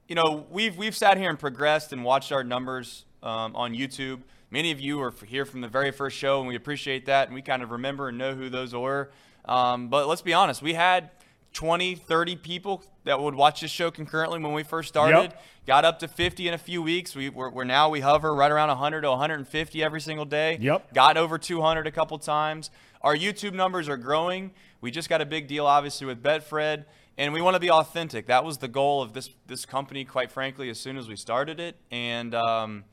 you 0.08 0.14
know, 0.14 0.46
we've 0.50 0.74
we've 0.74 0.96
sat 0.96 1.18
here 1.18 1.28
and 1.28 1.38
progressed 1.38 1.92
and 1.92 2.02
watched 2.02 2.32
our 2.32 2.42
numbers 2.42 3.04
um, 3.22 3.54
on 3.54 3.74
YouTube. 3.74 4.20
Many 4.50 4.70
of 4.70 4.80
you 4.80 5.00
are 5.02 5.12
here 5.26 5.44
from 5.44 5.60
the 5.60 5.68
very 5.68 5.90
first 5.90 6.16
show, 6.16 6.38
and 6.38 6.48
we 6.48 6.56
appreciate 6.56 7.06
that, 7.06 7.28
and 7.28 7.34
we 7.34 7.42
kind 7.42 7.62
of 7.62 7.70
remember 7.70 8.08
and 8.08 8.16
know 8.16 8.34
who 8.34 8.48
those 8.48 8.74
were. 8.74 9.10
Um, 9.44 9.88
but 9.88 10.08
let's 10.08 10.22
be 10.22 10.32
honest, 10.32 10.62
we 10.62 10.74
had 10.74 11.10
20, 11.52 11.96
30 11.96 12.36
people 12.36 12.82
that 13.04 13.20
would 13.20 13.34
watch 13.34 13.60
this 13.60 13.70
show 13.70 13.90
concurrently 13.90 14.38
when 14.38 14.52
we 14.52 14.62
first 14.62 14.88
started. 14.88 15.30
Yep. 15.32 15.42
Got 15.66 15.84
up 15.84 15.98
to 15.98 16.08
50 16.08 16.48
in 16.48 16.54
a 16.54 16.58
few 16.58 16.82
weeks. 16.82 17.14
We, 17.14 17.28
we're, 17.28 17.50
we're, 17.50 17.64
now 17.64 17.90
we 17.90 18.00
hover 18.00 18.34
right 18.34 18.50
around 18.50 18.68
100 18.68 19.02
to 19.02 19.10
150 19.10 19.82
every 19.82 20.00
single 20.00 20.24
day. 20.24 20.58
Yep. 20.60 20.94
Got 20.94 21.16
over 21.16 21.36
200 21.36 21.86
a 21.86 21.90
couple 21.90 22.18
times. 22.18 22.70
Our 23.02 23.16
YouTube 23.16 23.52
numbers 23.52 23.88
are 23.88 23.96
growing. 23.96 24.52
We 24.80 24.90
just 24.90 25.08
got 25.08 25.20
a 25.20 25.26
big 25.26 25.46
deal, 25.46 25.66
obviously, 25.66 26.06
with 26.06 26.22
Betfred, 26.22 26.84
and 27.16 27.32
we 27.32 27.42
want 27.42 27.54
to 27.54 27.60
be 27.60 27.70
authentic. 27.70 28.26
That 28.26 28.44
was 28.44 28.58
the 28.58 28.68
goal 28.68 29.02
of 29.02 29.12
this 29.12 29.30
this 29.46 29.66
company, 29.66 30.04
quite 30.04 30.30
frankly, 30.30 30.70
as 30.70 30.78
soon 30.78 30.96
as 30.96 31.08
we 31.08 31.16
started 31.16 31.58
it. 31.58 31.76
And 31.90 32.34
um, 32.34 32.84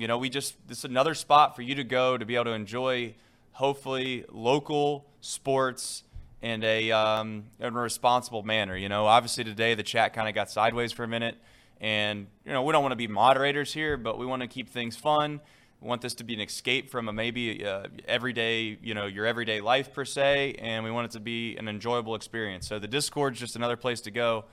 you 0.00 0.08
know, 0.08 0.18
we 0.18 0.28
just 0.28 0.54
this 0.68 0.78
is 0.78 0.84
another 0.84 1.14
spot 1.14 1.56
for 1.56 1.62
you 1.62 1.74
to 1.76 1.84
go 1.84 2.16
to 2.16 2.24
be 2.24 2.34
able 2.34 2.46
to 2.46 2.52
enjoy, 2.52 3.14
hopefully, 3.52 4.24
local 4.30 5.06
sports 5.20 6.02
in 6.42 6.62
a, 6.62 6.92
um, 6.92 7.44
in 7.58 7.66
a 7.66 7.70
responsible 7.70 8.42
manner. 8.42 8.76
You 8.76 8.88
know, 8.88 9.06
obviously 9.06 9.44
today 9.44 9.74
the 9.74 9.82
chat 9.82 10.12
kind 10.12 10.28
of 10.28 10.34
got 10.34 10.50
sideways 10.50 10.92
for 10.92 11.04
a 11.04 11.08
minute, 11.08 11.36
and 11.80 12.26
you 12.44 12.52
know 12.52 12.62
we 12.62 12.72
don't 12.72 12.82
want 12.82 12.92
to 12.92 12.96
be 12.96 13.08
moderators 13.08 13.72
here, 13.72 13.96
but 13.96 14.18
we 14.18 14.26
want 14.26 14.42
to 14.42 14.48
keep 14.48 14.68
things 14.68 14.96
fun. 14.96 15.40
We 15.80 15.88
want 15.88 16.00
this 16.00 16.14
to 16.14 16.24
be 16.24 16.34
an 16.34 16.40
escape 16.40 16.88
from 16.88 17.08
a 17.08 17.12
maybe 17.12 17.64
uh, 17.64 17.88
everyday, 18.08 18.78
you 18.82 18.94
know, 18.94 19.06
your 19.06 19.26
everyday 19.26 19.60
life 19.60 19.92
per 19.92 20.04
se, 20.04 20.56
and 20.58 20.84
we 20.84 20.90
want 20.90 21.06
it 21.06 21.10
to 21.12 21.20
be 21.20 21.56
an 21.56 21.68
enjoyable 21.68 22.14
experience. 22.14 22.66
So 22.66 22.78
the 22.78 22.88
Discord 22.88 23.34
is 23.34 23.40
just 23.40 23.56
another 23.56 23.76
place 23.76 24.00
to 24.02 24.10
go 24.10 24.46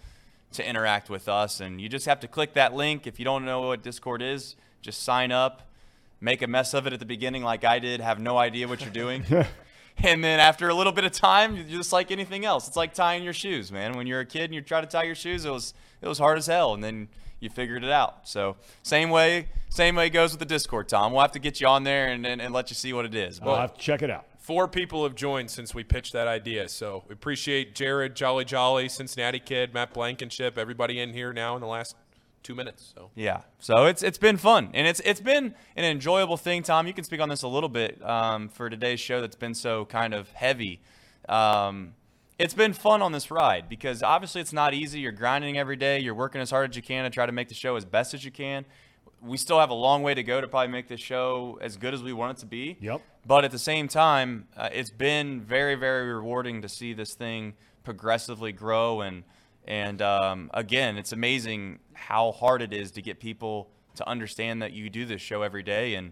to 0.54 0.68
interact 0.68 1.10
with 1.10 1.30
us, 1.30 1.62
and 1.62 1.80
you 1.80 1.90
just 1.90 2.06
have 2.06 2.20
to 2.22 2.28
click 2.28 2.54
that 2.54 2.74
link. 2.74 3.08
If 3.08 3.20
you 3.20 3.26
don't 3.26 3.46
know 3.46 3.62
what 3.62 3.84
Discord 3.84 4.22
is, 4.22 4.56
just 4.84 5.02
sign 5.04 5.32
up. 5.32 5.70
Make 6.22 6.42
a 6.42 6.48
mess 6.48 6.74
of 6.74 6.86
it 6.88 6.94
at 6.94 7.00
the 7.00 7.06
beginning, 7.06 7.44
like 7.44 7.66
I 7.66 7.80
did. 7.80 8.00
Have 8.00 8.20
no 8.20 8.38
idea 8.38 8.68
what 8.68 8.82
you're 8.82 8.92
doing. 8.92 9.26
And 10.04 10.24
then 10.24 10.40
after 10.40 10.70
a 10.70 10.74
little 10.74 10.92
bit 10.92 11.04
of 11.04 11.12
time, 11.12 11.56
you're 11.56 11.66
just 11.66 11.94
like 11.94 12.12
anything 12.12 12.46
else. 12.46 12.68
It's 12.68 12.78
like 12.78 12.94
tying 12.94 13.24
your 13.24 13.34
shoes, 13.34 13.72
man. 13.72 13.96
When 13.96 14.08
you're 14.08 14.22
a 14.22 14.26
kid 14.26 14.46
and 14.46 14.54
you 14.54 14.62
try 14.62 14.82
to 14.82 14.88
tie 14.88 15.04
your 15.04 15.16
shoes, 15.16 15.46
it 15.46 15.52
was 15.52 15.74
it 16.02 16.08
was 16.08 16.18
hard 16.18 16.38
as 16.38 16.48
hell, 16.48 16.74
and 16.74 16.84
then 16.84 17.08
you 17.40 17.50
figured 17.50 17.84
it 17.84 17.92
out. 17.92 18.28
So 18.28 18.58
same 18.82 19.10
way, 19.10 19.50
same 19.70 19.96
way 19.96 20.10
goes 20.10 20.32
with 20.32 20.40
the 20.40 20.46
Discord, 20.46 20.90
Thom. 20.90 21.12
We'll 21.12 21.22
have 21.22 21.32
to 21.34 21.40
get 21.40 21.62
you 21.62 21.68
on 21.68 21.84
there 21.84 22.08
and, 22.08 22.26
and, 22.26 22.42
and 22.42 22.54
let 22.54 22.70
you 22.70 22.76
see 22.76 22.92
what 22.92 23.06
it 23.06 23.16
is. 23.16 23.40
But 23.40 23.50
I'll 23.52 23.62
have 23.62 23.74
to 23.76 23.80
check 23.80 24.02
it 24.02 24.10
out. 24.10 24.26
Four 24.40 24.68
people 24.68 25.04
have 25.04 25.16
joined 25.16 25.50
since 25.52 25.74
we 25.74 25.84
pitched 25.84 26.12
that 26.14 26.28
idea. 26.28 26.68
So 26.68 27.04
we 27.08 27.14
appreciate 27.14 27.76
Jared, 27.76 28.16
Jolly 28.16 28.44
Jolly, 28.44 28.90
Cincinnati 28.90 29.40
Kid, 29.40 29.74
Matt 29.74 29.94
Blankenship, 29.94 30.58
everybody 30.58 31.00
in 31.00 31.14
here 31.14 31.32
now 31.32 31.56
in 31.56 31.62
the 31.62 31.68
last 31.68 31.96
two 32.44 32.56
minutes. 32.56 32.94
So 32.96 33.10
yeah, 33.16 33.42
so 33.60 33.86
it's 33.86 34.04
it's 34.04 34.18
been 34.18 34.38
fun 34.38 34.70
and 34.74 34.88
it's 34.88 35.00
it's 35.02 35.22
been 35.22 35.56
an 35.76 35.86
enjoyable 35.86 36.38
thing. 36.38 36.64
Thom, 36.64 36.86
you 36.88 36.94
can 36.94 37.04
speak 37.04 37.22
on 37.22 37.30
this 37.30 37.44
a 37.44 37.48
little 37.48 37.70
bit 37.70 38.04
um, 38.04 38.50
for 38.50 38.70
today's 38.70 39.00
show 39.00 39.22
that's 39.22 39.36
been 39.36 39.56
so 39.56 39.86
kind 39.86 40.14
of 40.14 40.30
heavy. 40.32 40.82
Um, 41.28 41.94
it's 42.40 42.54
been 42.54 42.74
fun 42.74 43.02
on 43.02 43.12
this 43.12 43.32
ride 43.32 43.70
because 43.70 44.04
obviously 44.04 44.42
it's 44.42 44.54
not 44.54 44.74
easy. 44.74 45.00
You're 45.00 45.12
grinding 45.12 45.58
every 45.58 45.76
day. 45.76 46.00
You're 46.00 46.16
working 46.16 46.42
as 46.42 46.50
hard 46.50 46.72
as 46.72 46.76
you 46.76 46.82
can 46.82 47.04
to 47.04 47.10
try 47.10 47.26
to 47.26 47.32
make 47.32 47.48
the 47.48 47.56
show 47.56 47.76
as 47.76 47.86
best 47.86 48.14
as 48.14 48.26
you 48.26 48.32
can. 48.32 48.66
We 49.22 49.38
still 49.38 49.60
have 49.60 49.70
a 49.70 49.76
long 49.76 50.04
way 50.04 50.14
to 50.14 50.24
go 50.24 50.42
to 50.42 50.48
probably 50.48 50.72
make 50.72 50.90
this 50.90 51.00
show 51.00 51.58
as 51.62 51.78
good 51.78 51.94
as 51.94 52.04
we 52.04 52.12
want 52.12 52.38
it 52.38 52.42
to 52.42 52.46
be. 52.46 52.78
Yep. 52.82 53.02
But 53.26 53.46
at 53.46 53.52
the 53.52 53.60
same 53.60 53.88
time, 53.88 54.48
uh, 54.58 54.70
it's 54.74 54.90
been 54.90 55.42
very, 55.42 55.76
very 55.76 56.12
rewarding 56.12 56.62
to 56.62 56.68
see 56.70 56.94
this 56.94 57.14
thing 57.14 57.54
progressively 57.84 58.52
grow 58.52 59.02
and 59.02 59.24
and 59.66 60.02
um, 60.02 60.52
again, 60.54 60.98
it's 60.98 61.12
amazing 61.12 61.80
how 61.94 62.32
hard 62.32 62.62
it 62.62 62.74
is 62.74 62.92
to 62.92 63.02
get 63.02 63.20
people 63.20 63.70
to 63.96 64.08
understand 64.08 64.62
that 64.62 64.74
you 64.74 64.90
do 64.90 65.06
this 65.06 65.22
show 65.22 65.42
every 65.42 65.64
day, 65.64 65.96
and 65.96 66.12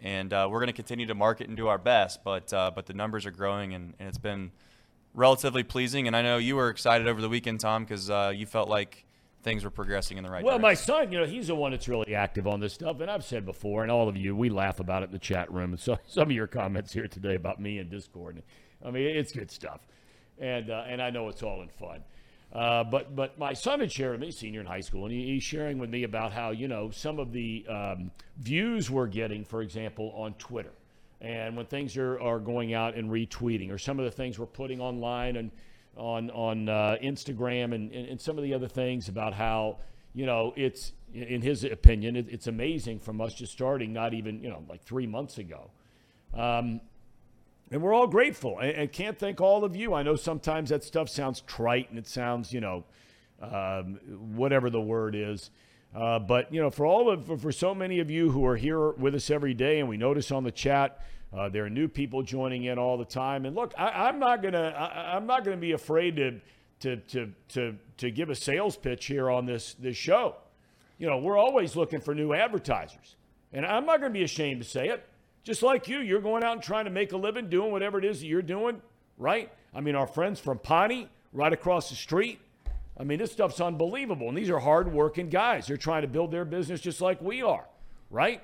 and 0.00 0.32
uh, 0.32 0.48
we're 0.50 0.60
going 0.60 0.68
to 0.68 0.72
continue 0.72 1.06
to 1.06 1.14
market 1.14 1.48
and 1.48 1.56
do 1.56 1.68
our 1.68 1.78
best. 1.78 2.24
But 2.24 2.52
uh, 2.52 2.70
but 2.74 2.86
the 2.86 2.94
numbers 2.94 3.26
are 3.26 3.30
growing, 3.30 3.74
and, 3.74 3.94
and 3.98 4.08
it's 4.08 4.18
been 4.18 4.50
relatively 5.14 5.62
pleasing. 5.62 6.06
And 6.06 6.16
I 6.16 6.22
know 6.22 6.38
you 6.38 6.56
were 6.56 6.68
excited 6.68 7.08
over 7.08 7.20
the 7.20 7.28
weekend, 7.28 7.60
Thom, 7.60 7.84
because 7.84 8.10
uh, 8.10 8.32
you 8.34 8.46
felt 8.46 8.68
like 8.68 9.04
things 9.42 9.64
were 9.64 9.70
progressing 9.70 10.18
in 10.18 10.24
the 10.24 10.30
right 10.30 10.44
well, 10.44 10.58
direction. 10.58 10.62
my 10.62 10.74
son, 10.74 11.12
you 11.12 11.18
know, 11.18 11.26
he's 11.26 11.46
the 11.46 11.54
one 11.54 11.70
that's 11.70 11.88
really 11.88 12.14
active 12.14 12.46
on 12.46 12.60
this 12.60 12.74
stuff. 12.74 13.00
And 13.00 13.10
I've 13.10 13.24
said 13.24 13.46
before, 13.46 13.82
and 13.82 13.90
all 13.90 14.08
of 14.08 14.16
you, 14.16 14.34
we 14.34 14.50
laugh 14.50 14.80
about 14.80 15.02
it 15.02 15.06
in 15.06 15.12
the 15.12 15.18
chat 15.18 15.50
room. 15.52 15.70
And 15.70 15.80
so 15.80 15.98
some 16.06 16.24
of 16.28 16.32
your 16.32 16.46
comments 16.46 16.92
here 16.92 17.08
today 17.08 17.34
about 17.34 17.60
me 17.60 17.78
and 17.78 17.90
Discord. 17.90 18.42
I 18.84 18.90
mean, 18.90 19.06
it's 19.06 19.32
good 19.32 19.50
stuff. 19.50 19.86
And, 20.38 20.70
uh, 20.70 20.84
and 20.86 21.02
I 21.02 21.10
know 21.10 21.28
it's 21.28 21.42
all 21.42 21.62
in 21.62 21.68
fun. 21.68 22.02
Uh, 22.52 22.82
but 22.82 23.14
but 23.14 23.38
my 23.38 23.52
son 23.52 23.80
had 23.80 23.92
shared 23.92 24.12
with 24.12 24.20
me, 24.20 24.30
senior 24.30 24.60
in 24.60 24.66
high 24.66 24.80
school, 24.80 25.04
and 25.04 25.12
he, 25.12 25.34
he's 25.34 25.42
sharing 25.42 25.78
with 25.78 25.90
me 25.90 26.04
about 26.04 26.32
how 26.32 26.50
you 26.50 26.66
know 26.66 26.90
some 26.90 27.18
of 27.18 27.32
the 27.32 27.66
um, 27.68 28.10
views 28.38 28.90
we're 28.90 29.06
getting, 29.06 29.44
for 29.44 29.60
example, 29.60 30.12
on 30.16 30.32
Twitter, 30.34 30.72
and 31.20 31.56
when 31.56 31.66
things 31.66 31.96
are, 31.98 32.18
are 32.20 32.38
going 32.38 32.72
out 32.72 32.94
and 32.94 33.10
retweeting, 33.10 33.70
or 33.70 33.76
some 33.76 33.98
of 33.98 34.06
the 34.06 34.10
things 34.10 34.38
we're 34.38 34.46
putting 34.46 34.80
online 34.80 35.36
and 35.36 35.50
on 35.98 36.30
on 36.30 36.70
uh, 36.70 36.96
Instagram, 37.02 37.74
and, 37.74 37.92
and, 37.92 38.08
and 38.08 38.20
some 38.20 38.38
of 38.38 38.44
the 38.44 38.54
other 38.54 38.68
things 38.68 39.08
about 39.08 39.34
how 39.34 39.76
you 40.14 40.24
know 40.24 40.54
it's 40.56 40.92
in 41.12 41.42
his 41.42 41.64
opinion 41.64 42.16
it, 42.16 42.26
it's 42.30 42.46
amazing 42.46 42.98
from 42.98 43.20
us 43.20 43.34
just 43.34 43.52
starting 43.52 43.92
not 43.92 44.14
even 44.14 44.42
you 44.42 44.48
know 44.48 44.64
like 44.70 44.82
three 44.82 45.06
months 45.06 45.36
ago. 45.36 45.70
Um, 46.32 46.80
and 47.70 47.82
we're 47.82 47.92
all 47.92 48.06
grateful 48.06 48.58
and, 48.58 48.70
and, 48.70 48.92
can't 48.92 49.18
thank 49.18 49.40
all 49.40 49.64
of 49.64 49.76
you. 49.76 49.94
I 49.94 50.02
know 50.02 50.16
sometimes 50.16 50.70
that 50.70 50.82
stuff 50.84 51.08
sounds 51.08 51.42
trite 51.42 51.90
and 51.90 51.98
it 51.98 52.06
sounds, 52.06 52.52
you 52.52 52.60
know, 52.60 52.84
um, 53.40 53.98
whatever 54.34 54.70
the 54.70 54.80
word 54.80 55.14
is. 55.14 55.50
Uh, 55.94 56.18
but, 56.18 56.52
you 56.52 56.60
know, 56.60 56.70
for 56.70 56.86
all 56.86 57.10
of, 57.10 57.26
for, 57.26 57.36
for, 57.36 57.52
so 57.52 57.74
many 57.74 57.98
of 58.00 58.10
you 58.10 58.30
who 58.30 58.44
are 58.44 58.56
here 58.56 58.90
with 58.92 59.14
us 59.14 59.30
every 59.30 59.54
day 59.54 59.80
and 59.80 59.88
we 59.88 59.96
notice 59.96 60.30
on 60.30 60.44
the 60.44 60.50
chat, 60.50 61.04
uh, 61.36 61.48
there 61.48 61.64
are 61.64 61.70
new 61.70 61.88
people 61.88 62.22
joining 62.22 62.64
in 62.64 62.78
all 62.78 62.98
the 62.98 63.04
time. 63.04 63.46
And 63.46 63.54
look, 63.54 63.72
I, 63.78 64.08
am 64.08 64.18
not 64.18 64.42
gonna, 64.42 64.68
I, 64.68 65.16
I'm 65.16 65.26
not 65.26 65.44
gonna 65.44 65.56
be 65.56 65.72
afraid 65.72 66.16
to, 66.16 66.40
to, 66.80 66.96
to, 66.96 67.32
to, 67.48 67.76
to 67.98 68.10
give 68.10 68.28
a 68.30 68.34
sales 68.34 68.76
pitch 68.76 69.06
here 69.06 69.30
on 69.30 69.46
this, 69.46 69.74
this 69.74 69.96
show. 69.96 70.36
You 70.98 71.06
know, 71.06 71.18
we're 71.18 71.38
always 71.38 71.76
looking 71.76 72.00
for 72.00 72.14
new 72.14 72.32
advertisers. 72.34 73.16
And 73.52 73.64
I'm 73.64 73.86
not 73.86 74.00
to 74.02 74.10
be 74.10 74.24
ashamed 74.24 74.62
to 74.62 74.68
say 74.68 74.88
it. 74.88 75.07
Just 75.44 75.62
like 75.62 75.88
you, 75.88 76.00
you're 76.00 76.20
going 76.20 76.42
out 76.42 76.52
and 76.52 76.62
trying 76.62 76.84
to 76.84 76.90
make 76.90 77.12
a 77.12 77.16
living 77.16 77.48
doing 77.48 77.72
whatever 77.72 77.98
it 77.98 78.04
is 78.04 78.20
that 78.20 78.26
you're 78.26 78.42
doing, 78.42 78.82
right? 79.16 79.50
I 79.74 79.80
mean, 79.80 79.94
our 79.94 80.06
friends 80.06 80.40
from 80.40 80.58
Pawnee, 80.58 81.08
right 81.32 81.52
across 81.52 81.90
the 81.90 81.96
street. 81.96 82.40
I 82.98 83.04
mean, 83.04 83.18
this 83.18 83.32
stuff's 83.32 83.60
unbelievable. 83.60 84.28
And 84.28 84.36
these 84.36 84.50
are 84.50 84.58
hardworking 84.58 85.28
guys. 85.28 85.66
They're 85.66 85.76
trying 85.76 86.02
to 86.02 86.08
build 86.08 86.30
their 86.30 86.44
business 86.44 86.80
just 86.80 87.00
like 87.00 87.22
we 87.22 87.42
are, 87.42 87.66
right? 88.10 88.42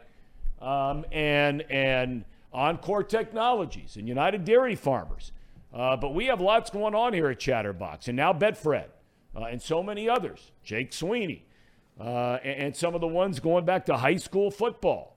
um, 0.64 1.04
and 1.12 1.62
and 1.70 2.24
Encore 2.52 3.02
Technologies 3.02 3.96
and 3.96 4.08
United 4.08 4.44
Dairy 4.44 4.74
Farmers. 4.74 5.32
Uh, 5.72 5.96
but 5.96 6.14
we 6.14 6.26
have 6.26 6.40
lots 6.40 6.70
going 6.70 6.94
on 6.94 7.12
here 7.12 7.28
at 7.28 7.38
Chatterbox, 7.38 8.08
and 8.08 8.16
now 8.16 8.32
Betfred, 8.32 8.86
uh, 9.36 9.44
and 9.44 9.60
so 9.60 9.82
many 9.82 10.08
others. 10.08 10.52
Jake 10.62 10.92
Sweeney, 10.92 11.44
uh, 12.00 12.38
and, 12.44 12.60
and, 12.60 12.76
some 12.76 12.94
of 12.94 13.00
the 13.00 13.08
ones 13.08 13.40
going 13.40 13.64
back 13.64 13.86
to 13.86 13.96
high 13.96 14.16
school 14.16 14.52
football. 14.52 15.16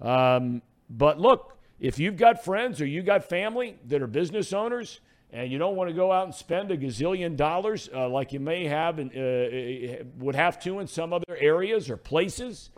Um, 0.00 0.62
but 0.88 1.18
look, 1.18 1.56
if 1.80 1.98
you've 1.98 2.16
got 2.16 2.44
friends 2.44 2.80
or 2.80 2.86
you 2.86 3.02
got 3.02 3.24
family 3.24 3.76
that 3.86 4.00
are 4.02 4.06
business 4.06 4.52
owners 4.52 5.00
and 5.32 5.50
you 5.50 5.58
don't 5.58 5.74
want 5.74 5.90
to 5.90 5.94
go 5.94 6.12
out 6.12 6.24
and 6.24 6.34
spend 6.34 6.70
a 6.70 6.76
gazillion 6.76 7.36
dollars 7.36 7.88
uh, 7.92 8.08
like 8.08 8.32
you 8.32 8.40
may 8.40 8.66
have 8.66 8.98
uh, 8.98 9.02
uh, 9.02 10.04
would 10.18 10.36
have 10.36 10.60
to 10.60 10.78
in 10.78 10.86
some 10.86 11.12
other 11.12 11.36
areas 11.38 11.90
or 11.90 11.96
places, 11.96 12.70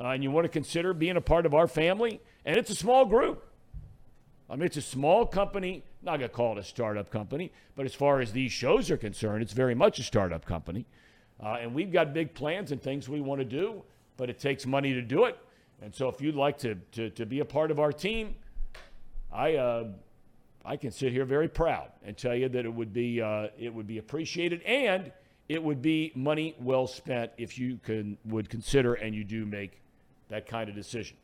uh, 0.00 0.08
and 0.08 0.22
you 0.22 0.30
want 0.30 0.44
to 0.44 0.48
consider 0.48 0.94
being 0.94 1.16
a 1.16 1.20
part 1.20 1.44
of 1.44 1.54
our 1.54 1.66
family, 1.66 2.20
and 2.46 2.56
it's 2.56 2.70
a 2.70 2.74
small 2.74 3.04
group. 3.04 3.44
I 4.48 4.56
mean, 4.56 4.64
it's 4.64 4.78
a 4.78 4.82
small 4.82 5.26
company. 5.26 5.84
Not 6.02 6.18
going 6.18 6.30
to 6.30 6.34
call 6.34 6.56
it 6.56 6.60
a 6.60 6.64
startup 6.64 7.10
company, 7.10 7.52
but 7.76 7.84
as 7.84 7.94
far 7.94 8.20
as 8.20 8.32
these 8.32 8.52
shows 8.52 8.90
are 8.90 8.96
concerned, 8.96 9.42
it's 9.42 9.52
very 9.52 9.74
much 9.74 9.98
a 9.98 10.02
startup 10.02 10.46
company. 10.46 10.86
Uh, 11.42 11.58
and 11.60 11.74
we've 11.74 11.92
got 11.92 12.14
big 12.14 12.34
plans 12.34 12.72
and 12.72 12.82
things 12.82 13.08
we 13.08 13.20
want 13.20 13.40
to 13.40 13.44
do, 13.44 13.82
but 14.16 14.30
it 14.30 14.38
takes 14.38 14.64
money 14.64 14.94
to 14.94 15.02
do 15.02 15.24
it. 15.24 15.38
And 15.82 15.94
so 15.94 16.08
if 16.08 16.20
you'd 16.20 16.34
like 16.34 16.58
to, 16.58 16.74
to, 16.92 17.10
to 17.10 17.26
be 17.26 17.40
a 17.40 17.44
part 17.44 17.70
of 17.70 17.78
our 17.78 17.92
team, 17.92 18.34
I, 19.32 19.56
uh, 19.56 19.84
I 20.64 20.76
can 20.76 20.90
sit 20.90 21.12
here 21.12 21.24
very 21.24 21.48
proud 21.48 21.90
and 22.04 22.16
tell 22.16 22.34
you 22.34 22.48
that 22.48 22.64
it 22.64 22.72
would 22.72 22.92
be, 22.92 23.22
uh, 23.22 23.48
it 23.58 23.72
would 23.72 23.86
be 23.86 23.98
appreciated 23.98 24.62
and 24.62 25.12
it 25.48 25.62
would 25.62 25.80
be 25.80 26.12
money 26.14 26.54
well 26.60 26.86
spent 26.86 27.32
if 27.38 27.58
you 27.58 27.78
can, 27.82 28.18
would 28.24 28.50
consider 28.50 28.94
and 28.94 29.14
you 29.14 29.24
do 29.24 29.46
make 29.46 29.80
that 30.28 30.46
kind 30.46 30.68
of 30.68 30.74
decision 30.74 31.16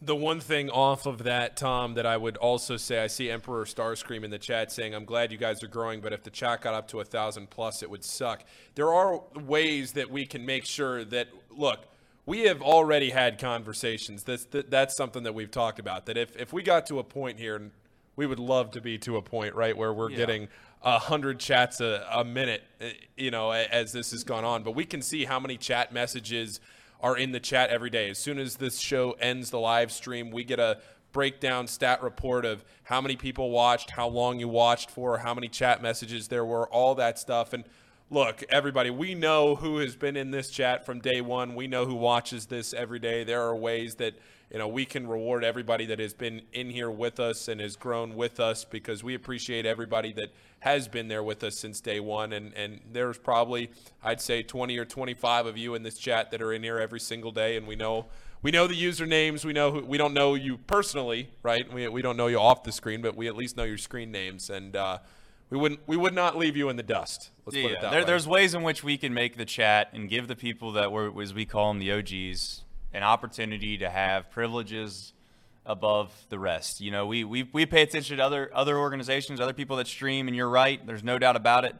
the 0.00 0.14
one 0.14 0.40
thing 0.40 0.70
off 0.70 1.06
of 1.06 1.24
that, 1.24 1.56
Thom, 1.56 1.94
that 1.94 2.06
I 2.06 2.16
would 2.16 2.36
also 2.36 2.76
say, 2.76 3.02
I 3.02 3.06
see 3.06 3.30
Emperor 3.30 3.64
Starscream 3.64 4.24
in 4.24 4.30
the 4.30 4.38
chat 4.38 4.70
saying, 4.70 4.94
"I'm 4.94 5.04
glad 5.04 5.32
you 5.32 5.38
guys 5.38 5.62
are 5.62 5.68
growing, 5.68 6.00
but 6.00 6.12
if 6.12 6.22
the 6.22 6.30
chat 6.30 6.60
got 6.62 6.74
up 6.74 6.88
to 6.88 7.00
a 7.00 7.04
thousand 7.04 7.50
plus, 7.50 7.82
it 7.82 7.90
would 7.90 8.04
suck." 8.04 8.44
There 8.74 8.92
are 8.92 9.20
ways 9.34 9.92
that 9.92 10.10
we 10.10 10.26
can 10.26 10.46
make 10.46 10.64
sure 10.64 11.04
that 11.04 11.28
look. 11.50 11.86
We 12.28 12.40
have 12.40 12.60
already 12.60 13.08
had 13.08 13.38
conversations. 13.38 14.22
That's 14.22 14.44
that, 14.46 14.70
that's 14.70 14.94
something 14.94 15.22
that 15.22 15.34
we've 15.34 15.50
talked 15.50 15.78
about. 15.78 16.04
That 16.04 16.18
if 16.18 16.36
if 16.36 16.52
we 16.52 16.62
got 16.62 16.84
to 16.88 16.98
a 16.98 17.02
point 17.02 17.38
here, 17.38 17.56
and 17.56 17.70
we 18.16 18.26
would 18.26 18.38
love 18.38 18.70
to 18.72 18.82
be 18.82 18.98
to 18.98 19.16
a 19.16 19.22
point, 19.22 19.54
right, 19.54 19.74
where 19.74 19.94
we're 19.94 20.10
yeah. 20.10 20.18
getting 20.18 20.48
a 20.82 20.98
hundred 20.98 21.40
chats 21.40 21.80
a, 21.80 22.06
a 22.12 22.24
minute, 22.24 22.64
eh, 22.82 22.90
you 23.16 23.30
know, 23.30 23.50
as 23.52 23.92
this 23.92 24.10
has 24.10 24.24
gone 24.24 24.44
on. 24.44 24.62
But 24.62 24.72
we 24.72 24.84
can 24.84 25.00
see 25.00 25.24
how 25.24 25.40
many 25.40 25.56
chat 25.56 25.90
messages 25.90 26.60
are 27.00 27.16
in 27.16 27.32
the 27.32 27.40
chat 27.40 27.70
every 27.70 27.88
day. 27.88 28.10
As 28.10 28.18
soon 28.18 28.38
as 28.38 28.56
this 28.56 28.76
show 28.76 29.12
ends 29.12 29.48
the 29.48 29.58
live 29.58 29.90
stream, 29.90 30.30
we 30.30 30.44
get 30.44 30.60
a 30.60 30.80
breakdown 31.12 31.66
stat 31.66 32.02
report 32.02 32.44
of 32.44 32.62
how 32.82 33.00
many 33.00 33.16
people 33.16 33.50
watched, 33.50 33.92
how 33.92 34.06
long 34.06 34.38
you 34.38 34.48
watched 34.48 34.90
for, 34.90 35.16
how 35.16 35.32
many 35.32 35.48
chat 35.48 35.80
messages 35.80 36.28
there 36.28 36.44
were, 36.44 36.68
all 36.68 36.94
that 36.96 37.18
stuff. 37.18 37.54
And 37.54 37.64
look, 38.10 38.42
everybody, 38.48 38.90
we 38.90 39.14
know 39.14 39.56
who 39.56 39.78
has 39.78 39.96
been 39.96 40.16
in 40.16 40.30
this 40.30 40.50
chat 40.50 40.86
from 40.86 41.00
day 41.00 41.20
one. 41.20 41.54
We 41.54 41.66
know 41.66 41.84
who 41.84 41.94
watches 41.94 42.46
this 42.46 42.72
every 42.72 42.98
day. 42.98 43.24
There 43.24 43.42
are 43.42 43.54
ways 43.54 43.96
that 43.96 44.14
you 44.50 44.58
know 44.58 44.68
we 44.68 44.84
can 44.84 45.06
reward 45.06 45.44
everybody 45.44 45.86
that 45.86 45.98
has 45.98 46.14
been 46.14 46.42
in 46.52 46.70
here 46.70 46.90
with 46.90 47.20
us 47.20 47.48
and 47.48 47.60
has 47.60 47.76
grown 47.76 48.14
with 48.14 48.40
us 48.40 48.64
because 48.64 49.04
we 49.04 49.14
appreciate 49.14 49.66
everybody 49.66 50.12
that 50.14 50.32
has 50.60 50.88
been 50.88 51.08
there 51.08 51.22
with 51.22 51.44
us 51.44 51.56
since 51.56 51.80
day 51.80 52.00
one. 52.00 52.32
And, 52.32 52.52
and 52.54 52.80
there's 52.92 53.18
probably, 53.18 53.70
I'd 54.02 54.20
say, 54.20 54.42
20 54.42 54.76
or 54.78 54.84
25 54.84 55.46
of 55.46 55.56
you 55.56 55.74
in 55.74 55.82
this 55.82 55.98
chat 55.98 56.30
that 56.30 56.42
are 56.42 56.52
in 56.52 56.62
here 56.62 56.78
every 56.78 57.00
single 57.00 57.30
day. 57.30 57.56
And 57.56 57.66
we 57.66 57.76
know 57.76 58.06
we 58.40 58.52
know 58.52 58.66
the 58.68 58.80
usernames. 58.80 59.44
We 59.44 59.52
know 59.52 59.72
who, 59.72 59.84
we 59.84 59.98
don't 59.98 60.14
know 60.14 60.34
you 60.34 60.58
personally, 60.58 61.28
right? 61.42 61.70
We, 61.72 61.88
we 61.88 62.02
don't 62.02 62.16
know 62.16 62.28
you 62.28 62.38
off 62.38 62.62
the 62.62 62.72
screen, 62.72 63.02
but 63.02 63.16
we 63.16 63.26
at 63.26 63.36
least 63.36 63.56
know 63.56 63.64
your 63.64 63.78
screen 63.78 64.12
names. 64.12 64.48
And 64.48 64.76
uh, 64.76 64.98
we 65.50 65.58
wouldn't 65.58 65.80
we 65.86 65.96
would 65.96 66.14
not 66.14 66.36
leave 66.36 66.56
you 66.56 66.68
in 66.68 66.76
the 66.76 66.82
dust. 66.82 67.30
Let's 67.46 67.56
yeah, 67.56 67.62
put 67.62 67.72
it 67.72 67.80
that 67.80 67.90
there, 67.90 68.00
way. 68.00 68.06
There's 68.06 68.28
ways 68.28 68.54
in 68.54 68.62
which 68.62 68.84
we 68.84 68.96
can 68.98 69.14
make 69.14 69.36
the 69.36 69.44
chat 69.44 69.90
and 69.92 70.08
give 70.08 70.28
the 70.28 70.36
people 70.36 70.72
that 70.72 70.92
were, 70.92 71.22
as 71.22 71.32
we 71.32 71.46
call 71.46 71.72
them, 71.72 71.78
the 71.78 71.92
OGs, 71.92 72.64
an 72.92 73.02
opportunity 73.02 73.78
to 73.78 73.88
have 73.88 74.30
privileges 74.30 75.12
above 75.68 76.10
the 76.30 76.38
rest. 76.38 76.80
You 76.80 76.90
know, 76.90 77.06
we, 77.06 77.22
we, 77.24 77.48
we 77.52 77.66
pay 77.66 77.82
attention 77.82 78.16
to 78.16 78.24
other, 78.24 78.50
other 78.54 78.78
organizations, 78.78 79.38
other 79.38 79.52
people 79.52 79.76
that 79.76 79.86
stream, 79.86 80.26
and 80.26 80.34
you're 80.34 80.48
right. 80.48 80.84
There's 80.84 81.04
no 81.04 81.18
doubt 81.18 81.36
about 81.36 81.64
it. 81.64 81.76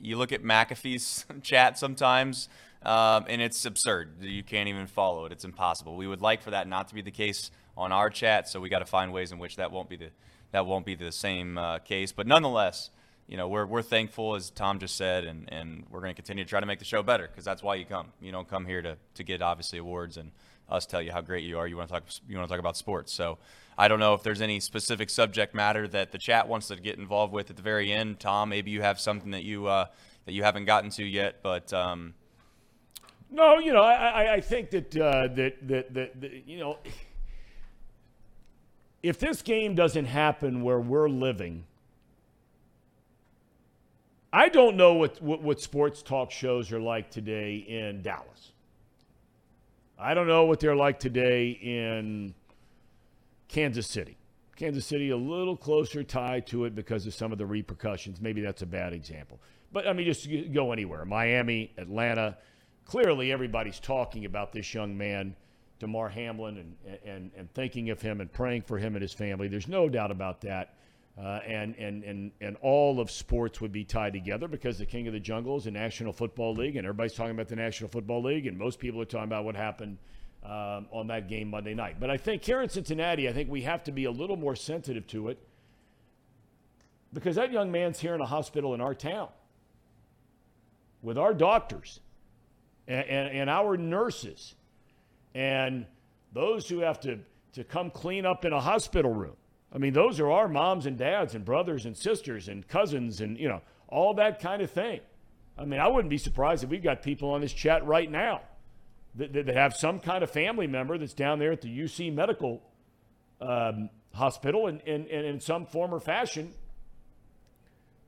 You 0.00 0.18
look 0.18 0.32
at 0.32 0.42
McAfee's 0.42 1.24
chat 1.42 1.78
sometimes, 1.78 2.48
um, 2.82 3.24
and 3.28 3.40
it's 3.40 3.64
absurd. 3.64 4.22
You 4.22 4.42
can't 4.42 4.68
even 4.68 4.86
follow 4.86 5.24
it. 5.24 5.32
It's 5.32 5.44
impossible. 5.44 5.96
We 5.96 6.06
would 6.06 6.20
like 6.20 6.42
for 6.42 6.50
that 6.50 6.68
not 6.68 6.88
to 6.88 6.94
be 6.94 7.00
the 7.00 7.10
case 7.10 7.50
on 7.76 7.90
our 7.90 8.10
chat, 8.10 8.48
so 8.48 8.60
we 8.60 8.68
got 8.68 8.80
to 8.80 8.86
find 8.86 9.12
ways 9.12 9.32
in 9.32 9.38
which 9.38 9.56
that 9.56 9.72
won't 9.72 9.88
be 9.88 9.96
the 9.96 10.10
that 10.50 10.66
won't 10.66 10.84
be 10.84 10.94
the 10.94 11.10
same 11.10 11.56
uh, 11.56 11.78
case. 11.78 12.12
But 12.12 12.26
nonetheless, 12.26 12.90
you 13.26 13.36
know, 13.36 13.48
we're, 13.48 13.66
we're 13.66 13.82
thankful, 13.82 14.34
as 14.34 14.50
Thom 14.50 14.78
just 14.78 14.96
said, 14.96 15.24
and, 15.24 15.48
and 15.52 15.84
we're 15.90 16.00
going 16.00 16.12
to 16.12 16.16
continue 16.16 16.44
to 16.44 16.50
try 16.50 16.60
to 16.60 16.66
make 16.66 16.78
the 16.78 16.84
show 16.84 17.02
better 17.02 17.26
because 17.26 17.44
that's 17.44 17.62
why 17.62 17.76
you 17.76 17.84
come. 17.84 18.08
You 18.20 18.32
don't 18.32 18.48
come 18.48 18.66
here 18.66 18.82
to, 18.82 18.96
to 19.14 19.22
get 19.22 19.40
obviously 19.42 19.78
awards 19.78 20.16
and 20.16 20.32
us 20.68 20.86
tell 20.86 21.00
you 21.02 21.12
how 21.12 21.20
great 21.20 21.44
you 21.44 21.58
are. 21.58 21.66
You 21.66 21.76
want 21.76 21.88
to 21.88 21.94
talk 21.94 22.04
you 22.28 22.36
want 22.36 22.48
to 22.48 22.52
talk 22.52 22.60
about 22.60 22.76
sports. 22.76 23.12
So 23.12 23.38
I 23.76 23.88
don't 23.88 24.00
know 24.00 24.14
if 24.14 24.22
there's 24.22 24.40
any 24.40 24.60
specific 24.60 25.10
subject 25.10 25.54
matter 25.54 25.86
that 25.88 26.12
the 26.12 26.18
chat 26.18 26.48
wants 26.48 26.68
to 26.68 26.76
get 26.76 26.98
involved 26.98 27.32
with 27.32 27.50
at 27.50 27.56
the 27.56 27.62
very 27.62 27.92
end. 27.92 28.20
Thom, 28.20 28.48
maybe 28.48 28.70
you 28.70 28.82
have 28.82 28.98
something 29.00 29.30
that 29.32 29.44
you 29.44 29.66
uh, 29.66 29.86
that 30.24 30.32
you 30.32 30.42
haven't 30.42 30.64
gotten 30.64 30.90
to 30.90 31.04
yet, 31.04 31.40
but. 31.42 31.72
Um, 31.72 32.14
no, 33.34 33.58
you 33.58 33.72
know, 33.72 33.80
I, 33.80 34.34
I 34.34 34.40
think 34.42 34.68
that, 34.72 34.94
uh, 34.94 35.26
that, 35.28 35.66
that, 35.66 35.94
that, 35.94 36.20
that, 36.20 36.42
you 36.46 36.58
know, 36.58 36.76
if 39.02 39.18
this 39.18 39.40
game 39.40 39.74
doesn't 39.74 40.04
happen 40.04 40.62
where 40.62 40.78
we're 40.78 41.08
living, 41.08 41.64
I 44.32 44.48
don't 44.48 44.76
know 44.76 44.94
what, 44.94 45.20
what, 45.20 45.42
what 45.42 45.60
sports 45.60 46.02
talk 46.02 46.30
shows 46.30 46.72
are 46.72 46.80
like 46.80 47.10
today 47.10 47.56
in 47.56 48.00
Dallas. 48.00 48.52
I 49.98 50.14
don't 50.14 50.26
know 50.26 50.46
what 50.46 50.58
they're 50.58 50.74
like 50.74 50.98
today 50.98 51.50
in 51.50 52.34
Kansas 53.48 53.86
City. 53.86 54.16
Kansas 54.56 54.86
City 54.86 55.10
a 55.10 55.16
little 55.16 55.56
closer 55.56 56.02
tied 56.02 56.46
to 56.46 56.64
it 56.64 56.74
because 56.74 57.06
of 57.06 57.14
some 57.14 57.30
of 57.30 57.38
the 57.38 57.44
repercussions. 57.44 58.20
Maybe 58.20 58.40
that's 58.40 58.62
a 58.62 58.66
bad 58.66 58.94
example. 58.94 59.38
But 59.70 59.86
I 59.86 59.92
mean, 59.92 60.06
just 60.06 60.28
go 60.52 60.72
anywhere. 60.72 61.04
Miami, 61.04 61.72
Atlanta. 61.76 62.38
Clearly, 62.84 63.32
everybody's 63.32 63.80
talking 63.80 64.24
about 64.24 64.52
this 64.52 64.72
young 64.72 64.96
man, 64.96 65.36
Damar 65.78 66.08
Hamlin, 66.08 66.58
and, 66.58 66.98
and, 67.04 67.30
and 67.36 67.52
thinking 67.54 67.90
of 67.90 68.00
him 68.00 68.20
and 68.20 68.32
praying 68.32 68.62
for 68.62 68.78
him 68.78 68.94
and 68.94 69.02
his 69.02 69.12
family. 69.12 69.48
There's 69.48 69.68
no 69.68 69.88
doubt 69.88 70.10
about 70.10 70.40
that. 70.42 70.74
Uh, 71.18 71.40
and, 71.46 71.76
and, 71.76 72.02
and, 72.04 72.32
and 72.40 72.56
all 72.62 72.98
of 72.98 73.10
sports 73.10 73.60
would 73.60 73.70
be 73.70 73.84
tied 73.84 74.14
together 74.14 74.48
because 74.48 74.78
the 74.78 74.86
king 74.86 75.06
of 75.06 75.12
the 75.12 75.20
jungle 75.20 75.58
is 75.58 75.64
the 75.64 75.70
National 75.70 76.10
Football 76.12 76.54
League, 76.54 76.76
and 76.76 76.86
everybody's 76.86 77.12
talking 77.12 77.32
about 77.32 77.48
the 77.48 77.56
National 77.56 77.90
Football 77.90 78.22
League, 78.22 78.46
and 78.46 78.56
most 78.56 78.78
people 78.78 79.00
are 79.00 79.04
talking 79.04 79.24
about 79.24 79.44
what 79.44 79.54
happened 79.54 79.98
um, 80.42 80.86
on 80.90 81.08
that 81.08 81.28
game 81.28 81.50
Monday 81.50 81.74
night. 81.74 81.96
But 82.00 82.08
I 82.08 82.16
think 82.16 82.42
here 82.42 82.62
in 82.62 82.70
Cincinnati, 82.70 83.28
I 83.28 83.32
think 83.32 83.50
we 83.50 83.62
have 83.62 83.84
to 83.84 83.92
be 83.92 84.06
a 84.06 84.10
little 84.10 84.36
more 84.36 84.56
sensitive 84.56 85.06
to 85.08 85.28
it 85.28 85.38
because 87.12 87.36
that 87.36 87.52
young 87.52 87.70
man's 87.70 88.00
here 88.00 88.14
in 88.14 88.20
a 88.20 88.26
hospital 88.26 88.72
in 88.72 88.80
our 88.80 88.94
town 88.94 89.28
with 91.02 91.18
our 91.18 91.34
doctors 91.34 92.00
and, 92.88 93.06
and, 93.06 93.38
and 93.38 93.50
our 93.50 93.76
nurses 93.76 94.54
and 95.34 95.86
those 96.32 96.68
who 96.68 96.78
have 96.80 97.00
to, 97.00 97.18
to 97.52 97.64
come 97.64 97.90
clean 97.90 98.24
up 98.24 98.44
in 98.44 98.52
a 98.52 98.60
hospital 98.60 99.12
room 99.12 99.36
I 99.74 99.78
mean, 99.78 99.92
those 99.92 100.20
are 100.20 100.30
our 100.30 100.48
moms 100.48 100.86
and 100.86 100.98
dads 100.98 101.34
and 101.34 101.44
brothers 101.44 101.86
and 101.86 101.96
sisters 101.96 102.48
and 102.48 102.66
cousins 102.66 103.20
and, 103.20 103.38
you 103.38 103.48
know, 103.48 103.62
all 103.88 104.14
that 104.14 104.40
kind 104.40 104.62
of 104.62 104.70
thing. 104.70 105.00
I 105.56 105.64
mean, 105.64 105.80
I 105.80 105.88
wouldn't 105.88 106.10
be 106.10 106.18
surprised 106.18 106.64
if 106.64 106.70
we've 106.70 106.82
got 106.82 107.02
people 107.02 107.30
on 107.30 107.40
this 107.40 107.52
chat 107.52 107.86
right 107.86 108.10
now 108.10 108.42
that, 109.14 109.32
that 109.32 109.48
have 109.48 109.74
some 109.74 109.98
kind 110.00 110.22
of 110.22 110.30
family 110.30 110.66
member 110.66 110.98
that's 110.98 111.14
down 111.14 111.38
there 111.38 111.52
at 111.52 111.60
the 111.60 111.68
UC 111.68 112.12
Medical 112.12 112.62
um, 113.40 113.90
Hospital 114.14 114.66
and, 114.66 114.80
and, 114.86 115.06
and 115.06 115.26
in 115.26 115.40
some 115.40 115.66
form 115.66 115.94
or 115.94 116.00
fashion. 116.00 116.52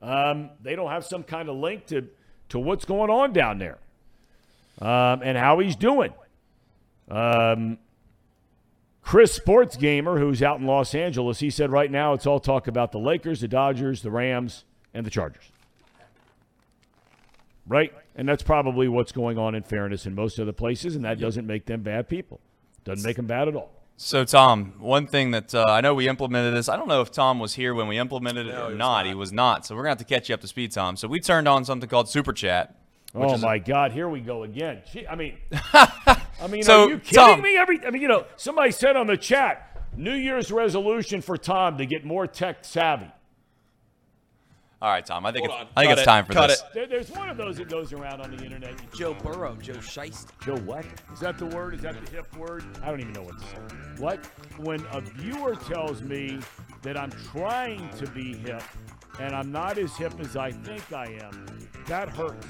Um, 0.01 0.51
they 0.61 0.75
don't 0.75 0.91
have 0.91 1.05
some 1.05 1.23
kind 1.23 1.49
of 1.49 1.55
link 1.55 1.87
to, 1.87 2.07
to 2.49 2.59
what's 2.59 2.85
going 2.85 3.09
on 3.09 3.33
down 3.33 3.57
there 3.57 3.79
um, 4.81 5.21
and 5.23 5.37
how 5.37 5.59
he's 5.59 5.75
doing. 5.75 6.13
Um, 7.09 7.77
Chris 9.05 9.31
Sports 9.31 9.77
Gamer, 9.77 10.17
who's 10.17 10.41
out 10.41 10.59
in 10.59 10.65
Los 10.65 10.95
Angeles, 10.95 11.39
he 11.39 11.51
said 11.51 11.69
right 11.71 11.91
now 11.91 12.13
it's 12.13 12.25
all 12.25 12.39
talk 12.39 12.67
about 12.67 12.91
the 12.91 12.97
Lakers, 12.97 13.39
the 13.39 13.47
Dodgers, 13.47 14.01
the 14.01 14.09
Rams, 14.09 14.65
and 14.95 15.05
the 15.05 15.11
Chargers. 15.11 15.43
Right? 17.67 17.93
And 18.15 18.27
that's 18.27 18.41
probably 18.41 18.87
what's 18.87 19.11
going 19.11 19.37
on 19.37 19.53
in 19.53 19.61
fairness 19.61 20.07
in 20.07 20.15
most 20.15 20.39
other 20.39 20.51
places, 20.51 20.95
and 20.95 21.05
that 21.05 21.19
doesn't 21.19 21.45
make 21.45 21.67
them 21.67 21.83
bad 21.83 22.09
people. 22.09 22.39
Doesn't 22.83 23.07
make 23.07 23.15
them 23.17 23.27
bad 23.27 23.47
at 23.47 23.55
all. 23.55 23.71
So, 23.97 24.25
Thom, 24.25 24.73
one 24.79 25.05
thing 25.05 25.31
that 25.31 25.53
uh, 25.53 25.65
I 25.67 25.81
know 25.81 25.93
we 25.93 26.07
implemented 26.07 26.55
this. 26.55 26.67
I 26.67 26.75
don't 26.75 26.87
know 26.87 27.01
if 27.01 27.11
Thom 27.11 27.37
was 27.37 27.53
here 27.53 27.75
when 27.75 27.87
we 27.87 27.99
implemented 27.99 28.47
it 28.47 28.53
no, 28.53 28.67
or 28.67 28.71
not. 28.71 28.77
not. 28.77 29.05
He 29.05 29.13
was 29.13 29.31
not. 29.31 29.67
So, 29.67 29.75
we're 29.75 29.83
going 29.83 29.95
to 29.95 30.01
have 30.01 30.07
to 30.07 30.13
catch 30.13 30.29
you 30.29 30.35
up 30.35 30.41
to 30.41 30.47
speed, 30.47 30.71
Thom. 30.71 30.97
So, 30.97 31.07
we 31.07 31.19
turned 31.19 31.47
on 31.47 31.63
something 31.63 31.87
called 31.87 32.09
Super 32.09 32.33
Chat. 32.33 32.75
Oh, 33.13 33.37
my 33.37 33.55
a- 33.55 33.59
God. 33.59 33.91
Here 33.91 34.09
we 34.09 34.19
go 34.19 34.43
again. 34.43 34.81
Gee, 34.91 35.07
I 35.07 35.15
mean. 35.15 35.37
I 36.41 36.47
mean, 36.47 36.63
So, 36.63 36.85
are 36.85 36.89
you 36.89 36.99
kidding 36.99 37.15
Thom- 37.23 37.41
me? 37.41 37.57
Every 37.57 37.85
I 37.85 37.89
mean, 37.91 38.01
you 38.01 38.07
know, 38.07 38.25
somebody 38.35 38.71
said 38.71 38.95
on 38.95 39.07
the 39.07 39.17
chat, 39.17 39.81
New 39.95 40.13
Year's 40.15 40.51
resolution 40.51 41.21
for 41.21 41.37
Thom 41.37 41.77
to 41.77 41.85
get 41.85 42.05
more 42.05 42.27
tech 42.27 42.65
savvy. 42.65 43.07
All 44.81 44.91
right, 44.91 45.03
Thom. 45.05 45.25
I 45.25 45.31
think 45.31 45.47
Hold 45.47 45.61
it's, 45.61 45.69
on. 45.69 45.73
I 45.77 45.81
think 45.81 45.89
Cut 45.89 45.97
it's 45.97 46.01
it. 46.01 46.05
time 46.05 46.25
for 46.25 46.33
Cut 46.33 46.47
this. 46.47 46.59
it. 46.59 46.65
There, 46.73 46.87
there's 46.87 47.09
one 47.11 47.29
of 47.29 47.37
those 47.37 47.55
that 47.57 47.69
goes 47.69 47.93
around 47.93 48.19
on 48.21 48.35
the 48.35 48.43
internet. 48.43 48.73
Joe 48.93 49.13
Burrow, 49.13 49.55
Joe 49.55 49.73
Shiesty. 49.75 50.27
Joe, 50.45 50.57
what? 50.57 50.85
Is 51.13 51.19
that 51.21 51.37
the 51.37 51.45
word? 51.45 51.73
Is 51.75 51.81
that 51.81 51.95
the 52.05 52.11
hip 52.11 52.35
word? 52.35 52.63
I 52.83 52.91
don't 52.91 52.99
even 52.99 53.13
know 53.13 53.23
what 53.23 53.39
to 53.39 53.45
say. 53.47 53.57
What? 53.97 54.25
When 54.57 54.85
a 54.91 54.99
viewer 55.01 55.55
tells 55.55 56.01
me 56.01 56.39
that 56.83 56.97
I'm 56.97 57.11
trying 57.31 57.89
to 57.97 58.07
be 58.07 58.35
hip 58.35 58.61
and 59.19 59.33
I'm 59.33 59.51
not 59.51 59.77
as 59.77 59.95
hip 59.95 60.13
as 60.19 60.35
I 60.35 60.51
think 60.51 60.91
I 60.91 61.05
am, 61.23 61.47
that 61.87 62.09
hurts. 62.09 62.45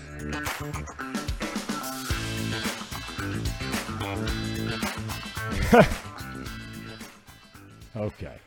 okay. 7.95 8.39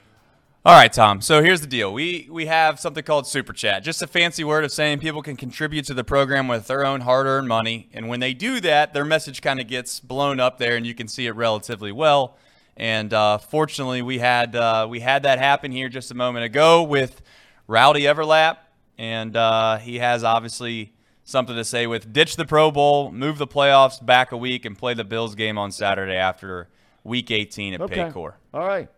All 0.64 0.74
right, 0.74 0.92
Thom. 0.92 1.20
So 1.20 1.42
here's 1.42 1.60
the 1.60 1.66
deal. 1.66 1.92
We 1.92 2.28
we 2.30 2.46
have 2.46 2.80
something 2.80 3.02
called 3.02 3.26
Super 3.26 3.52
Chat. 3.52 3.84
Just 3.84 4.02
a 4.02 4.06
fancy 4.06 4.44
word 4.44 4.64
of 4.64 4.72
saying 4.72 4.98
people 4.98 5.22
can 5.22 5.36
contribute 5.36 5.84
to 5.86 5.94
the 5.94 6.04
program 6.04 6.48
with 6.48 6.66
their 6.66 6.84
own 6.84 7.02
hard-earned 7.02 7.48
money, 7.48 7.88
and 7.92 8.08
when 8.08 8.20
they 8.20 8.34
do 8.34 8.60
that, 8.60 8.92
their 8.92 9.04
message 9.04 9.40
kind 9.40 9.60
of 9.60 9.68
gets 9.68 10.00
blown 10.00 10.40
up 10.40 10.58
there, 10.58 10.76
and 10.76 10.86
you 10.86 10.94
can 10.94 11.08
see 11.08 11.26
it 11.26 11.32
relatively 11.32 11.92
well. 11.92 12.36
And 12.76 13.12
uh, 13.14 13.38
fortunately, 13.38 14.02
we 14.02 14.18
had 14.18 14.54
uh, 14.54 14.86
we 14.90 15.00
had 15.00 15.22
that 15.22 15.38
happen 15.38 15.72
here 15.72 15.88
just 15.88 16.10
a 16.10 16.14
moment 16.14 16.44
ago 16.44 16.82
with 16.82 17.22
Rowdy 17.66 18.02
Everlap, 18.02 18.58
and 18.98 19.36
uh, 19.36 19.78
he 19.78 20.00
has 20.00 20.24
obviously 20.24 20.92
something 21.24 21.56
to 21.56 21.64
say 21.64 21.86
with 21.86 22.12
ditch 22.12 22.36
the 22.36 22.44
Pro 22.44 22.70
Bowl, 22.70 23.12
move 23.12 23.38
the 23.38 23.46
playoffs 23.46 24.04
back 24.04 24.32
a 24.32 24.36
week, 24.36 24.64
and 24.64 24.76
play 24.76 24.94
the 24.94 25.04
Bills 25.04 25.34
game 25.34 25.56
on 25.56 25.72
Saturday 25.72 26.16
after 26.16 26.68
Week 27.08 27.30
18 27.30 27.74
at 27.74 27.80
Okay. 27.80 27.96
Paycor. 27.96 28.34
All 28.54 28.66
right. 28.66 28.88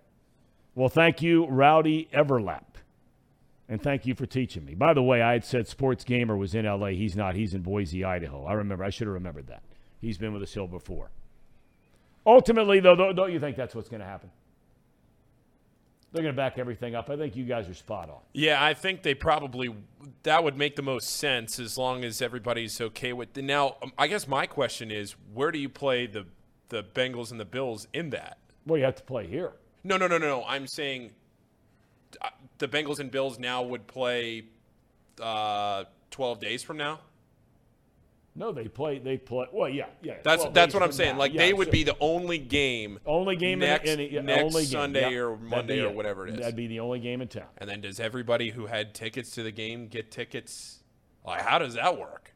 Well, 0.75 0.89
thank 0.89 1.23
you, 1.23 1.47
Rowdy 1.47 2.09
Everlap. 2.13 2.65
And 3.69 3.81
thank 3.81 4.05
you 4.05 4.15
for 4.17 4.27
teaching 4.27 4.65
me. 4.65 4.75
By 4.75 4.95
the 4.95 5.03
way, 5.03 5.23
I 5.23 5.33
had 5.33 5.45
said 5.45 5.69
Sports 5.69 6.03
Gamer 6.03 6.37
was 6.37 6.55
in 6.57 6.65
LA. 6.67 6.89
He's 6.89 7.15
not. 7.15 7.37
He's 7.37 7.55
in 7.55 7.63
Boise, 7.63 8.05
Idaho. 8.05 8.45
I 8.45 8.55
remember. 8.55 8.83
I 8.85 8.91
should 8.91 9.07
have 9.07 9.15
remembered 9.15 9.47
that. 9.47 9.63
He's 10.01 10.19
been 10.19 10.33
with 10.33 10.43
us 10.43 10.53
Hill 10.53 10.67
before. 10.67 11.11
Ultimately, 12.27 12.81
though, 12.81 12.97
don't 12.97 13.15
don't 13.15 13.33
you 13.33 13.39
think 13.39 13.57
that's 13.57 13.75
what's 13.75 13.89
going 13.89 14.01
to 14.01 14.07
happen? 14.07 14.31
They're 16.13 16.23
going 16.23 16.35
to 16.35 16.37
back 16.37 16.59
everything 16.59 16.97
up. 16.97 17.09
I 17.09 17.17
think 17.17 17.37
you 17.37 17.45
guys 17.45 17.69
are 17.69 17.75
spot 17.75 18.11
on. 18.11 18.19
Yeah, 18.33 18.63
I 18.63 18.75
think 18.75 19.03
they 19.03 19.15
probably 19.15 19.73
that 20.25 20.43
would 20.43 20.57
make 20.57 20.75
the 20.75 20.83
most 20.83 21.09
sense 21.17 21.61
as 21.61 21.79
long 21.79 22.05
as 22.05 22.21
everybody's 22.21 22.81
okay 22.81 23.13
with. 23.13 23.39
It. 23.39 23.45
Now, 23.45 23.77
um, 23.83 23.93
I 23.97 24.09
guess 24.09 24.27
my 24.27 24.47
question 24.47 24.91
is, 24.91 25.15
where 25.33 25.53
do 25.53 25.59
you 25.61 25.69
play 25.69 26.07
the 26.07 26.27
the 26.71 26.83
Bengals 26.83 27.31
and 27.31 27.39
the 27.39 27.45
Bills 27.45 27.87
in 27.93 28.11
that? 28.11 28.39
Well, 28.67 28.79
you 28.79 28.85
have 28.85 28.97
to 28.97 29.03
play 29.03 29.27
here. 29.27 29.53
No, 29.85 29.97
no, 29.97 30.07
no, 30.07 30.19
no, 30.19 30.27
no. 30.27 30.45
I'm 30.45 30.67
saying 30.67 31.11
uh, 32.21 32.29
the 32.59 32.67
Bengals 32.69 32.99
and 32.99 33.11
Bills 33.11 33.39
now 33.39 33.63
would 33.63 33.87
play 33.87 34.45
uh, 35.21 35.85
12 36.11 36.41
days 36.41 36.63
from 36.63 36.77
now. 36.79 37.01
No, 38.37 38.53
they 38.53 38.69
play. 38.69 38.99
They 38.99 39.19
play. 39.19 39.47
Well, 39.53 39.69
yeah, 39.69 39.87
yeah. 40.03 40.15
That's 40.23 40.45
that's 40.53 40.73
what 40.73 40.83
I'm 40.85 40.93
saying. 40.93 41.15
now. 41.15 41.19
Like 41.19 41.33
Yeah, 41.33 41.41
they 41.41 41.53
would 41.53 41.67
so- 41.67 41.73
be 41.73 41.83
the 41.83 41.97
only 42.01 42.39
game, 42.39 42.99
only 43.05 43.35
game 43.37 43.59
next- 43.59 43.89
in, 43.89 43.99
in, 44.01 44.13
yeah, 44.13 44.21
next 44.21 44.43
only 44.45 44.63
game. 44.63 44.71
Sunday 44.71 45.13
yeah. 45.13 45.19
or 45.19 45.37
Monday 45.37 45.81
or 45.83 45.91
whatever 45.93 46.27
it 46.29 46.35
is. 46.35 46.41
That'd 46.41 46.55
be 46.57 46.69
the 46.69 46.81
only 46.81 47.01
game 47.01 47.21
in 47.23 47.29
town. 47.29 47.49
and 47.59 47.69
then 47.69 47.81
does 47.81 47.99
everybody 47.99 48.51
who 48.51 48.67
had 48.67 48.95
tickets 48.95 49.33
to 49.33 49.43
the 49.43 49.51
game 49.51 49.89
get 49.89 50.11
tickets? 50.11 50.79
Like, 51.27 51.43
how 51.43 51.59
does 51.59 51.75
that 51.75 51.99
work? 51.99 52.30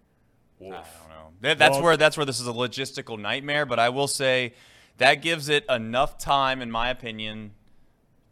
Oof. 0.66 0.72
I 0.74 1.08
don't 1.08 1.08
know. 1.08 1.32
That, 1.40 1.58
that's 1.58 1.72
Well- 1.74 1.82
where 1.82 1.96
that's 1.96 2.16
where 2.16 2.26
this 2.26 2.40
is 2.40 2.46
a 2.46 2.52
logistical 2.52 3.18
nightmare. 3.18 3.66
But 3.66 3.78
I 3.78 3.88
will 3.88 4.08
say 4.08 4.54
that 4.98 5.16
gives 5.16 5.48
it 5.48 5.64
enough 5.68 6.18
time, 6.18 6.62
in 6.62 6.70
my 6.70 6.88
opinion, 6.90 7.52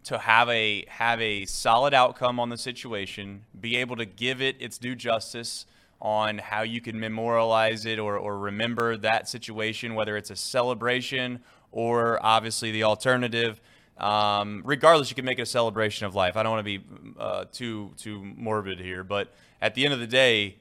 to 0.05 0.19
have 0.19 0.49
a 0.49 0.85
have 0.89 1.21
a 1.21 1.45
solid 1.47 1.95
outcome 1.95 2.41
on 2.41 2.49
the 2.49 2.57
situation, 2.57 3.45
be 3.61 3.77
able 3.77 3.97
to 3.97 4.05
give 4.05 4.41
it 4.43 4.57
its 4.61 4.79
due 4.79 4.95
justice 4.95 5.67
on 6.01 6.39
how 6.39 6.63
you 6.63 6.81
can 6.81 6.99
memorialize 6.99 7.87
it 7.87 8.01
or, 8.01 8.17
or 8.17 8.37
remember 8.37 8.97
that 8.97 9.29
situation, 9.29 9.95
whether 9.95 10.17
it's 10.17 10.31
a 10.31 10.37
celebration 10.37 11.41
or 11.71 12.19
obviously 12.25 12.73
the 12.73 12.83
alternative. 12.83 13.61
Um, 13.99 14.63
regardless, 14.65 15.11
you 15.11 15.15
can 15.15 15.25
make 15.25 15.39
it 15.39 15.43
a 15.43 15.47
celebration 15.47 16.07
of 16.07 16.15
life. 16.17 16.37
I 16.37 16.43
don't 16.43 16.51
want 16.51 16.67
to 16.67 16.79
be 16.79 16.85
uh, 17.21 17.45
too 17.53 17.93
too 17.97 18.21
morbid 18.37 18.81
here, 18.81 19.05
but 19.05 19.33
at 19.61 19.77
the 19.77 19.85
end 19.85 19.95
of 19.95 20.01
the 20.01 20.09
day, 20.09 20.57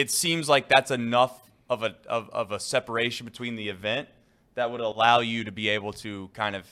it 0.00 0.10
seems 0.10 0.48
like 0.48 0.66
that's 0.66 0.90
enough 0.90 1.50
of 1.68 1.82
a 1.82 1.94
of, 2.08 2.30
of 2.30 2.52
a 2.52 2.58
separation 2.58 3.26
between 3.26 3.54
the 3.54 3.68
event 3.68 4.08
that 4.54 4.70
would 4.70 4.80
allow 4.80 5.20
you 5.20 5.44
to 5.44 5.52
be 5.52 5.68
able 5.68 5.92
to 5.92 6.30
kind 6.32 6.56
of 6.56 6.66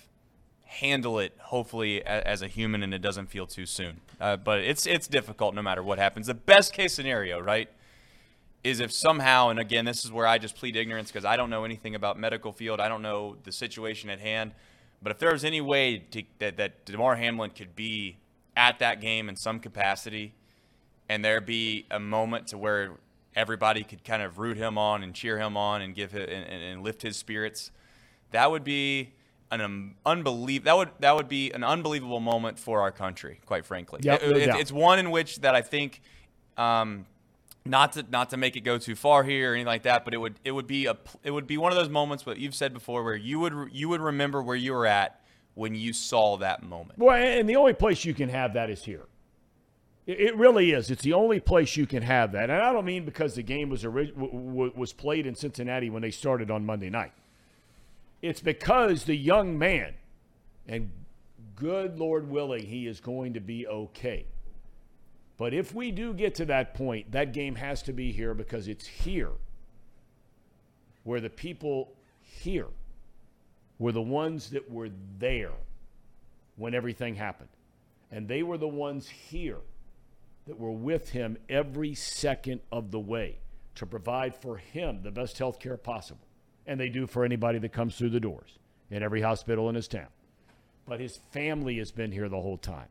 handle 0.65 1.19
it 1.19 1.35
hopefully 1.39 2.03
as 2.05 2.41
a 2.43 2.49
human 2.49 2.83
and 2.83 2.95
it 2.95 3.03
doesn't 3.03 3.27
feel 3.27 3.47
too 3.47 3.67
soon. 3.67 4.01
Uh, 4.19 4.37
but 4.37 4.61
it's 4.61 4.87
it's 4.87 5.07
difficult 5.07 5.55
no 5.55 5.61
matter 5.61 5.83
what 5.83 5.99
happens. 5.99 6.27
The 6.27 6.35
best 6.35 6.73
case 6.73 6.95
scenario 6.95 7.39
right 7.39 7.69
is 8.65 8.81
if 8.81 8.91
somehow 8.91 9.51
and 9.51 9.59
again 9.59 9.85
this 9.85 10.05
is 10.05 10.11
where 10.11 10.27
i 10.27 10.37
just 10.37 10.57
plead 10.57 10.75
ignorance 10.75 11.13
because 11.13 11.25
i 11.25 11.37
don't 11.37 11.49
know 11.49 11.65
anything 11.65 11.95
about 11.95 12.19
medical 12.19 12.53
field. 12.53 12.81
I 12.81 12.89
don't 12.89 13.03
know 13.03 13.37
the 13.45 13.53
situation 13.53 14.09
at 14.09 14.21
hand. 14.21 14.53
But 15.01 15.13
if 15.13 15.19
there's 15.19 15.45
any 15.45 15.61
way 15.61 15.99
to, 16.11 16.23
that, 16.41 16.57
that 16.57 16.85
Damar 16.85 17.15
Hamlin 17.15 17.51
could 17.51 17.77
be 17.77 18.17
at 18.57 18.81
that 18.81 19.01
game 19.01 19.29
in 19.29 19.37
some 19.37 19.61
capacity 19.61 20.35
and 21.09 21.25
there 21.25 21.41
be 21.41 21.87
a 21.91 22.01
moment 22.01 22.49
to 22.49 22.59
where 22.59 22.93
everybody 23.39 23.85
could 23.85 24.03
kind 24.03 24.21
of 24.21 24.39
root 24.39 24.57
him 24.57 24.77
on 24.77 25.03
and 25.03 25.15
cheer 25.15 25.39
him 25.39 25.57
on 25.57 25.81
and 25.81 25.95
give 25.95 26.15
it 26.15 26.29
and, 26.29 26.45
and, 26.45 26.83
lift 26.83 27.01
his 27.03 27.17
spirits, 27.17 27.71
that 28.33 28.51
would 28.51 28.65
be 28.65 29.11
an 29.51 29.61
um, 29.61 29.95
unbelievable 30.05 30.65
that 30.65 30.77
would 30.77 30.89
that 30.99 31.17
would 31.17 31.29
be 31.29 31.53
an 31.53 31.65
unbelievable 31.65 32.21
moment 32.21 32.59
for 32.59 32.81
our 32.83 32.91
country, 32.91 33.41
quite 33.47 33.65
frankly. 33.65 34.01
Yep, 34.03 34.23
It- 34.23 34.31
no 34.31 34.37
it- 34.37 34.61
it's 34.61 34.73
one 34.73 34.99
in 34.99 35.11
which 35.11 35.41
that 35.41 35.55
I 35.55 35.63
think. 35.63 36.03
Um, 36.57 37.07
not 37.65 37.93
to 37.93 38.05
not 38.11 38.31
to 38.31 38.37
make 38.37 38.57
it 38.57 38.61
go 38.61 38.79
too 38.79 38.95
far 38.95 39.23
here 39.23 39.51
or 39.51 39.55
anything 39.55 39.67
like 39.67 39.83
that, 39.83 40.05
but 40.05 40.15
it 40.15 40.17
would 40.17 40.41
it 40.43 40.53
would 40.53 40.67
be 40.67 40.87
a 40.87 40.97
it 41.23 41.31
would 41.31 41.47
be 41.47 41.59
one 41.59 41.71
of 41.71 41.77
those 41.77 41.91
moments 41.91 42.25
what 42.25 42.39
you've 42.39 42.55
said 42.55 42.73
before 42.73 43.05
where 43.05 43.15
you 43.15 43.39
would 43.41 43.69
you 43.73 43.89
would 43.91 44.01
remember 44.01 44.43
where 44.43 44.57
you 44.57 44.73
were 44.73 44.87
at 44.87 45.21
when 45.55 45.75
you 45.75 45.93
saw 45.93 46.37
that 46.39 46.63
moment. 46.63 46.99
Well, 46.99 47.15
and 47.17 47.49
the 47.49 47.57
only 47.57 47.75
place 47.75 48.05
you 48.05 48.15
can 48.15 48.31
have 48.31 48.55
that 48.55 48.71
is 48.71 48.85
here. 48.85 49.05
It 50.09 50.35
really 50.39 50.73
is. 50.73 50.91
It's 50.91 51.03
the 51.03 51.13
only 51.13 51.39
place 51.39 51.77
you 51.77 51.87
can 51.87 52.03
have 52.03 52.33
that, 52.33 52.49
and 52.49 52.63
I 52.63 52.73
don't 52.73 52.87
mean 52.87 53.05
because 53.05 53.35
the 53.35 53.43
game 53.43 53.69
was 53.69 53.85
orig- 53.85 54.17
was 54.17 54.95
played 54.95 55.27
in 55.27 55.35
Cincinnati 55.35 55.91
when 55.91 56.01
they 56.01 56.11
started 56.11 56.51
on 56.51 56.65
Monday 56.65 56.89
night. 56.89 57.13
It's 58.23 58.41
because 58.41 59.05
the 59.05 59.15
young 59.15 59.59
man, 59.59 59.93
and 60.67 60.91
good 61.57 61.99
Lord 61.99 62.31
willing, 62.31 62.65
he 62.65 62.87
is 62.87 63.01
going 63.01 63.35
to 63.35 63.41
be 63.41 63.67
okay. 63.67 64.25
But 65.37 65.53
if 65.53 65.75
we 65.75 65.91
do 65.91 66.15
get 66.15 66.35
to 66.37 66.47
that 66.47 66.73
point, 66.73 67.13
that 67.13 67.35
game 67.35 67.57
has 67.57 67.83
to 67.83 67.93
be 67.93 68.11
here 68.11 68.33
because 68.33 68.67
it's 68.67 68.87
here 68.87 69.33
where 71.05 71.21
the 71.21 71.29
people 71.29 71.93
here 72.23 72.69
were 73.79 73.93
the 73.93 74.01
ones 74.01 74.49
that 74.51 74.71
were 74.71 74.89
there 75.19 75.53
when 76.57 76.75
everything 76.75 77.15
happened. 77.15 77.51
And 78.11 78.27
they 78.27 78.43
were 78.43 78.57
the 78.57 78.67
ones 78.67 79.07
here 79.07 79.59
that 80.49 80.59
were 80.59 80.73
with 80.73 81.11
him 81.11 81.37
every 81.49 81.95
second 81.95 82.61
of 82.73 82.91
the 82.91 82.99
way 82.99 83.39
to 83.77 83.87
provide 83.87 84.35
for 84.35 84.57
him 84.57 85.01
the 85.03 85.11
best 85.11 85.39
health 85.39 85.61
care 85.61 85.77
possible. 85.77 86.27
And 86.67 86.81
they 86.81 86.89
do 86.89 87.07
for 87.07 87.25
anybody 87.25 87.59
that 87.61 87.73
comes 87.73 87.97
through 87.97 88.11
the 88.11 88.21
doors 88.21 88.59
in 88.91 89.03
every 89.03 89.21
hospital 89.21 89.69
in 89.69 89.75
his 89.75 89.89
town. 89.89 90.09
But 90.87 91.01
his 91.01 91.19
family 91.33 91.79
has 91.79 91.93
been 91.93 92.11
here 92.11 92.29
the 92.29 92.41
whole 92.41 92.57
time. 92.57 92.89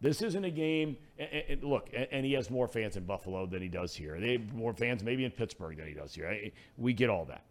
This 0.00 0.22
isn't 0.22 0.44
a 0.44 0.50
game. 0.50 0.96
And, 1.18 1.28
and 1.48 1.64
look, 1.64 1.90
and, 1.94 2.08
and 2.10 2.26
he 2.26 2.32
has 2.32 2.50
more 2.50 2.66
fans 2.66 2.96
in 2.96 3.04
Buffalo 3.04 3.46
than 3.46 3.60
he 3.62 3.68
does 3.68 3.94
here. 3.94 4.18
They 4.18 4.32
have 4.32 4.54
more 4.54 4.72
fans 4.72 5.02
maybe 5.04 5.24
in 5.24 5.30
Pittsburgh 5.30 5.76
than 5.76 5.86
he 5.86 5.94
does 5.94 6.14
here. 6.14 6.28
I- 6.28 6.52
We 6.78 6.92
get 6.92 7.10
all 7.10 7.26
that. 7.26 7.44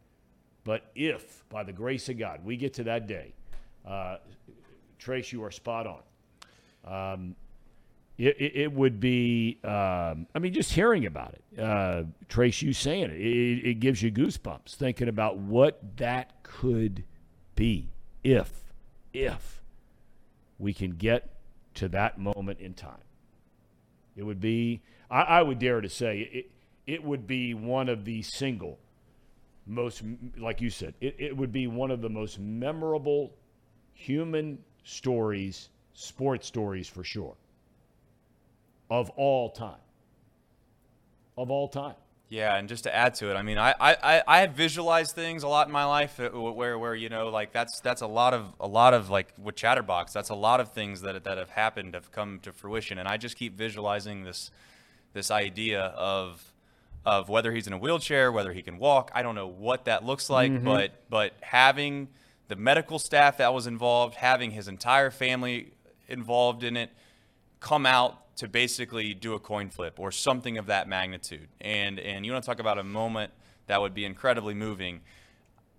But 0.63 0.89
if, 0.95 1.47
by 1.49 1.63
the 1.63 1.73
grace 1.73 2.09
of 2.09 2.17
God, 2.17 2.43
we 2.43 2.57
get 2.57 2.73
to 2.75 2.83
that 2.85 3.05
day, 3.07 3.33
uh, 3.87 4.17
Trace, 4.97 5.31
you 5.31 5.43
are 5.43 5.51
spot 5.51 5.85
on. 5.85 7.13
Um, 7.13 7.35
it, 8.17 8.35
it, 8.39 8.71
would 8.71 8.99
be, 8.99 9.59
um, 9.63 10.27
I 10.33 10.39
mean, 10.39 10.53
just 10.53 10.71
hearing 10.71 11.05
about 11.05 11.33
it, 11.33 11.59
uh, 11.59 12.03
Trace, 12.29 12.61
you 12.61 12.71
saying 12.73 13.11
it, 13.11 13.19
it, 13.19 13.69
it 13.69 13.79
gives 13.79 14.01
you 14.01 14.11
goosebumps 14.11 14.75
thinking 14.75 15.09
about 15.09 15.37
what 15.37 15.97
that 15.97 16.43
could 16.43 17.03
be 17.55 17.89
if, 18.23 18.49
if 19.13 19.61
we 20.57 20.73
can 20.73 20.91
get 20.91 21.29
to 21.75 21.89
that 21.89 22.17
moment 22.17 22.59
in 22.59 22.73
time. 22.73 23.03
It 24.15 24.23
would 24.23 24.39
be, 24.39 24.81
I, 25.11 25.21
I 25.21 25.41
would 25.41 25.59
dare 25.59 25.81
to 25.81 25.89
say, 25.89 26.19
it, 26.31 26.51
it 26.87 27.03
would 27.03 27.27
be 27.27 27.53
one 27.53 27.89
of 27.89 28.05
the 28.05 28.21
single 28.21 28.79
most, 29.67 30.03
like 30.37 30.61
you 30.61 30.69
said, 30.69 30.93
it, 31.01 31.15
it 31.17 31.35
would 31.35 31.51
be 31.51 31.67
one 31.67 31.91
of 31.91 32.01
the 32.01 32.09
most 32.09 32.39
memorable 32.39 33.33
human 33.93 34.59
stories, 34.83 35.69
sports 35.93 36.47
stories 36.47 36.87
for 36.87 37.03
sure, 37.03 37.35
of 38.89 39.09
all 39.11 39.49
time. 39.49 39.79
Of 41.37 41.51
all 41.51 41.67
time. 41.67 41.95
Yeah, 42.27 42.55
and 42.55 42.67
just 42.67 42.85
to 42.85 42.95
add 42.95 43.13
to 43.15 43.29
it, 43.29 43.35
I 43.35 43.43
mean, 43.43 43.57
I, 43.59 43.75
I, 43.79 44.23
I 44.27 44.39
have 44.39 44.53
visualized 44.53 45.13
things 45.13 45.43
a 45.43 45.47
lot 45.47 45.67
in 45.67 45.73
my 45.73 45.85
life 45.85 46.19
uh, 46.19 46.29
where, 46.29 46.77
where 46.77 46.95
you 46.95 47.07
know, 47.07 47.29
like 47.29 47.51
that's 47.51 47.79
that's 47.81 48.01
a 48.01 48.07
lot 48.07 48.33
of 48.33 48.47
a 48.59 48.67
lot 48.67 48.95
of 48.95 49.09
like 49.11 49.27
with 49.37 49.55
Chatterbox, 49.55 50.11
that's 50.11 50.29
a 50.29 50.35
lot 50.35 50.59
of 50.59 50.71
things 50.71 51.01
that 51.01 51.23
that 51.23 51.37
have 51.37 51.51
happened 51.51 51.93
have 51.93 52.11
come 52.11 52.39
to 52.41 52.51
fruition, 52.51 52.97
and 52.97 53.07
I 53.07 53.17
just 53.17 53.37
keep 53.37 53.55
visualizing 53.55 54.23
this 54.23 54.49
this 55.13 55.29
idea 55.29 55.81
of 55.81 56.51
of 57.05 57.29
whether 57.29 57.51
he's 57.51 57.67
in 57.67 57.73
a 57.73 57.77
wheelchair, 57.77 58.31
whether 58.31 58.53
he 58.53 58.63
can 58.63 58.79
walk. 58.79 59.11
I 59.13 59.21
don't 59.21 59.35
know 59.35 59.47
what 59.47 59.85
that 59.85 60.03
looks 60.03 60.27
like, 60.29 60.51
Mm-hmm. 60.51 60.65
but 60.65 61.03
but 61.09 61.33
having 61.41 62.07
the 62.47 62.55
medical 62.55 62.97
staff 62.97 63.37
that 63.37 63.53
was 63.53 63.67
involved, 63.67 64.15
having 64.15 64.49
his 64.51 64.67
entire 64.67 65.11
family 65.11 65.73
involved 66.07 66.63
in 66.63 66.75
it, 66.75 66.89
come 67.59 67.85
out 67.85 68.19
to 68.37 68.47
basically 68.47 69.13
do 69.13 69.33
a 69.33 69.39
coin 69.39 69.69
flip 69.69 69.99
or 69.99 70.11
something 70.11 70.57
of 70.57 70.65
that 70.67 70.87
magnitude. 70.87 71.47
And 71.61 71.99
and 71.99 72.25
you 72.25 72.31
want 72.31 72.43
to 72.43 72.49
talk 72.49 72.59
about 72.59 72.77
a 72.77 72.83
moment 72.83 73.31
that 73.67 73.81
would 73.81 73.93
be 73.93 74.05
incredibly 74.05 74.53
moving. 74.53 75.01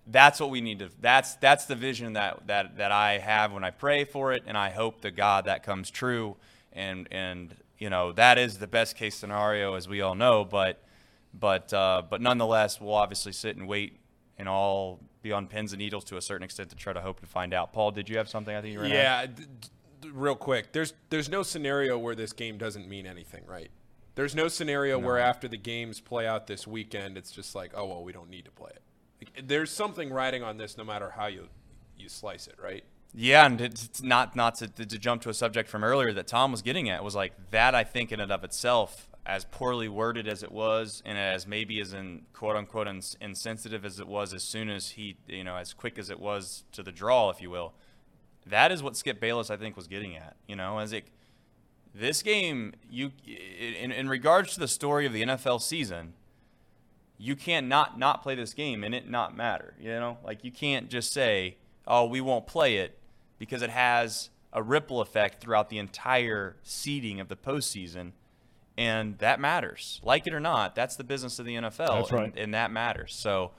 That's 0.06 0.40
what 0.40 0.50
we 0.50 0.60
need 0.60 0.78
to 0.80 0.90
that's 1.00 1.34
that's 1.36 1.66
the 1.66 1.74
vision 1.74 2.14
that 2.14 2.46
that 2.46 2.76
that 2.78 2.92
I 2.92 3.18
have 3.18 3.52
when 3.52 3.64
I 3.64 3.70
pray 3.70 4.04
for 4.04 4.32
it 4.32 4.44
and 4.46 4.56
I 4.56 4.70
hope 4.70 5.00
to 5.02 5.10
God 5.10 5.46
that 5.46 5.62
comes 5.62 5.90
true 5.90 6.36
and 6.72 7.08
and 7.10 7.54
you 7.78 7.90
know 7.90 8.12
that 8.12 8.38
is 8.38 8.58
the 8.58 8.66
best 8.66 8.96
case 8.96 9.16
scenario 9.16 9.74
as 9.74 9.88
we 9.88 10.00
all 10.00 10.14
know 10.14 10.44
but 10.44 10.82
but 11.38 11.72
uh, 11.72 12.02
but 12.08 12.20
nonetheless 12.20 12.80
we'll 12.80 12.94
obviously 12.94 13.32
sit 13.32 13.56
and 13.56 13.66
wait 13.66 13.98
and 14.38 14.48
all 14.48 15.00
be 15.22 15.32
on 15.32 15.46
pins 15.46 15.72
and 15.72 15.80
needles 15.80 16.04
to 16.04 16.16
a 16.16 16.22
certain 16.22 16.44
extent 16.44 16.70
to 16.70 16.76
try 16.76 16.92
to 16.92 17.00
hope 17.00 17.20
to 17.20 17.26
find 17.26 17.52
out. 17.52 17.72
Paul, 17.72 17.90
did 17.90 18.08
you 18.08 18.16
have 18.18 18.28
something 18.28 18.54
I 18.54 18.60
think 18.60 18.74
you 18.74 18.78
were? 18.78 18.86
Yeah, 18.86 19.26
real 20.12 20.36
quick. 20.36 20.72
There's 20.72 20.94
there's 21.10 21.28
no 21.28 21.42
scenario 21.42 21.98
where 21.98 22.14
this 22.14 22.32
game 22.32 22.58
doesn't 22.58 22.88
mean 22.88 23.06
anything, 23.06 23.44
right? 23.46 23.70
There's 24.14 24.34
no 24.34 24.48
scenario 24.48 24.98
where 24.98 25.18
after 25.18 25.46
the 25.46 25.58
games 25.58 26.00
play 26.00 26.26
out 26.26 26.46
this 26.46 26.66
weekend, 26.66 27.18
it's 27.18 27.30
just 27.30 27.54
like, 27.54 27.72
oh 27.74 27.86
well, 27.86 28.02
we 28.02 28.12
don't 28.12 28.30
need 28.30 28.46
to 28.46 28.50
play 28.50 28.70
it. 28.74 28.82
Like, 29.20 29.46
there's 29.46 29.70
something 29.70 30.10
riding 30.10 30.42
on 30.42 30.56
this, 30.56 30.76
no 30.78 30.84
matter 30.84 31.10
how 31.16 31.26
you 31.26 31.48
you 31.96 32.08
slice 32.08 32.46
it, 32.46 32.56
right? 32.62 32.84
Yeah, 33.14 33.46
and 33.46 33.60
it's 33.60 33.84
it's 33.84 34.02
not 34.02 34.36
not 34.36 34.56
to, 34.56 34.68
to 34.68 34.98
jump 34.98 35.22
to 35.22 35.30
a 35.30 35.34
subject 35.34 35.68
from 35.68 35.84
earlier 35.84 36.12
that 36.12 36.26
Thom 36.26 36.50
was 36.50 36.62
getting 36.62 36.88
at 36.90 37.02
was 37.02 37.14
like 37.14 37.32
that. 37.50 37.74
I 37.74 37.84
think 37.84 38.12
in 38.12 38.20
and 38.20 38.32
of 38.32 38.44
itself, 38.44 39.08
as 39.24 39.44
poorly 39.44 39.88
worded 39.88 40.28
as 40.28 40.42
it 40.42 40.52
was, 40.52 41.02
and 41.04 41.18
as 41.18 41.46
maybe 41.46 41.80
as 41.80 41.92
in 41.92 42.22
quote 42.32 42.56
unquote 42.56 42.86
ins- 42.86 43.16
insensitive 43.20 43.84
as 43.84 43.98
it 43.98 44.06
was, 44.06 44.32
as 44.32 44.42
soon 44.42 44.68
as 44.70 44.90
he, 44.90 45.16
you 45.26 45.44
know, 45.44 45.56
as 45.56 45.72
quick 45.72 45.98
as 45.98 46.10
it 46.10 46.20
was 46.20 46.64
to 46.72 46.82
the 46.82 46.92
draw, 46.92 47.30
if 47.30 47.40
you 47.40 47.50
will, 47.50 47.74
that 48.46 48.70
is 48.72 48.82
what 48.82 48.96
Skip 48.96 49.20
Bayless 49.20 49.50
I 49.50 49.56
think 49.56 49.76
was 49.76 49.86
getting 49.86 50.16
at. 50.16 50.36
You 50.46 50.56
know, 50.56 50.78
as 50.78 50.92
it 50.92 51.04
this 51.94 52.22
game, 52.22 52.74
you 52.90 53.12
in 53.26 53.92
in 53.92 54.08
regards 54.08 54.54
to 54.54 54.60
the 54.60 54.68
story 54.68 55.06
of 55.06 55.12
the 55.12 55.22
NFL 55.22 55.60
season, 55.62 56.14
you 57.18 57.34
can't 57.36 57.66
not 57.66 57.98
not 57.98 58.22
play 58.22 58.34
this 58.34 58.54
game 58.54 58.84
and 58.84 58.94
it 58.94 59.08
not 59.08 59.36
matter. 59.36 59.74
You 59.80 59.90
know, 59.90 60.18
like 60.24 60.44
you 60.44 60.52
can't 60.52 60.88
just 60.88 61.12
say, 61.12 61.56
"Oh, 61.86 62.06
we 62.06 62.20
won't 62.20 62.46
play 62.46 62.76
it," 62.76 62.98
because 63.38 63.62
it 63.62 63.70
has 63.70 64.30
a 64.52 64.62
ripple 64.62 65.00
effect 65.00 65.40
throughout 65.40 65.68
the 65.68 65.78
entire 65.78 66.56
seeding 66.62 67.20
of 67.20 67.28
the 67.28 67.36
postseason, 67.36 68.12
and 68.78 69.18
that 69.18 69.40
matters. 69.40 70.00
Like 70.02 70.26
it 70.26 70.32
or 70.32 70.40
not, 70.40 70.74
that's 70.74 70.96
the 70.96 71.04
business 71.04 71.38
of 71.38 71.46
the 71.46 71.56
NFL, 71.56 71.76
That's 71.88 72.12
right. 72.12 72.24
and, 72.28 72.38
and 72.38 72.54
that 72.54 72.70
matters. 72.70 73.14
So. 73.14 73.52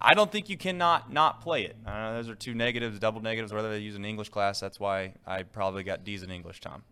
I 0.00 0.14
don't 0.14 0.32
think 0.32 0.48
you 0.48 0.56
cannot 0.56 1.12
not 1.12 1.40
play 1.40 1.64
it. 1.64 1.76
Uh, 1.86 2.14
those 2.14 2.28
are 2.28 2.34
two 2.34 2.54
negatives, 2.54 2.98
double 2.98 3.20
negatives, 3.20 3.52
whether 3.52 3.70
they 3.70 3.78
use 3.78 3.96
an 3.96 4.04
English 4.04 4.30
class. 4.30 4.58
That's 4.60 4.80
why 4.80 5.14
I 5.26 5.42
probably 5.42 5.82
got 5.82 6.04
D's 6.04 6.22
in 6.22 6.30
English, 6.30 6.60
Thom. 6.60 6.82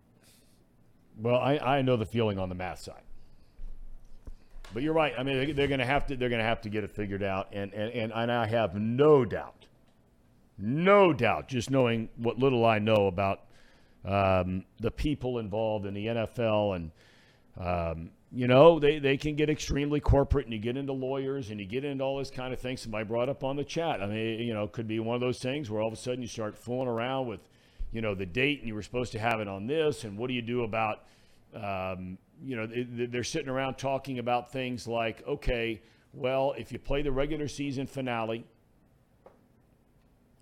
Well, 1.17 1.37
I, 1.37 1.59
I 1.59 1.83
know 1.83 1.97
the 1.97 2.07
feeling 2.07 2.39
on 2.39 2.49
the 2.49 2.55
math 2.55 2.81
side. 2.81 3.03
But 4.75 4.83
you're 4.83 4.93
right. 4.93 5.15
I 5.19 5.23
mean, 5.23 5.39
they, 5.39 5.53
they're 5.53 5.69
going 5.69 5.81
to 5.81 5.87
have 5.87 6.07
to 6.09 6.17
they're 6.17 6.29
going 6.29 6.41
to 6.41 6.45
have 6.45 6.61
to 6.63 6.69
get 6.69 6.85
it 6.85 6.91
figured 6.91 7.23
out, 7.23 7.49
and, 7.53 7.73
and 7.73 7.93
and 7.93 8.13
and 8.13 8.31
I 8.31 8.47
have 8.47 8.75
no 8.75 9.25
doubt, 9.25 9.67
no 10.59 11.13
doubt, 11.15 11.49
just 11.49 11.71
knowing 11.71 12.11
what 12.17 12.39
little 12.39 12.67
I 12.67 12.79
know 12.79 13.07
about 13.07 13.45
um, 14.05 14.65
the 14.79 14.91
people 14.91 15.39
involved 15.39 15.87
in 15.87 15.95
the 15.95 16.07
NFL, 16.07 16.77
and 16.77 16.91
um, 17.59 18.11
you 18.31 18.47
know 18.47 18.79
they 18.79 18.99
they 18.99 19.17
can 19.17 19.37
get 19.37 19.49
extremely 19.49 20.01
corporate, 20.01 20.47
and 20.47 20.53
you 20.53 20.59
get 20.61 20.77
into 20.77 20.93
lawyers, 20.93 21.51
and 21.51 21.59
you 21.59 21.67
get 21.67 21.85
into 21.85 22.05
all 22.05 22.19
this 22.19 22.31
kind 22.31 22.53
of 22.53 22.61
thing. 22.61 22.77
Somebody 22.77 23.05
brought 23.05 23.29
up 23.29 23.43
on 23.45 23.57
the 23.57 23.65
chat. 23.65 24.03
I 24.03 24.07
mean, 24.07 24.41
you 24.41 24.53
know, 24.55 24.65
it 24.65 24.73
could 24.73 24.87
be 24.87 25.01
one 25.01 25.15
of 25.15 25.21
those 25.21 25.39
things 25.39 25.71
where 25.71 25.81
all 25.81 25.89
of 25.89 25.95
a 25.95 25.97
sudden 25.97 26.23
you 26.23 26.29
start 26.29 26.57
fooling 26.57 26.89
around 26.89 27.27
with, 27.27 27.41
you 27.91 28.01
know, 28.01 28.15
the 28.15 28.27
date, 28.27 28.59
and 28.61 28.69
you 28.69 28.75
were 28.75 28.83
supposed 28.83 29.13
to 29.13 29.19
have 29.19 29.41
it 29.41 29.49
on 29.49 29.67
this, 29.67 30.05
and 30.05 30.19
what 30.19 30.29
do 30.29 30.35
you 30.35 30.43
do 30.43 30.63
about 30.63 31.05
um, 31.55 32.19
you 32.45 32.55
know, 32.57 32.67
they- 32.67 33.07
they're 33.07 33.25
sitting 33.25 33.49
around 33.49 33.79
talking 33.79 34.19
about 34.19 34.53
things 34.53 34.87
like, 34.87 35.27
okay, 35.27 35.81
well, 36.13 36.53
if 36.59 36.71
you 36.73 36.79
play 36.79 37.03
the 37.03 37.11
regular 37.11 37.49
season 37.49 37.87
finale, 37.87 38.45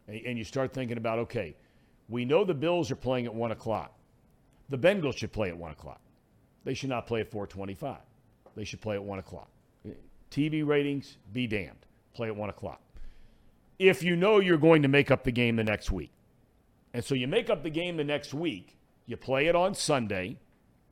and 0.08 0.38
you 0.38 0.44
start 0.44 0.72
thinking 0.72 0.98
about, 0.98 1.18
okay, 1.20 1.56
we 2.08 2.24
know 2.24 2.44
the 2.44 2.54
Bills 2.54 2.90
are 2.90 2.96
playing 2.96 3.26
at 3.26 3.34
one 3.34 3.50
o'clock. 3.50 3.92
The 4.68 4.78
Bengals 4.78 5.16
should 5.16 5.32
play 5.32 5.48
at 5.48 5.56
one 5.56 5.72
o'clock. 5.72 6.00
They 6.66 6.74
should 6.74 6.88
not 6.88 7.06
play 7.06 7.20
at 7.20 7.30
425. 7.30 7.96
They 8.56 8.64
should 8.64 8.80
play 8.80 8.96
at 8.96 9.02
one 9.02 9.20
o'clock. 9.20 9.48
TV 10.32 10.66
ratings, 10.66 11.16
be 11.32 11.46
damned. 11.46 11.86
Play 12.12 12.26
at 12.26 12.34
one 12.34 12.50
o'clock. 12.50 12.82
If 13.78 14.02
you 14.02 14.16
know 14.16 14.40
you're 14.40 14.58
going 14.58 14.82
to 14.82 14.88
make 14.88 15.12
up 15.12 15.22
the 15.22 15.30
game 15.30 15.54
the 15.54 15.62
next 15.62 15.92
week. 15.92 16.10
And 16.92 17.04
so 17.04 17.14
you 17.14 17.28
make 17.28 17.48
up 17.50 17.62
the 17.62 17.70
game 17.70 17.96
the 17.96 18.04
next 18.04 18.34
week, 18.34 18.76
you 19.06 19.16
play 19.16 19.46
it 19.46 19.54
on 19.54 19.76
Sunday 19.76 20.38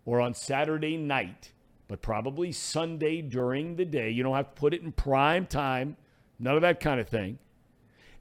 or 0.05 0.21
on 0.21 0.33
Saturday 0.33 0.97
night, 0.97 1.51
but 1.89 2.01
probably 2.01 2.53
Sunday 2.53 3.21
during 3.21 3.75
the 3.75 3.85
day. 3.85 4.11
You 4.11 4.23
don't 4.23 4.37
have 4.37 4.55
to 4.55 4.61
put 4.61 4.75
it 4.75 4.83
in 4.83 4.93
prime 4.93 5.45
time, 5.45 5.97
none 6.39 6.55
of 6.55 6.63
that 6.63 6.79
kind 6.79 7.01
of 7.01 7.09
thing. 7.09 7.41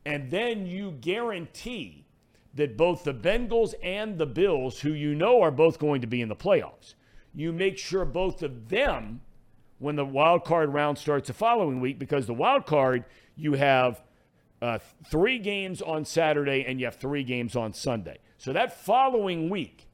And 0.08 0.32
then 0.32 0.66
you 0.66 0.90
guarantee 0.90 2.08
that 2.56 2.78
both 2.78 3.04
the 3.04 3.14
Bengals 3.14 3.76
and 3.84 4.18
the 4.18 4.26
Bills, 4.26 4.80
who 4.80 4.94
you 4.94 5.14
know 5.14 5.44
are 5.44 5.52
both 5.52 5.78
going 5.78 6.02
to 6.02 6.08
be 6.08 6.20
in 6.20 6.30
the 6.30 6.36
playoffs, 6.36 6.96
you 7.34 7.52
make 7.52 7.78
sure 7.78 8.06
both 8.06 8.44
of 8.44 8.70
them 8.70 9.22
when 9.80 9.96
the 9.96 10.06
wild 10.06 10.46
card 10.46 10.74
round 10.74 10.98
starts 10.98 11.28
the 11.28 11.34
following 11.34 11.82
week, 11.82 12.00
because 12.00 12.26
the 12.26 12.34
wild 12.34 12.66
card, 12.66 13.04
you 13.36 13.54
have 13.54 14.02
uh, 14.62 14.80
three 15.10 15.40
games 15.40 15.82
on 15.82 16.06
Saturday 16.06 16.64
and 16.66 16.80
you 16.80 16.86
have 16.86 16.96
three 16.96 17.24
games 17.24 17.56
on 17.56 17.74
Sunday. 17.74 18.18
So 18.38 18.54
that 18.54 18.80
following 18.80 19.50
week, 19.50 19.88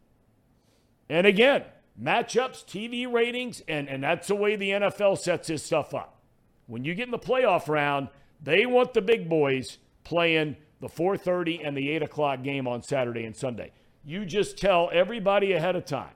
and 1.09 1.25
again, 1.25 1.63
matchups, 2.01 2.65
TV 2.65 3.11
ratings, 3.11 3.61
and, 3.67 3.89
and 3.89 4.03
that's 4.03 4.27
the 4.27 4.35
way 4.35 4.55
the 4.55 4.69
NFL 4.69 5.17
sets 5.17 5.47
this 5.47 5.63
stuff 5.63 5.93
up. 5.93 6.21
When 6.67 6.83
you 6.83 6.93
get 6.93 7.05
in 7.05 7.11
the 7.11 7.17
playoff 7.17 7.67
round, 7.67 8.09
they 8.41 8.65
want 8.65 8.93
the 8.93 9.01
big 9.01 9.27
boys 9.27 9.79
playing 10.03 10.55
the 10.79 10.87
4:30 10.87 11.61
and 11.65 11.75
the 11.75 11.89
8 11.89 12.03
o'clock 12.03 12.43
game 12.43 12.67
on 12.67 12.83
Saturday 12.83 13.25
and 13.25 13.35
Sunday. 13.35 13.71
You 14.05 14.25
just 14.25 14.57
tell 14.57 14.89
everybody 14.93 15.53
ahead 15.53 15.75
of 15.75 15.85
time, 15.85 16.13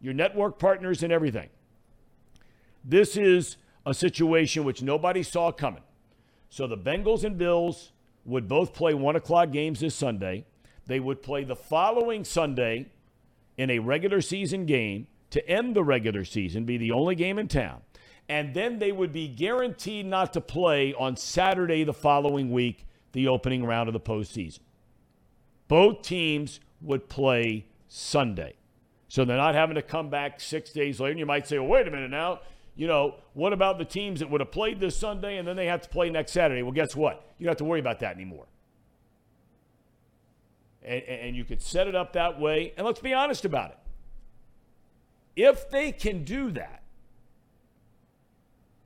your 0.00 0.14
network 0.14 0.58
partners 0.58 1.02
and 1.02 1.12
everything. 1.12 1.48
This 2.84 3.16
is 3.16 3.56
a 3.84 3.94
situation 3.94 4.64
which 4.64 4.82
nobody 4.82 5.22
saw 5.22 5.50
coming. 5.52 5.82
So 6.48 6.66
the 6.66 6.76
Bengals 6.76 7.24
and 7.24 7.36
Bills 7.36 7.92
would 8.24 8.48
both 8.48 8.72
play 8.72 8.94
one 8.94 9.16
o'clock 9.16 9.50
games 9.50 9.80
this 9.80 9.94
Sunday. 9.94 10.44
They 10.86 11.00
would 11.00 11.22
play 11.22 11.44
the 11.44 11.56
following 11.56 12.24
Sunday 12.24 12.86
in 13.56 13.70
a 13.70 13.78
regular 13.78 14.20
season 14.20 14.66
game 14.66 15.06
to 15.30 15.48
end 15.48 15.74
the 15.74 15.82
regular 15.82 16.24
season, 16.24 16.64
be 16.64 16.76
the 16.76 16.92
only 16.92 17.14
game 17.14 17.38
in 17.38 17.48
town. 17.48 17.80
And 18.28 18.54
then 18.54 18.78
they 18.78 18.92
would 18.92 19.12
be 19.12 19.28
guaranteed 19.28 20.06
not 20.06 20.32
to 20.32 20.40
play 20.40 20.94
on 20.94 21.16
Saturday 21.16 21.84
the 21.84 21.92
following 21.92 22.50
week, 22.50 22.86
the 23.12 23.28
opening 23.28 23.64
round 23.64 23.88
of 23.88 23.92
the 23.92 24.00
postseason. 24.00 24.60
Both 25.68 26.02
teams 26.02 26.60
would 26.80 27.08
play 27.08 27.66
Sunday. 27.88 28.54
So 29.16 29.24
they're 29.24 29.38
not 29.38 29.54
having 29.54 29.76
to 29.76 29.82
come 29.82 30.10
back 30.10 30.40
six 30.40 30.72
days 30.72 31.00
later. 31.00 31.12
And 31.12 31.18
you 31.18 31.24
might 31.24 31.48
say, 31.48 31.58
well, 31.58 31.68
wait 31.68 31.88
a 31.88 31.90
minute 31.90 32.10
now. 32.10 32.40
You 32.74 32.86
know, 32.86 33.14
what 33.32 33.54
about 33.54 33.78
the 33.78 33.84
teams 33.86 34.20
that 34.20 34.28
would 34.28 34.42
have 34.42 34.50
played 34.50 34.78
this 34.78 34.94
Sunday 34.94 35.38
and 35.38 35.48
then 35.48 35.56
they 35.56 35.64
have 35.68 35.80
to 35.80 35.88
play 35.88 36.10
next 36.10 36.32
Saturday? 36.32 36.62
Well, 36.62 36.72
guess 36.72 36.94
what? 36.94 37.24
You 37.38 37.44
don't 37.44 37.52
have 37.52 37.56
to 37.56 37.64
worry 37.64 37.80
about 37.80 38.00
that 38.00 38.14
anymore. 38.14 38.44
And, 40.82 41.02
and 41.02 41.34
you 41.34 41.46
could 41.46 41.62
set 41.62 41.88
it 41.88 41.94
up 41.94 42.12
that 42.12 42.38
way. 42.38 42.74
And 42.76 42.86
let's 42.86 43.00
be 43.00 43.14
honest 43.14 43.46
about 43.46 43.70
it. 43.70 43.78
If 45.34 45.70
they 45.70 45.92
can 45.92 46.22
do 46.22 46.50
that, 46.50 46.82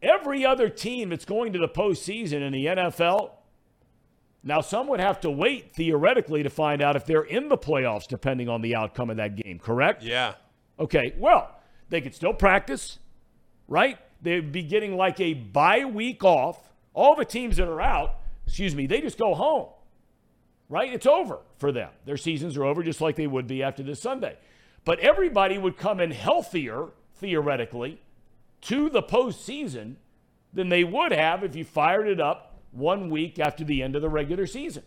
every 0.00 0.46
other 0.46 0.68
team 0.68 1.08
that's 1.08 1.24
going 1.24 1.52
to 1.54 1.58
the 1.58 1.68
postseason 1.68 2.40
in 2.40 2.52
the 2.52 2.66
NFL, 2.66 3.32
now 4.42 4.60
some 4.60 4.88
would 4.88 5.00
have 5.00 5.20
to 5.20 5.30
wait 5.30 5.72
theoretically 5.72 6.42
to 6.42 6.50
find 6.50 6.80
out 6.80 6.96
if 6.96 7.04
they're 7.04 7.22
in 7.22 7.48
the 7.48 7.58
playoffs, 7.58 8.06
depending 8.06 8.48
on 8.48 8.62
the 8.62 8.74
outcome 8.74 9.10
of 9.10 9.18
that 9.18 9.36
game, 9.36 9.58
correct? 9.58 10.02
Yeah. 10.02 10.34
Okay, 10.78 11.14
well, 11.18 11.56
they 11.90 12.00
could 12.00 12.14
still 12.14 12.32
practice, 12.32 12.98
right? 13.68 13.98
They'd 14.22 14.50
be 14.50 14.62
getting 14.62 14.96
like 14.96 15.20
a 15.20 15.34
bye 15.34 15.84
week 15.84 16.24
off. 16.24 16.70
All 16.94 17.14
the 17.14 17.24
teams 17.24 17.58
that 17.58 17.68
are 17.68 17.80
out, 17.80 18.16
excuse 18.46 18.74
me, 18.74 18.86
they 18.86 19.00
just 19.00 19.18
go 19.18 19.34
home, 19.34 19.68
right? 20.68 20.92
It's 20.92 21.06
over 21.06 21.40
for 21.58 21.70
them. 21.70 21.90
Their 22.06 22.16
seasons 22.16 22.56
are 22.56 22.64
over 22.64 22.82
just 22.82 23.00
like 23.00 23.16
they 23.16 23.26
would 23.26 23.46
be 23.46 23.62
after 23.62 23.82
this 23.82 24.00
Sunday. 24.00 24.36
But 24.84 25.00
everybody 25.00 25.58
would 25.58 25.76
come 25.76 26.00
in 26.00 26.10
healthier, 26.10 26.88
theoretically, 27.16 28.00
to 28.62 28.88
the 28.88 29.02
postseason 29.02 29.96
than 30.52 30.68
they 30.70 30.84
would 30.84 31.12
have 31.12 31.44
if 31.44 31.54
you 31.54 31.64
fired 31.64 32.08
it 32.08 32.20
up 32.20 32.49
one 32.72 33.10
week 33.10 33.38
after 33.38 33.64
the 33.64 33.82
end 33.82 33.96
of 33.96 34.02
the 34.02 34.08
regular 34.08 34.46
season. 34.46 34.82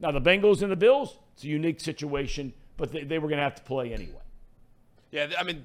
Now, 0.00 0.10
the 0.10 0.20
Bengals 0.20 0.62
and 0.62 0.70
the 0.70 0.76
Bills, 0.76 1.18
it's 1.34 1.44
a 1.44 1.48
unique 1.48 1.80
situation, 1.80 2.52
but 2.76 2.92
they, 2.92 3.04
they 3.04 3.18
were 3.18 3.28
going 3.28 3.38
to 3.38 3.44
have 3.44 3.54
to 3.56 3.62
play 3.62 3.92
anyway. 3.92 4.20
Yeah, 5.10 5.28
I 5.38 5.44
mean, 5.44 5.64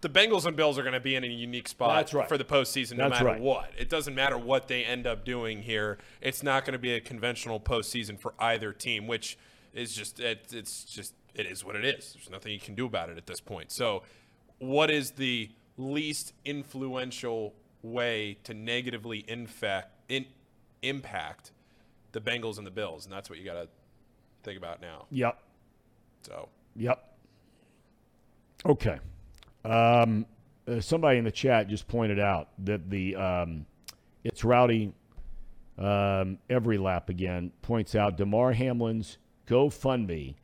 the 0.00 0.08
Bengals 0.08 0.46
and 0.46 0.56
Bills 0.56 0.78
are 0.78 0.82
going 0.82 0.94
to 0.94 1.00
be 1.00 1.14
in 1.14 1.24
a 1.24 1.28
unique 1.28 1.68
spot 1.68 1.96
That's 1.96 2.14
right. 2.14 2.28
for 2.28 2.38
the 2.38 2.44
postseason 2.44 2.96
no 2.96 3.08
That's 3.08 3.20
matter 3.20 3.24
right. 3.26 3.40
what. 3.40 3.70
It 3.76 3.88
doesn't 3.88 4.14
matter 4.14 4.38
what 4.38 4.68
they 4.68 4.84
end 4.84 5.06
up 5.06 5.24
doing 5.24 5.62
here. 5.62 5.98
It's 6.20 6.42
not 6.42 6.64
going 6.64 6.72
to 6.72 6.78
be 6.78 6.94
a 6.94 7.00
conventional 7.00 7.60
postseason 7.60 8.18
for 8.18 8.34
either 8.38 8.72
team, 8.72 9.06
which 9.06 9.36
is 9.74 9.94
just 9.94 10.20
it, 10.20 10.46
it's 10.52 10.84
just 10.84 11.14
it 11.34 11.46
is 11.46 11.64
what 11.64 11.76
it 11.76 11.84
is. 11.84 12.14
There's 12.14 12.30
nothing 12.30 12.52
you 12.52 12.60
can 12.60 12.74
do 12.74 12.86
about 12.86 13.10
it 13.10 13.18
at 13.18 13.26
this 13.26 13.40
point. 13.40 13.70
So, 13.70 14.02
what 14.58 14.90
is 14.90 15.12
the 15.12 15.50
least 15.76 16.32
influential 16.44 17.54
way 17.82 18.38
to 18.44 18.54
negatively 18.54 19.24
infect 19.28 19.94
in, 20.08 20.26
impact 20.82 21.52
the 22.12 22.20
Bengals 22.20 22.58
and 22.58 22.66
the 22.66 22.70
Bills? 22.70 23.04
And 23.04 23.12
that's 23.12 23.28
what 23.28 23.38
you 23.38 23.44
got 23.44 23.54
to 23.54 23.68
think 24.42 24.58
about 24.58 24.80
now. 24.80 25.06
Yep. 25.10 25.38
So, 26.22 26.48
Yep. 26.78 27.04
Okay. 28.64 28.98
Um, 29.64 30.26
uh, 30.66 30.80
somebody 30.80 31.18
in 31.18 31.24
the 31.24 31.32
chat 31.32 31.68
just 31.68 31.88
pointed 31.88 32.20
out 32.20 32.48
that 32.64 32.88
the 32.88 33.16
um, 33.16 33.66
it's 34.24 34.44
rowdy 34.44 34.92
um, 35.76 36.38
every 36.48 36.78
lap 36.78 37.08
again 37.08 37.52
points 37.62 37.94
out 37.94 38.16
Damar 38.16 38.52
Hamlin's 38.52 39.18
GoFundMe 39.46 40.34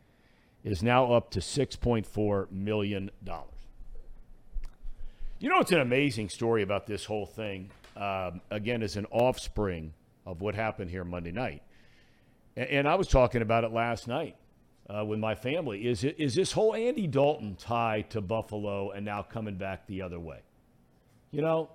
is 0.62 0.82
now 0.82 1.12
up 1.12 1.30
to 1.30 1.40
six 1.40 1.76
point 1.76 2.06
four 2.06 2.48
million 2.50 3.10
dollars. 3.22 3.50
You 5.38 5.50
know, 5.50 5.60
it's 5.60 5.72
an 5.72 5.80
amazing 5.80 6.30
story 6.30 6.62
about 6.62 6.86
this 6.86 7.04
whole 7.04 7.26
thing. 7.26 7.70
Um, 7.96 8.40
again, 8.50 8.82
as 8.82 8.96
an 8.96 9.06
offspring 9.10 9.92
of 10.26 10.40
what 10.40 10.54
happened 10.54 10.90
here 10.90 11.04
Monday 11.04 11.32
night, 11.32 11.62
and, 12.56 12.68
and 12.68 12.88
I 12.88 12.94
was 12.94 13.08
talking 13.08 13.42
about 13.42 13.64
it 13.64 13.72
last 13.72 14.08
night 14.08 14.36
uh, 14.88 15.04
with 15.04 15.18
my 15.18 15.34
family. 15.34 15.86
Is 15.86 16.04
it 16.04 16.16
is 16.18 16.34
this 16.34 16.52
whole 16.52 16.74
Andy 16.74 17.06
Dalton 17.06 17.56
tie 17.56 18.02
to 18.10 18.20
Buffalo 18.20 18.90
and 18.90 19.04
now 19.04 19.22
coming 19.22 19.56
back 19.56 19.86
the 19.86 20.02
other 20.02 20.20
way? 20.20 20.40
You 21.30 21.42
know, 21.42 21.70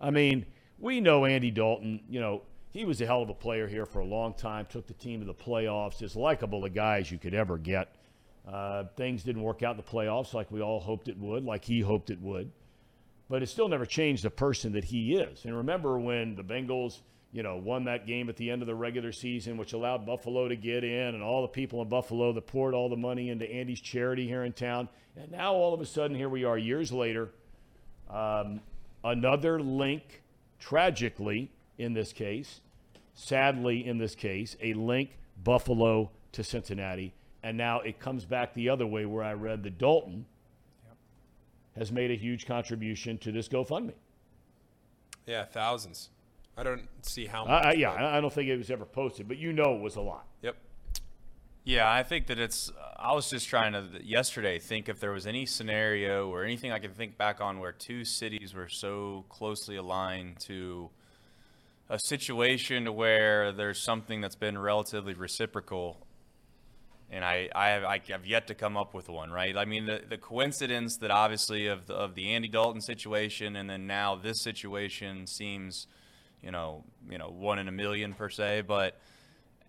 I 0.00 0.10
mean, 0.10 0.46
we 0.78 1.00
know 1.00 1.24
Andy 1.24 1.50
Dalton. 1.50 2.00
You 2.08 2.20
know, 2.20 2.42
he 2.70 2.84
was 2.84 3.00
a 3.00 3.06
hell 3.06 3.22
of 3.22 3.28
a 3.28 3.34
player 3.34 3.68
here 3.68 3.86
for 3.86 4.00
a 4.00 4.04
long 4.04 4.34
time. 4.34 4.66
Took 4.66 4.86
the 4.86 4.94
team 4.94 5.20
to 5.20 5.26
the 5.26 5.34
playoffs. 5.34 6.02
As 6.02 6.16
likable 6.16 6.64
a 6.64 6.70
guy 6.70 6.98
as 6.98 7.10
you 7.10 7.18
could 7.18 7.34
ever 7.34 7.58
get. 7.58 7.94
Uh, 8.46 8.84
things 8.96 9.22
didn't 9.22 9.42
work 9.42 9.62
out 9.62 9.70
in 9.70 9.76
the 9.78 9.82
playoffs 9.82 10.34
like 10.34 10.50
we 10.50 10.60
all 10.60 10.78
hoped 10.78 11.08
it 11.08 11.18
would, 11.18 11.44
like 11.44 11.64
he 11.64 11.80
hoped 11.80 12.10
it 12.10 12.20
would. 12.20 12.50
But 13.30 13.42
it 13.42 13.48
still 13.48 13.68
never 13.68 13.86
changed 13.86 14.22
the 14.22 14.30
person 14.30 14.72
that 14.72 14.84
he 14.84 15.16
is. 15.16 15.46
And 15.46 15.56
remember 15.56 15.98
when 15.98 16.36
the 16.36 16.44
Bengals, 16.44 17.00
you 17.34 17.42
know, 17.42 17.56
won 17.56 17.84
that 17.84 18.06
game 18.06 18.28
at 18.28 18.36
the 18.36 18.48
end 18.48 18.62
of 18.62 18.66
the 18.66 18.74
regular 18.76 19.10
season, 19.10 19.56
which 19.56 19.72
allowed 19.72 20.06
Buffalo 20.06 20.46
to 20.46 20.54
get 20.54 20.84
in, 20.84 21.16
and 21.16 21.22
all 21.22 21.42
the 21.42 21.48
people 21.48 21.82
in 21.82 21.88
Buffalo 21.88 22.32
that 22.32 22.46
poured 22.46 22.74
all 22.74 22.88
the 22.88 22.96
money 22.96 23.28
into 23.28 23.44
Andy's 23.50 23.80
charity 23.80 24.28
here 24.28 24.44
in 24.44 24.52
town. 24.52 24.88
And 25.16 25.32
now 25.32 25.52
all 25.52 25.74
of 25.74 25.80
a 25.80 25.86
sudden, 25.86 26.16
here 26.16 26.28
we 26.28 26.44
are 26.44 26.56
years 26.56 26.92
later. 26.92 27.32
Um, 28.08 28.60
another 29.02 29.60
link, 29.60 30.22
tragically 30.60 31.50
in 31.76 31.92
this 31.92 32.12
case, 32.12 32.60
sadly 33.14 33.84
in 33.84 33.98
this 33.98 34.14
case, 34.14 34.56
a 34.62 34.72
link 34.74 35.18
Buffalo 35.42 36.12
to 36.30 36.44
Cincinnati. 36.44 37.14
And 37.42 37.56
now 37.58 37.80
it 37.80 37.98
comes 37.98 38.24
back 38.24 38.54
the 38.54 38.68
other 38.68 38.86
way 38.86 39.06
where 39.06 39.24
I 39.24 39.32
read 39.32 39.64
that 39.64 39.76
Dalton 39.76 40.24
has 41.76 41.90
made 41.90 42.12
a 42.12 42.16
huge 42.16 42.46
contribution 42.46 43.18
to 43.18 43.32
this 43.32 43.48
GoFundMe. 43.48 43.94
yeah, 45.26 45.44
thousands. 45.44 46.10
I 46.56 46.62
don't 46.62 46.88
see 47.02 47.26
how 47.26 47.44
much. 47.44 47.64
I, 47.64 47.70
I, 47.70 47.72
yeah, 47.74 47.90
but- 47.94 48.04
I 48.04 48.18
I 48.18 48.20
don't 48.20 48.32
think 48.32 48.48
it 48.48 48.56
was 48.56 48.70
ever 48.70 48.84
posted, 48.84 49.28
but 49.28 49.38
you 49.38 49.52
know 49.52 49.74
it 49.74 49.80
was 49.80 49.96
a 49.96 50.00
lot. 50.00 50.26
Yep. 50.42 50.56
Yeah, 51.64 51.90
I 51.90 52.02
think 52.02 52.26
that 52.26 52.38
it's. 52.38 52.70
I 52.96 53.12
was 53.12 53.28
just 53.30 53.48
trying 53.48 53.72
to 53.72 53.84
yesterday 54.04 54.58
think 54.58 54.88
if 54.88 55.00
there 55.00 55.12
was 55.12 55.26
any 55.26 55.46
scenario 55.46 56.28
or 56.28 56.44
anything 56.44 56.72
I 56.72 56.78
could 56.78 56.96
think 56.96 57.16
back 57.16 57.40
on 57.40 57.58
where 57.58 57.72
two 57.72 58.04
cities 58.04 58.54
were 58.54 58.68
so 58.68 59.24
closely 59.28 59.76
aligned 59.76 60.40
to 60.40 60.90
a 61.88 61.98
situation 61.98 62.94
where 62.94 63.52
there's 63.52 63.78
something 63.82 64.20
that's 64.20 64.36
been 64.36 64.56
relatively 64.58 65.14
reciprocal. 65.14 66.06
And 67.10 67.24
I, 67.24 67.48
I 67.54 67.68
have, 67.68 67.84
I 67.84 68.00
have 68.08 68.26
yet 68.26 68.46
to 68.48 68.54
come 68.54 68.76
up 68.76 68.94
with 68.94 69.08
one, 69.08 69.30
right? 69.30 69.56
I 69.56 69.66
mean, 69.66 69.86
the, 69.86 70.00
the 70.08 70.16
coincidence 70.16 70.96
that 70.98 71.10
obviously 71.10 71.66
of 71.66 71.86
the, 71.86 71.94
of 71.94 72.14
the 72.14 72.30
Andy 72.30 72.48
Dalton 72.48 72.80
situation 72.80 73.54
and 73.56 73.68
then 73.68 73.86
now 73.86 74.16
this 74.16 74.40
situation 74.40 75.26
seems, 75.26 75.86
you 76.44 76.50
know, 76.50 76.84
you 77.10 77.18
know, 77.18 77.28
one 77.30 77.58
in 77.58 77.68
a 77.68 77.72
million 77.72 78.12
per 78.12 78.28
se, 78.28 78.62
but 78.66 79.00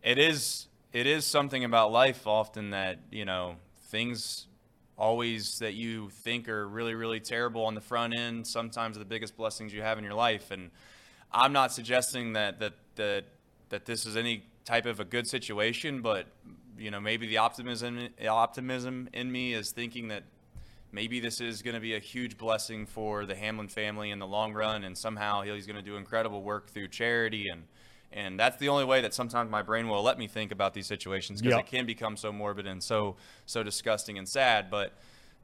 it 0.04 0.18
is 0.18 0.68
it 0.94 1.08
is 1.08 1.26
something 1.26 1.64
about 1.64 1.92
life 1.92 2.28
often 2.28 2.70
that 2.70 3.00
you 3.12 3.26
know 3.26 3.56
things 3.88 4.48
always 4.98 5.60
that 5.60 5.74
you 5.74 6.10
think 6.10 6.48
are 6.48 6.68
really 6.68 6.96
really 6.96 7.20
terrible 7.20 7.66
on 7.66 7.76
the 7.76 7.82
front 7.82 8.18
end 8.18 8.48
sometimes 8.48 8.98
the 8.98 9.04
biggest 9.04 9.36
blessings 9.36 9.74
you 9.74 9.82
have 9.82 9.98
in 9.98 10.04
your 10.04 10.14
life. 10.14 10.52
And 10.52 10.72
i'm 11.34 11.52
not 11.52 11.74
suggesting 11.74 12.34
that 12.34 12.60
that 12.60 12.74
that 12.96 13.26
that 13.70 13.86
this 13.86 14.06
is 14.06 14.16
any 14.16 14.46
type 14.64 14.86
of 14.86 15.00
a 15.00 15.06
good 15.06 15.28
situation 15.28 16.02
but 16.02 16.28
you 16.78 16.92
know 16.92 17.00
maybe 17.00 17.28
the 17.28 17.38
optimism 17.38 18.08
optimism 18.28 19.10
in 19.12 19.32
me 19.32 19.54
is 19.54 19.72
thinking 19.72 20.08
that 20.08 20.24
maybe 20.96 21.20
this 21.20 21.42
is 21.42 21.62
going 21.62 21.74
to 21.76 21.80
be 21.82 21.94
a 21.96 22.00
huge 22.00 22.38
blessing 22.38 22.86
for 22.86 23.26
the 23.26 23.36
Hamlin 23.36 23.68
family 23.68 24.10
in 24.12 24.18
the 24.20 24.26
long 24.26 24.54
run, 24.54 24.86
and 24.86 24.98
somehow 24.98 25.42
he's 25.42 25.68
going 25.68 25.76
to 25.76 25.82
do 25.84 25.98
incredible 25.98 26.42
work 26.42 26.70
through 26.70 26.88
charity, 26.88 27.50
and 27.50 27.64
and 28.14 28.40
that's 28.40 28.56
the 28.58 28.70
only 28.70 28.86
way 28.86 29.02
that 29.02 29.14
sometimes 29.14 29.52
my 29.52 29.62
brain 29.62 29.90
will 29.90 30.02
let 30.02 30.18
me 30.18 30.28
think 30.28 30.54
about 30.54 30.74
these 30.74 30.88
situations 30.88 31.42
because 31.42 31.56
Yeah. 31.58 31.60
it 31.60 31.68
can 31.68 31.86
become 31.86 32.16
so 32.16 32.32
morbid 32.32 32.66
and 32.66 32.82
so 32.82 33.18
so 33.46 33.62
disgusting 33.62 34.18
and 34.18 34.28
sad. 34.28 34.72
But 34.72 34.94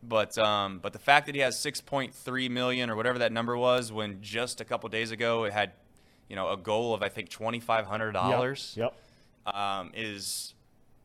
but 0.02 0.38
um, 0.38 0.80
but 0.80 0.94
the 0.94 1.00
fact 1.00 1.26
that 1.26 1.36
he 1.36 1.42
has 1.42 1.58
6.3 1.58 2.50
million 2.50 2.90
or 2.90 2.96
whatever 2.96 3.20
that 3.20 3.32
number 3.34 3.58
was, 3.58 3.92
when 3.92 4.22
just 4.22 4.62
a 4.62 4.66
couple 4.66 4.88
days 4.90 5.12
ago 5.12 5.44
it 5.44 5.52
had 5.54 5.74
you 6.30 6.36
know 6.38 6.50
a 6.50 6.58
goal 6.58 6.94
of 6.94 7.04
I 7.04 7.10
think 7.10 7.28
2,500 7.30 8.14
dollars, 8.14 8.74
Yep. 8.78 8.96
um, 9.54 9.92
is 9.94 10.54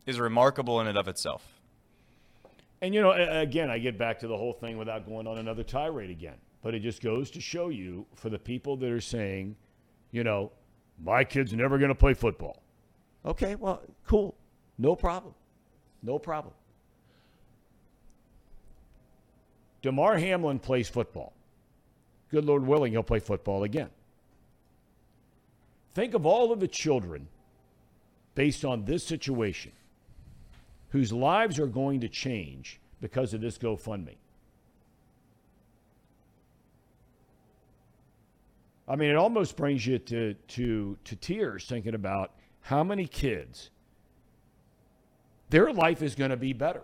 is 0.07 0.21
remarkable 0.21 0.81
in 0.81 0.87
and 0.87 0.97
of 0.97 1.09
itself. 1.09 1.43
And 2.83 2.95
you 2.95 3.01
know, 3.01 3.13
again, 3.13 3.71
I 3.71 3.79
get 3.79 3.99
back 3.99 4.19
to 4.21 4.29
the 4.29 4.37
whole 4.37 4.53
thing 4.53 4.77
without 4.77 5.07
going 5.07 5.27
on 5.27 5.39
another 5.39 5.63
tirade 5.63 6.11
again. 6.11 6.37
But 6.63 6.75
it 6.75 6.81
just 6.81 7.01
goes 7.01 7.31
to 7.33 7.41
show 7.41 7.69
you 7.69 8.07
for 8.15 8.29
the 8.29 8.39
people 8.39 8.77
that 8.79 8.91
are 8.91 9.01
saying, 9.01 9.57
you 10.11 10.25
know, 10.25 10.53
my 11.03 11.25
kid's 11.25 11.53
never 11.53 11.79
going 11.79 11.91
to 11.91 11.95
play 11.95 12.15
football. 12.15 12.63
Okay, 13.25 13.55
well, 13.55 13.83
cool. 14.07 14.35
No 14.79 14.95
problem. 14.95 15.35
No 16.03 16.19
problem. 16.19 16.55
Damar 19.83 20.19
Hamlin 20.19 20.59
plays 20.59 20.89
football. 20.89 21.33
Good 22.31 22.45
Lord 22.45 22.67
willing, 22.67 22.93
he'll 22.93 23.03
play 23.03 23.21
football 23.21 23.63
again. 23.63 23.91
Think 25.95 26.15
of 26.15 26.27
all 26.27 26.53
of 26.53 26.61
the 26.61 26.69
children 26.69 27.29
based 28.35 28.65
on 28.65 28.85
this 28.85 29.05
situation 29.05 29.73
whose 30.97 31.13
lives 31.13 31.59
are 31.59 31.67
going 31.67 32.01
to 32.01 32.09
change 32.09 32.81
because 33.03 33.35
of 33.35 33.43
this 33.43 33.59
GoFundMe. 33.59 34.15
I 38.89 38.97
mean, 38.97 39.11
it 39.11 39.17
almost 39.17 39.59
brings 39.59 39.87
you 39.87 39.99
to, 39.99 40.33
to, 40.33 40.97
to 41.05 41.17
tears 41.17 41.67
thinking 41.67 41.95
about 41.95 42.33
how 42.63 42.83
many 42.83 43.07
kids, 43.07 43.69
their 45.51 45.71
life 45.71 46.01
is 46.01 46.15
going 46.15 46.31
to 46.31 46.37
be 46.39 46.55
better 46.55 46.81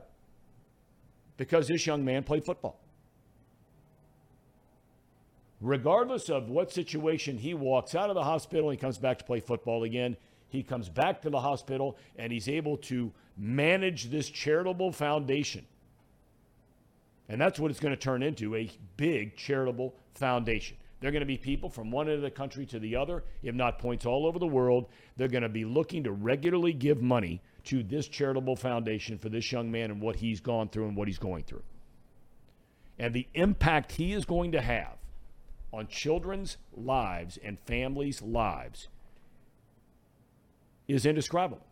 because 1.39 1.68
this 1.68 1.86
young 1.86 2.05
man 2.05 2.22
played 2.22 2.44
football. 2.44 2.78
Regardless 5.62 6.28
of 6.28 6.51
what 6.51 6.70
situation 6.70 7.39
he 7.39 7.55
walks 7.55 7.94
out 7.94 8.10
of 8.10 8.14
the 8.14 8.24
hospital 8.24 8.68
and 8.68 8.78
he 8.78 8.80
comes 8.82 8.98
back 8.98 9.20
to 9.20 9.24
play 9.24 9.40
football 9.40 9.84
again, 9.84 10.18
he 10.51 10.62
comes 10.62 10.90
back 10.90 11.22
to 11.22 11.30
the 11.30 11.40
hospital 11.40 11.97
and 12.16 12.30
he's 12.30 12.47
able 12.47 12.76
to 12.76 13.10
manage 13.36 14.10
this 14.10 14.28
charitable 14.28 14.92
foundation. 14.92 15.64
And 17.28 17.40
that's 17.40 17.59
what 17.59 17.70
it's 17.70 17.80
going 17.80 17.94
to 17.94 18.00
turn 18.00 18.22
into 18.22 18.54
a 18.54 18.70
big 18.96 19.36
charitable 19.36 19.94
foundation. 20.14 20.76
They're 21.00 21.10
going 21.10 21.20
to 21.20 21.26
be 21.26 21.38
people 21.38 21.68
from 21.68 21.90
one 21.90 22.09
end 22.09 22.16
of 22.16 22.22
the 22.22 22.30
country 22.30 22.64
to 22.66 22.78
the 22.78 22.94
other, 22.94 23.24
if 23.42 23.54
not 23.54 23.80
points 23.80 24.06
all 24.06 24.26
over 24.26 24.38
the 24.38 24.46
world. 24.46 24.86
They're 25.16 25.28
going 25.28 25.42
to 25.42 25.48
be 25.48 25.64
looking 25.64 26.04
to 26.04 26.12
regularly 26.12 26.72
give 26.72 27.02
money 27.02 27.40
to 27.64 27.82
this 27.82 28.06
charitable 28.06 28.54
foundation 28.54 29.18
for 29.18 29.28
this 29.28 29.50
young 29.50 29.70
man 29.70 29.90
and 29.90 30.00
what 30.00 30.16
he's 30.16 30.40
gone 30.40 30.68
through 30.68 30.86
and 30.86 30.96
what 30.96 31.09
he's 31.09 31.18
going 31.18 31.44
through. 31.44 31.62
And 32.98 33.12
the 33.14 33.26
impact 33.34 33.92
he 33.92 34.12
is 34.12 34.24
going 34.24 34.52
to 34.52 34.60
have 34.60 34.96
on 35.72 35.88
children's 35.88 36.56
lives 36.76 37.38
and 37.42 37.59
families' 37.60 38.22
lives 38.22 38.88
is 40.86 41.06
indescribable. 41.06 41.66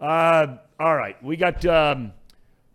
Uh, 0.00 0.56
all 0.78 0.94
right, 0.94 1.22
we 1.22 1.36
got 1.36 1.64
um, 1.64 2.12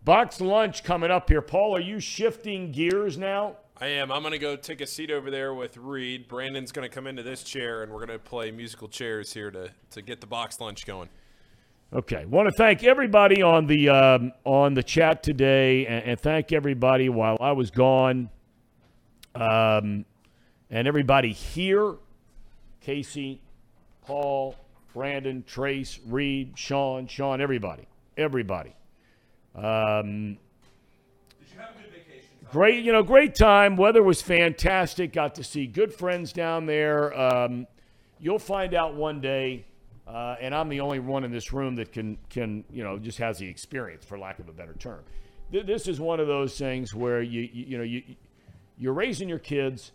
box 0.03 0.41
lunch 0.41 0.84
coming 0.84 1.11
up 1.11 1.30
here. 1.30 1.41
Paul, 1.41 1.76
are 1.76 1.81
you 1.81 1.99
shifting 1.99 2.72
gears 2.72 3.18
now? 3.18 3.57
I 3.80 3.88
am. 3.88 4.11
I'm 4.11 4.22
going 4.22 4.31
to 4.31 4.39
go 4.39 4.56
take 4.56 4.81
a 4.81 4.88
seat 4.88 5.10
over 5.10 5.31
there 5.31 5.53
with 5.53 5.77
Reed. 5.77 6.27
Brandon's 6.27 6.72
going 6.72 6.88
to 6.88 6.93
come 6.93 7.07
into 7.07 7.23
this 7.23 7.43
chair, 7.43 7.84
and 7.84 7.91
we're 7.91 8.06
going 8.06 8.18
to 8.18 8.23
play 8.23 8.52
musical 8.52 8.88
chairs 8.88 9.34
here 9.34 9.49
to, 9.52 9.72
to 9.91 10.02
get 10.02 10.22
the 10.22 10.27
box 10.27 10.60
lunch 10.60 10.85
going. 10.85 11.10
Okay, 11.93 12.26
want 12.26 12.48
to 12.48 12.53
thank 12.56 12.84
everybody 12.84 13.41
on 13.41 13.68
the 13.68 13.89
um, 13.89 14.31
on 14.45 14.76
the 14.76 14.84
chat 14.84 15.23
today, 15.23 15.85
and, 15.88 16.06
and 16.06 16.19
thank 16.19 16.53
everybody 16.53 17.10
while 17.10 17.38
I 17.41 17.52
was 17.52 17.69
gone, 17.69 18.30
um, 19.35 20.06
and 20.69 20.88
everybody 20.88 21.34
here, 21.34 21.95
Casey, 22.80 23.41
Paul, 24.06 24.56
Brandon, 24.93 25.43
Trace, 25.47 25.99
Reed, 26.07 26.53
Sean, 26.57 27.07
Sean, 27.07 27.41
everybody, 27.41 27.88
everybody. 28.18 28.73
Um, 29.55 30.38
did 31.39 31.49
you 31.53 31.59
have 31.59 31.69
a 31.72 31.81
good 31.81 31.91
vacation 31.91 32.30
great, 32.51 32.84
you 32.84 32.91
know, 32.91 33.03
great 33.03 33.35
time. 33.35 33.77
Weather 33.77 34.03
was 34.03 34.22
fantastic. 34.22 35.13
Got 35.13 35.35
to 35.35 35.43
see 35.43 35.65
good 35.68 35.93
friends 35.93 36.34
down 36.34 36.65
there. 36.65 37.18
Um, 37.18 37.68
you'll 38.19 38.39
find 38.39 38.73
out 38.73 38.95
one 38.95 39.22
day, 39.22 39.65
uh, 40.07 40.35
and 40.41 40.53
I'm 40.53 40.69
the 40.69 40.81
only 40.81 40.99
one 40.99 41.23
in 41.23 41.31
this 41.31 41.53
room 41.53 41.76
that 41.77 41.91
can 41.91 42.18
can 42.30 42.63
you 42.72 42.84
know 42.84 42.97
just 42.99 43.18
has 43.19 43.38
the 43.39 43.47
experience, 43.47 44.05
for 44.05 44.18
lack 44.18 44.39
of 44.39 44.49
a 44.49 44.53
better 44.53 44.73
term. 44.73 44.99
Th- 45.51 45.65
This 45.65 45.88
is 45.88 45.99
one 45.99 46.19
of 46.19 46.27
those 46.27 46.57
things 46.57 46.93
where 46.93 47.22
you 47.22 47.41
you, 47.41 47.65
you 47.68 47.77
know 47.77 47.84
you 47.84 48.03
you're 48.77 48.93
raising 48.93 49.30
your 49.30 49.39
kids, 49.39 49.91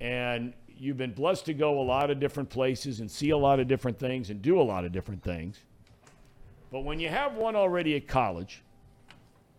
and 0.00 0.52
you've 0.80 0.96
been 0.96 1.12
blessed 1.12 1.44
to 1.44 1.54
go 1.54 1.78
a 1.78 1.84
lot 1.84 2.10
of 2.10 2.18
different 2.18 2.48
places 2.48 3.00
and 3.00 3.10
see 3.10 3.30
a 3.30 3.36
lot 3.36 3.60
of 3.60 3.68
different 3.68 3.98
things 3.98 4.30
and 4.30 4.40
do 4.40 4.58
a 4.58 4.62
lot 4.62 4.84
of 4.84 4.92
different 4.92 5.22
things. 5.22 5.58
But 6.72 6.80
when 6.80 6.98
you 6.98 7.10
have 7.10 7.34
one 7.34 7.54
already 7.54 7.96
at 7.96 8.08
college, 8.08 8.62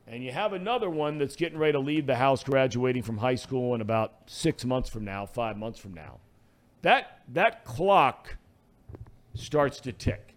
and 0.07 0.23
you 0.23 0.31
have 0.31 0.53
another 0.53 0.89
one 0.89 1.19
that's 1.19 1.35
getting 1.35 1.60
ready 1.60 1.73
to 1.73 1.80
leave 1.80 2.07
the 2.07 2.15
house 2.15 2.43
graduating 2.43 3.03
from 3.03 3.18
high 3.18 3.35
school 3.35 3.76
in 3.76 3.81
about 3.81 4.14
six 4.26 4.65
months 4.65 4.89
from 4.89 5.06
now, 5.06 5.26
five 5.27 5.57
months 5.57 5.80
from 5.80 5.93
now, 5.93 6.19
that, 6.81 7.22
that 7.30 7.64
clock 7.65 8.35
starts 9.35 9.80
to 9.81 9.91
tick. 9.91 10.35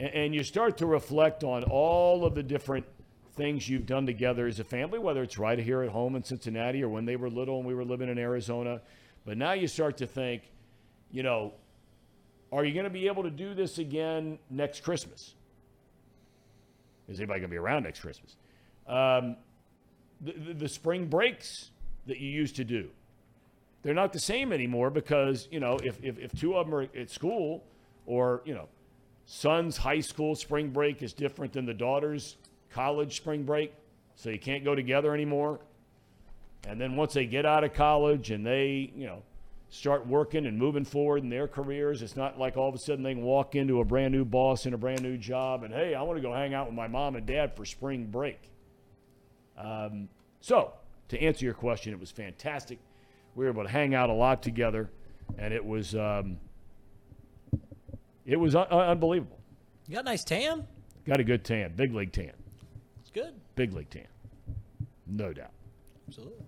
And, 0.00 0.10
and 0.12 0.34
you 0.34 0.42
start 0.42 0.76
to 0.78 0.86
reflect 0.86 1.44
on 1.44 1.62
all 1.62 2.24
of 2.24 2.34
the 2.34 2.42
different 2.42 2.84
things 3.36 3.68
you've 3.68 3.86
done 3.86 4.04
together 4.04 4.46
as 4.48 4.58
a 4.58 4.64
family, 4.64 4.98
whether 4.98 5.22
it's 5.22 5.38
right 5.38 5.58
here 5.58 5.82
at 5.82 5.90
home 5.90 6.16
in 6.16 6.24
Cincinnati 6.24 6.82
or 6.82 6.88
when 6.88 7.04
they 7.04 7.16
were 7.16 7.30
little 7.30 7.58
and 7.58 7.66
we 7.66 7.74
were 7.74 7.84
living 7.84 8.08
in 8.08 8.18
Arizona. 8.18 8.80
But 9.24 9.38
now 9.38 9.52
you 9.52 9.66
start 9.66 9.96
to 9.98 10.06
think, 10.06 10.42
you 11.10 11.22
know, 11.22 11.52
are 12.52 12.64
you 12.64 12.72
going 12.72 12.84
to 12.84 12.90
be 12.90 13.06
able 13.06 13.22
to 13.22 13.30
do 13.30 13.54
this 13.54 13.78
again 13.78 14.38
next 14.50 14.82
Christmas? 14.82 15.34
Is 17.08 17.18
anybody 17.18 17.40
going 17.40 17.50
to 17.50 17.54
be 17.54 17.58
around 17.58 17.84
next 17.84 18.00
Christmas? 18.00 18.36
Um, 18.86 19.36
the, 20.20 20.32
the, 20.32 20.54
the 20.54 20.68
spring 20.68 21.06
breaks 21.06 21.70
that 22.06 22.18
you 22.18 22.28
used 22.28 22.56
to 22.56 22.64
do, 22.64 22.90
they're 23.82 23.94
not 23.94 24.12
the 24.12 24.20
same 24.20 24.52
anymore 24.52 24.90
because, 24.90 25.48
you 25.50 25.60
know, 25.60 25.78
if, 25.82 26.02
if, 26.02 26.18
if 26.18 26.32
two 26.38 26.54
of 26.56 26.66
them 26.66 26.74
are 26.74 26.86
at 26.96 27.10
school 27.10 27.64
or, 28.06 28.42
you 28.44 28.54
know, 28.54 28.68
son's 29.26 29.76
high 29.76 30.00
school 30.00 30.34
spring 30.34 30.70
break 30.70 31.02
is 31.02 31.12
different 31.12 31.52
than 31.52 31.66
the 31.66 31.74
daughter's 31.74 32.36
college 32.70 33.16
spring 33.16 33.44
break, 33.44 33.72
so 34.14 34.30
you 34.30 34.38
can't 34.38 34.64
go 34.64 34.74
together 34.74 35.14
anymore. 35.14 35.60
And 36.66 36.80
then 36.80 36.96
once 36.96 37.12
they 37.14 37.26
get 37.26 37.44
out 37.44 37.62
of 37.64 37.72
college 37.74 38.30
and 38.30 38.44
they, 38.44 38.90
you 38.96 39.06
know, 39.06 39.22
start 39.68 40.06
working 40.06 40.46
and 40.46 40.56
moving 40.58 40.84
forward 40.84 41.22
in 41.22 41.28
their 41.28 41.46
careers, 41.48 42.00
it's 42.00 42.16
not 42.16 42.38
like 42.38 42.56
all 42.56 42.68
of 42.68 42.74
a 42.74 42.78
sudden 42.78 43.02
they 43.02 43.12
can 43.14 43.22
walk 43.22 43.54
into 43.54 43.80
a 43.80 43.84
brand 43.84 44.12
new 44.12 44.24
boss 44.24 44.64
and 44.66 44.74
a 44.74 44.78
brand 44.78 45.02
new 45.02 45.16
job 45.18 45.62
and, 45.64 45.74
hey, 45.74 45.94
I 45.94 46.02
want 46.02 46.16
to 46.16 46.22
go 46.22 46.32
hang 46.32 46.54
out 46.54 46.66
with 46.66 46.74
my 46.74 46.86
mom 46.88 47.16
and 47.16 47.26
dad 47.26 47.54
for 47.56 47.64
spring 47.64 48.06
break. 48.06 48.40
Um, 49.58 50.08
so, 50.40 50.72
to 51.08 51.20
answer 51.20 51.44
your 51.44 51.54
question, 51.54 51.92
it 51.92 52.00
was 52.00 52.10
fantastic. 52.10 52.78
We 53.34 53.44
were 53.44 53.50
able 53.50 53.64
to 53.64 53.68
hang 53.70 53.94
out 53.94 54.10
a 54.10 54.12
lot 54.14 54.42
together, 54.42 54.90
and 55.38 55.52
it 55.52 55.64
was 55.64 55.94
um, 55.94 56.38
it 58.24 58.36
was 58.36 58.54
un- 58.54 58.66
un- 58.70 58.88
unbelievable. 58.90 59.38
You 59.88 59.94
got 59.94 60.00
a 60.02 60.04
nice 60.04 60.24
tan. 60.24 60.66
Got 61.04 61.20
a 61.20 61.24
good 61.24 61.44
tan, 61.44 61.72
big 61.76 61.94
league 61.94 62.12
tan, 62.12 62.32
It's 63.00 63.10
good. 63.10 63.34
big 63.54 63.72
league 63.74 63.90
tan, 63.90 64.06
no 65.06 65.32
doubt. 65.32 65.50
Absolutely. 66.08 66.46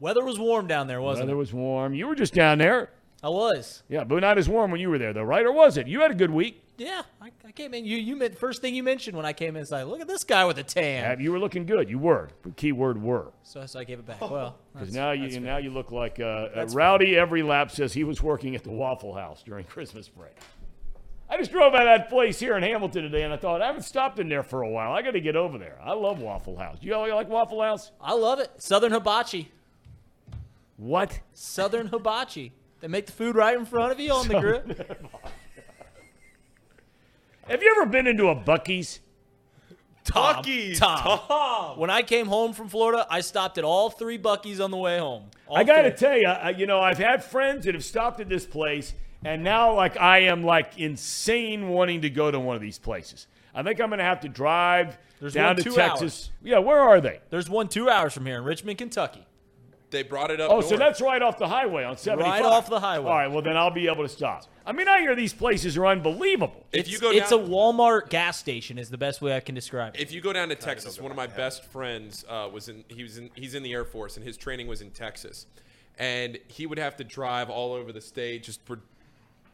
Weather 0.00 0.24
was 0.24 0.38
warm 0.38 0.66
down 0.66 0.86
there, 0.86 1.00
wasn't 1.00 1.24
it? 1.24 1.26
Weather 1.26 1.34
it? 1.34 1.38
was 1.38 1.52
warm. 1.52 1.94
You 1.94 2.06
were 2.06 2.14
just 2.14 2.34
down 2.34 2.58
there. 2.58 2.90
I 3.22 3.28
was. 3.28 3.82
Yeah, 3.88 4.04
but 4.04 4.20
not 4.20 4.36
as 4.36 4.48
warm 4.48 4.70
when 4.70 4.80
you 4.80 4.90
were 4.90 4.98
there, 4.98 5.12
though, 5.12 5.22
right? 5.22 5.46
Or 5.46 5.52
was 5.52 5.76
it? 5.78 5.86
You 5.86 6.00
had 6.00 6.10
a 6.10 6.14
good 6.14 6.30
week. 6.30 6.60
Yeah, 6.76 7.02
I, 7.22 7.30
I 7.46 7.52
came 7.52 7.72
in. 7.72 7.84
You 7.84 7.96
you 7.96 8.16
meant 8.16 8.36
first 8.36 8.60
thing 8.60 8.74
you 8.74 8.82
mentioned 8.82 9.16
when 9.16 9.24
I 9.24 9.32
came 9.32 9.54
in 9.54 9.62
is 9.62 9.70
like, 9.70 9.86
look 9.86 10.00
at 10.00 10.08
this 10.08 10.24
guy 10.24 10.44
with 10.44 10.58
a 10.58 10.64
tan. 10.64 11.02
Yeah, 11.18 11.22
You 11.22 11.30
were 11.30 11.38
looking 11.38 11.66
good. 11.66 11.88
You 11.88 12.00
were. 12.00 12.30
Key 12.56 12.72
word 12.72 13.00
were. 13.00 13.32
So, 13.44 13.64
so 13.64 13.78
I 13.78 13.84
gave 13.84 14.00
it 14.00 14.06
back. 14.06 14.20
Well, 14.20 14.58
Because 14.74 14.92
now 14.92 15.12
you 15.12 15.38
now 15.38 15.58
you 15.58 15.70
look 15.70 15.92
like 15.92 16.18
uh, 16.18 16.24
uh, 16.24 16.66
Rowdy. 16.72 17.16
Every 17.16 17.44
lap 17.44 17.70
says 17.70 17.92
he 17.92 18.02
was 18.02 18.20
working 18.22 18.56
at 18.56 18.64
the 18.64 18.72
Waffle 18.72 19.14
House 19.14 19.44
during 19.44 19.64
Christmas 19.66 20.08
break. 20.08 20.32
I 21.28 21.36
just 21.38 21.50
drove 21.50 21.72
by 21.72 21.84
that 21.84 22.08
place 22.08 22.38
here 22.38 22.56
in 22.56 22.62
Hamilton 22.62 23.02
today, 23.02 23.22
and 23.22 23.32
I 23.32 23.36
thought 23.36 23.62
I 23.62 23.66
haven't 23.66 23.82
stopped 23.82 24.18
in 24.18 24.28
there 24.28 24.42
for 24.42 24.62
a 24.62 24.68
while. 24.68 24.92
I 24.92 25.02
got 25.02 25.12
to 25.12 25.20
get 25.20 25.36
over 25.36 25.58
there. 25.58 25.78
I 25.82 25.92
love 25.92 26.20
Waffle 26.20 26.56
House. 26.56 26.78
You 26.80 26.94
all 26.94 27.08
like 27.08 27.28
Waffle 27.28 27.62
House? 27.62 27.90
I 28.00 28.12
love 28.12 28.40
it. 28.40 28.50
Southern 28.58 28.92
hibachi. 28.92 29.50
What? 30.76 31.20
Southern 31.32 31.88
hibachi. 31.88 32.52
They 32.80 32.88
make 32.88 33.06
the 33.06 33.12
food 33.12 33.36
right 33.36 33.56
in 33.56 33.64
front 33.64 33.92
of 33.92 33.98
you 33.98 34.12
on 34.12 34.28
the 34.28 34.38
grill. 34.38 34.62
Have 37.48 37.62
you 37.62 37.74
ever 37.76 37.86
been 37.86 38.06
into 38.06 38.28
a 38.28 38.36
Buc-ee's? 38.36 39.00
Thom, 40.04 40.36
Buc-ee's, 40.36 40.78
Thom. 40.78 41.20
Thom. 41.26 41.78
When 41.78 41.88
I 41.90 42.02
came 42.02 42.26
home 42.26 42.52
from 42.52 42.68
Florida, 42.68 43.06
I 43.08 43.22
stopped 43.22 43.56
at 43.56 43.64
all 43.64 43.88
three 43.88 44.18
Buc-ee's 44.18 44.60
on 44.60 44.70
the 44.70 44.76
way 44.76 44.98
home. 44.98 45.30
All 45.46 45.56
I 45.56 45.64
got 45.64 45.82
to 45.82 45.90
tell 45.90 46.16
you, 46.16 46.30
you 46.56 46.66
know, 46.66 46.80
I've 46.80 46.98
had 46.98 47.24
friends 47.24 47.64
that 47.64 47.74
have 47.74 47.84
stopped 47.84 48.20
at 48.20 48.28
this 48.28 48.44
place, 48.44 48.92
and 49.24 49.42
now 49.42 49.74
like 49.74 49.96
I 49.98 50.20
am 50.20 50.44
like 50.44 50.78
insane 50.78 51.68
wanting 51.68 52.02
to 52.02 52.10
go 52.10 52.30
to 52.30 52.38
one 52.38 52.56
of 52.56 52.62
these 52.62 52.78
places. 52.78 53.26
I 53.54 53.62
think 53.62 53.80
I'm 53.80 53.88
going 53.88 53.98
to 53.98 54.04
have 54.04 54.20
to 54.20 54.28
drive 54.28 54.98
There's 55.20 55.34
down 55.34 55.48
one 55.48 55.56
to 55.56 55.62
two 55.62 55.72
Texas. 55.74 56.30
Yeah, 56.42 56.58
where 56.58 56.80
are 56.80 57.00
they? 57.00 57.20
There's 57.30 57.48
one 57.48 57.68
two 57.68 57.88
hours 57.88 58.12
from 58.12 58.26
here 58.26 58.36
in 58.36 58.44
Richmond, 58.44 58.78
Kentucky. 58.78 59.26
They 59.90 60.02
brought 60.02 60.32
it 60.32 60.40
up. 60.40 60.50
Oh, 60.50 60.60
so 60.60 60.76
that's 60.76 61.00
right 61.00 61.22
off 61.22 61.38
the 61.38 61.46
highway 61.46 61.84
on 61.84 61.96
75. 61.96 62.28
Right 62.28 62.42
off 62.44 62.68
the 62.68 62.80
highway. 62.80 63.08
All 63.08 63.16
right, 63.16 63.30
well 63.30 63.42
then 63.42 63.56
I'll 63.56 63.70
be 63.70 63.86
able 63.86 64.02
to 64.02 64.08
stop. 64.08 64.44
I 64.66 64.72
mean, 64.72 64.88
I 64.88 65.00
hear 65.00 65.14
these 65.14 65.32
places 65.32 65.76
are 65.76 65.86
unbelievable. 65.86 66.66
If 66.72 66.80
it's, 66.80 66.90
you 66.90 66.98
go 66.98 67.12
it's 67.12 67.30
down- 67.30 67.40
a 67.40 67.42
Walmart 67.44 68.08
gas 68.08 68.36
station 68.38 68.76
is 68.76 68.90
the 68.90 68.98
best 68.98 69.22
way 69.22 69.36
I 69.36 69.40
can 69.40 69.54
describe 69.54 69.94
it. 69.94 70.00
If 70.00 70.10
you 70.10 70.20
go 70.20 70.32
down 70.32 70.48
to 70.48 70.56
Texas, 70.56 71.00
one 71.00 71.12
of 71.12 71.16
my 71.16 71.28
best 71.28 71.64
friends 71.66 72.24
uh, 72.28 72.48
was 72.52 72.68
in. 72.68 72.82
He 72.88 73.04
was 73.04 73.18
in. 73.18 73.30
He's 73.34 73.54
in 73.54 73.62
the 73.62 73.72
Air 73.72 73.84
Force, 73.84 74.16
and 74.16 74.26
his 74.26 74.36
training 74.36 74.66
was 74.66 74.80
in 74.80 74.90
Texas, 74.90 75.46
and 75.96 76.38
he 76.48 76.66
would 76.66 76.78
have 76.78 76.96
to 76.96 77.04
drive 77.04 77.48
all 77.48 77.72
over 77.72 77.92
the 77.92 78.00
state 78.00 78.42
just 78.42 78.60
for 78.66 78.80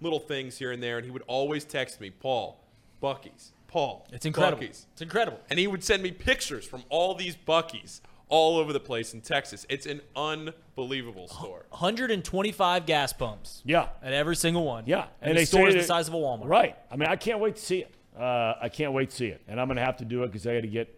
little 0.00 0.18
things 0.18 0.58
here 0.58 0.72
and 0.72 0.82
there, 0.82 0.96
and 0.96 1.04
he 1.04 1.10
would 1.10 1.24
always 1.26 1.64
text 1.64 2.00
me, 2.00 2.10
Paul, 2.10 2.60
Buc-ee's, 3.02 3.52
Paul. 3.68 4.06
It's 4.12 4.26
incredible. 4.26 4.62
Buc-ee's." 4.62 4.86
It's 4.92 5.02
incredible. 5.02 5.40
And 5.50 5.58
he 5.58 5.66
would 5.66 5.84
send 5.84 6.02
me 6.02 6.10
pictures 6.10 6.64
from 6.66 6.84
all 6.88 7.14
these 7.14 7.36
Buc-ee's 7.36 8.00
all 8.28 8.58
over 8.58 8.72
the 8.72 8.80
place 8.80 9.12
in 9.12 9.20
Texas. 9.20 9.66
It's 9.68 9.86
an 9.86 10.00
unbelievable 10.14 11.28
store. 11.28 11.66
125 11.70 12.86
gas 12.86 13.12
pumps 13.12 13.60
Yeah, 13.64 13.88
at 14.02 14.12
every 14.12 14.36
single 14.36 14.64
one. 14.64 14.84
yeah, 14.86 15.06
and, 15.20 15.36
they 15.36 15.42
the 15.42 15.46
store 15.46 15.68
is 15.68 15.74
the 15.74 15.82
size 15.82 16.08
of 16.08 16.14
a 16.14 16.16
Walmart. 16.16 16.46
Right. 16.46 16.76
I 16.90 16.96
mean, 16.96 17.08
I 17.08 17.16
can't 17.16 17.40
wait 17.40 17.56
to 17.56 17.62
see 17.62 17.80
it. 17.80 17.94
Uh, 18.18 18.54
I 18.60 18.68
can't 18.68 18.92
wait 18.92 19.10
to 19.10 19.16
see 19.16 19.28
it, 19.28 19.40
and 19.48 19.60
I'm 19.60 19.66
going 19.66 19.76
to 19.76 19.84
have 19.84 19.96
to 19.98 20.04
do 20.04 20.22
it 20.24 20.28
because 20.28 20.46
I 20.46 20.54
got 20.54 20.60
to 20.62 20.68
get 20.68 20.94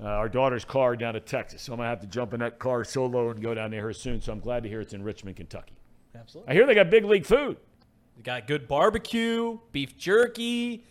uh, 0.00 0.04
our 0.04 0.28
daughter's 0.28 0.64
car 0.64 0.96
down 0.96 1.14
to 1.14 1.20
Texas. 1.20 1.62
So 1.62 1.72
I'm 1.72 1.78
going 1.78 1.86
to 1.86 1.90
have 1.90 2.00
to 2.00 2.06
jump 2.06 2.34
in 2.34 2.40
that 2.40 2.58
car 2.58 2.84
solo 2.84 3.30
and 3.30 3.42
go 3.42 3.54
down 3.54 3.70
there 3.70 3.92
soon. 3.92 4.20
So 4.20 4.32
I'm 4.32 4.40
glad 4.40 4.62
to 4.62 4.68
hear 4.68 4.80
it's 4.80 4.92
in 4.92 5.02
Richmond, 5.02 5.36
Kentucky. 5.36 5.74
Absolutely. 6.14 6.50
I 6.50 6.54
hear 6.54 6.66
they 6.66 6.74
got 6.74 6.90
big 6.90 7.04
league 7.04 7.26
food. 7.26 7.56
You 8.16 8.22
got 8.22 8.46
good 8.46 8.66
barbecue, 8.68 9.58
beef 9.72 9.96
jerky, 9.98 10.84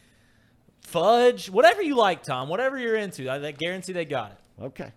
fudge, 0.81 1.49
whatever 1.49 1.81
you 1.81 1.95
like, 1.95 2.23
Thom. 2.23 2.49
Whatever 2.49 2.77
you're 2.77 2.95
into, 2.95 3.27
I, 3.30 3.45
I 3.47 3.52
guarantee 3.52 3.93
they 3.93 4.06
got 4.06 4.31
it. 4.31 4.64
Okay. 4.64 4.91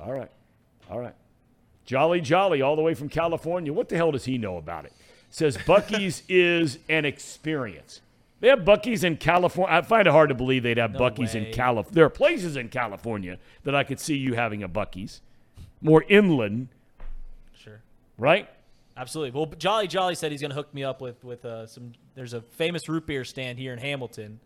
All 0.00 0.12
right. 0.12 0.30
All 0.90 0.98
right. 0.98 1.14
Jolly 1.84 2.20
Jolly, 2.20 2.62
all 2.62 2.76
the 2.76 2.82
way 2.82 2.94
from 2.94 3.08
California. 3.08 3.72
What 3.72 3.88
the 3.88 3.96
hell 3.96 4.12
does 4.12 4.24
he 4.24 4.38
know 4.38 4.56
about 4.56 4.84
it? 4.84 4.92
Says 5.30 5.56
Buc-ee's 5.58 6.22
is 6.28 6.78
an 6.88 7.04
experience. 7.04 8.00
They 8.40 8.48
have 8.48 8.60
Buc-ee's 8.60 9.04
in 9.04 9.16
California. 9.16 9.76
I 9.76 9.82
find 9.82 10.06
it 10.06 10.10
hard 10.10 10.28
to 10.28 10.34
believe 10.34 10.62
they'd 10.62 10.78
have 10.78 10.92
No 10.92 10.98
Buc-ee's 11.00 11.34
way. 11.34 11.46
in 11.48 11.52
California. 11.52 11.94
There 11.94 12.04
are 12.04 12.10
places 12.10 12.56
in 12.56 12.68
California 12.68 13.38
that 13.64 13.74
I 13.74 13.84
could 13.84 13.98
see 14.00 14.16
you 14.16 14.34
having 14.34 14.62
a 14.62 14.68
Buc-ee's. 14.68 15.20
More 15.80 16.04
inland, 16.08 16.68
Sure. 17.56 17.80
right? 18.18 18.48
Absolutely. 18.96 19.38
Well, 19.38 19.46
Jolly 19.58 19.86
Jolly 19.88 20.14
said 20.14 20.32
he's 20.32 20.40
going 20.40 20.50
to 20.50 20.54
hook 20.54 20.72
me 20.74 20.84
up 20.84 21.00
with 21.00 21.24
with 21.24 21.44
uh, 21.44 21.66
some. 21.66 21.92
There's 22.14 22.34
a 22.34 22.42
famous 22.42 22.88
root 22.88 23.06
beer 23.06 23.24
stand 23.24 23.58
here 23.58 23.72
in 23.72 23.78
Hamilton 23.78 24.40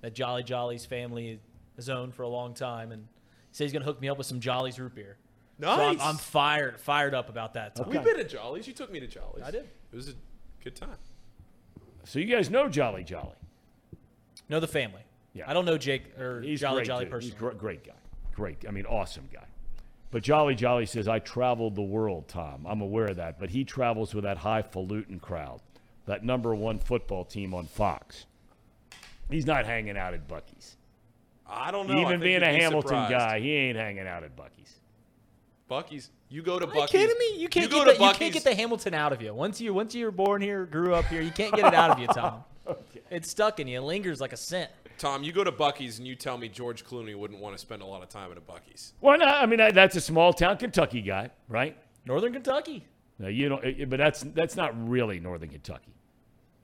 that 0.00 0.14
Jolly 0.14 0.42
Jolly's 0.42 0.84
family 0.84 1.40
has 1.76 1.88
owned 1.88 2.14
for 2.14 2.22
a 2.22 2.28
long 2.28 2.54
time, 2.54 2.90
and 2.90 3.02
he 3.02 3.08
said 3.52 3.64
he's 3.64 3.72
going 3.72 3.82
to 3.82 3.86
hook 3.86 4.00
me 4.00 4.08
up 4.08 4.18
with 4.18 4.26
some 4.26 4.40
Jolly's 4.40 4.78
root 4.80 4.94
beer. 4.94 5.16
So 5.60 5.68
I'm, 5.68 5.96
Nice. 5.96 6.04
I'm 6.04 6.16
fired 6.16 6.80
fired 6.80 7.14
up 7.14 7.28
about 7.28 7.54
that. 7.54 7.76
Thom. 7.76 7.88
We've 7.88 8.02
been 8.02 8.16
to 8.16 8.24
Jolly's. 8.26 8.66
You 8.66 8.72
took 8.72 8.90
me 8.90 8.98
to 8.98 9.06
Jolly's. 9.06 9.44
I 9.44 9.50
did. 9.52 9.68
It 9.92 9.96
was 9.96 10.08
a 10.08 10.14
good 10.64 10.74
time. 10.74 10.96
So 12.04 12.18
you 12.18 12.24
guys 12.26 12.50
know 12.50 12.68
Jolly 12.68 13.04
Jolly. 13.04 13.36
Know 14.48 14.58
the 14.58 14.66
family. 14.66 15.02
Yeah. 15.34 15.48
I 15.48 15.54
don't 15.54 15.64
know 15.64 15.78
Jake 15.78 16.18
or 16.18 16.40
He's 16.42 16.60
Jolly. 16.60 16.82
Jolly 16.84 17.04
dude. 17.04 17.14
He's 17.22 17.30
personally. 17.34 17.54
a 17.56 17.58
great 17.58 17.84
guy. 17.86 17.92
Great. 18.34 18.64
I 18.66 18.72
mean, 18.72 18.86
awesome 18.86 19.28
guy. 19.32 19.44
But 20.12 20.22
Jolly 20.22 20.54
Jolly 20.54 20.84
says, 20.86 21.08
I 21.08 21.18
traveled 21.18 21.74
the 21.74 21.82
world, 21.82 22.28
Thom. 22.28 22.66
I'm 22.68 22.82
aware 22.82 23.06
of 23.06 23.16
that. 23.16 23.40
But 23.40 23.50
he 23.50 23.64
travels 23.64 24.14
with 24.14 24.24
that 24.24 24.36
highfalutin 24.36 25.18
crowd, 25.18 25.60
that 26.06 26.22
number 26.22 26.54
one 26.54 26.78
football 26.78 27.24
team 27.24 27.54
on 27.54 27.64
Fox. 27.64 28.26
He's 29.30 29.46
not 29.46 29.64
hanging 29.64 29.96
out 29.96 30.12
at 30.12 30.28
Buc-ee's. 30.28 30.76
I 31.48 31.70
don't 31.70 31.88
know. 31.88 31.98
Even 31.98 32.20
being 32.20 32.42
a 32.42 32.52
be 32.52 32.60
Hamilton 32.60 32.88
surprised. 32.88 33.10
guy, 33.10 33.40
he 33.40 33.52
ain't 33.52 33.78
hanging 33.78 34.06
out 34.06 34.22
at 34.22 34.36
Buc-ee's. 34.36 34.80
Buc-ee's. 35.70 36.10
You 36.28 36.42
go 36.42 36.58
to 36.58 36.66
Are 36.66 36.74
you 36.74 36.80
Buc-ee's. 36.82 36.90
kidding 36.90 37.18
me? 37.18 37.40
You 37.40 37.48
can't, 37.48 37.70
go 37.70 37.78
get 37.84 37.92
to 37.92 37.98
the, 37.98 38.04
you 38.04 38.12
can't 38.12 38.32
get 38.34 38.44
the 38.44 38.54
Hamilton 38.54 38.92
out 38.92 39.14
of 39.14 39.22
you. 39.22 39.32
Once 39.32 39.62
you 39.62 39.72
once 39.72 39.94
you 39.94 40.04
were 40.04 40.10
born 40.10 40.42
here, 40.42 40.66
grew 40.66 40.94
up 40.94 41.06
here, 41.06 41.22
you 41.22 41.30
can't 41.30 41.54
get 41.54 41.64
it 41.66 41.74
out 41.74 41.90
of 41.90 41.98
you, 41.98 42.06
Thom. 42.08 42.44
It's 43.10 43.28
stuck 43.28 43.60
in 43.60 43.66
you. 43.68 43.78
It 43.78 43.82
lingers 43.82 44.20
like 44.20 44.32
a 44.32 44.36
scent. 44.36 44.70
Thom, 44.98 45.22
you 45.22 45.32
go 45.32 45.44
to 45.44 45.52
Buc-ee's 45.52 45.98
and 45.98 46.06
you 46.06 46.14
tell 46.14 46.38
me 46.38 46.48
George 46.48 46.84
Clooney 46.84 47.16
wouldn't 47.16 47.40
want 47.40 47.54
to 47.54 47.58
spend 47.58 47.82
a 47.82 47.86
lot 47.86 48.02
of 48.02 48.08
time 48.08 48.30
at 48.30 48.38
a 48.38 48.40
Buc-ee's. 48.40 48.92
Why 49.00 49.16
not? 49.16 49.42
I 49.42 49.46
mean, 49.46 49.58
that- 49.58 49.74
that's 49.74 49.96
a 49.96 50.00
small 50.00 50.32
town 50.32 50.56
Kentucky 50.58 51.02
guy, 51.02 51.30
right? 51.48 51.76
Northern 52.06 52.32
Kentucky. 52.32 52.86
No, 53.18 53.28
you 53.28 53.48
don't, 53.48 53.64
eh, 53.64 53.84
but 53.84 53.98
that's 53.98 54.22
that's 54.34 54.56
not 54.56 54.72
really 54.88 55.20
Northern 55.20 55.48
Kentucky. 55.50 55.94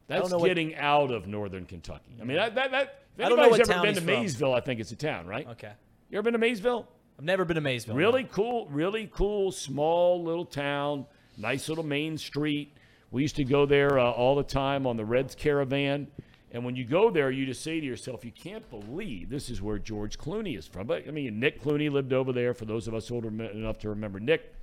That's 0.09 0.31
know 0.31 0.39
what- 0.39 0.49
getting 0.49 0.75
out 0.77 1.11
of 1.11 1.27
Northern 1.27 1.67
Kentucky. 1.67 2.17
I 2.21 2.25
mean, 2.25 2.37
that, 2.37 2.55
that, 2.55 2.71
that 2.71 3.03
if 3.17 3.27
I 3.27 3.29
don't 3.29 3.37
know 3.37 3.45
anybody's 3.45 3.69
ever 3.69 3.81
been 3.83 3.89
he's 3.95 3.99
to 3.99 4.05
from. 4.05 4.23
Maysville, 4.23 4.55
I 4.55 4.61
think 4.61 4.81
it's 4.81 4.91
a 4.93 4.97
town, 4.97 5.27
right? 5.27 5.47
Okay. 5.49 5.73
You 6.11 6.19
ever 6.19 6.25
been 6.25 6.33
to 6.33 6.39
Maysville? 6.39 6.89
I've 7.19 7.25
never 7.25 7.45
been 7.45 7.57
to 7.57 7.61
Maysville. 7.61 7.95
no. 7.95 7.99
Really 7.99 8.25
cool, 8.25 8.67
really 8.71 9.11
cool, 9.13 9.53
small 9.53 10.23
little 10.23 10.45
town, 10.45 11.05
nice 11.37 11.69
little 11.69 11.85
main 11.85 12.17
street. 12.17 12.73
We 13.11 13.23
used 13.23 13.37
to 13.37 13.45
go 13.45 13.67
there 13.67 13.99
uh, 13.99 14.11
all 14.11 14.37
the 14.37 14.43
time 14.45 14.87
on 14.87 14.97
the 14.97 15.05
Reds 15.05 15.35
Caravan. 15.35 16.07
And 16.53 16.65
when 16.65 16.77
you 16.77 16.85
go 16.85 17.11
there, 17.11 17.31
you 17.31 17.45
just 17.45 17.63
say 17.63 17.79
to 17.79 17.87
yourself, 17.87 18.25
you 18.25 18.33
can't 18.33 18.69
believe 18.71 19.29
this 19.29 19.51
is 19.51 19.61
where 19.61 19.79
George 19.79 20.19
Clooney 20.19 20.57
is 20.57 20.67
from. 20.67 20.87
But 20.87 21.07
I 21.07 21.11
mean, 21.11 21.39
Nick 21.39 21.63
Clooney 21.63 21.91
lived 21.91 22.13
over 22.13 22.33
there. 22.33 22.55
For 22.55 22.65
those 22.65 22.89
of 22.89 22.95
us 22.95 23.11
older 23.11 23.29
enough 23.29 23.79
to 23.81 23.91
remember, 23.91 24.19
Nick 24.19 24.55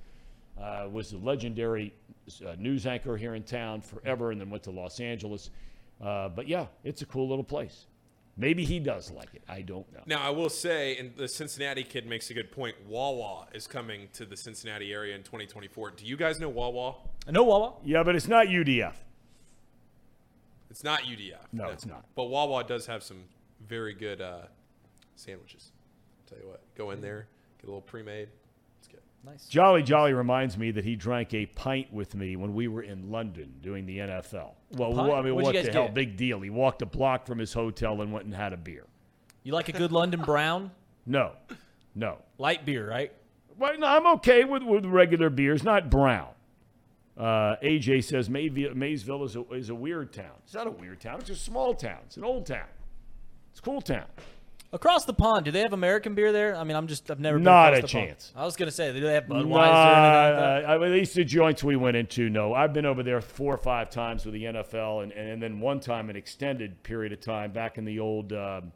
uh, 0.60 0.88
was 0.90 1.12
a 1.12 1.18
legendary 1.18 1.94
uh, 2.44 2.56
news 2.58 2.86
anchor 2.86 3.16
here 3.16 3.34
in 3.34 3.44
town 3.44 3.80
forever, 3.80 4.32
and 4.32 4.40
then 4.40 4.50
went 4.50 4.64
to 4.64 4.70
Los 4.70 4.98
Angeles. 4.98 5.50
Uh, 6.02 6.28
but 6.28 6.48
yeah, 6.48 6.66
it's 6.82 7.02
a 7.02 7.06
cool 7.06 7.28
little 7.28 7.44
place. 7.44 7.86
Maybe 8.38 8.64
he 8.64 8.78
does 8.78 9.10
like 9.10 9.32
it. 9.32 9.42
I 9.48 9.62
don't 9.62 9.90
know. 9.94 10.02
Now, 10.04 10.20
I 10.20 10.28
will 10.28 10.50
say, 10.50 10.98
and 10.98 11.16
the 11.16 11.26
Cincinnati 11.26 11.82
kid 11.82 12.06
makes 12.06 12.28
a 12.28 12.34
good 12.34 12.52
point. 12.52 12.76
Wawa 12.86 13.46
is 13.54 13.66
coming 13.66 14.08
to 14.12 14.26
the 14.26 14.36
Cincinnati 14.36 14.92
area 14.92 15.14
in 15.14 15.22
2024. 15.22 15.92
Do 15.92 16.04
you 16.04 16.18
guys 16.18 16.38
know 16.38 16.50
Wawa? 16.50 16.96
I 17.26 17.30
know 17.30 17.44
Wawa. 17.44 17.74
Yeah, 17.82 18.02
but 18.02 18.14
it's 18.14 18.28
not 18.28 18.48
UDF. 18.48 18.92
It's 20.76 20.84
not 20.84 21.04
UDF. 21.04 21.38
No, 21.54 21.70
it's 21.70 21.86
not. 21.86 22.04
But 22.14 22.24
Wawa 22.24 22.62
does 22.62 22.84
have 22.84 23.02
some 23.02 23.22
very 23.66 23.94
good 23.94 24.20
uh, 24.20 24.40
sandwiches. 25.14 25.72
Tell 26.26 26.36
you 26.36 26.46
what, 26.48 26.60
go 26.74 26.90
in 26.90 27.00
there, 27.00 27.28
get 27.56 27.64
a 27.64 27.66
little 27.68 27.80
pre-made. 27.80 28.28
It's 28.80 28.88
good. 28.88 29.00
Nice. 29.24 29.46
Jolly 29.46 29.82
Jolly 29.82 30.12
reminds 30.12 30.58
me 30.58 30.70
that 30.72 30.84
he 30.84 30.94
drank 30.94 31.32
a 31.32 31.46
pint 31.46 31.90
with 31.94 32.14
me 32.14 32.36
when 32.36 32.52
we 32.52 32.68
were 32.68 32.82
in 32.82 33.10
London 33.10 33.54
doing 33.62 33.86
the 33.86 34.00
NFL. 34.00 34.50
Well, 34.72 34.92
pint? 34.92 35.12
I 35.14 35.22
mean, 35.22 35.34
What'd 35.34 35.46
what 35.46 35.54
the 35.54 35.62
guys 35.62 35.72
hell? 35.72 35.84
get? 35.86 35.94
Big 35.94 36.18
deal. 36.18 36.40
He 36.42 36.50
walked 36.50 36.82
a 36.82 36.86
block 36.86 37.26
from 37.26 37.38
his 37.38 37.54
hotel 37.54 38.02
and 38.02 38.12
went 38.12 38.26
and 38.26 38.34
had 38.34 38.52
a 38.52 38.58
beer. 38.58 38.84
You 39.44 39.54
like 39.54 39.70
a 39.70 39.72
good 39.72 39.92
London 39.92 40.20
Brown? 40.20 40.72
No, 41.06 41.32
no. 41.94 42.18
Light 42.36 42.66
beer, 42.66 42.86
right? 42.86 43.12
Well, 43.56 43.78
no, 43.78 43.86
I'm 43.86 44.06
okay 44.16 44.44
with, 44.44 44.62
with 44.62 44.84
regular 44.84 45.30
beers, 45.30 45.64
not 45.64 45.88
brown. 45.88 46.28
Uh, 47.16 47.56
AJ 47.62 48.04
says 48.04 48.28
Mayville, 48.28 48.74
Maysville 48.74 49.24
is 49.24 49.36
a, 49.36 49.42
is 49.52 49.70
a 49.70 49.74
weird 49.74 50.12
town. 50.12 50.32
It's 50.44 50.54
not 50.54 50.66
a 50.66 50.70
weird 50.70 51.00
town. 51.00 51.20
It's 51.20 51.30
a 51.30 51.34
small 51.34 51.74
town. 51.74 51.98
It's 52.06 52.16
an 52.18 52.24
old 52.24 52.44
town. 52.46 52.66
It's 53.50 53.60
a 53.60 53.62
cool 53.62 53.80
town. 53.80 54.04
Across 54.72 55.06
the 55.06 55.14
pond, 55.14 55.44
do 55.46 55.50
they 55.50 55.60
have 55.60 55.72
American 55.72 56.14
beer 56.14 56.32
there? 56.32 56.54
I 56.56 56.64
mean, 56.64 56.76
I'm 56.76 56.88
just 56.88 57.10
I've 57.10 57.20
never 57.20 57.38
been 57.38 57.44
Not 57.44 57.72
a 57.72 57.76
the 57.76 57.80
pond. 57.82 57.88
chance. 57.90 58.32
I 58.36 58.44
was 58.44 58.56
gonna 58.56 58.70
say, 58.72 58.92
do 58.92 59.00
they 59.00 59.14
have 59.14 59.24
Budweiser? 59.24 59.48
Nah, 59.48 60.58
like 60.58 60.64
uh, 60.68 60.84
at 60.84 60.90
least 60.90 61.14
the 61.14 61.24
joints 61.24 61.64
we 61.64 61.76
went 61.76 61.96
into, 61.96 62.28
no. 62.28 62.52
I've 62.52 62.74
been 62.74 62.84
over 62.84 63.02
there 63.02 63.20
four 63.22 63.54
or 63.54 63.58
five 63.58 63.88
times 63.88 64.26
with 64.26 64.34
the 64.34 64.44
NFL, 64.44 65.04
and, 65.04 65.12
and 65.12 65.40
then 65.40 65.60
one 65.60 65.80
time 65.80 66.10
an 66.10 66.16
extended 66.16 66.82
period 66.82 67.12
of 67.12 67.20
time 67.20 67.52
back 67.52 67.78
in 67.78 67.84
the 67.86 68.00
old 68.00 68.32
um, 68.34 68.72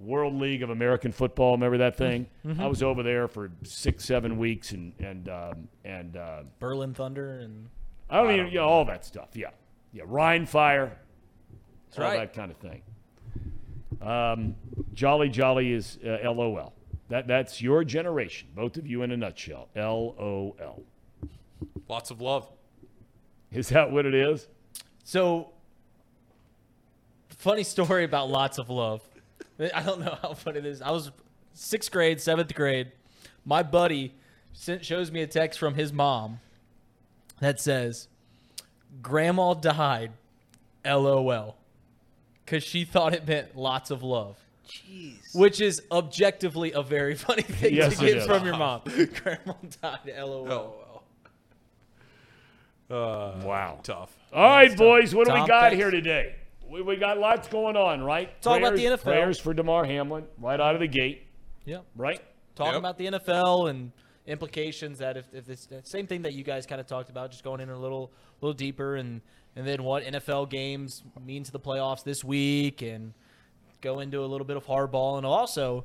World 0.00 0.34
League 0.34 0.62
of 0.62 0.70
American 0.70 1.12
Football. 1.12 1.52
Remember 1.52 1.78
that 1.78 1.96
thing? 1.96 2.26
Mm-hmm. 2.44 2.60
I 2.60 2.66
was 2.66 2.82
over 2.82 3.02
there 3.02 3.28
for 3.28 3.52
six, 3.62 4.04
seven 4.04 4.38
weeks, 4.38 4.72
and 4.72 4.92
and 4.98 5.28
um, 5.28 5.68
and 5.84 6.16
uh, 6.16 6.42
Berlin 6.58 6.94
Thunder 6.94 7.38
and 7.38 7.68
I 8.10 8.22
don't 8.22 8.32
even, 8.32 8.46
you 8.48 8.54
know, 8.54 8.68
all 8.68 8.84
that 8.86 9.04
stuff. 9.04 9.28
Yeah, 9.34 9.50
yeah, 9.92 10.02
Rhein 10.06 10.46
Fire, 10.46 10.98
That's 11.88 11.98
all 11.98 12.04
right. 12.04 12.18
that 12.18 12.34
kind 12.34 12.50
of 12.50 12.56
thing. 12.56 12.82
Um, 14.02 14.56
Jolly 14.94 15.28
Jolly 15.28 15.72
is 15.72 15.98
uh, 16.04 16.30
LOL. 16.30 16.72
That 17.08 17.26
that's 17.26 17.60
your 17.60 17.84
generation, 17.84 18.48
both 18.54 18.76
of 18.76 18.86
you 18.86 19.02
in 19.02 19.12
a 19.12 19.16
nutshell. 19.16 19.68
LOL. 19.76 20.82
Lots 21.88 22.10
of 22.10 22.20
love. 22.20 22.48
Is 23.52 23.68
that 23.70 23.90
what 23.90 24.06
it 24.06 24.14
is? 24.14 24.48
So, 25.04 25.50
funny 27.28 27.64
story 27.64 28.04
about 28.04 28.28
lots 28.30 28.58
of 28.58 28.70
love. 28.70 29.02
I 29.74 29.82
don't 29.82 30.00
know 30.00 30.16
how 30.22 30.34
funny 30.34 30.60
this. 30.60 30.80
I 30.80 30.90
was 30.90 31.10
sixth 31.52 31.90
grade, 31.90 32.20
seventh 32.20 32.54
grade. 32.54 32.92
My 33.44 33.62
buddy 33.62 34.14
sent, 34.52 34.84
shows 34.84 35.10
me 35.10 35.22
a 35.22 35.26
text 35.26 35.58
from 35.58 35.74
his 35.74 35.92
mom 35.92 36.40
that 37.40 37.60
says, 37.60 38.08
"Grandma 39.02 39.54
died, 39.54 40.12
LOL," 40.84 41.56
because 42.44 42.62
she 42.64 42.84
thought 42.84 43.14
it 43.14 43.26
meant 43.26 43.56
lots 43.56 43.90
of 43.90 44.02
love. 44.02 44.38
Jeez. 44.68 45.34
Which 45.34 45.60
is 45.60 45.82
objectively 45.90 46.72
a 46.72 46.82
very 46.82 47.16
funny 47.16 47.42
thing 47.60 47.74
Yes, 47.74 47.98
to 47.98 48.06
get 48.06 48.16
is. 48.18 48.26
from 48.26 48.44
your 48.44 48.56
mom. 48.56 48.82
Grandma 49.22 49.54
died, 49.82 50.14
LOL. 50.16 51.02
Uh, 52.88 53.40
Wow. 53.44 53.80
Tough. 53.82 54.16
All 54.32 54.42
right, 54.48 54.76
boys, 54.76 55.14
what 55.14 55.26
do 55.26 55.32
we 55.32 55.38
got 55.46 55.70
thanks. 55.70 55.76
here 55.76 55.90
today? 55.90 56.34
We, 56.70 56.82
we 56.82 56.96
got 56.96 57.18
lots 57.18 57.48
going 57.48 57.76
on, 57.76 58.02
right? 58.02 58.40
Talk 58.42 58.58
about 58.58 58.76
the 58.76 58.84
NFL. 58.84 59.02
Prayers 59.02 59.38
for 59.38 59.52
Damar 59.52 59.84
Hamlin 59.84 60.24
right 60.38 60.60
out 60.60 60.74
of 60.74 60.80
the 60.80 60.86
gate, 60.88 61.26
Yep. 61.64 61.84
right? 61.96 62.20
talking 62.54 62.74
Yep. 62.74 62.78
about 62.80 62.98
the 62.98 63.06
NFL 63.06 63.70
and 63.70 63.92
implications 64.26 64.98
that 64.98 65.16
if, 65.16 65.26
if 65.32 65.46
this 65.46 65.66
same 65.84 66.06
thing 66.06 66.22
that 66.22 66.34
you 66.34 66.44
guys 66.44 66.66
kind 66.66 66.80
of 66.80 66.86
talked 66.86 67.08
about, 67.10 67.30
just 67.30 67.42
going 67.42 67.60
in 67.60 67.70
a 67.70 67.78
little 67.78 68.12
little 68.40 68.52
deeper 68.54 68.96
and 68.96 69.20
and 69.56 69.66
then 69.66 69.82
what 69.82 70.04
NFL 70.04 70.48
games 70.50 71.02
mean 71.24 71.42
to 71.42 71.50
the 71.50 71.58
playoffs 71.58 72.04
this 72.04 72.22
week 72.22 72.82
and 72.82 73.14
go 73.80 74.00
into 74.00 74.22
a 74.22 74.26
little 74.26 74.46
bit 74.46 74.56
of 74.56 74.66
hardball 74.66 75.16
and 75.16 75.24
also 75.26 75.84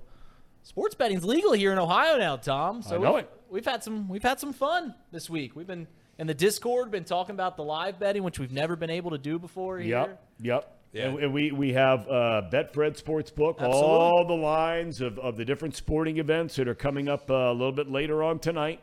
sports 0.64 0.94
betting's 0.96 1.24
legal 1.24 1.54
here 1.54 1.72
in 1.72 1.80
Ohio 1.80 2.18
now, 2.18 2.36
Thom. 2.38 2.82
So 2.82 2.96
I 2.96 3.00
know 3.00 3.14
we've, 3.14 3.24
it. 3.24 3.32
we've 3.50 3.66
had 3.66 3.84
some 3.84 4.08
we've 4.10 4.24
had 4.24 4.40
some 4.40 4.54
fun 4.54 4.94
this 5.12 5.30
week. 5.30 5.56
We've 5.56 5.68
been 5.68 5.88
in 6.18 6.28
the 6.28 6.34
Discord 6.34 6.92
been 6.92 7.04
talking 7.04 7.36
about 7.36 7.58
the 7.58 7.64
live 7.64 8.00
betting, 8.00 8.24
which 8.24 8.40
we've 8.40 8.52
never 8.52 8.76
been 8.76 8.90
able 8.90 9.12
to 9.12 9.18
do 9.18 9.38
before 9.38 9.80
here. 9.80 9.90
Yep, 9.90 10.24
yep. 10.42 10.72
Yeah. 10.96 11.10
And, 11.10 11.20
and 11.20 11.34
we, 11.34 11.52
we 11.52 11.74
have 11.74 12.08
uh, 12.08 12.44
Betfred 12.50 13.02
Sportsbook, 13.02 13.62
all 13.62 14.26
the 14.26 14.34
lines 14.34 15.02
of, 15.02 15.20
of 15.20 15.36
the 15.36 15.44
different 15.44 15.76
sporting 15.76 16.20
events 16.20 16.56
that 16.56 16.70
are 16.70 16.76
coming 16.76 17.10
up 17.10 17.30
uh, 17.30 17.34
a 17.34 17.52
little 17.52 17.74
bit 17.74 17.92
later 17.92 18.24
on 18.24 18.40
tonight, 18.40 18.80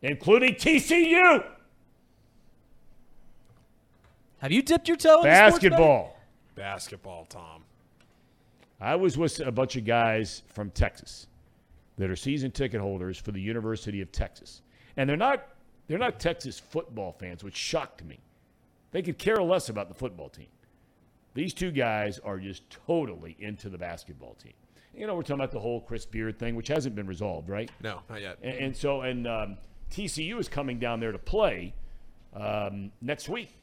including 0.00 0.54
TCU 0.54 1.44
Have 4.38 4.50
you 4.50 4.62
dipped 4.62 4.88
your 4.88 4.96
toe 4.96 5.22
in 5.22 5.28
the 5.28 5.36
sports 5.36 5.52
basketball. 5.52 6.16
Basketball, 6.54 7.26
Thom. 7.26 7.64
I 8.80 8.96
was 8.96 9.18
with 9.18 9.38
a 9.40 9.52
bunch 9.52 9.76
of 9.76 9.84
guys 9.84 10.42
from 10.48 10.70
Texas 10.70 11.26
that 11.98 12.08
are 12.08 12.16
season 12.16 12.50
ticket 12.50 12.80
holders 12.80 13.18
for 13.18 13.30
the 13.30 13.40
University 13.40 14.00
of 14.00 14.10
Texas, 14.10 14.62
and 14.96 15.06
they're 15.08 15.18
not 15.18 15.46
they're 15.86 15.98
not 15.98 16.20
Texas 16.20 16.58
football 16.58 17.12
fans, 17.12 17.42
which 17.42 17.56
shocked 17.56 18.04
me. 18.04 18.18
They 18.92 19.02
could 19.02 19.18
care 19.18 19.42
less 19.42 19.68
about 19.68 19.88
the 19.88 19.94
football 19.94 20.28
team. 20.28 20.48
These 21.34 21.54
two 21.54 21.70
guys 21.70 22.18
are 22.18 22.38
just 22.38 22.68
totally 22.70 23.36
into 23.38 23.68
the 23.68 23.78
basketball 23.78 24.34
team. 24.34 24.52
You 24.94 25.06
know, 25.06 25.14
we're 25.14 25.22
talking 25.22 25.36
about 25.36 25.52
the 25.52 25.60
whole 25.60 25.80
Chris 25.80 26.04
Beard 26.04 26.38
thing, 26.38 26.54
which 26.54 26.68
hasn't 26.68 26.94
been 26.94 27.06
resolved, 27.06 27.48
right? 27.48 27.70
No, 27.82 28.00
not 28.10 28.20
yet. 28.20 28.38
And, 28.42 28.54
and 28.54 28.76
so, 28.76 29.00
and 29.00 29.26
um, 29.26 29.56
TCU 29.90 30.38
is 30.38 30.48
coming 30.48 30.78
down 30.78 31.00
there 31.00 31.12
to 31.12 31.18
play 31.18 31.74
um, 32.34 32.92
next 33.00 33.28
week. 33.30 33.56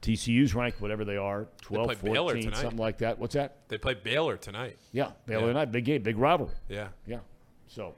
TCU's 0.00 0.54
ranked 0.54 0.80
whatever 0.80 1.04
they 1.04 1.18
are, 1.18 1.46
12, 1.60 1.86
play 1.86 2.12
Baylor 2.12 2.32
14, 2.32 2.42
tonight. 2.44 2.60
something 2.60 2.78
like 2.78 2.98
that. 2.98 3.18
What's 3.18 3.34
that? 3.34 3.58
They 3.68 3.76
play 3.76 3.92
Baylor 3.92 4.38
tonight. 4.38 4.78
Yeah, 4.92 5.10
Baylor 5.26 5.52
Yeah. 5.52 5.60
I, 5.60 5.64
big 5.66 5.84
game, 5.84 6.02
big 6.02 6.16
rivalry. 6.16 6.54
Yeah. 6.70 6.88
Yeah. 7.06 7.18
So, 7.66 7.94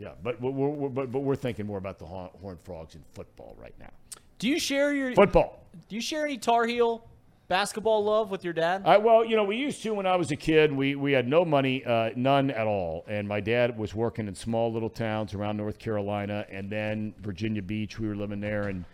yeah, 0.00 0.12
but 0.22 0.40
we're, 0.40 0.50
we're, 0.50 0.88
but, 0.88 1.12
but 1.12 1.20
we're 1.20 1.36
thinking 1.36 1.66
more 1.66 1.76
about 1.76 1.98
the 1.98 2.06
Horn 2.06 2.30
Horned 2.40 2.60
Frogs 2.64 2.94
in 2.94 3.04
football 3.12 3.54
right 3.60 3.74
now. 3.78 3.90
Do 4.38 4.48
you 4.48 4.58
share 4.58 4.94
your 4.94 5.12
Football. 5.14 5.62
Do 5.90 5.94
you 5.94 6.00
share 6.00 6.24
any 6.24 6.38
Tar 6.38 6.66
Heel 6.66 7.06
basketball 7.48 8.02
love 8.02 8.30
with 8.30 8.42
your 8.42 8.54
dad? 8.54 8.82
I, 8.86 8.96
well, 8.96 9.22
you 9.22 9.36
know, 9.36 9.44
we 9.44 9.56
used 9.56 9.82
to 9.82 9.92
when 9.92 10.06
I 10.06 10.16
was 10.16 10.30
a 10.30 10.36
kid. 10.36 10.72
We, 10.72 10.94
we 10.94 11.12
had 11.12 11.28
no 11.28 11.44
money, 11.44 11.84
uh, 11.84 12.10
none 12.16 12.50
at 12.50 12.66
all. 12.66 13.04
And 13.08 13.28
my 13.28 13.40
dad 13.40 13.76
was 13.76 13.94
working 13.94 14.26
in 14.26 14.34
small 14.34 14.72
little 14.72 14.88
towns 14.88 15.34
around 15.34 15.58
North 15.58 15.78
Carolina 15.78 16.46
and 16.50 16.70
then 16.70 17.14
Virginia 17.20 17.60
Beach. 17.60 17.98
We 17.98 18.08
were 18.08 18.16
living 18.16 18.40
there. 18.40 18.68
And 18.68 18.86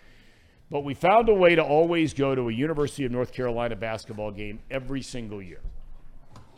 But 0.73 0.81
we 0.81 0.95
found 0.95 1.29
a 1.29 1.35
way 1.35 1.55
to 1.55 1.63
always 1.63 2.13
go 2.13 2.35
to 2.35 2.49
a 2.49 2.53
University 2.53 3.05
of 3.05 3.13
North 3.13 3.33
Carolina 3.33 3.77
basketball 3.77 4.33
game 4.33 4.59
every 4.73 5.03
single 5.03 5.41
year. 5.41 5.61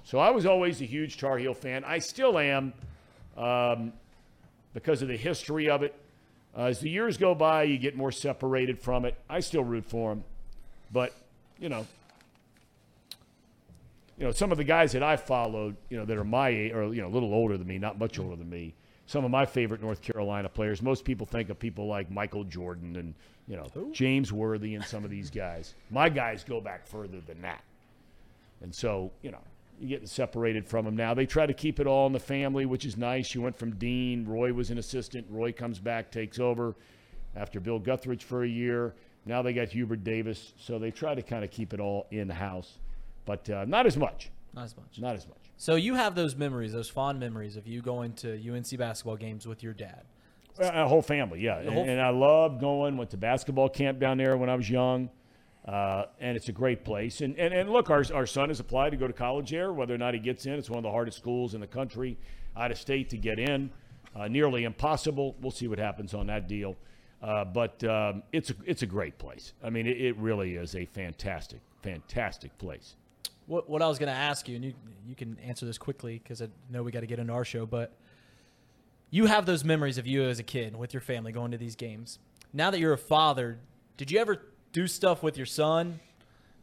So 0.05 0.19
I 0.19 0.31
was 0.31 0.47
always 0.47 0.81
a 0.81 0.87
huge 0.87 1.19
Tar 1.19 1.37
Heel 1.37 1.53
fan. 1.53 1.85
I 1.85 1.99
still 1.99 2.39
am. 2.39 2.73
Um, 3.37 3.93
because 4.75 5.03
of 5.03 5.09
the 5.09 5.17
history 5.17 5.69
of 5.69 5.83
it. 5.83 5.95
Uh, 6.57 6.65
as 6.65 6.81
the 6.81 6.91
years 6.91 7.17
go 7.17 7.35
by, 7.35 7.65
you 7.65 7.79
get 7.79 7.97
more 7.97 8.11
separated 8.13 8.79
from 8.79 9.05
it. 9.05 9.15
I 9.29 9.41
still 9.41 9.65
root 9.65 9.85
for 9.85 10.11
them, 10.11 10.25
but 10.93 11.15
you 11.59 11.69
know, 11.69 11.87
you 14.19 14.25
know, 14.25 14.33
some 14.33 14.51
of 14.51 14.59
the 14.59 14.65
guys 14.65 14.93
that 14.93 15.03
I 15.03 15.17
followed, 15.17 15.77
you 15.89 15.97
know, 15.97 16.05
that 16.05 16.17
are 16.17 16.25
my 16.25 16.49
age, 16.49 16.73
or 16.73 16.93
you 16.93 17.01
know, 17.01 17.09
a 17.09 17.15
little 17.15 17.33
older 17.33 17.57
than 17.57 17.67
me, 17.67 17.79
not 17.79 17.99
much 17.99 18.19
older 18.19 18.37
than 18.37 18.51
me. 18.51 18.75
Some 19.07 19.25
of 19.25 19.31
my 19.31 19.47
favorite 19.47 19.81
North 19.81 20.03
Carolina 20.03 20.49
players. 20.49 20.83
Most 20.83 21.05
people 21.05 21.27
think 21.27 21.49
of 21.49 21.59
people 21.59 21.87
like 21.87 22.11
Michael 22.11 22.45
Jordan 22.45 22.97
and 22.97 23.15
you 23.47 23.57
know 23.57 23.91
James 23.93 24.33
Worthy 24.33 24.75
and 24.75 24.85
some 24.85 25.05
of 25.05 25.11
these 25.11 25.31
guys. 25.31 25.75
My 25.91 26.09
guys 26.09 26.45
go 26.45 26.61
back 26.61 26.87
further 26.87 27.21
than 27.21 27.41
that, 27.43 27.63
and 28.61 28.75
so 28.75 29.11
you 29.23 29.31
know, 29.31 29.41
you're 29.81 29.89
getting 29.89 30.07
separated 30.07 30.67
from 30.67 30.85
them 30.85 30.97
now. 30.97 31.15
They 31.15 31.27
try 31.27 31.47
to 31.47 31.55
keep 31.55 31.81
it 31.81 31.87
all 31.87 32.07
in 32.07 32.13
the 32.13 32.21
family, 32.21 32.67
which 32.67 32.85
is 32.85 32.97
nice. 32.97 33.35
You 33.35 33.43
went 33.43 33.57
from 33.57 33.77
Dean, 33.77 34.25
Roy 34.27 34.53
was 34.53 34.71
an 34.71 34.79
assistant. 34.79 35.27
Roy 35.31 35.53
comes 35.53 35.79
back, 35.79 36.11
takes 36.11 36.39
over 36.39 36.75
after 37.37 37.61
Bill 37.61 37.81
Guthridge 37.81 38.23
for 38.23 38.45
a 38.45 38.49
year. 38.49 38.95
Now 39.25 39.43
they 39.43 39.53
got 39.53 39.69
Hubert 39.69 40.05
Davis, 40.05 40.55
so 40.59 40.79
they 40.79 40.91
try 40.91 41.15
to 41.15 41.23
kind 41.23 41.45
of 41.45 41.51
keep 41.51 41.75
it 41.75 41.81
all 41.81 42.07
in 42.11 42.29
house, 42.29 42.79
but 43.27 43.49
uh, 43.51 43.65
not 43.67 43.87
as 43.87 43.97
much. 43.97 44.31
Not 44.55 44.65
as 44.65 44.77
much. 44.77 44.99
Not 44.99 45.15
as 45.15 45.29
much. 45.29 45.39
So 45.57 45.75
you 45.75 45.95
have 45.95 46.15
those 46.15 46.35
memories, 46.35 46.73
those 46.73 46.89
fond 46.89 47.21
memories 47.21 47.57
of 47.57 47.67
you 47.67 47.83
going 47.83 48.15
to 48.15 48.33
UNC 48.33 48.77
basketball 48.79 49.17
games 49.17 49.47
with 49.47 49.63
your 49.63 49.75
dad. 49.75 50.05
A 50.59 50.89
whole 50.89 51.03
family, 51.03 51.41
yeah. 51.41 51.63
Whole 51.63 51.83
and, 51.83 51.91
and 51.91 52.01
I 52.01 52.11
loved 52.11 52.61
going. 52.61 52.97
Went 52.97 53.11
to 53.11 53.17
basketball 53.17 53.69
camp 53.69 54.01
down 54.01 54.19
there 54.19 54.37
when 54.37 54.51
I 54.51 54.57
was 54.57 54.69
young, 54.69 55.09
uh, 55.69 56.07
and 56.19 56.35
it's 56.35 56.49
a 56.49 56.53
great 56.53 56.83
place. 56.83 57.21
And, 57.21 57.39
and 57.39 57.53
and 57.53 57.71
look, 57.71 57.91
our 57.91 58.03
our 58.15 58.27
son 58.27 58.49
has 58.49 58.59
applied 58.59 58.91
to 58.91 58.97
go 58.97 59.07
to 59.07 59.13
college 59.13 59.51
there. 59.51 59.71
Whether 59.73 59.95
or 59.95 59.99
not 59.99 60.15
he 60.15 60.21
gets 60.21 60.47
in, 60.47 60.55
it's 60.55 60.71
one 60.71 60.79
of 60.79 60.83
the 60.83 60.91
hardest 60.91 61.19
schools 61.19 61.55
in 61.55 61.61
the 61.61 61.67
country, 61.67 62.17
out 62.57 62.71
of 62.71 62.79
state 62.79 63.11
to 63.11 63.19
get 63.19 63.39
in, 63.39 63.71
uh, 64.17 64.29
nearly 64.29 64.65
impossible. 64.65 65.37
We'll 65.43 65.51
see 65.51 65.69
what 65.69 65.79
happens 65.79 66.15
on 66.15 66.27
that 66.29 66.49
deal. 66.49 66.77
Uh, 67.23 67.45
but 67.45 67.85
um, 67.85 68.23
it's 68.33 68.49
a 68.49 68.55
it's 68.65 68.83
a 68.83 68.87
great 68.87 69.19
place. 69.19 69.53
I 69.63 69.69
mean, 69.69 69.87
it, 69.87 70.01
it 70.01 70.17
really 70.17 70.55
is 70.55 70.75
a 70.75 70.87
fantastic, 70.87 71.61
fantastic 71.83 72.57
place. 72.57 72.97
What, 73.47 73.69
what 73.69 73.83
I 73.83 73.89
was 73.89 73.99
going 73.99 74.13
to 74.13 74.19
ask 74.19 74.49
you, 74.49 74.57
and 74.57 74.65
you 74.65 74.73
you 75.07 75.15
can 75.15 75.37
answer 75.45 75.67
this 75.67 75.77
quickly 75.77 76.19
because 76.23 76.41
I 76.41 76.49
know 76.71 76.83
we 76.83 76.93
got 76.93 77.01
to 77.01 77.07
get 77.07 77.19
into 77.19 77.35
our 77.35 77.45
show, 77.45 77.67
but 77.67 77.93
you 79.11 79.27
have 79.27 79.45
those 79.45 79.65
memories 79.65 79.99
of 79.99 80.07
you 80.07 80.23
as 80.23 80.39
a 80.39 80.43
kid 80.43 80.77
with 80.77 80.95
your 80.95 81.03
family 81.03 81.33
going 81.33 81.51
to 81.51 81.59
these 81.59 81.77
games. 81.77 82.19
Now 82.55 82.71
that 82.71 82.79
you're 82.79 82.95
a 82.95 82.99
father, 82.99 83.59
did 83.99 84.11
you 84.11 84.19
ever 84.19 84.41
do 84.73 84.87
stuff 84.87 85.23
with 85.23 85.37
your 85.37 85.47
son 85.47 86.01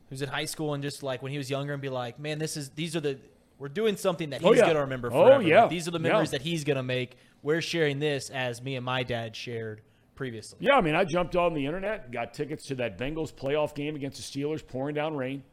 who's 0.09 0.21
in 0.21 0.29
high 0.29 0.45
school 0.45 0.73
and 0.73 0.83
just 0.83 1.01
like 1.03 1.21
when 1.23 1.31
he 1.31 1.37
was 1.37 1.49
younger 1.49 1.73
and 1.73 1.81
be 1.81 1.89
like, 1.89 2.19
man, 2.19 2.39
this 2.39 2.57
is 2.57 2.69
these 2.69 2.95
are 2.95 2.99
the 3.01 3.17
we're 3.57 3.69
doing 3.69 3.95
something 3.97 4.31
that 4.31 4.43
oh, 4.43 4.51
he's 4.51 4.61
Oh, 4.61 4.63
yeah. 4.63 4.65
going 4.65 4.75
to 4.75 4.81
remember 4.81 5.07
Oh, 5.07 5.23
forever. 5.25 5.37
Like, 5.43 5.47
yeah. 5.47 5.67
these 5.67 5.87
are 5.87 5.91
the 5.91 5.97
Yeah. 5.99 6.09
memories 6.09 6.31
that 6.31 6.41
he's 6.41 6.63
going 6.63 6.75
to 6.77 6.83
make. 6.83 7.17
We're 7.41 7.61
sharing 7.61 7.99
this 7.99 8.29
as 8.29 8.61
me 8.61 8.75
and 8.75 8.83
my 8.85 9.03
dad 9.03 9.35
shared 9.35 9.81
previously. 10.15 10.57
Yeah, 10.61 10.73
I 10.75 10.81
mean, 10.81 10.93
I 10.95 11.05
jumped 11.05 11.35
on 11.35 11.53
the 11.53 11.65
internet, 11.65 12.11
got 12.11 12.33
tickets 12.33 12.65
to 12.67 12.75
that 12.75 12.97
Bengals 12.97 13.33
playoff 13.33 13.73
game 13.73 13.95
against 13.95 14.17
the 14.17 14.39
Steelers, 14.41 14.65
pouring 14.65 14.95
down 14.95 15.15
rain. 15.15 15.43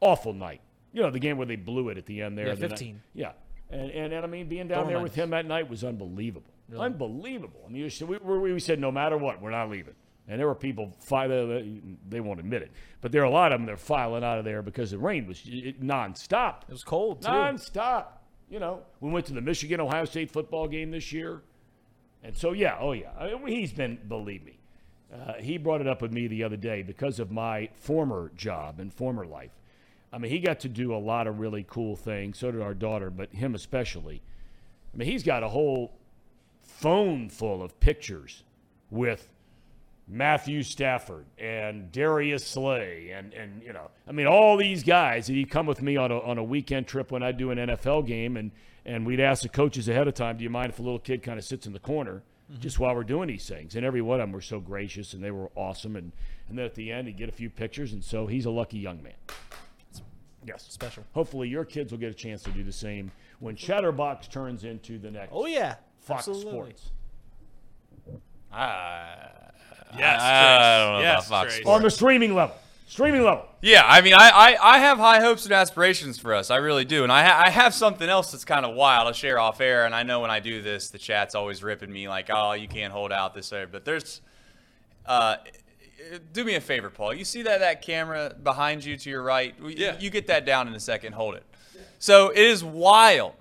Awful 0.00 0.32
night. 0.32 0.60
You 0.92 1.02
know, 1.02 1.10
the 1.10 1.18
game 1.18 1.36
where 1.38 1.46
they 1.46 1.56
blew 1.56 1.88
it 1.88 1.98
at 1.98 2.06
the 2.06 2.22
end 2.22 2.38
there. 2.38 2.46
Yeah, 2.48 2.54
the 2.54 2.60
night- 2.68 2.70
15. 2.78 3.02
Yeah. 3.14 3.32
And, 3.70 3.90
and, 3.90 4.12
and 4.12 4.24
I 4.24 4.28
mean, 4.28 4.48
being 4.48 4.68
down 4.68 4.84
Don't 4.84 4.92
there 4.92 5.00
with 5.00 5.14
him 5.14 5.30
that 5.30 5.46
night 5.46 5.68
was 5.68 5.82
unbelievable. 5.82 6.52
Really? 6.68 6.84
Unbelievable. 6.84 7.60
I 7.66 7.70
mean, 7.70 7.90
we, 8.06 8.16
we, 8.18 8.52
we 8.52 8.60
said, 8.60 8.78
no 8.78 8.92
matter 8.92 9.16
what, 9.16 9.42
we're 9.42 9.50
not 9.50 9.70
leaving. 9.70 9.94
And 10.26 10.40
there 10.40 10.46
were 10.46 10.54
people, 10.54 10.94
fi- 11.00 11.26
they, 11.26 11.80
they 12.08 12.20
won't 12.20 12.40
admit 12.40 12.62
it, 12.62 12.72
but 13.02 13.12
there 13.12 13.20
are 13.20 13.26
a 13.26 13.30
lot 13.30 13.52
of 13.52 13.60
them 13.60 13.66
that 13.66 13.72
are 13.72 13.76
filing 13.76 14.24
out 14.24 14.38
of 14.38 14.44
there 14.44 14.62
because 14.62 14.90
the 14.90 14.98
rain 14.98 15.26
was 15.26 15.38
nonstop. 15.38 16.62
It 16.62 16.72
was 16.72 16.82
cold 16.82 17.20
too. 17.20 17.28
Nonstop. 17.28 18.06
You 18.48 18.58
know, 18.58 18.80
we 19.00 19.10
went 19.10 19.26
to 19.26 19.34
the 19.34 19.40
Michigan 19.42 19.80
Ohio 19.80 20.04
State 20.06 20.30
football 20.30 20.66
game 20.66 20.90
this 20.90 21.12
year. 21.12 21.42
And 22.22 22.34
so, 22.34 22.52
yeah, 22.52 22.78
oh, 22.80 22.92
yeah. 22.92 23.10
I 23.18 23.34
mean, 23.34 23.48
he's 23.48 23.72
been, 23.72 23.98
believe 24.08 24.44
me, 24.44 24.58
uh, 25.12 25.34
he 25.34 25.58
brought 25.58 25.82
it 25.82 25.86
up 25.86 26.00
with 26.00 26.12
me 26.12 26.26
the 26.26 26.42
other 26.42 26.56
day 26.56 26.82
because 26.82 27.20
of 27.20 27.30
my 27.30 27.68
former 27.74 28.32
job 28.34 28.80
and 28.80 28.92
former 28.92 29.26
life. 29.26 29.52
I 30.10 30.18
mean, 30.18 30.30
he 30.30 30.38
got 30.38 30.60
to 30.60 30.68
do 30.68 30.94
a 30.94 30.96
lot 30.96 31.26
of 31.26 31.38
really 31.38 31.66
cool 31.68 31.96
things. 31.96 32.38
So 32.38 32.50
did 32.50 32.62
our 32.62 32.72
daughter, 32.72 33.10
but 33.10 33.30
him 33.32 33.54
especially. 33.54 34.22
I 34.94 34.96
mean, 34.96 35.08
he's 35.08 35.22
got 35.22 35.42
a 35.42 35.48
whole 35.48 35.98
phone 36.62 37.28
full 37.28 37.62
of 37.62 37.78
pictures 37.80 38.44
with 38.90 39.28
Matthew 40.06 40.62
Stafford 40.62 41.24
and 41.38 41.90
Darius 41.90 42.46
Slay 42.46 43.10
and 43.10 43.32
and 43.32 43.62
you 43.62 43.72
know 43.72 43.90
I 44.06 44.12
mean 44.12 44.26
all 44.26 44.56
these 44.58 44.82
guys 44.82 45.26
he'd 45.26 45.50
come 45.50 45.66
with 45.66 45.80
me 45.80 45.96
on 45.96 46.10
a 46.10 46.18
on 46.20 46.36
a 46.36 46.44
weekend 46.44 46.86
trip 46.86 47.10
when 47.10 47.22
I 47.22 47.32
do 47.32 47.50
an 47.50 47.58
NFL 47.58 48.06
game 48.06 48.36
and 48.36 48.50
and 48.84 49.06
we'd 49.06 49.20
ask 49.20 49.42
the 49.42 49.48
coaches 49.48 49.88
ahead 49.88 50.06
of 50.06 50.12
time 50.14 50.36
do 50.36 50.44
you 50.44 50.50
mind 50.50 50.68
if 50.70 50.78
a 50.78 50.82
little 50.82 50.98
kid 50.98 51.22
kind 51.22 51.38
of 51.38 51.44
sits 51.44 51.66
in 51.66 51.72
the 51.72 51.78
corner 51.78 52.22
just 52.60 52.78
while 52.78 52.94
we're 52.94 53.02
doing 53.04 53.28
these 53.28 53.48
things? 53.48 53.74
And 53.74 53.86
every 53.86 54.02
one 54.02 54.20
of 54.20 54.24
them 54.24 54.32
were 54.32 54.42
so 54.42 54.60
gracious 54.60 55.14
and 55.14 55.24
they 55.24 55.30
were 55.30 55.50
awesome 55.54 55.96
and 55.96 56.12
and 56.50 56.58
then 56.58 56.66
at 56.66 56.74
the 56.74 56.92
end 56.92 57.08
he'd 57.08 57.16
get 57.16 57.30
a 57.30 57.32
few 57.32 57.48
pictures 57.48 57.94
and 57.94 58.04
so 58.04 58.26
he's 58.26 58.44
a 58.44 58.50
lucky 58.50 58.78
young 58.78 59.02
man. 59.02 59.14
Yes. 60.46 60.66
Special. 60.68 61.02
hopefully 61.12 61.48
your 61.48 61.64
kids 61.64 61.90
will 61.90 61.98
get 61.98 62.10
a 62.10 62.14
chance 62.14 62.42
to 62.42 62.50
do 62.50 62.62
the 62.62 62.72
same 62.72 63.10
when 63.40 63.56
Chatterbox 63.56 64.28
turns 64.28 64.64
into 64.64 64.98
the 64.98 65.10
next 65.10 65.30
Oh 65.32 65.46
yeah, 65.46 65.76
Fox 66.00 66.28
Absolutely. 66.28 66.50
Sports. 66.52 66.90
Ah, 68.52 69.30
Yes, 69.96 70.20
I, 70.20 70.80
I 70.80 70.84
don't 70.84 70.92
know 70.94 71.00
Yes, 71.00 71.26
about 71.26 71.42
Fox 71.44 71.54
Sports. 71.54 71.68
on 71.68 71.82
the 71.82 71.90
streaming 71.90 72.34
level 72.34 72.56
streaming 72.86 73.22
level 73.22 73.46
Yeah, 73.60 73.82
I 73.86 74.00
mean, 74.02 74.14
I, 74.14 74.28
I, 74.30 74.74
I 74.74 74.78
have 74.78 74.98
high 74.98 75.20
hopes 75.20 75.44
and 75.44 75.52
aspirations 75.52 76.18
for 76.18 76.34
us. 76.34 76.50
I 76.50 76.56
really 76.56 76.84
do. 76.84 77.02
And 77.02 77.10
I, 77.10 77.24
ha- 77.24 77.42
I 77.46 77.50
have 77.50 77.74
something 77.74 78.08
else 78.08 78.30
that's 78.30 78.44
kind 78.44 78.64
of 78.64 78.74
wild. 78.76 79.06
I'll 79.08 79.12
share 79.12 79.38
off 79.38 79.60
air. 79.60 79.86
And 79.86 79.94
I 79.94 80.02
know 80.02 80.20
when 80.20 80.30
I 80.30 80.38
do 80.40 80.62
this, 80.62 80.90
the 80.90 80.98
chat's 80.98 81.34
always 81.34 81.62
ripping 81.62 81.90
me 81.92 82.08
like, 82.08 82.28
oh, 82.30 82.52
you 82.52 82.68
can't 82.68 82.92
hold 82.92 83.10
out 83.10 83.34
this 83.34 83.52
air. 83.52 83.66
But 83.66 83.84
there's, 83.84 84.20
uh, 85.06 85.36
do 86.32 86.44
me 86.44 86.54
a 86.56 86.60
favor, 86.60 86.90
Paul. 86.90 87.14
You 87.14 87.24
see 87.24 87.42
that, 87.42 87.60
that 87.60 87.82
camera 87.82 88.34
behind 88.42 88.84
you 88.84 88.96
to 88.96 89.10
your 89.10 89.22
right? 89.22 89.54
Yeah. 89.66 89.96
You 89.98 90.10
get 90.10 90.26
that 90.26 90.44
down 90.44 90.68
in 90.68 90.74
a 90.74 90.80
second. 90.80 91.14
Hold 91.14 91.34
it. 91.36 91.44
So 91.98 92.28
it 92.30 92.38
is 92.38 92.62
wild 92.62 93.32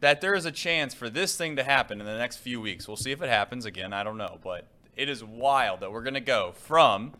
that 0.00 0.20
there 0.20 0.34
is 0.34 0.46
a 0.46 0.52
chance 0.52 0.94
for 0.94 1.08
this 1.08 1.36
thing 1.36 1.56
to 1.56 1.62
happen 1.62 2.00
in 2.00 2.06
the 2.06 2.18
next 2.18 2.38
few 2.38 2.60
weeks. 2.60 2.88
We'll 2.88 2.96
see 2.96 3.12
if 3.12 3.22
it 3.22 3.28
happens 3.28 3.64
again. 3.66 3.92
I 3.92 4.02
don't 4.02 4.18
know, 4.18 4.38
but 4.42 4.66
it 4.96 5.08
is 5.08 5.22
wild 5.24 5.80
that 5.80 5.92
we're 5.92 6.02
going 6.02 6.14
to 6.14 6.20
go 6.20 6.52
from. 6.52 7.12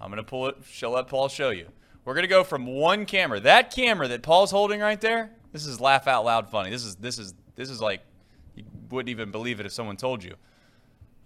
I'm 0.00 0.10
going 0.10 0.16
to 0.22 0.28
pull 0.28 0.48
it. 0.48 0.56
Show 0.68 0.90
let 0.92 1.08
Paul 1.08 1.28
show 1.28 1.50
you. 1.50 1.68
We're 2.04 2.14
going 2.14 2.24
to 2.24 2.28
go 2.28 2.42
from 2.44 2.66
one 2.66 3.06
camera. 3.06 3.38
That 3.40 3.72
camera 3.74 4.08
that 4.08 4.22
Paul's 4.22 4.50
holding 4.50 4.80
right 4.80 5.00
there. 5.00 5.30
This 5.52 5.66
is 5.66 5.80
laugh 5.80 6.08
out 6.08 6.24
loud 6.24 6.48
funny. 6.48 6.70
This 6.70 6.84
is 6.84 6.96
this 6.96 7.18
is 7.18 7.34
this 7.54 7.70
is 7.70 7.80
like 7.80 8.00
you 8.56 8.64
wouldn't 8.90 9.10
even 9.10 9.30
believe 9.30 9.60
it 9.60 9.66
if 9.66 9.72
someone 9.72 9.96
told 9.96 10.24
you. 10.24 10.34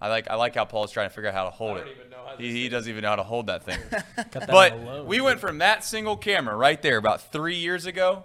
I 0.00 0.08
like 0.08 0.28
I 0.30 0.34
like 0.34 0.54
how 0.54 0.66
Paul's 0.66 0.92
trying 0.92 1.08
to 1.08 1.14
figure 1.14 1.28
out 1.30 1.34
how 1.34 1.44
to 1.44 1.50
hold 1.50 1.78
don't 1.78 1.86
it. 1.88 1.96
even 1.98 2.10
know 2.10 2.16
how 2.26 2.36
he, 2.36 2.52
he 2.52 2.68
doesn't 2.68 2.90
even 2.90 3.02
know 3.02 3.08
how 3.10 3.16
to 3.16 3.22
hold 3.22 3.46
that 3.46 3.62
thing. 3.64 3.78
That 4.16 4.48
But 4.48 4.72
on 4.72 4.80
the 4.80 4.84
low. 4.86 5.04
we 5.04 5.20
went 5.22 5.40
from 5.40 5.58
that 5.58 5.82
single 5.84 6.16
camera 6.18 6.54
right 6.54 6.80
there 6.82 6.98
about 6.98 7.32
three 7.32 7.56
years 7.56 7.86
ago 7.86 8.24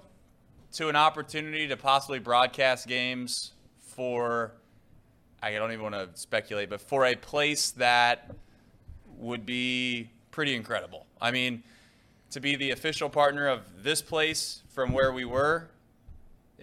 to 0.74 0.90
an 0.90 0.98
opportunity 0.98 1.68
to 1.70 1.78
possibly 1.78 2.20
broadcast 2.20 2.88
games 2.88 3.54
for, 3.80 4.54
I 5.42 5.52
don't 5.54 5.72
even 5.72 5.84
want 5.84 5.96
to 5.96 6.10
speculate, 6.14 6.70
but 6.70 6.82
for 6.82 7.06
a 7.06 7.16
place 7.16 7.72
that 7.72 8.32
would 9.18 9.46
be 9.46 10.10
pretty 10.30 10.56
incredible. 10.56 11.06
I 11.20 11.32
mean, 11.32 11.64
to 12.32 12.40
be 12.40 12.56
the 12.56 12.72
official 12.72 13.10
partner 13.10 13.48
of 13.48 13.62
this 13.84 14.02
place 14.02 14.62
from 14.70 14.94
where 14.94 15.12
we 15.12 15.26
were, 15.26 15.68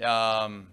um, 0.03 0.69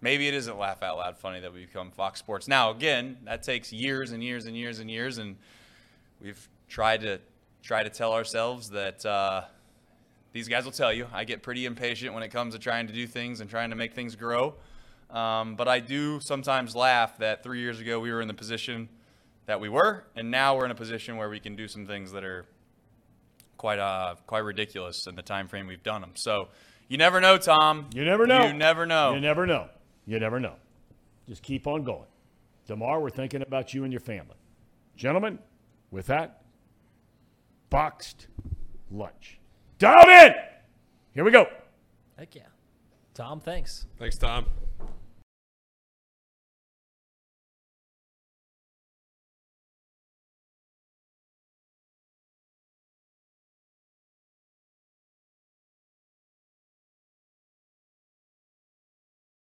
maybe 0.00 0.26
it 0.28 0.34
isn't 0.34 0.58
laugh 0.58 0.82
out 0.82 0.98
loud 0.98 1.16
funny 1.16 1.40
that 1.40 1.52
we 1.52 1.66
become 1.66 1.90
Fox 1.90 2.18
Sports. 2.18 2.48
Now, 2.48 2.70
again, 2.70 3.16
that 3.24 3.42
takes 3.42 3.72
years 3.72 4.12
and 4.12 4.22
years 4.22 4.46
and 4.46 4.56
years 4.56 4.78
and 4.80 4.90
years, 4.90 5.18
and 5.18 5.36
we've 6.20 6.48
tried 6.68 7.00
to 7.02 7.20
try 7.62 7.82
to 7.82 7.90
tell 7.90 8.12
ourselves 8.12 8.70
that 8.70 9.06
uh, 9.06 9.42
these 10.32 10.48
guys 10.48 10.64
will 10.64 10.72
tell 10.72 10.92
you 10.92 11.06
I 11.12 11.24
get 11.24 11.42
pretty 11.42 11.64
impatient 11.64 12.12
when 12.12 12.22
it 12.22 12.30
comes 12.30 12.54
to 12.54 12.60
trying 12.60 12.88
to 12.88 12.92
do 12.92 13.06
things 13.06 13.40
and 13.40 13.48
trying 13.48 13.70
to 13.70 13.76
make 13.76 13.94
things 13.94 14.16
grow. 14.16 14.54
Um, 15.12 15.56
but 15.56 15.68
I 15.68 15.80
do 15.80 16.20
sometimes 16.20 16.74
laugh 16.74 17.18
that 17.18 17.42
three 17.42 17.60
years 17.60 17.80
ago 17.80 18.00
we 18.00 18.10
were 18.10 18.22
in 18.22 18.28
the 18.28 18.34
position 18.34 18.88
that 19.46 19.60
we 19.60 19.68
were, 19.68 20.04
and 20.16 20.30
now 20.30 20.56
we're 20.56 20.64
in 20.64 20.70
a 20.70 20.76
position 20.76 21.16
where 21.16 21.28
we 21.28 21.38
can 21.38 21.54
do 21.54 21.68
some 21.68 21.86
things 21.86 22.12
that 22.12 22.24
are 22.24 22.46
quite 23.58 23.78
uh, 23.78 24.16
quite 24.26 24.40
ridiculous 24.40 25.06
in 25.06 25.14
the 25.14 25.22
time 25.22 25.48
frame 25.48 25.66
we've 25.66 25.82
done 25.82 26.00
them. 26.00 26.12
So 26.14 26.48
you 26.88 26.96
never 26.96 27.20
know, 27.20 27.36
Thom. 27.36 27.90
You 27.94 28.04
never 28.04 28.26
know. 28.26 28.46
You 28.46 28.54
never 28.54 28.86
know. 28.86 29.14
You 29.14 29.20
never 29.20 29.46
know. 29.46 29.68
You 30.06 30.18
never 30.18 30.40
know. 30.40 30.54
Just 31.28 31.42
keep 31.42 31.66
on 31.66 31.84
going. 31.84 32.08
Tomorrow, 32.66 33.00
we're 33.00 33.10
thinking 33.10 33.42
about 33.42 33.74
you 33.74 33.84
and 33.84 33.92
your 33.92 34.00
family. 34.00 34.36
Gentlemen, 34.96 35.38
with 35.90 36.06
that, 36.06 36.42
boxed 37.70 38.28
lunch. 38.90 39.38
Dialed 39.78 40.08
in! 40.08 40.34
Here 41.14 41.24
we 41.24 41.30
go. 41.30 41.46
Heck 42.18 42.34
yeah. 42.34 42.42
Thom, 43.14 43.40
thanks. 43.40 43.86
Thanks, 43.98 44.16
Thom. 44.16 44.46